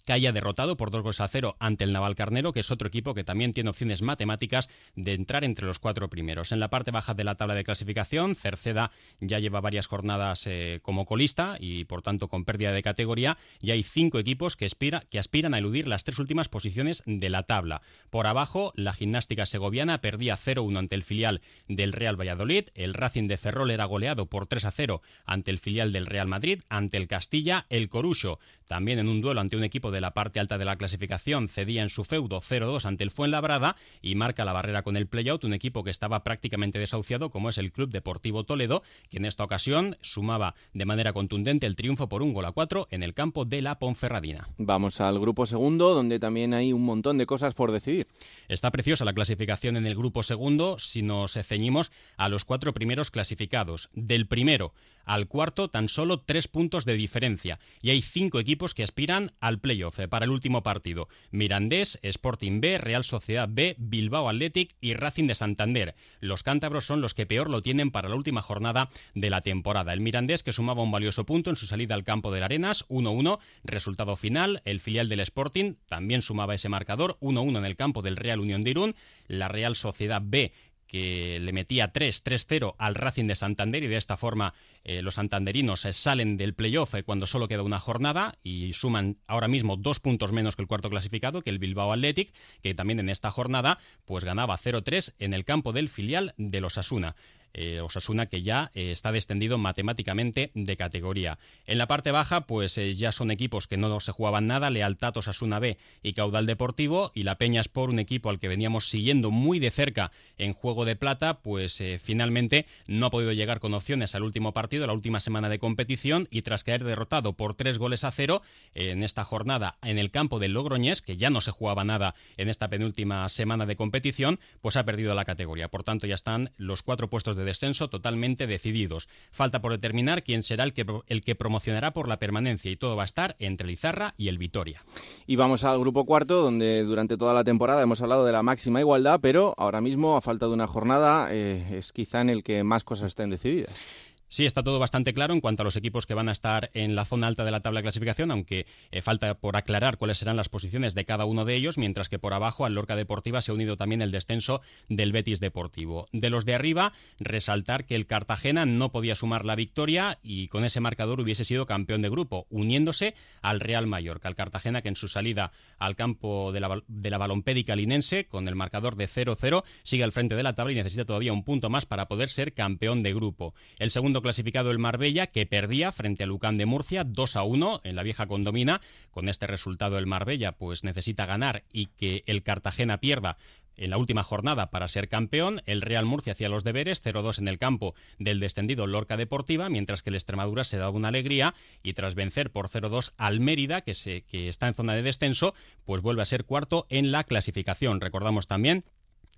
que 0.06 0.12
haya 0.12 0.32
derrotado 0.32 0.76
por 0.76 0.90
dos 0.90 1.02
goles 1.02 1.20
a 1.20 1.28
cero 1.28 1.56
ante 1.58 1.84
el 1.84 1.92
Naval 1.92 2.14
Carnero, 2.14 2.52
que 2.52 2.60
es 2.60 2.70
otro 2.70 2.88
equipo 2.88 3.12
que 3.12 3.24
también 3.24 3.52
tiene 3.52 3.70
opciones 3.70 4.02
matemáticas 4.02 4.70
de 4.94 5.12
entrar 5.12 5.44
entre 5.44 5.66
los 5.66 5.78
cuatro 5.78 6.08
primeros. 6.08 6.52
En 6.52 6.60
la 6.60 6.70
parte 6.70 6.92
baja 6.92 7.12
de 7.12 7.24
la 7.24 7.34
tabla 7.34 7.54
de 7.54 7.64
clasificación, 7.64 8.36
Cerceda 8.36 8.92
ya 9.20 9.40
lleva 9.40 9.60
varias 9.60 9.88
jornadas 9.88 10.46
eh, 10.46 10.78
como 10.82 11.06
colista 11.06 11.56
y 11.58 11.84
por 11.84 12.02
tanto 12.02 12.28
con 12.28 12.44
pérdida 12.44 12.72
de 12.72 12.82
categoría, 12.82 13.36
y 13.60 13.72
hay 13.72 13.82
cinco 13.82 14.18
equipos 14.18 14.56
que, 14.56 14.68
que 15.10 15.18
aspiran 15.18 15.54
a 15.54 15.58
eludir 15.58 15.88
las 15.88 16.04
tres 16.04 16.20
últimas 16.20 16.48
posiciones 16.48 17.02
de 17.06 17.28
la 17.28 17.42
tabla. 17.42 17.82
Por 18.08 18.28
abajo, 18.28 18.72
la 18.76 18.92
gimnástica 18.92 19.44
segoviana 19.44 20.00
perdía 20.00 20.36
0-1 20.36 20.78
ante 20.78 20.94
el 20.94 21.02
filial 21.02 21.42
del 21.68 21.92
Real 21.92 22.18
Valladolid, 22.18 22.68
el 22.74 22.94
Racing 22.94 23.26
de 23.26 23.36
Ferrol 23.36 23.72
era 23.72 23.84
goleado 23.86 24.26
por 24.26 24.46
3 24.46 24.66
0 24.70 25.02
ante 25.24 25.50
el 25.50 25.58
filial 25.58 25.92
del 25.92 26.06
Real 26.06 26.28
Madrid, 26.28 26.62
ante 26.68 26.96
el 26.96 27.08
Castilla, 27.08 27.66
el 27.70 27.88
Corucho, 27.88 28.38
también 28.66 28.98
en 28.98 29.08
un 29.08 29.20
duelo 29.20 29.40
ante 29.40 29.56
un 29.56 29.64
equipo 29.64 29.90
de 29.90 29.95
de 29.96 30.02
la 30.02 30.12
parte 30.12 30.40
alta 30.40 30.58
de 30.58 30.66
la 30.66 30.76
clasificación 30.76 31.48
cedía 31.48 31.80
en 31.80 31.88
su 31.88 32.04
feudo 32.04 32.42
0-2 32.42 32.84
ante 32.84 33.02
el 33.02 33.10
Fuenlabrada 33.10 33.76
y 34.02 34.14
marca 34.14 34.44
la 34.44 34.52
barrera 34.52 34.82
con 34.82 34.94
el 34.94 35.06
playout, 35.06 35.42
un 35.44 35.54
equipo 35.54 35.84
que 35.84 35.90
estaba 35.90 36.22
prácticamente 36.22 36.78
desahuciado 36.78 37.30
como 37.30 37.48
es 37.48 37.56
el 37.56 37.72
Club 37.72 37.90
Deportivo 37.90 38.44
Toledo, 38.44 38.82
que 39.08 39.16
en 39.16 39.24
esta 39.24 39.42
ocasión 39.42 39.96
sumaba 40.02 40.54
de 40.74 40.84
manera 40.84 41.14
contundente 41.14 41.66
el 41.66 41.76
triunfo 41.76 42.10
por 42.10 42.20
un 42.22 42.34
gol 42.34 42.44
a 42.44 42.52
cuatro 42.52 42.88
en 42.90 43.02
el 43.02 43.14
campo 43.14 43.46
de 43.46 43.62
la 43.62 43.78
Ponferradina. 43.78 44.50
Vamos 44.58 45.00
al 45.00 45.18
grupo 45.18 45.46
segundo, 45.46 45.94
donde 45.94 46.18
también 46.18 46.52
hay 46.52 46.74
un 46.74 46.84
montón 46.84 47.16
de 47.16 47.24
cosas 47.24 47.54
por 47.54 47.72
decidir. 47.72 48.06
Está 48.48 48.70
preciosa 48.70 49.06
la 49.06 49.14
clasificación 49.14 49.78
en 49.78 49.86
el 49.86 49.96
grupo 49.96 50.22
segundo 50.22 50.78
si 50.78 51.00
nos 51.00 51.32
ceñimos 51.32 51.90
a 52.18 52.28
los 52.28 52.44
cuatro 52.44 52.74
primeros 52.74 53.10
clasificados. 53.10 53.88
Del 53.94 54.26
primero 54.26 54.74
al 55.06 55.28
cuarto 55.28 55.70
tan 55.70 55.88
solo 55.88 56.20
tres 56.20 56.48
puntos 56.48 56.84
de 56.84 56.96
diferencia 56.96 57.58
y 57.80 57.90
hay 57.90 58.02
cinco 58.02 58.38
equipos 58.38 58.74
que 58.74 58.82
aspiran 58.82 59.32
al 59.40 59.60
playoff 59.60 59.98
para 60.10 60.26
el 60.26 60.30
último 60.30 60.62
partido. 60.62 61.08
Mirandés, 61.30 61.98
Sporting 62.02 62.60
B, 62.60 62.76
Real 62.76 63.04
Sociedad 63.04 63.48
B, 63.50 63.76
Bilbao 63.78 64.28
Athletic 64.28 64.74
y 64.80 64.94
Racing 64.94 65.26
de 65.28 65.34
Santander. 65.34 65.94
Los 66.20 66.42
cántabros 66.42 66.84
son 66.84 67.00
los 67.00 67.14
que 67.14 67.26
peor 67.26 67.48
lo 67.48 67.62
tienen 67.62 67.90
para 67.90 68.08
la 68.08 68.16
última 68.16 68.42
jornada 68.42 68.90
de 69.14 69.30
la 69.30 69.40
temporada. 69.40 69.92
El 69.92 70.00
Mirandés 70.00 70.42
que 70.42 70.52
sumaba 70.52 70.82
un 70.82 70.90
valioso 70.90 71.24
punto 71.24 71.50
en 71.50 71.56
su 71.56 71.66
salida 71.66 71.94
al 71.94 72.04
campo 72.04 72.32
de 72.32 72.42
Arenas, 72.42 72.86
1-1, 72.88 73.38
resultado 73.64 74.16
final, 74.16 74.60
el 74.64 74.80
filial 74.80 75.08
del 75.08 75.20
Sporting 75.20 75.74
también 75.88 76.22
sumaba 76.22 76.54
ese 76.54 76.68
marcador, 76.68 77.16
1-1 77.20 77.58
en 77.58 77.64
el 77.64 77.76
campo 77.76 78.02
del 78.02 78.16
Real 78.16 78.40
Unión 78.40 78.64
de 78.64 78.70
Irún, 78.70 78.96
la 79.28 79.48
Real 79.48 79.76
Sociedad 79.76 80.22
B 80.24 80.52
que 80.86 81.38
le 81.40 81.52
metía 81.52 81.92
3-3-0 81.92 82.74
al 82.78 82.94
Racing 82.94 83.26
de 83.26 83.34
Santander 83.34 83.82
y 83.82 83.88
de 83.88 83.96
esta 83.96 84.16
forma 84.16 84.54
eh, 84.84 85.02
los 85.02 85.14
santanderinos 85.14 85.84
eh, 85.84 85.92
salen 85.92 86.36
del 86.36 86.54
playoff 86.54 86.94
eh, 86.94 87.02
cuando 87.02 87.26
solo 87.26 87.48
queda 87.48 87.62
una 87.62 87.80
jornada 87.80 88.38
y 88.42 88.72
suman 88.72 89.18
ahora 89.26 89.48
mismo 89.48 89.76
dos 89.76 90.00
puntos 90.00 90.32
menos 90.32 90.56
que 90.56 90.62
el 90.62 90.68
cuarto 90.68 90.90
clasificado, 90.90 91.42
que 91.42 91.50
el 91.50 91.58
Bilbao 91.58 91.92
Athletic, 91.92 92.32
que 92.62 92.74
también 92.74 93.00
en 93.00 93.08
esta 93.08 93.30
jornada 93.30 93.78
pues 94.04 94.24
ganaba 94.24 94.56
0-3 94.56 95.14
en 95.18 95.34
el 95.34 95.44
campo 95.44 95.72
del 95.72 95.88
filial 95.88 96.34
de 96.36 96.60
los 96.60 96.78
Asuna. 96.78 97.16
Eh, 97.58 97.80
Osasuna 97.80 98.26
que 98.26 98.42
ya 98.42 98.70
eh, 98.74 98.92
está 98.92 99.12
descendido 99.12 99.56
matemáticamente 99.56 100.50
de 100.52 100.76
categoría. 100.76 101.38
En 101.64 101.78
la 101.78 101.86
parte 101.86 102.10
baja, 102.10 102.42
pues 102.42 102.76
eh, 102.76 102.92
ya 102.92 103.12
son 103.12 103.30
equipos 103.30 103.66
que 103.66 103.78
no 103.78 103.98
se 104.00 104.12
jugaban 104.12 104.46
nada, 104.46 104.68
Lealtad 104.68 105.16
Osasuna 105.16 105.58
B 105.58 105.78
y 106.02 106.12
Caudal 106.12 106.44
Deportivo, 106.44 107.12
y 107.14 107.22
la 107.22 107.38
Peña 107.38 107.62
Sport, 107.62 107.94
un 107.94 107.98
equipo 107.98 108.28
al 108.28 108.38
que 108.40 108.48
veníamos 108.48 108.90
siguiendo 108.90 109.30
muy 109.30 109.58
de 109.58 109.70
cerca 109.70 110.12
en 110.36 110.52
juego 110.52 110.84
de 110.84 110.96
plata, 110.96 111.38
pues 111.38 111.82
finalmente 112.02 112.66
no 112.86 113.06
ha 113.06 113.10
podido 113.10 113.32
llegar 113.32 113.58
con 113.58 113.72
opciones 113.72 114.14
al 114.14 114.24
último 114.24 114.52
partido, 114.52 114.86
la 114.86 114.92
última 114.92 115.20
semana 115.20 115.48
de 115.48 115.58
competición, 115.58 116.28
y 116.30 116.42
tras 116.42 116.62
caer 116.62 116.84
derrotado 116.84 117.32
por 117.32 117.54
tres 117.54 117.78
goles 117.78 118.04
a 118.04 118.10
cero 118.10 118.42
en 118.74 119.02
esta 119.02 119.24
jornada 119.24 119.78
en 119.82 119.98
el 119.98 120.10
campo 120.10 120.38
del 120.38 120.52
Logroñés, 120.52 121.00
que 121.00 121.16
ya 121.16 121.30
no 121.30 121.40
se 121.40 121.52
jugaba 121.52 121.84
nada 121.84 122.14
en 122.36 122.50
esta 122.50 122.68
penúltima 122.68 123.26
semana 123.30 123.64
de 123.64 123.76
competición, 123.76 124.40
pues 124.60 124.76
ha 124.76 124.84
perdido 124.84 125.14
la 125.14 125.24
categoría. 125.24 125.68
Por 125.68 125.84
tanto, 125.84 126.06
ya 126.06 126.14
están 126.14 126.52
los 126.58 126.82
cuatro 126.82 127.08
puestos 127.08 127.34
de 127.36 127.45
descenso 127.46 127.88
totalmente 127.88 128.46
decididos. 128.46 129.08
Falta 129.30 129.62
por 129.62 129.72
determinar 129.72 130.22
quién 130.22 130.42
será 130.42 130.64
el 130.64 130.74
que, 130.74 130.84
el 131.06 131.22
que 131.22 131.34
promocionará 131.34 131.92
por 131.92 132.08
la 132.08 132.18
permanencia 132.18 132.70
y 132.70 132.76
todo 132.76 132.96
va 132.96 133.04
a 133.04 133.06
estar 133.06 133.36
entre 133.38 133.66
Lizarra 133.66 134.14
y 134.18 134.28
el 134.28 134.36
Vitoria. 134.36 134.84
Y 135.26 135.36
vamos 135.36 135.64
al 135.64 135.78
grupo 135.78 136.04
cuarto, 136.04 136.42
donde 136.42 136.82
durante 136.82 137.16
toda 137.16 137.32
la 137.32 137.44
temporada 137.44 137.82
hemos 137.82 138.02
hablado 138.02 138.26
de 138.26 138.32
la 138.32 138.42
máxima 138.42 138.80
igualdad, 138.80 139.20
pero 139.22 139.54
ahora 139.56 139.80
mismo, 139.80 140.16
a 140.16 140.20
falta 140.20 140.46
de 140.46 140.52
una 140.52 140.66
jornada, 140.66 141.28
eh, 141.32 141.78
es 141.78 141.92
quizá 141.92 142.20
en 142.20 142.30
el 142.30 142.42
que 142.42 142.62
más 142.64 142.84
cosas 142.84 143.08
estén 143.08 143.30
decididas. 143.30 143.82
Sí, 144.28 144.44
está 144.44 144.64
todo 144.64 144.80
bastante 144.80 145.14
claro 145.14 145.34
en 145.34 145.40
cuanto 145.40 145.62
a 145.62 145.64
los 145.64 145.76
equipos 145.76 146.04
que 146.04 146.14
van 146.14 146.28
a 146.28 146.32
estar 146.32 146.70
en 146.74 146.96
la 146.96 147.04
zona 147.04 147.28
alta 147.28 147.44
de 147.44 147.52
la 147.52 147.60
tabla 147.60 147.78
de 147.78 147.84
clasificación, 147.84 148.32
aunque 148.32 148.66
eh, 148.90 149.00
falta 149.00 149.32
por 149.34 149.56
aclarar 149.56 149.98
cuáles 149.98 150.18
serán 150.18 150.36
las 150.36 150.48
posiciones 150.48 150.96
de 150.96 151.04
cada 151.04 151.24
uno 151.26 151.44
de 151.44 151.54
ellos, 151.54 151.78
mientras 151.78 152.08
que 152.08 152.18
por 152.18 152.34
abajo 152.34 152.66
al 152.66 152.74
Lorca 152.74 152.96
Deportiva 152.96 153.40
se 153.40 153.52
ha 153.52 153.54
unido 153.54 153.76
también 153.76 154.02
el 154.02 154.10
descenso 154.10 154.62
del 154.88 155.12
Betis 155.12 155.38
Deportivo. 155.38 156.08
De 156.12 156.28
los 156.28 156.44
de 156.44 156.56
arriba, 156.56 156.92
resaltar 157.20 157.84
que 157.84 157.94
el 157.94 158.06
Cartagena 158.06 158.66
no 158.66 158.90
podía 158.90 159.14
sumar 159.14 159.44
la 159.44 159.54
victoria 159.54 160.18
y 160.24 160.48
con 160.48 160.64
ese 160.64 160.80
marcador 160.80 161.20
hubiese 161.20 161.44
sido 161.44 161.64
campeón 161.64 162.02
de 162.02 162.10
grupo, 162.10 162.48
uniéndose 162.50 163.14
al 163.42 163.60
Real 163.60 163.86
Mallorca. 163.86 164.28
El 164.28 164.34
Cartagena 164.34 164.82
que 164.82 164.88
en 164.88 164.96
su 164.96 165.06
salida 165.06 165.52
al 165.78 165.94
campo 165.94 166.50
de 166.50 166.58
la, 166.58 166.82
de 166.88 167.10
la 167.10 167.18
balompédica 167.18 167.76
linense, 167.76 168.26
con 168.26 168.48
el 168.48 168.56
marcador 168.56 168.96
de 168.96 169.06
0-0, 169.06 169.62
sigue 169.84 170.02
al 170.02 170.12
frente 170.12 170.34
de 170.34 170.42
la 170.42 170.54
tabla 170.54 170.72
y 170.72 170.76
necesita 170.76 171.04
todavía 171.04 171.32
un 171.32 171.44
punto 171.44 171.70
más 171.70 171.86
para 171.86 172.08
poder 172.08 172.28
ser 172.28 172.54
campeón 172.54 173.04
de 173.04 173.14
grupo. 173.14 173.54
El 173.78 173.92
segundo 173.92 174.15
clasificado 174.22 174.70
el 174.70 174.78
Marbella, 174.78 175.26
que 175.26 175.46
perdía 175.46 175.92
frente 175.92 176.24
a 176.24 176.26
Lucán 176.26 176.58
de 176.58 176.66
Murcia 176.66 177.04
2 177.04 177.36
a 177.36 177.42
1 177.42 177.80
en 177.84 177.96
la 177.96 178.02
vieja 178.02 178.26
condomina. 178.26 178.80
Con 179.10 179.28
este 179.28 179.46
resultado 179.46 179.98
el 179.98 180.06
Marbella 180.06 180.52
pues 180.52 180.84
necesita 180.84 181.26
ganar 181.26 181.64
y 181.72 181.86
que 181.86 182.22
el 182.26 182.42
Cartagena 182.42 182.98
pierda 182.98 183.36
en 183.76 183.90
la 183.90 183.98
última 183.98 184.22
jornada 184.22 184.70
para 184.70 184.88
ser 184.88 185.08
campeón. 185.08 185.62
El 185.66 185.82
Real 185.82 186.04
Murcia 186.04 186.32
hacía 186.32 186.48
los 186.48 186.64
deberes, 186.64 187.02
0-2 187.04 187.38
en 187.38 187.48
el 187.48 187.58
campo 187.58 187.94
del 188.18 188.40
descendido 188.40 188.86
Lorca 188.86 189.16
Deportiva, 189.16 189.68
mientras 189.68 190.02
que 190.02 190.10
el 190.10 190.16
Extremadura 190.16 190.64
se 190.64 190.78
da 190.78 190.90
una 190.90 191.08
alegría 191.08 191.54
y 191.82 191.92
tras 191.92 192.14
vencer 192.14 192.50
por 192.50 192.68
0-2 192.68 193.12
al 193.16 193.40
Mérida, 193.40 193.82
que, 193.82 193.94
se, 193.94 194.22
que 194.22 194.48
está 194.48 194.68
en 194.68 194.74
zona 194.74 194.94
de 194.94 195.02
descenso, 195.02 195.54
pues 195.84 196.02
vuelve 196.02 196.22
a 196.22 196.26
ser 196.26 196.44
cuarto 196.44 196.86
en 196.88 197.12
la 197.12 197.24
clasificación. 197.24 198.00
Recordamos 198.00 198.46
también 198.46 198.84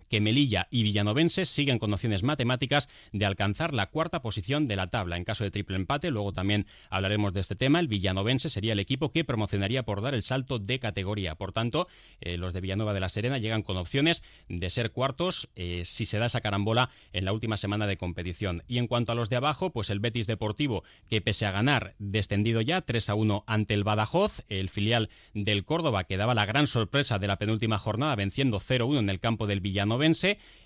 que 0.09 0.21
Melilla 0.21 0.69
y 0.71 0.83
Villanovense 0.83 1.47
siguen 1.47 1.79
con 1.79 1.93
opciones 1.93 2.23
matemáticas 2.23 2.89
de 3.13 3.27
alcanzar 3.27 3.75
la 3.75 3.87
cuarta 3.87 4.23
posición 4.23 4.69
de 4.69 4.77
la 4.77 4.89
tabla. 4.89 5.17
En 5.17 5.25
caso 5.25 5.45
de 5.45 5.51
triple 5.51 5.77
empate, 5.77 6.11
luego 6.11 6.33
también 6.33 6.67
hablaremos 6.91 7.33
de 7.33 7.41
este 7.41 7.57
tema, 7.57 7.81
el 7.81 7.89
Villanovense 7.89 8.49
sería 8.49 8.73
el 8.73 8.79
equipo 8.81 9.11
que 9.11 9.25
promocionaría 9.25 9.85
por 9.85 10.03
dar 10.03 10.15
el 10.15 10.23
salto 10.23 10.59
de 10.59 10.79
categoría. 10.79 11.35
Por 11.35 11.53
tanto, 11.53 11.89
eh, 12.21 12.37
los 12.37 12.53
de 12.53 12.61
Villanueva 12.61 12.95
de 12.95 13.01
la 13.01 13.09
Serena 13.09 13.39
llegan 13.39 13.63
con 13.63 13.77
opciones 13.77 14.23
de 14.49 14.71
ser 14.71 14.91
cuartos 14.91 15.49
eh, 15.57 15.83
si 15.85 16.07
se 16.07 16.19
da 16.19 16.27
esa 16.27 16.41
carambola 16.41 16.91
en 17.13 17.25
la 17.25 17.33
última 17.33 17.57
semana 17.57 17.87
de 17.87 17.97
competición. 17.97 18.63
Y 18.69 18.79
en 18.79 18.87
cuanto 18.87 19.13
a 19.13 19.15
los 19.15 19.31
de 19.31 19.37
abajo, 19.37 19.71
pues 19.71 19.91
el 19.91 20.01
Betis 20.01 20.27
Deportivo, 20.27 20.85
que 21.09 21.21
pese 21.21 21.47
a 21.47 21.51
ganar, 21.51 21.95
descendido 21.99 22.61
ya 22.61 22.81
3 22.81 23.11
a 23.11 23.15
1 23.15 23.45
ante 23.47 23.75
el 23.75 23.85
Badajoz, 23.85 24.43
el 24.49 24.69
filial 24.69 25.11
del 25.35 25.65
Córdoba, 25.65 26.05
que 26.05 26.17
daba 26.17 26.35
la 26.35 26.47
gran 26.47 26.67
sorpresa 26.67 27.19
de 27.19 27.27
la 27.27 27.39
penúltima 27.39 27.79
jornada, 27.79 28.17
venciendo 28.17 28.61
0-1 28.61 28.99
en 28.99 29.11
el 29.11 29.21
campo 29.21 29.47
del 29.47 29.61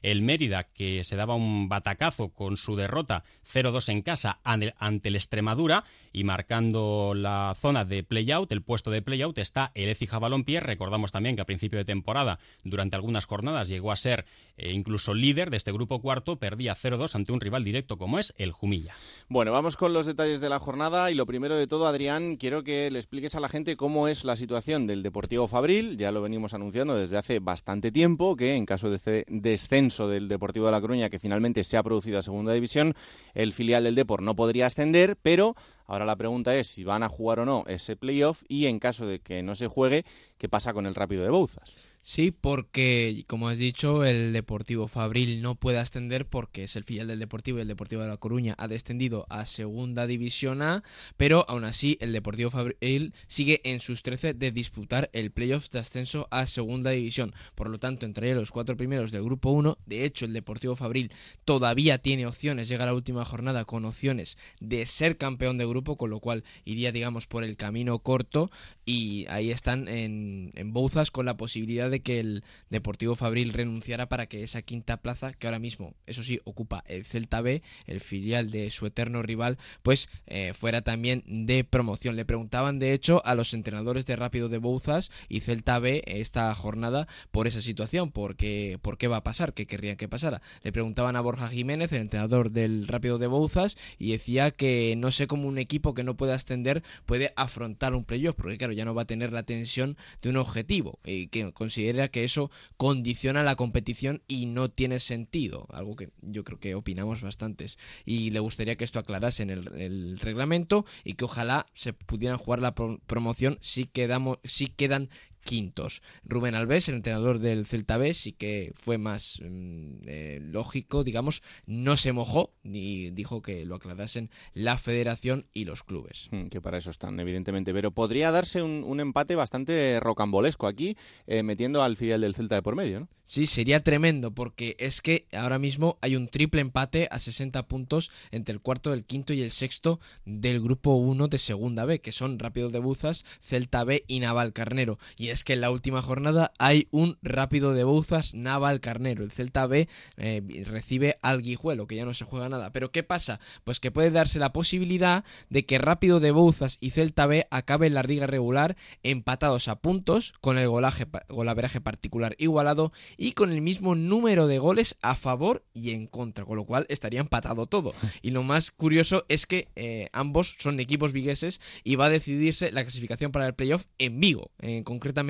El 0.03 0.23
Mérida, 0.23 0.65
que 0.65 1.05
se 1.05 1.17
daba 1.17 1.35
un 1.35 1.69
batacazo 1.69 2.31
con 2.31 2.57
su 2.57 2.77
derrota 2.77 3.25
0-2 3.47 3.89
en 3.91 4.03
casa 4.03 4.41
ante 4.45 5.09
el 5.09 5.17
Extremadura 5.17 5.85
y 6.13 6.25
marcando 6.25 7.15
la 7.15 7.55
zona 7.59 7.85
de 7.85 8.03
playout, 8.03 8.51
el 8.53 8.63
puesto 8.63 8.91
de 8.91 9.03
playout, 9.03 9.39
está 9.39 9.73
el 9.75 9.89
Ecija 9.89 10.19
Balompié. 10.19 10.61
Recordamos 10.61 11.13
también 11.13 11.37
que 11.37 11.43
a 11.43 11.47
principio 11.47 11.79
de 11.79 11.85
temporada, 11.85 12.39
durante 12.65 12.97
algunas 12.97 13.27
jornadas, 13.27 13.69
llegó 13.69 13.93
a 13.93 13.97
ser 13.97 14.27
eh, 14.57 14.73
incluso 14.73 15.15
líder 15.15 15.51
de 15.51 15.57
este 15.57 15.73
grupo 15.73 16.01
cuarto, 16.01 16.37
perdía 16.37 16.75
0-2 16.75 17.15
ante 17.15 17.33
un 17.33 17.41
rival 17.41 17.65
directo 17.65 17.97
como 17.97 18.19
es 18.19 18.35
el 18.37 18.53
Jumilla. 18.53 18.95
Bueno, 19.29 19.53
vamos 19.53 19.77
con 19.77 19.93
los 19.93 20.07
detalles 20.07 20.41
de 20.41 20.49
la 20.49 20.59
jornada 20.59 21.11
y 21.11 21.15
lo 21.15 21.27
primero 21.27 21.57
de 21.57 21.67
todo, 21.67 21.87
Adrián, 21.87 22.37
quiero 22.37 22.63
que 22.63 22.91
le 22.91 22.99
expliques 22.99 23.35
a 23.35 23.41
la 23.41 23.49
gente 23.49 23.77
cómo 23.77 24.09
es 24.09 24.25
la 24.25 24.37
situación 24.37 24.87
del 24.87 25.03
Deportivo 25.03 25.49
Fabril. 25.49 25.97
Ya 25.97 26.13
lo 26.13 26.23
venimos 26.23 26.55
anunciando 26.55 26.97
desde 26.97 27.17
hace 27.17 27.39
bastante 27.39 27.91
tiempo 27.91 28.37
que 28.37 28.55
en 28.55 28.67
caso 28.67 28.91
de 28.91 29.22
descenso 29.29 30.09
del 30.09 30.29
Deportivo 30.29 30.67
de 30.67 30.73
La 30.73 30.81
Coruña, 30.81 31.11
que 31.11 31.19
finalmente 31.19 31.65
se 31.65 31.77
ha 31.77 31.83
producido 31.83 32.19
a 32.19 32.23
Segunda 32.23 32.53
División, 32.53 32.95
el 33.35 33.53
filial 33.53 33.85
del 33.85 33.95
Deport 33.95 34.23
no 34.23 34.35
podría 34.35 34.67
ascender, 34.67 35.17
pero 35.21 35.57
ahora 35.87 36.05
la 36.05 36.17
pregunta 36.17 36.57
es 36.57 36.69
si 36.69 36.85
van 36.85 37.03
a 37.03 37.09
jugar 37.09 37.41
o 37.41 37.45
no 37.45 37.65
ese 37.67 37.97
playoff 37.97 38.43
y 38.49 38.67
en 38.67 38.79
caso 38.79 39.07
de 39.07 39.21
que 39.21 39.43
no 39.43 39.55
se 39.55 39.69
juegue, 39.69 40.05
¿qué 40.39 40.49
pasa 40.49 40.73
con 40.73 40.87
el 40.87 40.95
Rápido 40.95 41.23
de 41.23 41.31
Bouzas? 41.31 41.92
Sí, 42.05 42.33
porque, 42.33 43.25
como 43.29 43.49
has 43.49 43.59
dicho, 43.59 44.05
el 44.05 44.33
Deportivo 44.33 44.89
Fabril 44.89 45.41
no 45.41 45.55
puede 45.55 45.79
ascender 45.79 46.27
porque 46.27 46.65
es 46.65 46.75
el 46.75 46.83
filial 46.83 47.07
del 47.07 47.21
Deportivo 47.21 47.59
y 47.59 47.61
el 47.61 47.69
Deportivo 47.69 48.03
de 48.03 48.09
La 48.09 48.17
Coruña 48.17 48.57
ha 48.59 48.67
descendido 48.67 49.25
a 49.31 49.47
Segunda 49.47 50.09
División 50.09 50.63
A, 50.63 50.83
pero 51.17 51.45
aún 51.49 51.63
así 51.63 51.99
el 52.01 52.13
Deportivo 52.13 52.51
Fabril 52.51 53.15
sigue 53.29 53.61
en 53.63 53.79
sus 53.79 54.03
13 54.03 54.35
de 54.35 54.51
disputar 54.51 55.11
el 55.13 55.31
playoff 55.31 55.71
de 55.71 55.79
ascenso 55.79 56.27
a 56.33 56.47
Segunda 56.47 56.91
División. 56.91 57.35
Por 57.55 57.71
lo 57.71 57.79
tanto, 57.79 58.05
entraría 58.05 58.35
los 58.35 58.51
cuatro 58.51 58.77
primeros 58.77 59.13
del 59.13 59.23
Grupo 59.23 59.51
1. 59.51 59.79
De 59.87 60.05
hecho, 60.05 60.25
el 60.25 60.33
Deportivo 60.33 60.75
Fabril 60.75 61.13
todavía 61.45 61.99
tiene 61.99 62.27
opciones, 62.27 62.69
llega 62.69 62.83
a 62.83 62.89
la 62.89 62.95
última 62.95 63.25
jornada 63.25 63.65
con 63.65 63.85
opciones 63.85 64.37
de 64.59 64.87
ser 64.87 65.19
campeón 65.19 65.57
de 65.57 65.67
grupo, 65.67 65.97
con 65.97 66.11
lo 66.11 66.19
cual 66.19 66.43
iría, 66.65 66.91
digamos, 66.91 67.29
por 67.29 67.45
el 67.45 67.57
camino 67.57 68.01
corto 68.01 68.51
y 68.85 69.25
ahí 69.29 69.53
están 69.53 69.87
en, 69.87 70.51
en 70.57 70.73
Bouzas 70.73 71.13
con 71.13 71.27
la 71.27 71.37
posibilidad 71.37 71.92
de 71.93 72.01
que 72.01 72.19
el 72.19 72.43
Deportivo 72.71 73.15
Fabril 73.15 73.53
renunciara 73.53 74.09
para 74.09 74.27
que 74.27 74.43
esa 74.43 74.63
quinta 74.63 74.97
plaza, 74.97 75.33
que 75.33 75.47
ahora 75.47 75.61
mismo, 75.61 75.95
eso 76.07 76.25
sí, 76.25 76.41
ocupa 76.43 76.83
el 76.89 77.05
Celta 77.05 77.41
B, 77.41 77.63
el 77.87 78.01
filial 78.01 78.51
de 78.51 78.71
su 78.71 78.87
eterno 78.87 79.23
rival, 79.23 79.59
pues 79.83 80.09
eh, 80.27 80.53
fuera 80.55 80.83
también 80.83 81.23
de 81.47 81.63
promoción. 81.63 82.17
Le 82.17 82.25
preguntaban, 82.25 82.79
de 82.79 82.93
hecho, 82.93 83.25
a 83.25 83.35
los 83.35 83.55
entrenadores 83.55 84.07
de 84.07 84.17
Rápido 84.17 84.49
de 84.49 84.59
Bouzas 84.59 85.11
y 85.29 85.41
Celta 85.41 85.79
B 85.79 86.03
esta 86.07 86.53
jornada 86.55 87.07
por 87.31 87.47
esa 87.47 87.61
situación, 87.61 88.11
porque, 88.11 88.79
por 88.83 88.99
qué 88.99 89.09
va 89.09 89.19
a 89.19 89.25
pasar, 89.25 89.53
qué 89.55 89.67
querrían 89.67 89.97
que 89.97 90.09
pasara. 90.09 90.43
Le 90.63 90.73
preguntaban 90.73 91.17
a 91.17 91.21
Borja 91.21 91.49
Jiménez, 91.49 91.93
el 91.93 92.01
entrenador 92.01 92.51
del 92.51 92.89
Rápido 92.89 93.19
de 93.19 93.27
Bouzas, 93.27 93.77
y 93.99 94.13
decía 94.13 94.51
que 94.51 94.95
no 94.97 95.13
sé 95.13 95.27
cómo 95.27 95.47
un 95.47 95.59
equipo 95.59 95.95
que 95.95 96.05
no 96.05 96.17
puede 96.17 96.33
ascender 96.33 96.83
puede 97.07 97.33
afrontar 97.37 97.95
un 97.95 98.05
playoff, 98.05 98.35
porque 98.37 98.59
claro, 98.59 98.73
ya 98.73 98.85
no 98.85 98.95
va 98.95 99.03
a 99.03 99.07
tener 99.07 99.33
la 99.33 99.43
tensión 99.43 99.97
de 100.23 100.31
un 100.31 100.37
objetivo, 100.37 100.99
y 101.05 101.29
que 101.29 101.53
considera 101.53 101.82
que 102.11 102.25
eso 102.25 102.51
condiciona 102.77 103.43
la 103.43 103.57
competición 103.57 104.23
y 104.29 104.47
no 104.47 104.71
tiene 104.71 105.01
sentido, 105.01 105.67
algo 105.71 105.97
que 105.97 106.11
yo 106.21 106.45
creo 106.45 106.59
que 106.59 106.75
opinamos 106.75 107.23
bastantes. 107.23 107.79
Y 108.05 108.31
le 108.31 108.41
gustaría 108.41 108.77
que 108.77 108.85
esto 108.85 108.99
aclarase 108.99 109.43
en 109.43 109.51
el, 109.51 110.19
reglamento 110.19 110.85
y 111.05 111.15
que 111.15 111.25
ojalá 111.25 111.67
se 111.75 111.93
pudieran 111.93 112.39
jugar 112.39 112.61
la 112.61 112.75
promoción 112.75 113.59
si, 113.61 113.87
quedamos, 113.87 114.39
si 114.45 114.69
quedan 114.69 115.11
quintos. 115.43 116.03
Rubén 116.25 116.55
Alves, 116.55 116.89
el 116.89 116.97
entrenador 116.97 117.39
del 117.39 117.67
Celta 117.67 117.97
B, 117.97 118.15
sí 118.15 118.33
que 118.33 118.73
fue 118.77 118.99
más 118.99 119.41
mm, 119.43 119.97
eh, 120.07 120.39
lógico, 120.43 121.05
digamos, 121.05 121.43
no 121.67 121.97
se 121.97 122.13
mojó 122.13 122.53
ni 122.63 123.11
dijo 123.11 123.43
que 123.43 123.65
lo 123.65 123.77
aclarasen 123.77 124.31
la 124.55 124.79
federación 124.79 125.47
y 125.53 125.65
los 125.65 125.83
clubes. 125.83 126.29
Hmm, 126.31 126.47
que 126.47 126.61
para 126.61 126.79
eso 126.79 126.91
están, 126.91 127.19
evidentemente. 127.21 127.73
Pero 127.73 127.91
podría 127.91 128.31
darse 128.31 128.63
un, 128.63 129.01
empate 129.01 129.35
bastante 129.35 129.99
rocambolesco 130.01 130.67
aquí, 130.67 130.97
eh, 131.27 131.43
metiendo 131.43 131.83
al 131.83 131.97
filial 131.97 132.21
del 132.21 132.35
Celta 132.35 132.57
de 132.57 132.63
por 132.63 132.77
medio, 132.77 133.01
¿no? 133.01 133.09
Sí, 133.25 133.47
sería 133.47 133.83
tremendo, 133.83 134.33
porque 134.33 134.77
es 134.79 135.01
que 135.01 135.27
ahora 135.33 135.59
mismo 135.59 135.97
hay 136.03 136.17
un 136.17 136.29
triple 136.29 136.61
empate 136.61 137.09
a 137.11 137.19
60 137.19 137.67
puntos 137.67 138.11
entre 138.31 138.53
el 138.53 138.61
cuarto, 138.61 138.93
el 138.93 139.05
quinto 139.05 139.33
y 139.33 139.43
el 139.43 139.53
sexto 139.53 140.01
del 140.27 140.61
grupo 140.61 140.97
1 140.97 141.29
de 141.29 141.39
Segunda 141.39 141.85
B, 141.85 142.01
que 142.01 142.13
son 142.13 142.39
Rápido 142.39 142.69
de 142.69 142.81
Buzas, 142.81 143.25
Celta 143.41 143.85
B 143.85 144.05
y 144.09 144.21
Naval 144.21 144.53
Carnero. 144.53 144.99
Y 145.17 145.31
es 145.33 145.45
que 145.45 145.55
en 145.55 145.63
la 145.63 145.71
última 145.71 146.03
jornada 146.03 146.53
hay 146.59 146.89
un 146.91 147.19
Rápido 147.23 147.73
de 147.73 147.85
Buzas, 147.85 148.35
Naval 148.35 148.81
Carnero. 148.81 149.25
El 149.25 149.33
Celta 149.33 149.67
B 149.67 149.89
eh, 150.19 150.65
recibe 150.67 151.19
al 151.23 151.41
Guijuelo, 151.41 151.87
que 151.87 151.97
ya 151.97 152.05
no 152.05 152.13
se 152.13 152.27
juega 152.27 152.51
nada. 152.51 152.71
Pero 152.71 152.93
¿qué 152.93 153.03
pasa? 153.03 153.41
Pues 153.65 153.81
que 153.81 153.91
puede 153.91 154.11
darse 154.11 154.39
la 154.39 154.53
posibilidad 154.53 155.25
de 155.49 155.65
que 155.65 155.79
Rápido 155.79 156.21
de 156.21 156.33
Bouzas 156.33 156.77
y 156.81 156.91
Celta 156.91 157.27
B 157.27 157.47
acaben 157.51 157.95
la 157.95 158.03
liga 158.03 158.27
regular 158.27 158.77
empatados 159.03 159.69
a 159.69 159.77
puntos, 159.77 160.35
con 160.43 160.59
el 160.59 160.69
golaje, 160.69 161.07
golaveraje 161.31 161.81
particular 161.81 162.35
igualado 162.39 162.93
y 163.17 163.33
con 163.33 163.53
el 163.53 163.63
mismo 163.63 163.95
número 163.95 164.47
de 164.47 164.59
goles 164.59 164.99
a 165.01 165.15
favor 165.15 165.65
y 165.73 165.93
en 165.93 166.07
contra, 166.07 166.45
con 166.45 166.57
lo 166.57 166.65
cual 166.65 166.85
estaría 166.91 167.21
empatado 167.21 167.67
todo. 167.67 167.95
Y 168.21 168.31
lo 168.33 168.43
más 168.43 168.71
curioso 168.71 169.25
es 169.29 169.47
que 169.47 169.69
eh, 169.77 170.09
ambos 170.13 170.57
son 170.59 170.79
equipos 170.79 171.13
vigueses 171.13 171.61
y 171.85 171.97
va 171.97 172.07
a 172.07 172.11
decidirse 172.11 172.71
la 172.71 172.83
clasificación 172.83 173.33
para 173.33 173.47
el 173.47 173.55
playoff 173.55 173.87
en 173.99 174.21
Vigo, 174.21 174.51
eh, 174.61 174.83
concretamente 174.85 175.22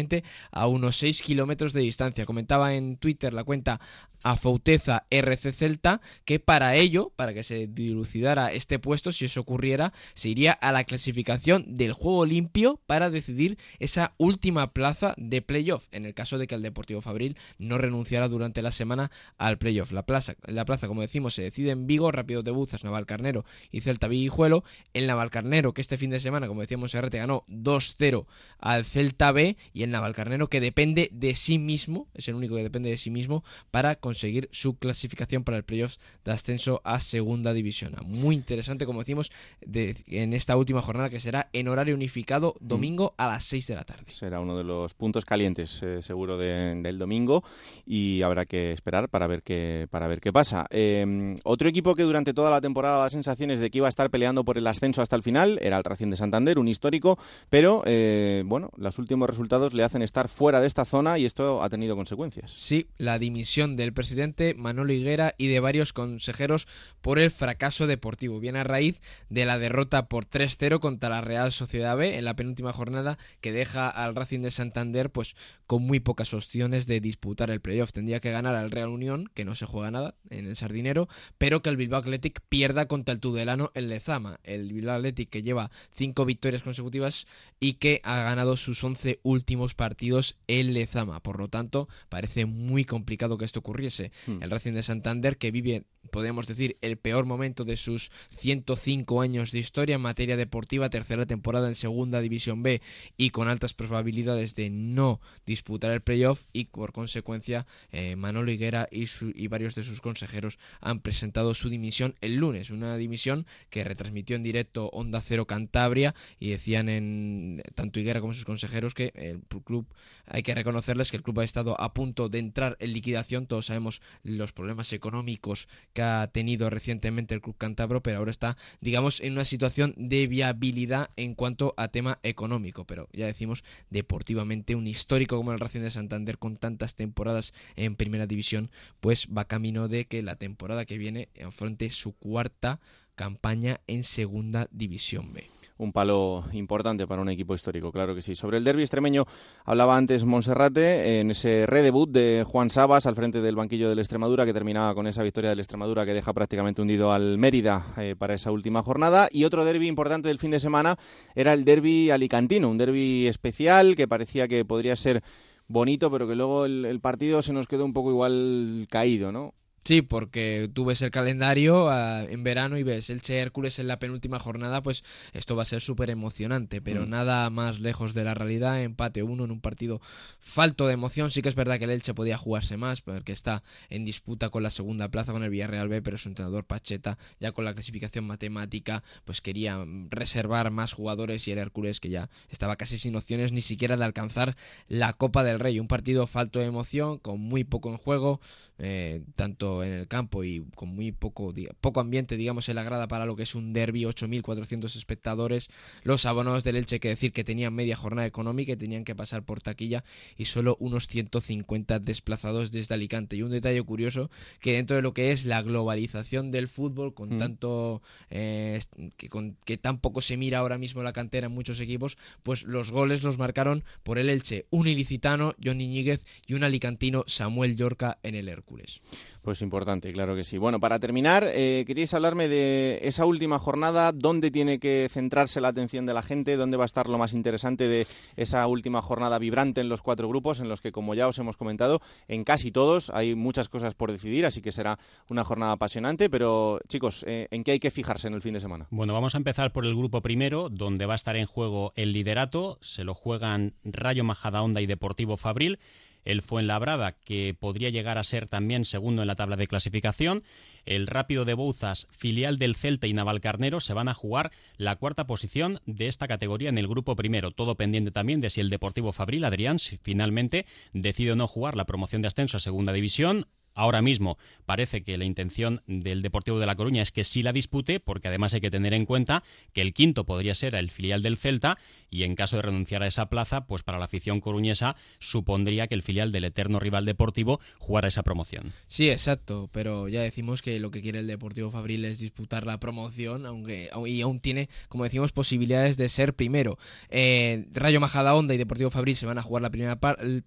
a 0.50 0.66
unos 0.66 0.96
6 0.96 1.22
kilómetros 1.22 1.72
de 1.72 1.80
distancia. 1.80 2.26
Comentaba 2.26 2.74
en 2.74 2.96
Twitter 2.96 3.32
la 3.32 3.44
cuenta 3.44 3.80
a 4.22 4.36
Fauteza 4.36 5.06
RC 5.10 5.52
Celta, 5.52 6.00
que 6.24 6.38
para 6.38 6.76
ello, 6.76 7.12
para 7.16 7.34
que 7.34 7.42
se 7.42 7.66
dilucidara 7.66 8.52
este 8.52 8.78
puesto, 8.78 9.12
si 9.12 9.24
eso 9.24 9.40
ocurriera, 9.40 9.92
se 10.14 10.28
iría 10.28 10.52
a 10.52 10.72
la 10.72 10.84
clasificación 10.84 11.76
del 11.76 11.92
juego 11.92 12.26
limpio 12.26 12.80
para 12.86 13.10
decidir 13.10 13.58
esa 13.78 14.14
última 14.18 14.72
plaza 14.72 15.14
de 15.16 15.42
playoff, 15.42 15.88
en 15.92 16.06
el 16.06 16.14
caso 16.14 16.38
de 16.38 16.46
que 16.46 16.54
el 16.54 16.62
Deportivo 16.62 17.00
Fabril 17.00 17.36
no 17.58 17.78
renunciara 17.78 18.28
durante 18.28 18.62
la 18.62 18.72
semana 18.72 19.10
al 19.38 19.58
playoff. 19.58 19.92
La 19.92 20.04
plaza, 20.04 20.36
la 20.46 20.64
plaza 20.64 20.88
como 20.88 21.00
decimos, 21.00 21.34
se 21.34 21.42
decide 21.42 21.70
en 21.70 21.86
Vigo, 21.86 22.12
Rápido 22.12 22.42
de 22.42 22.50
Buzas, 22.50 22.84
Navalcarnero 22.84 23.44
y 23.70 23.80
Celta 23.80 24.08
Viguijuelo. 24.08 24.64
El 24.94 25.06
Navalcarnero, 25.06 25.74
que 25.74 25.80
este 25.80 25.98
fin 25.98 26.10
de 26.10 26.20
semana, 26.20 26.46
como 26.46 26.60
decíamos, 26.60 26.94
RT 26.94 27.14
ganó 27.14 27.44
2-0 27.48 28.26
al 28.58 28.84
Celta 28.84 29.32
B, 29.32 29.56
y 29.72 29.82
el 29.82 29.90
Navalcarnero, 29.90 30.48
que 30.48 30.60
depende 30.60 31.08
de 31.12 31.34
sí 31.34 31.58
mismo, 31.58 32.08
es 32.14 32.28
el 32.28 32.34
único 32.34 32.56
que 32.56 32.62
depende 32.62 32.90
de 32.90 32.98
sí 32.98 33.10
mismo, 33.10 33.44
para 33.70 33.96
conseguir 33.96 34.11
conseguir 34.12 34.50
su 34.52 34.76
clasificación 34.76 35.42
para 35.42 35.56
el 35.56 35.64
playoff 35.64 35.96
de 36.22 36.32
ascenso 36.32 36.82
a 36.84 37.00
segunda 37.00 37.54
división. 37.54 37.96
Muy 38.04 38.34
interesante, 38.34 38.84
como 38.84 38.98
decimos, 38.98 39.32
en 39.62 40.34
esta 40.34 40.54
última 40.58 40.82
jornada 40.82 41.08
que 41.08 41.18
será 41.18 41.48
en 41.54 41.68
horario 41.68 41.94
unificado 41.94 42.54
mm. 42.60 42.68
domingo 42.68 43.14
a 43.16 43.26
las 43.26 43.44
6 43.44 43.68
de 43.68 43.74
la 43.74 43.84
tarde. 43.84 44.04
Será 44.08 44.40
uno 44.40 44.58
de 44.58 44.64
los 44.64 44.92
puntos 44.92 45.24
calientes 45.24 45.82
eh, 45.82 46.02
seguro 46.02 46.36
del 46.36 46.98
domingo 46.98 47.42
y 47.86 48.20
habrá 48.20 48.44
que 48.44 48.72
esperar 48.72 49.08
para 49.08 49.26
ver 49.26 49.42
qué, 49.42 49.88
para 49.90 50.08
ver 50.08 50.20
qué 50.20 50.30
pasa. 50.30 50.66
Em, 50.68 51.36
otro 51.44 51.70
equipo 51.70 51.94
que 51.94 52.02
durante 52.02 52.34
toda 52.34 52.50
la 52.50 52.60
temporada 52.60 52.98
da 52.98 53.08
sensaciones 53.08 53.60
de 53.60 53.70
que 53.70 53.78
iba 53.78 53.86
a 53.86 53.88
estar 53.88 54.10
peleando 54.10 54.44
por 54.44 54.58
el 54.58 54.66
ascenso 54.66 55.00
hasta 55.00 55.16
el 55.16 55.22
final 55.22 55.58
era 55.62 55.78
el 55.78 55.84
Racing 55.84 56.10
de 56.10 56.16
Santander, 56.16 56.58
un 56.58 56.68
histórico, 56.68 57.18
pero 57.48 57.82
eh, 57.86 58.42
bueno, 58.44 58.70
los 58.76 58.98
últimos 58.98 59.30
resultados 59.30 59.72
le 59.72 59.84
hacen 59.84 60.02
estar 60.02 60.28
fuera 60.28 60.60
de 60.60 60.66
esta 60.66 60.84
zona 60.84 61.18
y 61.18 61.24
esto 61.24 61.62
ha 61.62 61.70
tenido 61.70 61.96
consecuencias. 61.96 62.50
Sí, 62.50 62.88
la 62.98 63.18
dimisión 63.18 63.76
del 63.76 63.94
presidente 64.02 64.54
Manolo 64.58 64.92
Higuera 64.92 65.36
y 65.38 65.46
de 65.46 65.60
varios 65.60 65.92
consejeros 65.92 66.66
por 67.02 67.20
el 67.20 67.30
fracaso 67.30 67.86
deportivo. 67.86 68.40
Viene 68.40 68.58
a 68.58 68.64
raíz 68.64 69.00
de 69.28 69.44
la 69.44 69.60
derrota 69.60 70.08
por 70.08 70.26
3-0 70.26 70.80
contra 70.80 71.08
la 71.08 71.20
Real 71.20 71.52
Sociedad 71.52 71.96
B 71.96 72.18
en 72.18 72.24
la 72.24 72.34
penúltima 72.34 72.72
jornada 72.72 73.16
que 73.40 73.52
deja 73.52 73.88
al 73.88 74.16
Racing 74.16 74.40
de 74.40 74.50
Santander 74.50 75.10
pues 75.10 75.36
con 75.68 75.84
muy 75.84 76.00
pocas 76.00 76.34
opciones 76.34 76.88
de 76.88 76.98
disputar 76.98 77.50
el 77.50 77.60
playoff. 77.60 77.92
Tendría 77.92 78.18
que 78.18 78.32
ganar 78.32 78.56
al 78.56 78.72
Real 78.72 78.88
Unión, 78.88 79.30
que 79.34 79.44
no 79.44 79.54
se 79.54 79.66
juega 79.66 79.92
nada 79.92 80.16
en 80.30 80.48
el 80.48 80.56
Sardinero, 80.56 81.08
pero 81.38 81.62
que 81.62 81.70
el 81.70 81.76
Bilbao 81.76 82.00
Athletic 82.00 82.40
pierda 82.48 82.88
contra 82.88 83.14
el 83.14 83.20
Tudelano 83.20 83.70
en 83.74 83.88
Lezama. 83.88 84.40
El 84.42 84.72
Bilbao 84.72 84.96
Athletic 84.96 85.30
que 85.30 85.42
lleva 85.42 85.70
cinco 85.92 86.24
victorias 86.24 86.64
consecutivas 86.64 87.28
y 87.60 87.74
que 87.74 88.00
ha 88.02 88.16
ganado 88.24 88.56
sus 88.56 88.82
11 88.82 89.20
últimos 89.22 89.74
partidos 89.74 90.36
en 90.48 90.74
Lezama. 90.74 91.20
Por 91.20 91.38
lo 91.38 91.46
tanto, 91.46 91.88
parece 92.08 92.46
muy 92.46 92.84
complicado 92.84 93.38
que 93.38 93.44
esto 93.44 93.60
ocurriese. 93.60 93.91
Hmm. 94.26 94.42
El 94.42 94.50
Racing 94.50 94.72
de 94.72 94.82
Santander 94.82 95.36
que 95.36 95.50
vive, 95.50 95.84
podemos 96.12 96.46
decir, 96.46 96.76
el 96.82 96.98
peor 96.98 97.24
momento 97.24 97.64
de 97.64 97.76
sus 97.76 98.12
105 98.28 99.22
años 99.22 99.50
de 99.50 99.58
historia 99.58 99.96
en 99.96 100.02
materia 100.02 100.36
deportiva, 100.36 100.90
tercera 100.90 101.26
temporada 101.26 101.68
en 101.68 101.74
Segunda 101.74 102.20
División 102.20 102.62
B 102.62 102.82
y 103.16 103.30
con 103.30 103.48
altas 103.48 103.72
probabilidades 103.72 104.54
de 104.54 104.68
no 104.68 105.20
disputar 105.46 105.90
el 105.90 106.02
playoff 106.02 106.44
y 106.52 106.66
por 106.66 106.92
consecuencia 106.92 107.66
eh, 107.90 108.14
Manolo 108.14 108.52
Higuera 108.52 108.88
y, 108.92 109.06
y 109.34 109.48
varios 109.48 109.74
de 109.74 109.84
sus 109.84 110.02
consejeros 110.02 110.58
han 110.80 111.00
presentado 111.00 111.54
su 111.54 111.70
dimisión 111.70 112.14
el 112.20 112.36
lunes, 112.36 112.70
una 112.70 112.96
dimisión 112.98 113.46
que 113.70 113.82
retransmitió 113.82 114.36
en 114.36 114.42
directo 114.42 114.90
Onda 114.92 115.22
Cero 115.22 115.46
Cantabria 115.46 116.14
y 116.38 116.50
decían 116.50 116.90
en 116.90 117.62
tanto 117.74 118.00
Higuera 118.00 118.20
como 118.20 118.34
sus 118.34 118.44
consejeros 118.44 118.92
que 118.92 119.12
el 119.14 119.40
club 119.64 119.86
hay 120.26 120.42
que 120.42 120.54
reconocerles 120.54 121.10
que 121.10 121.16
el 121.16 121.22
club 121.22 121.40
ha 121.40 121.44
estado 121.44 121.80
a 121.80 121.94
punto 121.94 122.28
de 122.28 122.38
entrar 122.38 122.76
en 122.80 122.92
liquidación, 122.92 123.46
todos 123.46 123.66
sabemos 123.66 124.02
los 124.22 124.52
problemas 124.52 124.92
económicos 124.92 125.68
que 125.94 126.01
ha 126.02 126.26
tenido 126.26 126.68
recientemente 126.70 127.34
el 127.34 127.40
club 127.40 127.56
cántabro, 127.56 128.02
pero 128.02 128.18
ahora 128.18 128.30
está 128.30 128.56
digamos 128.80 129.20
en 129.20 129.32
una 129.34 129.44
situación 129.44 129.94
de 129.96 130.26
viabilidad 130.26 131.10
en 131.16 131.34
cuanto 131.34 131.74
a 131.76 131.88
tema 131.88 132.18
económico, 132.22 132.84
pero 132.84 133.08
ya 133.12 133.26
decimos 133.26 133.64
deportivamente 133.90 134.74
un 134.74 134.86
histórico 134.86 135.36
como 135.36 135.52
el 135.52 135.60
Racing 135.60 135.80
de 135.80 135.90
Santander 135.90 136.38
con 136.38 136.56
tantas 136.56 136.94
temporadas 136.94 137.54
en 137.76 137.96
primera 137.96 138.26
división, 138.26 138.70
pues 139.00 139.26
va 139.26 139.46
camino 139.46 139.88
de 139.88 140.06
que 140.06 140.22
la 140.22 140.36
temporada 140.36 140.84
que 140.84 140.98
viene 140.98 141.28
enfrente 141.34 141.90
su 141.90 142.12
cuarta 142.12 142.80
campaña 143.14 143.80
en 143.86 144.04
Segunda 144.04 144.68
División 144.72 145.32
B 145.32 145.44
un 145.82 145.92
palo 145.92 146.44
importante 146.52 147.06
para 147.06 147.20
un 147.20 147.28
equipo 147.28 147.54
histórico, 147.54 147.90
claro 147.90 148.14
que 148.14 148.22
sí. 148.22 148.34
Sobre 148.34 148.58
el 148.58 148.64
derby 148.64 148.82
extremeño 148.82 149.26
hablaba 149.64 149.96
antes 149.96 150.24
Monserrate 150.24 151.20
en 151.20 151.32
ese 151.32 151.66
redebut 151.66 152.10
de 152.10 152.44
Juan 152.46 152.70
Sabas 152.70 153.06
al 153.06 153.16
frente 153.16 153.40
del 153.40 153.56
banquillo 153.56 153.88
del 153.88 153.98
Extremadura 153.98 154.46
que 154.46 154.52
terminaba 154.52 154.94
con 154.94 155.06
esa 155.06 155.22
victoria 155.22 155.50
del 155.50 155.58
Extremadura 155.58 156.06
que 156.06 156.14
deja 156.14 156.32
prácticamente 156.32 156.82
hundido 156.82 157.10
al 157.12 157.36
Mérida 157.36 157.86
eh, 157.96 158.14
para 158.16 158.34
esa 158.34 158.52
última 158.52 158.82
jornada. 158.82 159.28
Y 159.32 159.44
otro 159.44 159.64
derby 159.64 159.88
importante 159.88 160.28
del 160.28 160.38
fin 160.38 160.52
de 160.52 160.60
semana 160.60 160.96
era 161.34 161.52
el 161.52 161.64
derby 161.64 162.10
alicantino, 162.10 162.70
un 162.70 162.78
derby 162.78 163.26
especial 163.26 163.96
que 163.96 164.06
parecía 164.06 164.46
que 164.46 164.64
podría 164.64 164.94
ser 164.94 165.22
bonito, 165.66 166.10
pero 166.10 166.28
que 166.28 166.36
luego 166.36 166.66
el 166.66 167.00
partido 167.00 167.42
se 167.42 167.52
nos 167.52 167.66
quedó 167.66 167.84
un 167.84 167.92
poco 167.92 168.10
igual 168.10 168.86
caído, 168.88 169.32
¿no? 169.32 169.54
Sí, 169.84 170.00
porque 170.00 170.70
tú 170.72 170.84
ves 170.84 171.02
el 171.02 171.10
calendario 171.10 171.90
ah, 171.90 172.22
en 172.22 172.44
verano 172.44 172.78
y 172.78 172.84
ves 172.84 173.10
el 173.10 173.20
Che 173.20 173.40
Hércules 173.40 173.80
en 173.80 173.88
la 173.88 173.98
penúltima 173.98 174.38
jornada, 174.38 174.80
pues 174.80 175.02
esto 175.32 175.56
va 175.56 175.62
a 175.62 175.66
ser 175.66 175.82
súper 175.82 176.08
emocionante, 176.08 176.80
pero 176.80 177.04
mm. 177.04 177.10
nada 177.10 177.50
más 177.50 177.80
lejos 177.80 178.14
de 178.14 178.22
la 178.22 178.34
realidad. 178.34 178.80
Empate 178.80 179.24
uno 179.24 179.44
en 179.44 179.50
un 179.50 179.60
partido 179.60 180.00
falto 180.38 180.86
de 180.86 180.94
emoción. 180.94 181.32
Sí 181.32 181.42
que 181.42 181.48
es 181.48 181.56
verdad 181.56 181.78
que 181.78 181.84
el 181.84 181.90
Elche 181.90 182.14
podía 182.14 182.38
jugarse 182.38 182.76
más, 182.76 183.00
porque 183.00 183.32
está 183.32 183.64
en 183.90 184.04
disputa 184.04 184.50
con 184.50 184.62
la 184.62 184.70
segunda 184.70 185.08
plaza 185.08 185.32
con 185.32 185.42
el 185.42 185.50
Villarreal 185.50 185.88
B, 185.88 186.00
pero 186.00 186.16
su 186.16 186.28
entrenador 186.28 186.64
Pacheta, 186.64 187.18
ya 187.40 187.50
con 187.50 187.64
la 187.64 187.74
clasificación 187.74 188.24
matemática, 188.24 189.02
pues 189.24 189.40
quería 189.40 189.84
reservar 190.10 190.70
más 190.70 190.92
jugadores 190.92 191.48
y 191.48 191.52
el 191.52 191.58
Hércules, 191.58 191.98
que 191.98 192.08
ya 192.08 192.30
estaba 192.50 192.76
casi 192.76 192.98
sin 192.98 193.16
opciones 193.16 193.50
ni 193.50 193.62
siquiera 193.62 193.96
de 193.96 194.04
alcanzar 194.04 194.56
la 194.86 195.12
Copa 195.12 195.42
del 195.42 195.58
Rey. 195.58 195.80
Un 195.80 195.88
partido 195.88 196.28
falto 196.28 196.60
de 196.60 196.66
emoción, 196.66 197.18
con 197.18 197.40
muy 197.40 197.64
poco 197.64 197.90
en 197.90 197.96
juego, 197.96 198.40
eh, 198.78 199.22
tanto 199.36 199.84
en 199.84 199.92
el 199.92 200.08
campo 200.08 200.44
y 200.44 200.64
con 200.74 200.88
muy 200.88 201.12
poco, 201.12 201.52
poco 201.80 202.00
ambiente, 202.00 202.36
digamos, 202.36 202.68
en 202.68 202.76
la 202.76 202.82
grada 202.82 203.08
para 203.08 203.26
lo 203.26 203.36
que 203.36 203.44
es 203.44 203.54
un 203.54 203.72
derby, 203.72 204.02
8.400 204.02 204.96
espectadores. 204.96 205.68
Los 206.02 206.26
abonados 206.26 206.64
del 206.64 206.76
Elche, 206.76 207.00
que 207.00 207.08
decir 207.08 207.32
que 207.32 207.44
tenían 207.44 207.74
media 207.74 207.96
jornada 207.96 208.26
económica 208.26 208.72
y 208.72 208.76
tenían 208.76 209.04
que 209.04 209.14
pasar 209.14 209.44
por 209.44 209.60
taquilla 209.60 210.04
y 210.36 210.46
solo 210.46 210.76
unos 210.80 211.06
150 211.06 211.98
desplazados 212.00 212.72
desde 212.72 212.94
Alicante. 212.94 213.36
Y 213.36 213.42
un 213.42 213.50
detalle 213.50 213.82
curioso, 213.82 214.30
que 214.60 214.72
dentro 214.72 214.96
de 214.96 215.02
lo 215.02 215.14
que 215.14 215.32
es 215.32 215.44
la 215.44 215.62
globalización 215.62 216.50
del 216.50 216.68
fútbol, 216.68 217.14
con 217.14 217.36
mm. 217.36 217.38
tanto 217.38 218.02
eh, 218.30 218.80
que, 219.16 219.28
con, 219.28 219.56
que 219.64 219.76
tampoco 219.76 220.20
se 220.20 220.36
mira 220.36 220.58
ahora 220.58 220.78
mismo 220.78 221.02
la 221.02 221.12
cantera 221.12 221.46
en 221.46 221.52
muchos 221.52 221.80
equipos, 221.80 222.18
pues 222.42 222.62
los 222.64 222.90
goles 222.90 223.22
los 223.22 223.38
marcaron 223.38 223.84
por 224.02 224.18
el 224.18 224.28
Elche, 224.28 224.66
un 224.70 224.86
ilicitano, 224.86 225.54
Johnny 225.62 225.88
Ñíguez, 225.88 226.24
y 226.46 226.54
un 226.54 226.64
alicantino, 226.64 227.24
Samuel 227.26 227.76
Yorca, 227.76 228.18
en 228.22 228.34
el 228.34 228.48
Hércules. 228.62 229.00
Pues 229.42 229.60
importante, 229.60 230.12
claro 230.12 230.36
que 230.36 230.44
sí. 230.44 230.56
Bueno, 230.56 230.78
para 230.78 231.00
terminar, 231.00 231.44
eh, 231.52 231.82
queríais 231.84 232.14
hablarme 232.14 232.46
de 232.46 233.00
esa 233.02 233.26
última 233.26 233.58
jornada, 233.58 234.12
dónde 234.12 234.50
tiene 234.50 234.78
que 234.78 235.08
centrarse 235.10 235.60
la 235.60 235.68
atención 235.68 236.06
de 236.06 236.14
la 236.14 236.22
gente, 236.22 236.56
dónde 236.56 236.76
va 236.76 236.84
a 236.84 236.86
estar 236.86 237.08
lo 237.08 237.18
más 237.18 237.32
interesante 237.32 237.88
de 237.88 238.06
esa 238.36 238.66
última 238.68 239.02
jornada 239.02 239.38
vibrante 239.38 239.80
en 239.80 239.88
los 239.88 240.00
cuatro 240.00 240.28
grupos, 240.28 240.60
en 240.60 240.68
los 240.68 240.80
que, 240.80 240.92
como 240.92 241.14
ya 241.14 241.26
os 241.26 241.38
hemos 241.38 241.56
comentado, 241.56 242.00
en 242.28 242.44
casi 242.44 242.70
todos 242.70 243.10
hay 243.10 243.34
muchas 243.34 243.68
cosas 243.68 243.94
por 243.94 244.12
decidir, 244.12 244.46
así 244.46 244.62
que 244.62 244.70
será 244.70 244.98
una 245.28 245.42
jornada 245.42 245.72
apasionante. 245.72 246.30
Pero, 246.30 246.78
chicos, 246.86 247.24
eh, 247.26 247.48
¿en 247.50 247.64
qué 247.64 247.72
hay 247.72 247.80
que 247.80 247.90
fijarse 247.90 248.28
en 248.28 248.34
el 248.34 248.42
fin 248.42 248.54
de 248.54 248.60
semana? 248.60 248.86
Bueno, 248.90 249.12
vamos 249.12 249.34
a 249.34 249.38
empezar 249.38 249.72
por 249.72 249.84
el 249.84 249.96
grupo 249.96 250.20
primero, 250.20 250.68
donde 250.68 251.06
va 251.06 251.14
a 251.14 251.16
estar 251.16 251.36
en 251.36 251.46
juego 251.46 251.92
el 251.96 252.12
liderato. 252.12 252.78
Se 252.80 253.02
lo 253.02 253.14
juegan 253.14 253.74
Rayo 253.84 254.22
Majadahonda 254.22 254.80
y 254.80 254.86
Deportivo 254.86 255.36
Fabril 255.36 255.80
el 256.24 256.42
Fuenlabrada, 256.42 257.12
que 257.12 257.54
podría 257.58 257.90
llegar 257.90 258.18
a 258.18 258.24
ser 258.24 258.46
también 258.46 258.84
segundo 258.84 259.22
en 259.22 259.28
la 259.28 259.36
tabla 259.36 259.56
de 259.56 259.66
clasificación. 259.66 260.42
El 260.84 261.06
Rápido 261.06 261.44
de 261.44 261.54
Bouzas, 261.54 262.08
filial 262.10 262.58
del 262.58 262.74
Celta 262.74 263.06
y 263.06 263.12
Navalcarnero, 263.12 263.80
se 263.80 263.94
van 263.94 264.08
a 264.08 264.14
jugar 264.14 264.50
la 264.76 264.96
cuarta 264.96 265.26
posición 265.26 265.80
de 265.86 266.08
esta 266.08 266.28
categoría 266.28 266.68
en 266.68 266.78
el 266.78 266.88
grupo 266.88 267.14
primero. 267.14 267.50
Todo 267.50 267.76
pendiente 267.76 268.10
también 268.10 268.40
de 268.40 268.50
si 268.50 268.60
el 268.60 268.70
Deportivo 268.70 269.12
Fabril, 269.12 269.44
Adrián, 269.44 269.78
si 269.78 269.98
finalmente 269.98 270.66
decide 270.92 271.36
no 271.36 271.46
jugar 271.46 271.76
la 271.76 271.86
promoción 271.86 272.22
de 272.22 272.28
ascenso 272.28 272.56
a 272.56 272.60
segunda 272.60 272.92
división 272.92 273.46
Ahora 273.74 274.02
mismo 274.02 274.38
parece 274.66 275.02
que 275.02 275.18
la 275.18 275.24
intención 275.24 275.82
del 275.86 276.22
Deportivo 276.22 276.58
de 276.58 276.66
La 276.66 276.76
Coruña 276.76 277.02
es 277.02 277.12
que 277.12 277.24
sí 277.24 277.42
la 277.42 277.52
dispute, 277.52 278.00
porque 278.00 278.28
además 278.28 278.54
hay 278.54 278.60
que 278.60 278.70
tener 278.70 278.94
en 278.94 279.06
cuenta 279.06 279.42
que 279.72 279.80
el 279.80 279.94
quinto 279.94 280.24
podría 280.24 280.54
ser 280.54 280.74
el 280.74 280.90
filial 280.90 281.22
del 281.22 281.36
Celta 281.36 281.78
y 282.10 282.24
en 282.24 282.34
caso 282.34 282.56
de 282.56 282.62
renunciar 282.62 283.02
a 283.02 283.06
esa 283.06 283.28
plaza, 283.28 283.66
pues 283.66 283.82
para 283.82 283.98
la 283.98 284.04
afición 284.04 284.40
coruñesa 284.40 284.96
supondría 285.18 285.86
que 285.86 285.94
el 285.94 286.02
filial 286.02 286.32
del 286.32 286.44
eterno 286.44 286.78
rival 286.78 287.06
deportivo 287.06 287.60
jugara 287.78 288.08
esa 288.08 288.22
promoción. 288.22 288.72
Sí, 288.86 289.10
exacto, 289.10 289.70
pero 289.72 290.08
ya 290.08 290.20
decimos 290.22 290.62
que 290.62 290.78
lo 290.78 290.90
que 290.90 291.00
quiere 291.00 291.20
el 291.20 291.26
Deportivo 291.26 291.70
Fabril 291.70 292.04
es 292.04 292.18
disputar 292.18 292.66
la 292.66 292.78
promoción, 292.78 293.46
aunque 293.46 293.90
y 294.06 294.20
aún 294.20 294.40
tiene, 294.40 294.68
como 294.88 295.04
decimos, 295.04 295.32
posibilidades 295.32 295.96
de 295.96 296.08
ser 296.08 296.34
primero. 296.34 296.78
Eh, 297.08 297.66
Rayo 297.72 298.00
Majadahonda 298.00 298.54
y 298.54 298.58
Deportivo 298.58 298.90
Fabril 298.90 299.16
se 299.16 299.26
van 299.26 299.38
a 299.38 299.42
jugar 299.42 299.62
la 299.62 299.70
primera 299.70 299.98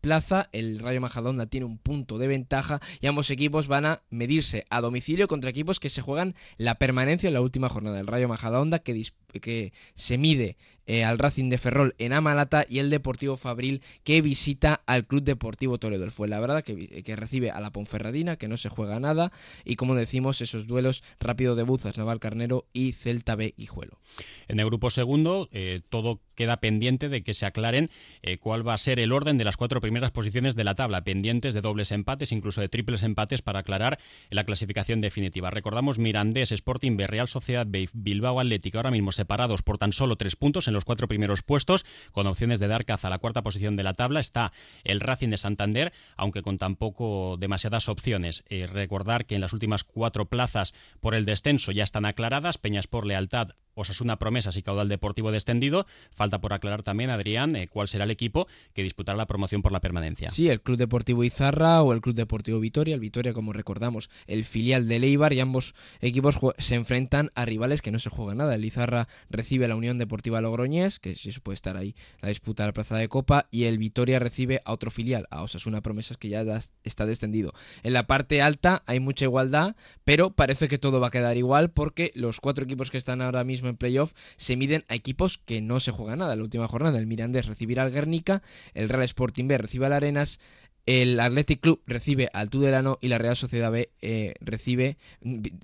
plaza, 0.01 0.49
el 0.51 0.79
Rayo 0.79 1.01
Majadahonda 1.01 1.47
tiene 1.47 1.65
un 1.65 1.77
punto 1.77 2.17
de 2.17 2.27
ventaja 2.27 2.79
y 3.01 3.07
ambos 3.15 3.31
equipos 3.31 3.67
van 3.67 3.85
a 3.85 4.01
medirse 4.09 4.65
a 4.69 4.81
domicilio 4.81 5.29
contra 5.29 5.49
equipos 5.49 5.79
que 5.79 5.89
se 5.89 6.01
juegan 6.01 6.35
la 6.57 6.75
permanencia 6.75 7.29
en 7.29 7.33
la 7.33 7.39
última 7.39 7.69
jornada. 7.69 7.97
El 8.01 8.07
Rayo 8.07 8.27
Majadahonda 8.27 8.79
que, 8.79 9.05
que 9.39 9.71
se 9.93 10.17
mide 10.17 10.57
eh, 10.85 11.03
al 11.03 11.17
Racing 11.19 11.49
de 11.49 11.57
Ferrol 11.57 11.95
en 11.97 12.13
Amalata 12.13 12.65
y 12.69 12.79
el 12.79 12.89
Deportivo 12.89 13.37
Fabril 13.37 13.81
que 14.03 14.21
visita 14.21 14.81
al 14.85 15.05
Club 15.05 15.23
Deportivo 15.23 15.77
Toledo. 15.77 16.03
El 16.03 16.11
Fuenlabrada 16.11 16.61
que, 16.61 17.03
que 17.03 17.15
recibe 17.15 17.51
a 17.51 17.59
la 17.59 17.71
Ponferradina, 17.71 18.35
que 18.35 18.47
no 18.47 18.57
se 18.57 18.69
juega 18.69 18.99
nada, 18.99 19.31
y 19.63 19.75
como 19.75 19.95
decimos, 19.95 20.41
esos 20.41 20.67
duelos 20.67 21.03
rápido 21.19 21.55
de 21.55 21.63
Buzas, 21.63 21.97
Naval 21.97 22.19
Carnero 22.19 22.65
y 22.73 22.91
Celta 22.91 23.35
B 23.35 23.53
Hijuelo. 23.57 23.99
En 24.47 24.59
el 24.59 24.65
grupo 24.65 24.89
segundo, 24.89 25.49
eh, 25.51 25.81
todo 25.89 26.21
queda 26.35 26.57
pendiente 26.57 27.09
de 27.09 27.23
que 27.23 27.33
se 27.33 27.45
aclaren 27.45 27.89
eh, 28.21 28.37
cuál 28.37 28.67
va 28.67 28.73
a 28.73 28.77
ser 28.77 28.99
el 28.99 29.11
orden 29.11 29.37
de 29.37 29.45
las 29.45 29.57
cuatro 29.57 29.81
primeras 29.81 30.11
posiciones 30.11 30.55
de 30.55 30.63
la 30.63 30.75
tabla, 30.75 31.03
pendientes 31.03 31.53
de 31.53 31.61
dobles 31.61 31.91
empates, 31.91 32.31
incluso 32.31 32.61
de 32.61 32.69
triples 32.69 33.03
empates 33.03 33.41
para 33.41 33.59
aclarar 33.59 33.99
la 34.29 34.43
clasificación 34.43 35.01
definitiva. 35.01 35.49
Recordamos 35.49 35.97
Mirandés, 35.97 36.51
Sporting 36.51 36.97
B, 36.97 37.07
Real 37.07 37.27
Sociedad 37.27 37.65
B, 37.67 37.89
Bilbao 37.93 38.39
Atlético, 38.39 38.77
ahora 38.77 38.91
mismo 38.91 39.11
separados 39.11 39.61
por 39.61 39.77
tan 39.77 39.93
solo 39.93 40.17
tres 40.17 40.35
puntos 40.35 40.67
los 40.75 40.85
cuatro 40.85 41.07
primeros 41.07 41.41
puestos, 41.41 41.85
con 42.11 42.27
opciones 42.27 42.59
de 42.59 42.67
dar 42.67 42.85
caza 42.85 43.07
a 43.07 43.09
la 43.09 43.17
cuarta 43.17 43.41
posición 43.41 43.75
de 43.75 43.83
la 43.83 43.93
tabla. 43.93 44.19
Está 44.19 44.51
el 44.83 44.99
Racing 44.99 45.29
de 45.29 45.37
Santander, 45.37 45.93
aunque 46.15 46.41
con 46.41 46.57
tampoco 46.57 47.37
demasiadas 47.37 47.89
opciones. 47.89 48.43
Eh, 48.49 48.67
recordar 48.67 49.25
que 49.25 49.35
en 49.35 49.41
las 49.41 49.53
últimas 49.53 49.83
cuatro 49.83 50.25
plazas 50.27 50.73
por 50.99 51.15
el 51.15 51.25
descenso 51.25 51.71
ya 51.71 51.83
están 51.83 52.05
aclaradas. 52.05 52.57
Peñas 52.57 52.87
por 52.87 53.05
Lealtad 53.05 53.49
Osasuna 53.75 54.17
Promesas 54.17 54.57
y 54.57 54.63
Caudal 54.63 54.89
Deportivo 54.89 55.31
descendido. 55.31 55.85
Falta 56.11 56.41
por 56.41 56.53
aclarar 56.53 56.83
también, 56.83 57.09
Adrián, 57.09 57.55
eh, 57.55 57.67
cuál 57.67 57.87
será 57.87 58.05
el 58.05 58.11
equipo 58.11 58.47
que 58.73 58.83
disputará 58.83 59.17
la 59.17 59.27
promoción 59.27 59.61
por 59.61 59.71
la 59.71 59.81
permanencia. 59.81 60.31
Sí, 60.31 60.49
el 60.49 60.61
Club 60.61 60.77
Deportivo 60.77 61.23
Izarra 61.23 61.81
o 61.81 61.93
el 61.93 62.01
Club 62.01 62.15
Deportivo 62.15 62.59
Vitoria. 62.59 62.95
El 62.95 63.01
Vitoria, 63.01 63.33
como 63.33 63.53
recordamos, 63.53 64.09
el 64.27 64.45
filial 64.45 64.87
de 64.87 64.99
Leibar 64.99 65.33
y 65.33 65.39
ambos 65.39 65.75
equipos 66.01 66.39
se 66.57 66.75
enfrentan 66.75 67.31
a 67.35 67.45
rivales 67.45 67.81
que 67.81 67.91
no 67.91 67.99
se 67.99 68.09
juegan 68.09 68.37
nada. 68.37 68.55
El 68.55 68.65
Izarra 68.65 69.07
recibe 69.29 69.65
a 69.65 69.67
la 69.67 69.75
Unión 69.75 69.97
Deportiva 69.97 70.41
Logroñés, 70.41 70.99
que 70.99 71.15
sí 71.15 71.31
puede 71.39 71.55
estar 71.55 71.77
ahí 71.77 71.95
la 72.21 72.29
disputa 72.29 72.63
de 72.63 72.69
la 72.69 72.73
plaza 72.73 72.97
de 72.97 73.09
Copa, 73.09 73.47
y 73.51 73.65
el 73.65 73.77
Vitoria 73.77 74.19
recibe 74.19 74.61
a 74.65 74.71
otro 74.71 74.91
filial, 74.91 75.27
a 75.29 75.43
Osasuna 75.43 75.81
Promesas, 75.81 76.17
que 76.17 76.29
ya 76.29 76.43
está 76.83 77.05
descendido. 77.05 77.53
En 77.83 77.93
la 77.93 78.07
parte 78.07 78.41
alta 78.41 78.83
hay 78.85 78.99
mucha 78.99 79.25
igualdad, 79.25 79.75
pero 80.03 80.31
parece 80.31 80.67
que 80.67 80.77
todo 80.77 80.99
va 80.99 81.07
a 81.07 81.11
quedar 81.11 81.37
igual 81.37 81.71
porque 81.71 82.11
los 82.15 82.39
cuatro 82.39 82.63
equipos 82.63 82.91
que 82.91 82.97
están 82.97 83.21
ahora 83.21 83.43
mismo 83.43 83.64
en 83.69 83.77
playoff 83.77 84.13
se 84.37 84.55
miden 84.55 84.83
a 84.87 84.95
equipos 84.95 85.37
que 85.37 85.61
no 85.61 85.79
se 85.79 85.91
juegan 85.91 86.19
nada. 86.19 86.35
La 86.35 86.43
última 86.43 86.67
jornada, 86.67 86.99
el 86.99 87.07
Mirandés 87.07 87.45
recibirá 87.45 87.83
al 87.83 87.91
Guernica, 87.91 88.41
el 88.73 88.89
Real 88.89 89.03
Sporting 89.03 89.47
B 89.47 89.57
recibe 89.57 89.85
al 89.85 89.93
Arenas, 89.93 90.39
el 90.85 91.19
Athletic 91.19 91.61
Club 91.61 91.81
recibe 91.87 92.29
al 92.33 92.49
Tudelano 92.49 92.99
y 93.01 93.07
la 93.07 93.17
Real 93.17 93.35
Sociedad 93.35 93.71
B 93.71 93.89
eh, 94.01 94.35
recibe, 94.39 94.97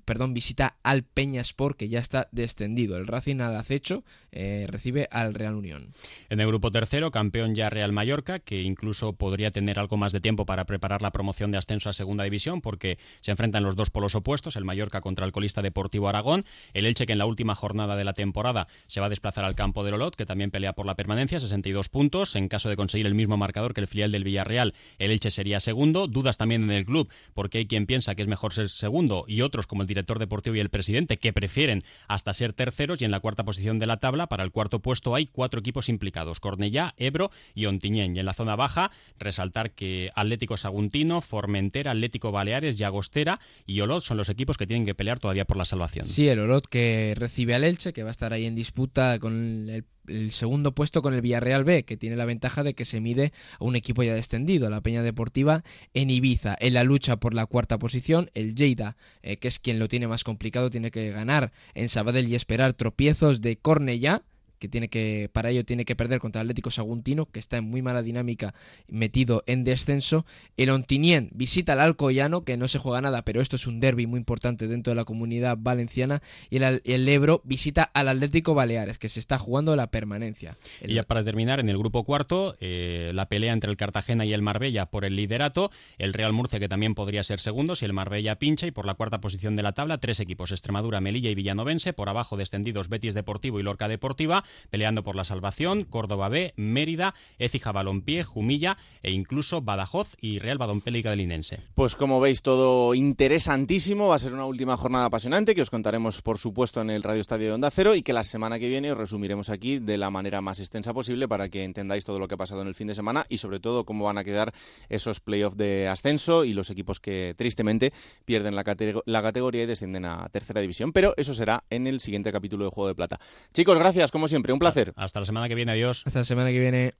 perdón, 0.04 0.34
visita 0.34 0.76
al 0.82 1.04
Peña 1.04 1.40
Sport 1.42 1.76
que 1.76 1.88
ya 1.88 2.00
está 2.00 2.28
descendido. 2.32 2.96
El 2.96 3.06
Racing 3.06 3.40
al 3.40 3.54
acecho 3.54 4.02
eh, 4.32 4.66
recibe 4.68 5.08
al 5.12 5.34
Real 5.34 5.54
Unión. 5.54 5.88
En 6.28 6.40
el 6.40 6.48
grupo 6.48 6.72
tercero, 6.72 7.12
campeón 7.12 7.54
ya 7.54 7.70
Real 7.70 7.92
Mallorca, 7.92 8.40
que 8.40 8.62
incluso 8.62 9.12
podría 9.12 9.52
tener 9.52 9.78
algo 9.78 9.96
más 9.96 10.12
de 10.12 10.20
tiempo 10.20 10.44
para 10.44 10.64
preparar 10.64 11.02
la 11.02 11.12
promoción 11.12 11.52
de 11.52 11.58
ascenso 11.58 11.88
a 11.88 11.92
segunda 11.92 12.24
división, 12.24 12.60
porque 12.60 12.98
se 13.20 13.30
enfrentan 13.30 13.62
los 13.62 13.76
dos 13.76 13.90
polos 13.90 14.16
opuestos, 14.16 14.56
el 14.56 14.64
Mallorca 14.64 15.00
contra 15.00 15.24
el 15.24 15.32
colista 15.32 15.62
Deportivo 15.62 16.08
Aragón, 16.08 16.44
el 16.74 16.86
Elche 16.86 17.06
que 17.06 17.12
en 17.12 17.18
la 17.18 17.26
última 17.26 17.54
jornada 17.54 17.94
de 17.94 18.04
la 18.04 18.12
temporada 18.12 18.66
se 18.88 19.00
va 19.00 19.06
a 19.06 19.10
desplazar 19.10 19.44
al 19.44 19.54
campo 19.54 19.84
del 19.84 19.94
Olot, 19.94 20.16
que 20.16 20.26
también 20.26 20.50
pelea 20.50 20.72
por 20.72 20.86
la 20.86 20.96
permanencia, 20.96 21.38
62 21.38 21.88
puntos, 21.88 22.34
en 22.34 22.48
caso 22.48 22.68
de 22.68 22.76
conseguir 22.76 23.06
el 23.06 23.14
mismo 23.14 23.36
marcador 23.36 23.72
que 23.72 23.80
el 23.80 23.86
filial 23.86 24.10
del 24.10 24.24
Villarreal, 24.24 24.74
el 24.98 25.11
Elche 25.12 25.30
sería 25.30 25.60
segundo. 25.60 26.06
Dudas 26.06 26.36
también 26.36 26.64
en 26.64 26.72
el 26.72 26.84
club, 26.84 27.08
porque 27.34 27.58
hay 27.58 27.66
quien 27.66 27.86
piensa 27.86 28.14
que 28.14 28.22
es 28.22 28.28
mejor 28.28 28.52
ser 28.52 28.68
segundo 28.68 29.24
y 29.28 29.42
otros, 29.42 29.66
como 29.66 29.82
el 29.82 29.88
director 29.88 30.18
deportivo 30.18 30.56
y 30.56 30.60
el 30.60 30.70
presidente, 30.70 31.18
que 31.18 31.32
prefieren 31.32 31.82
hasta 32.08 32.32
ser 32.32 32.52
terceros. 32.52 33.00
Y 33.00 33.04
en 33.04 33.10
la 33.10 33.20
cuarta 33.20 33.44
posición 33.44 33.78
de 33.78 33.86
la 33.86 33.98
tabla, 33.98 34.26
para 34.26 34.44
el 34.44 34.50
cuarto 34.50 34.80
puesto, 34.80 35.14
hay 35.14 35.26
cuatro 35.26 35.60
equipos 35.60 35.88
implicados: 35.88 36.40
Cornellá, 36.40 36.94
Ebro 36.96 37.30
y 37.54 37.66
Ontiñén. 37.66 38.16
Y 38.16 38.20
en 38.20 38.26
la 38.26 38.34
zona 38.34 38.56
baja, 38.56 38.90
resaltar 39.18 39.72
que 39.72 40.10
Atlético 40.14 40.56
Saguntino, 40.56 41.20
Formentera, 41.20 41.92
Atlético 41.92 42.32
Baleares, 42.32 42.78
Llagostera 42.78 43.40
y 43.66 43.80
Olot 43.80 44.02
son 44.02 44.16
los 44.16 44.28
equipos 44.28 44.56
que 44.56 44.66
tienen 44.66 44.86
que 44.86 44.94
pelear 44.94 45.20
todavía 45.20 45.44
por 45.44 45.56
la 45.56 45.64
salvación. 45.64 46.06
Sí, 46.06 46.28
el 46.28 46.40
Olot 46.40 46.66
que 46.66 47.14
recibe 47.16 47.54
al 47.54 47.64
Elche, 47.64 47.92
que 47.92 48.02
va 48.02 48.10
a 48.10 48.12
estar 48.12 48.32
ahí 48.32 48.46
en 48.46 48.54
disputa 48.54 49.18
con 49.18 49.68
el 49.68 49.84
el 50.06 50.32
segundo 50.32 50.72
puesto 50.72 51.02
con 51.02 51.14
el 51.14 51.20
Villarreal 51.20 51.64
B, 51.64 51.84
que 51.84 51.96
tiene 51.96 52.16
la 52.16 52.24
ventaja 52.24 52.62
de 52.62 52.74
que 52.74 52.84
se 52.84 53.00
mide 53.00 53.32
a 53.58 53.64
un 53.64 53.76
equipo 53.76 54.02
ya 54.02 54.14
descendido, 54.14 54.70
la 54.70 54.80
Peña 54.80 55.02
Deportiva 55.02 55.64
en 55.94 56.10
Ibiza. 56.10 56.56
En 56.60 56.74
la 56.74 56.84
lucha 56.84 57.16
por 57.16 57.34
la 57.34 57.46
cuarta 57.46 57.78
posición, 57.78 58.30
el 58.34 58.54
Lleida, 58.54 58.96
eh, 59.22 59.36
que 59.36 59.48
es 59.48 59.58
quien 59.58 59.78
lo 59.78 59.88
tiene 59.88 60.08
más 60.08 60.24
complicado, 60.24 60.70
tiene 60.70 60.90
que 60.90 61.10
ganar 61.10 61.52
en 61.74 61.88
Sabadell 61.88 62.28
y 62.28 62.34
esperar 62.34 62.72
tropiezos 62.74 63.40
de 63.40 63.56
Cornellá 63.56 64.22
que 64.62 64.68
tiene 64.68 64.86
que 64.86 65.28
para 65.32 65.50
ello 65.50 65.64
tiene 65.64 65.84
que 65.84 65.96
perder 65.96 66.20
contra 66.20 66.40
el 66.40 66.46
Atlético 66.46 66.70
Saguntino, 66.70 67.26
que 67.26 67.40
está 67.40 67.56
en 67.56 67.64
muy 67.64 67.82
mala 67.82 68.00
dinámica, 68.00 68.54
metido 68.86 69.42
en 69.48 69.64
descenso. 69.64 70.24
El 70.56 70.70
Ontinien 70.70 71.30
visita 71.32 71.72
al 71.72 71.80
Alcoyano, 71.80 72.44
que 72.44 72.56
no 72.56 72.68
se 72.68 72.78
juega 72.78 73.00
nada, 73.00 73.22
pero 73.22 73.40
esto 73.40 73.56
es 73.56 73.66
un 73.66 73.80
derby 73.80 74.06
muy 74.06 74.18
importante 74.18 74.68
dentro 74.68 74.92
de 74.92 74.94
la 74.94 75.04
comunidad 75.04 75.58
valenciana. 75.58 76.22
Y 76.48 76.58
el, 76.58 77.08
Ebro 77.08 77.40
visita 77.44 77.82
al 77.82 78.06
Atlético 78.06 78.54
Baleares, 78.54 79.00
que 79.00 79.08
se 79.08 79.18
está 79.18 79.36
jugando 79.36 79.74
la 79.74 79.90
permanencia. 79.90 80.56
Y 80.80 80.94
ya 80.94 81.02
para 81.02 81.24
terminar, 81.24 81.58
en 81.58 81.68
el 81.68 81.76
grupo 81.76 82.04
cuarto, 82.04 82.56
eh, 82.60 83.10
la 83.14 83.26
pelea 83.26 83.52
entre 83.54 83.68
el 83.68 83.76
Cartagena 83.76 84.24
y 84.24 84.32
el 84.32 84.42
Marbella 84.42 84.86
por 84.86 85.04
el 85.04 85.16
liderato. 85.16 85.72
El 85.98 86.12
Real 86.12 86.32
Murcia, 86.32 86.60
que 86.60 86.68
también 86.68 86.94
podría 86.94 87.24
ser 87.24 87.40
segundo 87.40 87.74
si 87.74 87.84
el 87.84 87.92
Marbella 87.92 88.38
pincha. 88.38 88.68
Y 88.68 88.70
por 88.70 88.86
la 88.86 88.94
cuarta 88.94 89.20
posición 89.20 89.56
de 89.56 89.64
la 89.64 89.72
tabla, 89.72 89.98
tres 89.98 90.20
equipos: 90.20 90.52
Extremadura, 90.52 91.00
Melilla 91.00 91.30
y 91.30 91.34
Villanovense. 91.34 91.92
Por 91.92 92.08
abajo, 92.08 92.36
descendidos 92.36 92.88
Betis 92.88 93.14
Deportivo 93.14 93.58
y 93.58 93.64
Lorca 93.64 93.88
Deportiva 93.88 94.44
peleando 94.70 95.02
por 95.02 95.16
la 95.16 95.24
salvación, 95.24 95.84
Córdoba 95.84 96.28
B, 96.28 96.54
Mérida, 96.56 97.14
Écija 97.38 97.72
Balompié, 97.72 98.22
Jumilla 98.22 98.76
e 99.02 99.10
incluso 99.10 99.62
Badajoz 99.62 100.14
y 100.20 100.38
Real 100.38 100.58
Badompélica 100.58 101.10
del. 101.10 101.32
Pues 101.74 101.94
como 101.94 102.20
veis 102.20 102.42
todo 102.42 102.94
interesantísimo, 102.94 104.08
va 104.08 104.16
a 104.16 104.18
ser 104.18 104.34
una 104.34 104.44
última 104.44 104.76
jornada 104.76 105.06
apasionante 105.06 105.54
que 105.54 105.62
os 105.62 105.70
contaremos 105.70 106.20
por 106.20 106.38
supuesto 106.38 106.80
en 106.80 106.90
el 106.90 107.02
Radio 107.02 107.20
Estadio 107.20 107.46
de 107.46 107.52
Onda 107.52 107.70
Cero 107.70 107.94
y 107.94 108.02
que 108.02 108.12
la 108.12 108.24
semana 108.24 108.58
que 108.58 108.68
viene 108.68 108.90
os 108.90 108.98
resumiremos 108.98 109.50
aquí 109.50 109.78
de 109.78 109.98
la 109.98 110.10
manera 110.10 110.40
más 110.40 110.58
extensa 110.58 110.92
posible 110.92 111.28
para 111.28 111.48
que 111.48 111.62
entendáis 111.62 112.04
todo 112.04 112.18
lo 112.18 112.26
que 112.26 112.34
ha 112.34 112.38
pasado 112.38 112.62
en 112.62 112.68
el 112.68 112.74
fin 112.74 112.88
de 112.88 112.94
semana 112.94 113.24
y 113.28 113.38
sobre 113.38 113.60
todo 113.60 113.84
cómo 113.84 114.04
van 114.04 114.18
a 114.18 114.24
quedar 114.24 114.52
esos 114.88 115.20
playoffs 115.20 115.56
de 115.56 115.88
ascenso 115.88 116.44
y 116.44 116.54
los 116.54 116.70
equipos 116.70 116.98
que 116.98 117.34
tristemente 117.36 117.92
pierden 118.24 118.56
la 118.56 119.22
categoría 119.22 119.62
y 119.62 119.66
descienden 119.66 120.04
a 120.04 120.28
tercera 120.30 120.60
división, 120.60 120.92
pero 120.92 121.14
eso 121.16 121.34
será 121.34 121.64
en 121.70 121.86
el 121.86 122.00
siguiente 122.00 122.32
capítulo 122.32 122.64
de 122.64 122.70
Juego 122.70 122.88
de 122.88 122.94
Plata. 122.96 123.20
Chicos, 123.54 123.78
gracias 123.78 124.10
como 124.10 124.26
siempre 124.26 124.41
un 124.50 124.58
placer. 124.58 124.92
Hasta 124.96 125.20
la 125.20 125.26
semana 125.26 125.48
que 125.48 125.54
viene, 125.54 125.72
adiós. 125.72 126.02
Hasta 126.06 126.20
la 126.20 126.24
semana 126.24 126.50
que 126.50 126.58
viene. 126.58 126.94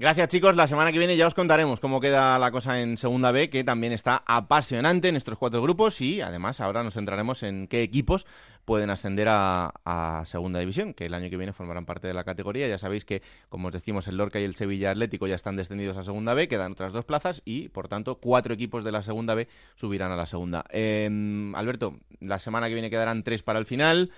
Gracias 0.00 0.28
chicos, 0.28 0.54
la 0.54 0.68
semana 0.68 0.92
que 0.92 0.98
viene 1.00 1.16
ya 1.16 1.26
os 1.26 1.34
contaremos 1.34 1.80
cómo 1.80 2.00
queda 2.00 2.38
la 2.38 2.52
cosa 2.52 2.80
en 2.80 2.96
Segunda 2.96 3.32
B, 3.32 3.50
que 3.50 3.64
también 3.64 3.92
está 3.92 4.22
apasionante 4.28 5.08
en 5.08 5.16
estos 5.16 5.36
cuatro 5.36 5.60
grupos 5.60 6.00
y 6.00 6.20
además 6.20 6.60
ahora 6.60 6.84
nos 6.84 6.94
centraremos 6.94 7.42
en 7.42 7.66
qué 7.66 7.82
equipos 7.82 8.24
pueden 8.64 8.90
ascender 8.90 9.26
a, 9.28 10.22
Segunda 10.24 10.60
División, 10.60 10.94
que 10.94 11.06
el 11.06 11.14
año 11.14 11.28
que 11.30 11.36
viene 11.36 11.52
formarán 11.52 11.84
parte 11.84 12.06
de 12.06 12.14
la 12.14 12.22
categoría. 12.22 12.68
Ya 12.68 12.78
sabéis 12.78 13.04
que, 13.04 13.22
como 13.48 13.68
os 13.68 13.74
decimos, 13.74 14.06
el 14.06 14.16
Lorca 14.16 14.38
y 14.38 14.44
el 14.44 14.54
Sevilla 14.54 14.92
Atlético 14.92 15.26
ya 15.26 15.34
están 15.34 15.56
descendidos 15.56 15.96
a 15.96 16.04
Segunda 16.04 16.32
B, 16.32 16.46
quedan 16.46 16.70
otras 16.70 16.92
dos 16.92 17.04
plazas 17.04 17.42
y, 17.44 17.68
por 17.70 17.88
tanto, 17.88 18.20
cuatro 18.20 18.54
equipos 18.54 18.84
de 18.84 18.92
la 18.92 19.02
Segunda 19.02 19.34
B 19.34 19.48
subirán 19.74 20.12
a 20.12 20.16
la 20.16 20.26
Segunda. 20.26 20.64
Em, 20.70 21.56
Alberto, 21.56 21.96
la 22.20 22.38
semana 22.38 22.68
que 22.68 22.74
viene 22.74 22.88
quedarán 22.88 23.24
tres 23.24 23.42
para 23.42 23.58
el 23.58 23.66
final. 23.66 24.12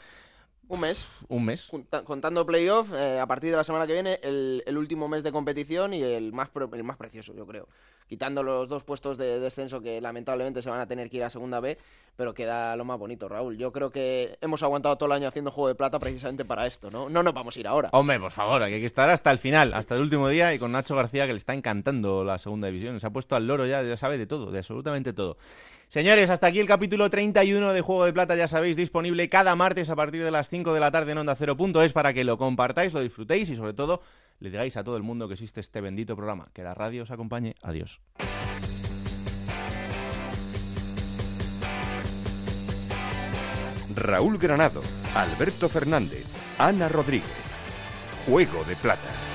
Un 0.70 0.78
mes. 0.78 1.08
Un 1.28 1.44
mes. 1.44 1.68
Contando 2.04 2.46
playoff, 2.46 2.92
eh, 2.92 3.18
a 3.18 3.26
partir 3.26 3.50
de 3.50 3.56
la 3.56 3.64
semana 3.64 3.88
que 3.88 3.92
viene, 3.92 4.20
el, 4.22 4.78
último 4.78 5.08
mes 5.08 5.24
de 5.24 5.32
competición 5.32 5.92
y 5.92 6.00
el 6.00 6.32
más, 6.32 6.50
el 6.72 6.84
más 6.84 6.96
precioso, 6.96 7.34
yo 7.34 7.44
creo. 7.44 7.66
Quitando 8.08 8.44
los 8.44 8.68
dos 8.68 8.84
puestos 8.84 9.18
de 9.18 9.40
descenso 9.40 9.80
que 9.80 10.00
lamentablemente 10.00 10.62
se 10.62 10.70
van 10.70 10.80
a 10.80 10.86
tener 10.86 11.10
que 11.10 11.16
ir 11.16 11.24
a 11.24 11.30
segunda 11.30 11.58
B, 11.58 11.76
pero 12.16 12.34
queda 12.34 12.76
lo 12.76 12.84
más 12.84 13.00
bonito, 13.00 13.28
Raúl. 13.28 13.58
Yo 13.58 13.72
creo 13.72 13.90
que 13.90 14.38
hemos 14.40 14.62
aguantado 14.62 14.96
todo 14.96 15.08
el 15.08 15.12
año 15.12 15.26
haciendo 15.26 15.50
juego 15.50 15.66
de 15.66 15.74
plata 15.74 15.98
precisamente 15.98 16.44
para 16.44 16.66
esto, 16.66 16.88
¿no? 16.88 17.08
No 17.08 17.24
nos 17.24 17.34
vamos 17.34 17.56
a 17.56 17.60
ir 17.60 17.66
ahora. 17.66 17.88
Hombre, 17.92 18.20
por 18.20 18.30
favor, 18.30 18.62
hay 18.62 18.78
que 18.78 18.86
estar 18.86 19.10
hasta 19.10 19.32
el 19.32 19.38
final, 19.38 19.74
hasta 19.74 19.96
el 19.96 20.02
último 20.02 20.28
día 20.28 20.54
y 20.54 20.60
con 20.60 20.70
Nacho 20.70 20.94
García 20.94 21.26
que 21.26 21.32
le 21.32 21.38
está 21.38 21.52
encantando 21.52 22.22
la 22.22 22.38
segunda 22.38 22.68
división. 22.68 23.00
Se 23.00 23.08
ha 23.08 23.10
puesto 23.10 23.34
al 23.34 23.44
loro 23.44 23.66
ya, 23.66 23.82
ya 23.82 23.96
sabe 23.96 24.18
de 24.18 24.26
todo, 24.26 24.52
de 24.52 24.58
absolutamente 24.58 25.12
todo. 25.12 25.36
Señores, 25.90 26.30
hasta 26.30 26.46
aquí 26.46 26.60
el 26.60 26.68
capítulo 26.68 27.10
31 27.10 27.72
de 27.72 27.80
Juego 27.80 28.04
de 28.04 28.12
Plata, 28.12 28.36
ya 28.36 28.46
sabéis, 28.46 28.76
disponible 28.76 29.28
cada 29.28 29.56
martes 29.56 29.90
a 29.90 29.96
partir 29.96 30.22
de 30.22 30.30
las 30.30 30.48
5 30.48 30.72
de 30.72 30.78
la 30.78 30.92
tarde 30.92 31.10
en 31.10 31.18
Onda 31.18 31.36
es 31.84 31.92
para 31.92 32.12
que 32.12 32.22
lo 32.22 32.38
compartáis, 32.38 32.92
lo 32.92 33.00
disfrutéis 33.00 33.50
y 33.50 33.56
sobre 33.56 33.72
todo 33.72 34.00
le 34.38 34.50
digáis 34.50 34.76
a 34.76 34.84
todo 34.84 34.96
el 34.96 35.02
mundo 35.02 35.26
que 35.26 35.34
existe 35.34 35.58
este 35.58 35.80
bendito 35.80 36.14
programa. 36.14 36.46
Que 36.52 36.62
la 36.62 36.74
radio 36.74 37.02
os 37.02 37.10
acompañe. 37.10 37.56
Adiós. 37.60 38.00
Raúl 43.96 44.38
Granado, 44.38 44.82
Alberto 45.16 45.68
Fernández, 45.68 46.24
Ana 46.56 46.88
Rodríguez. 46.88 47.26
Juego 48.28 48.62
de 48.62 48.76
Plata. 48.76 49.29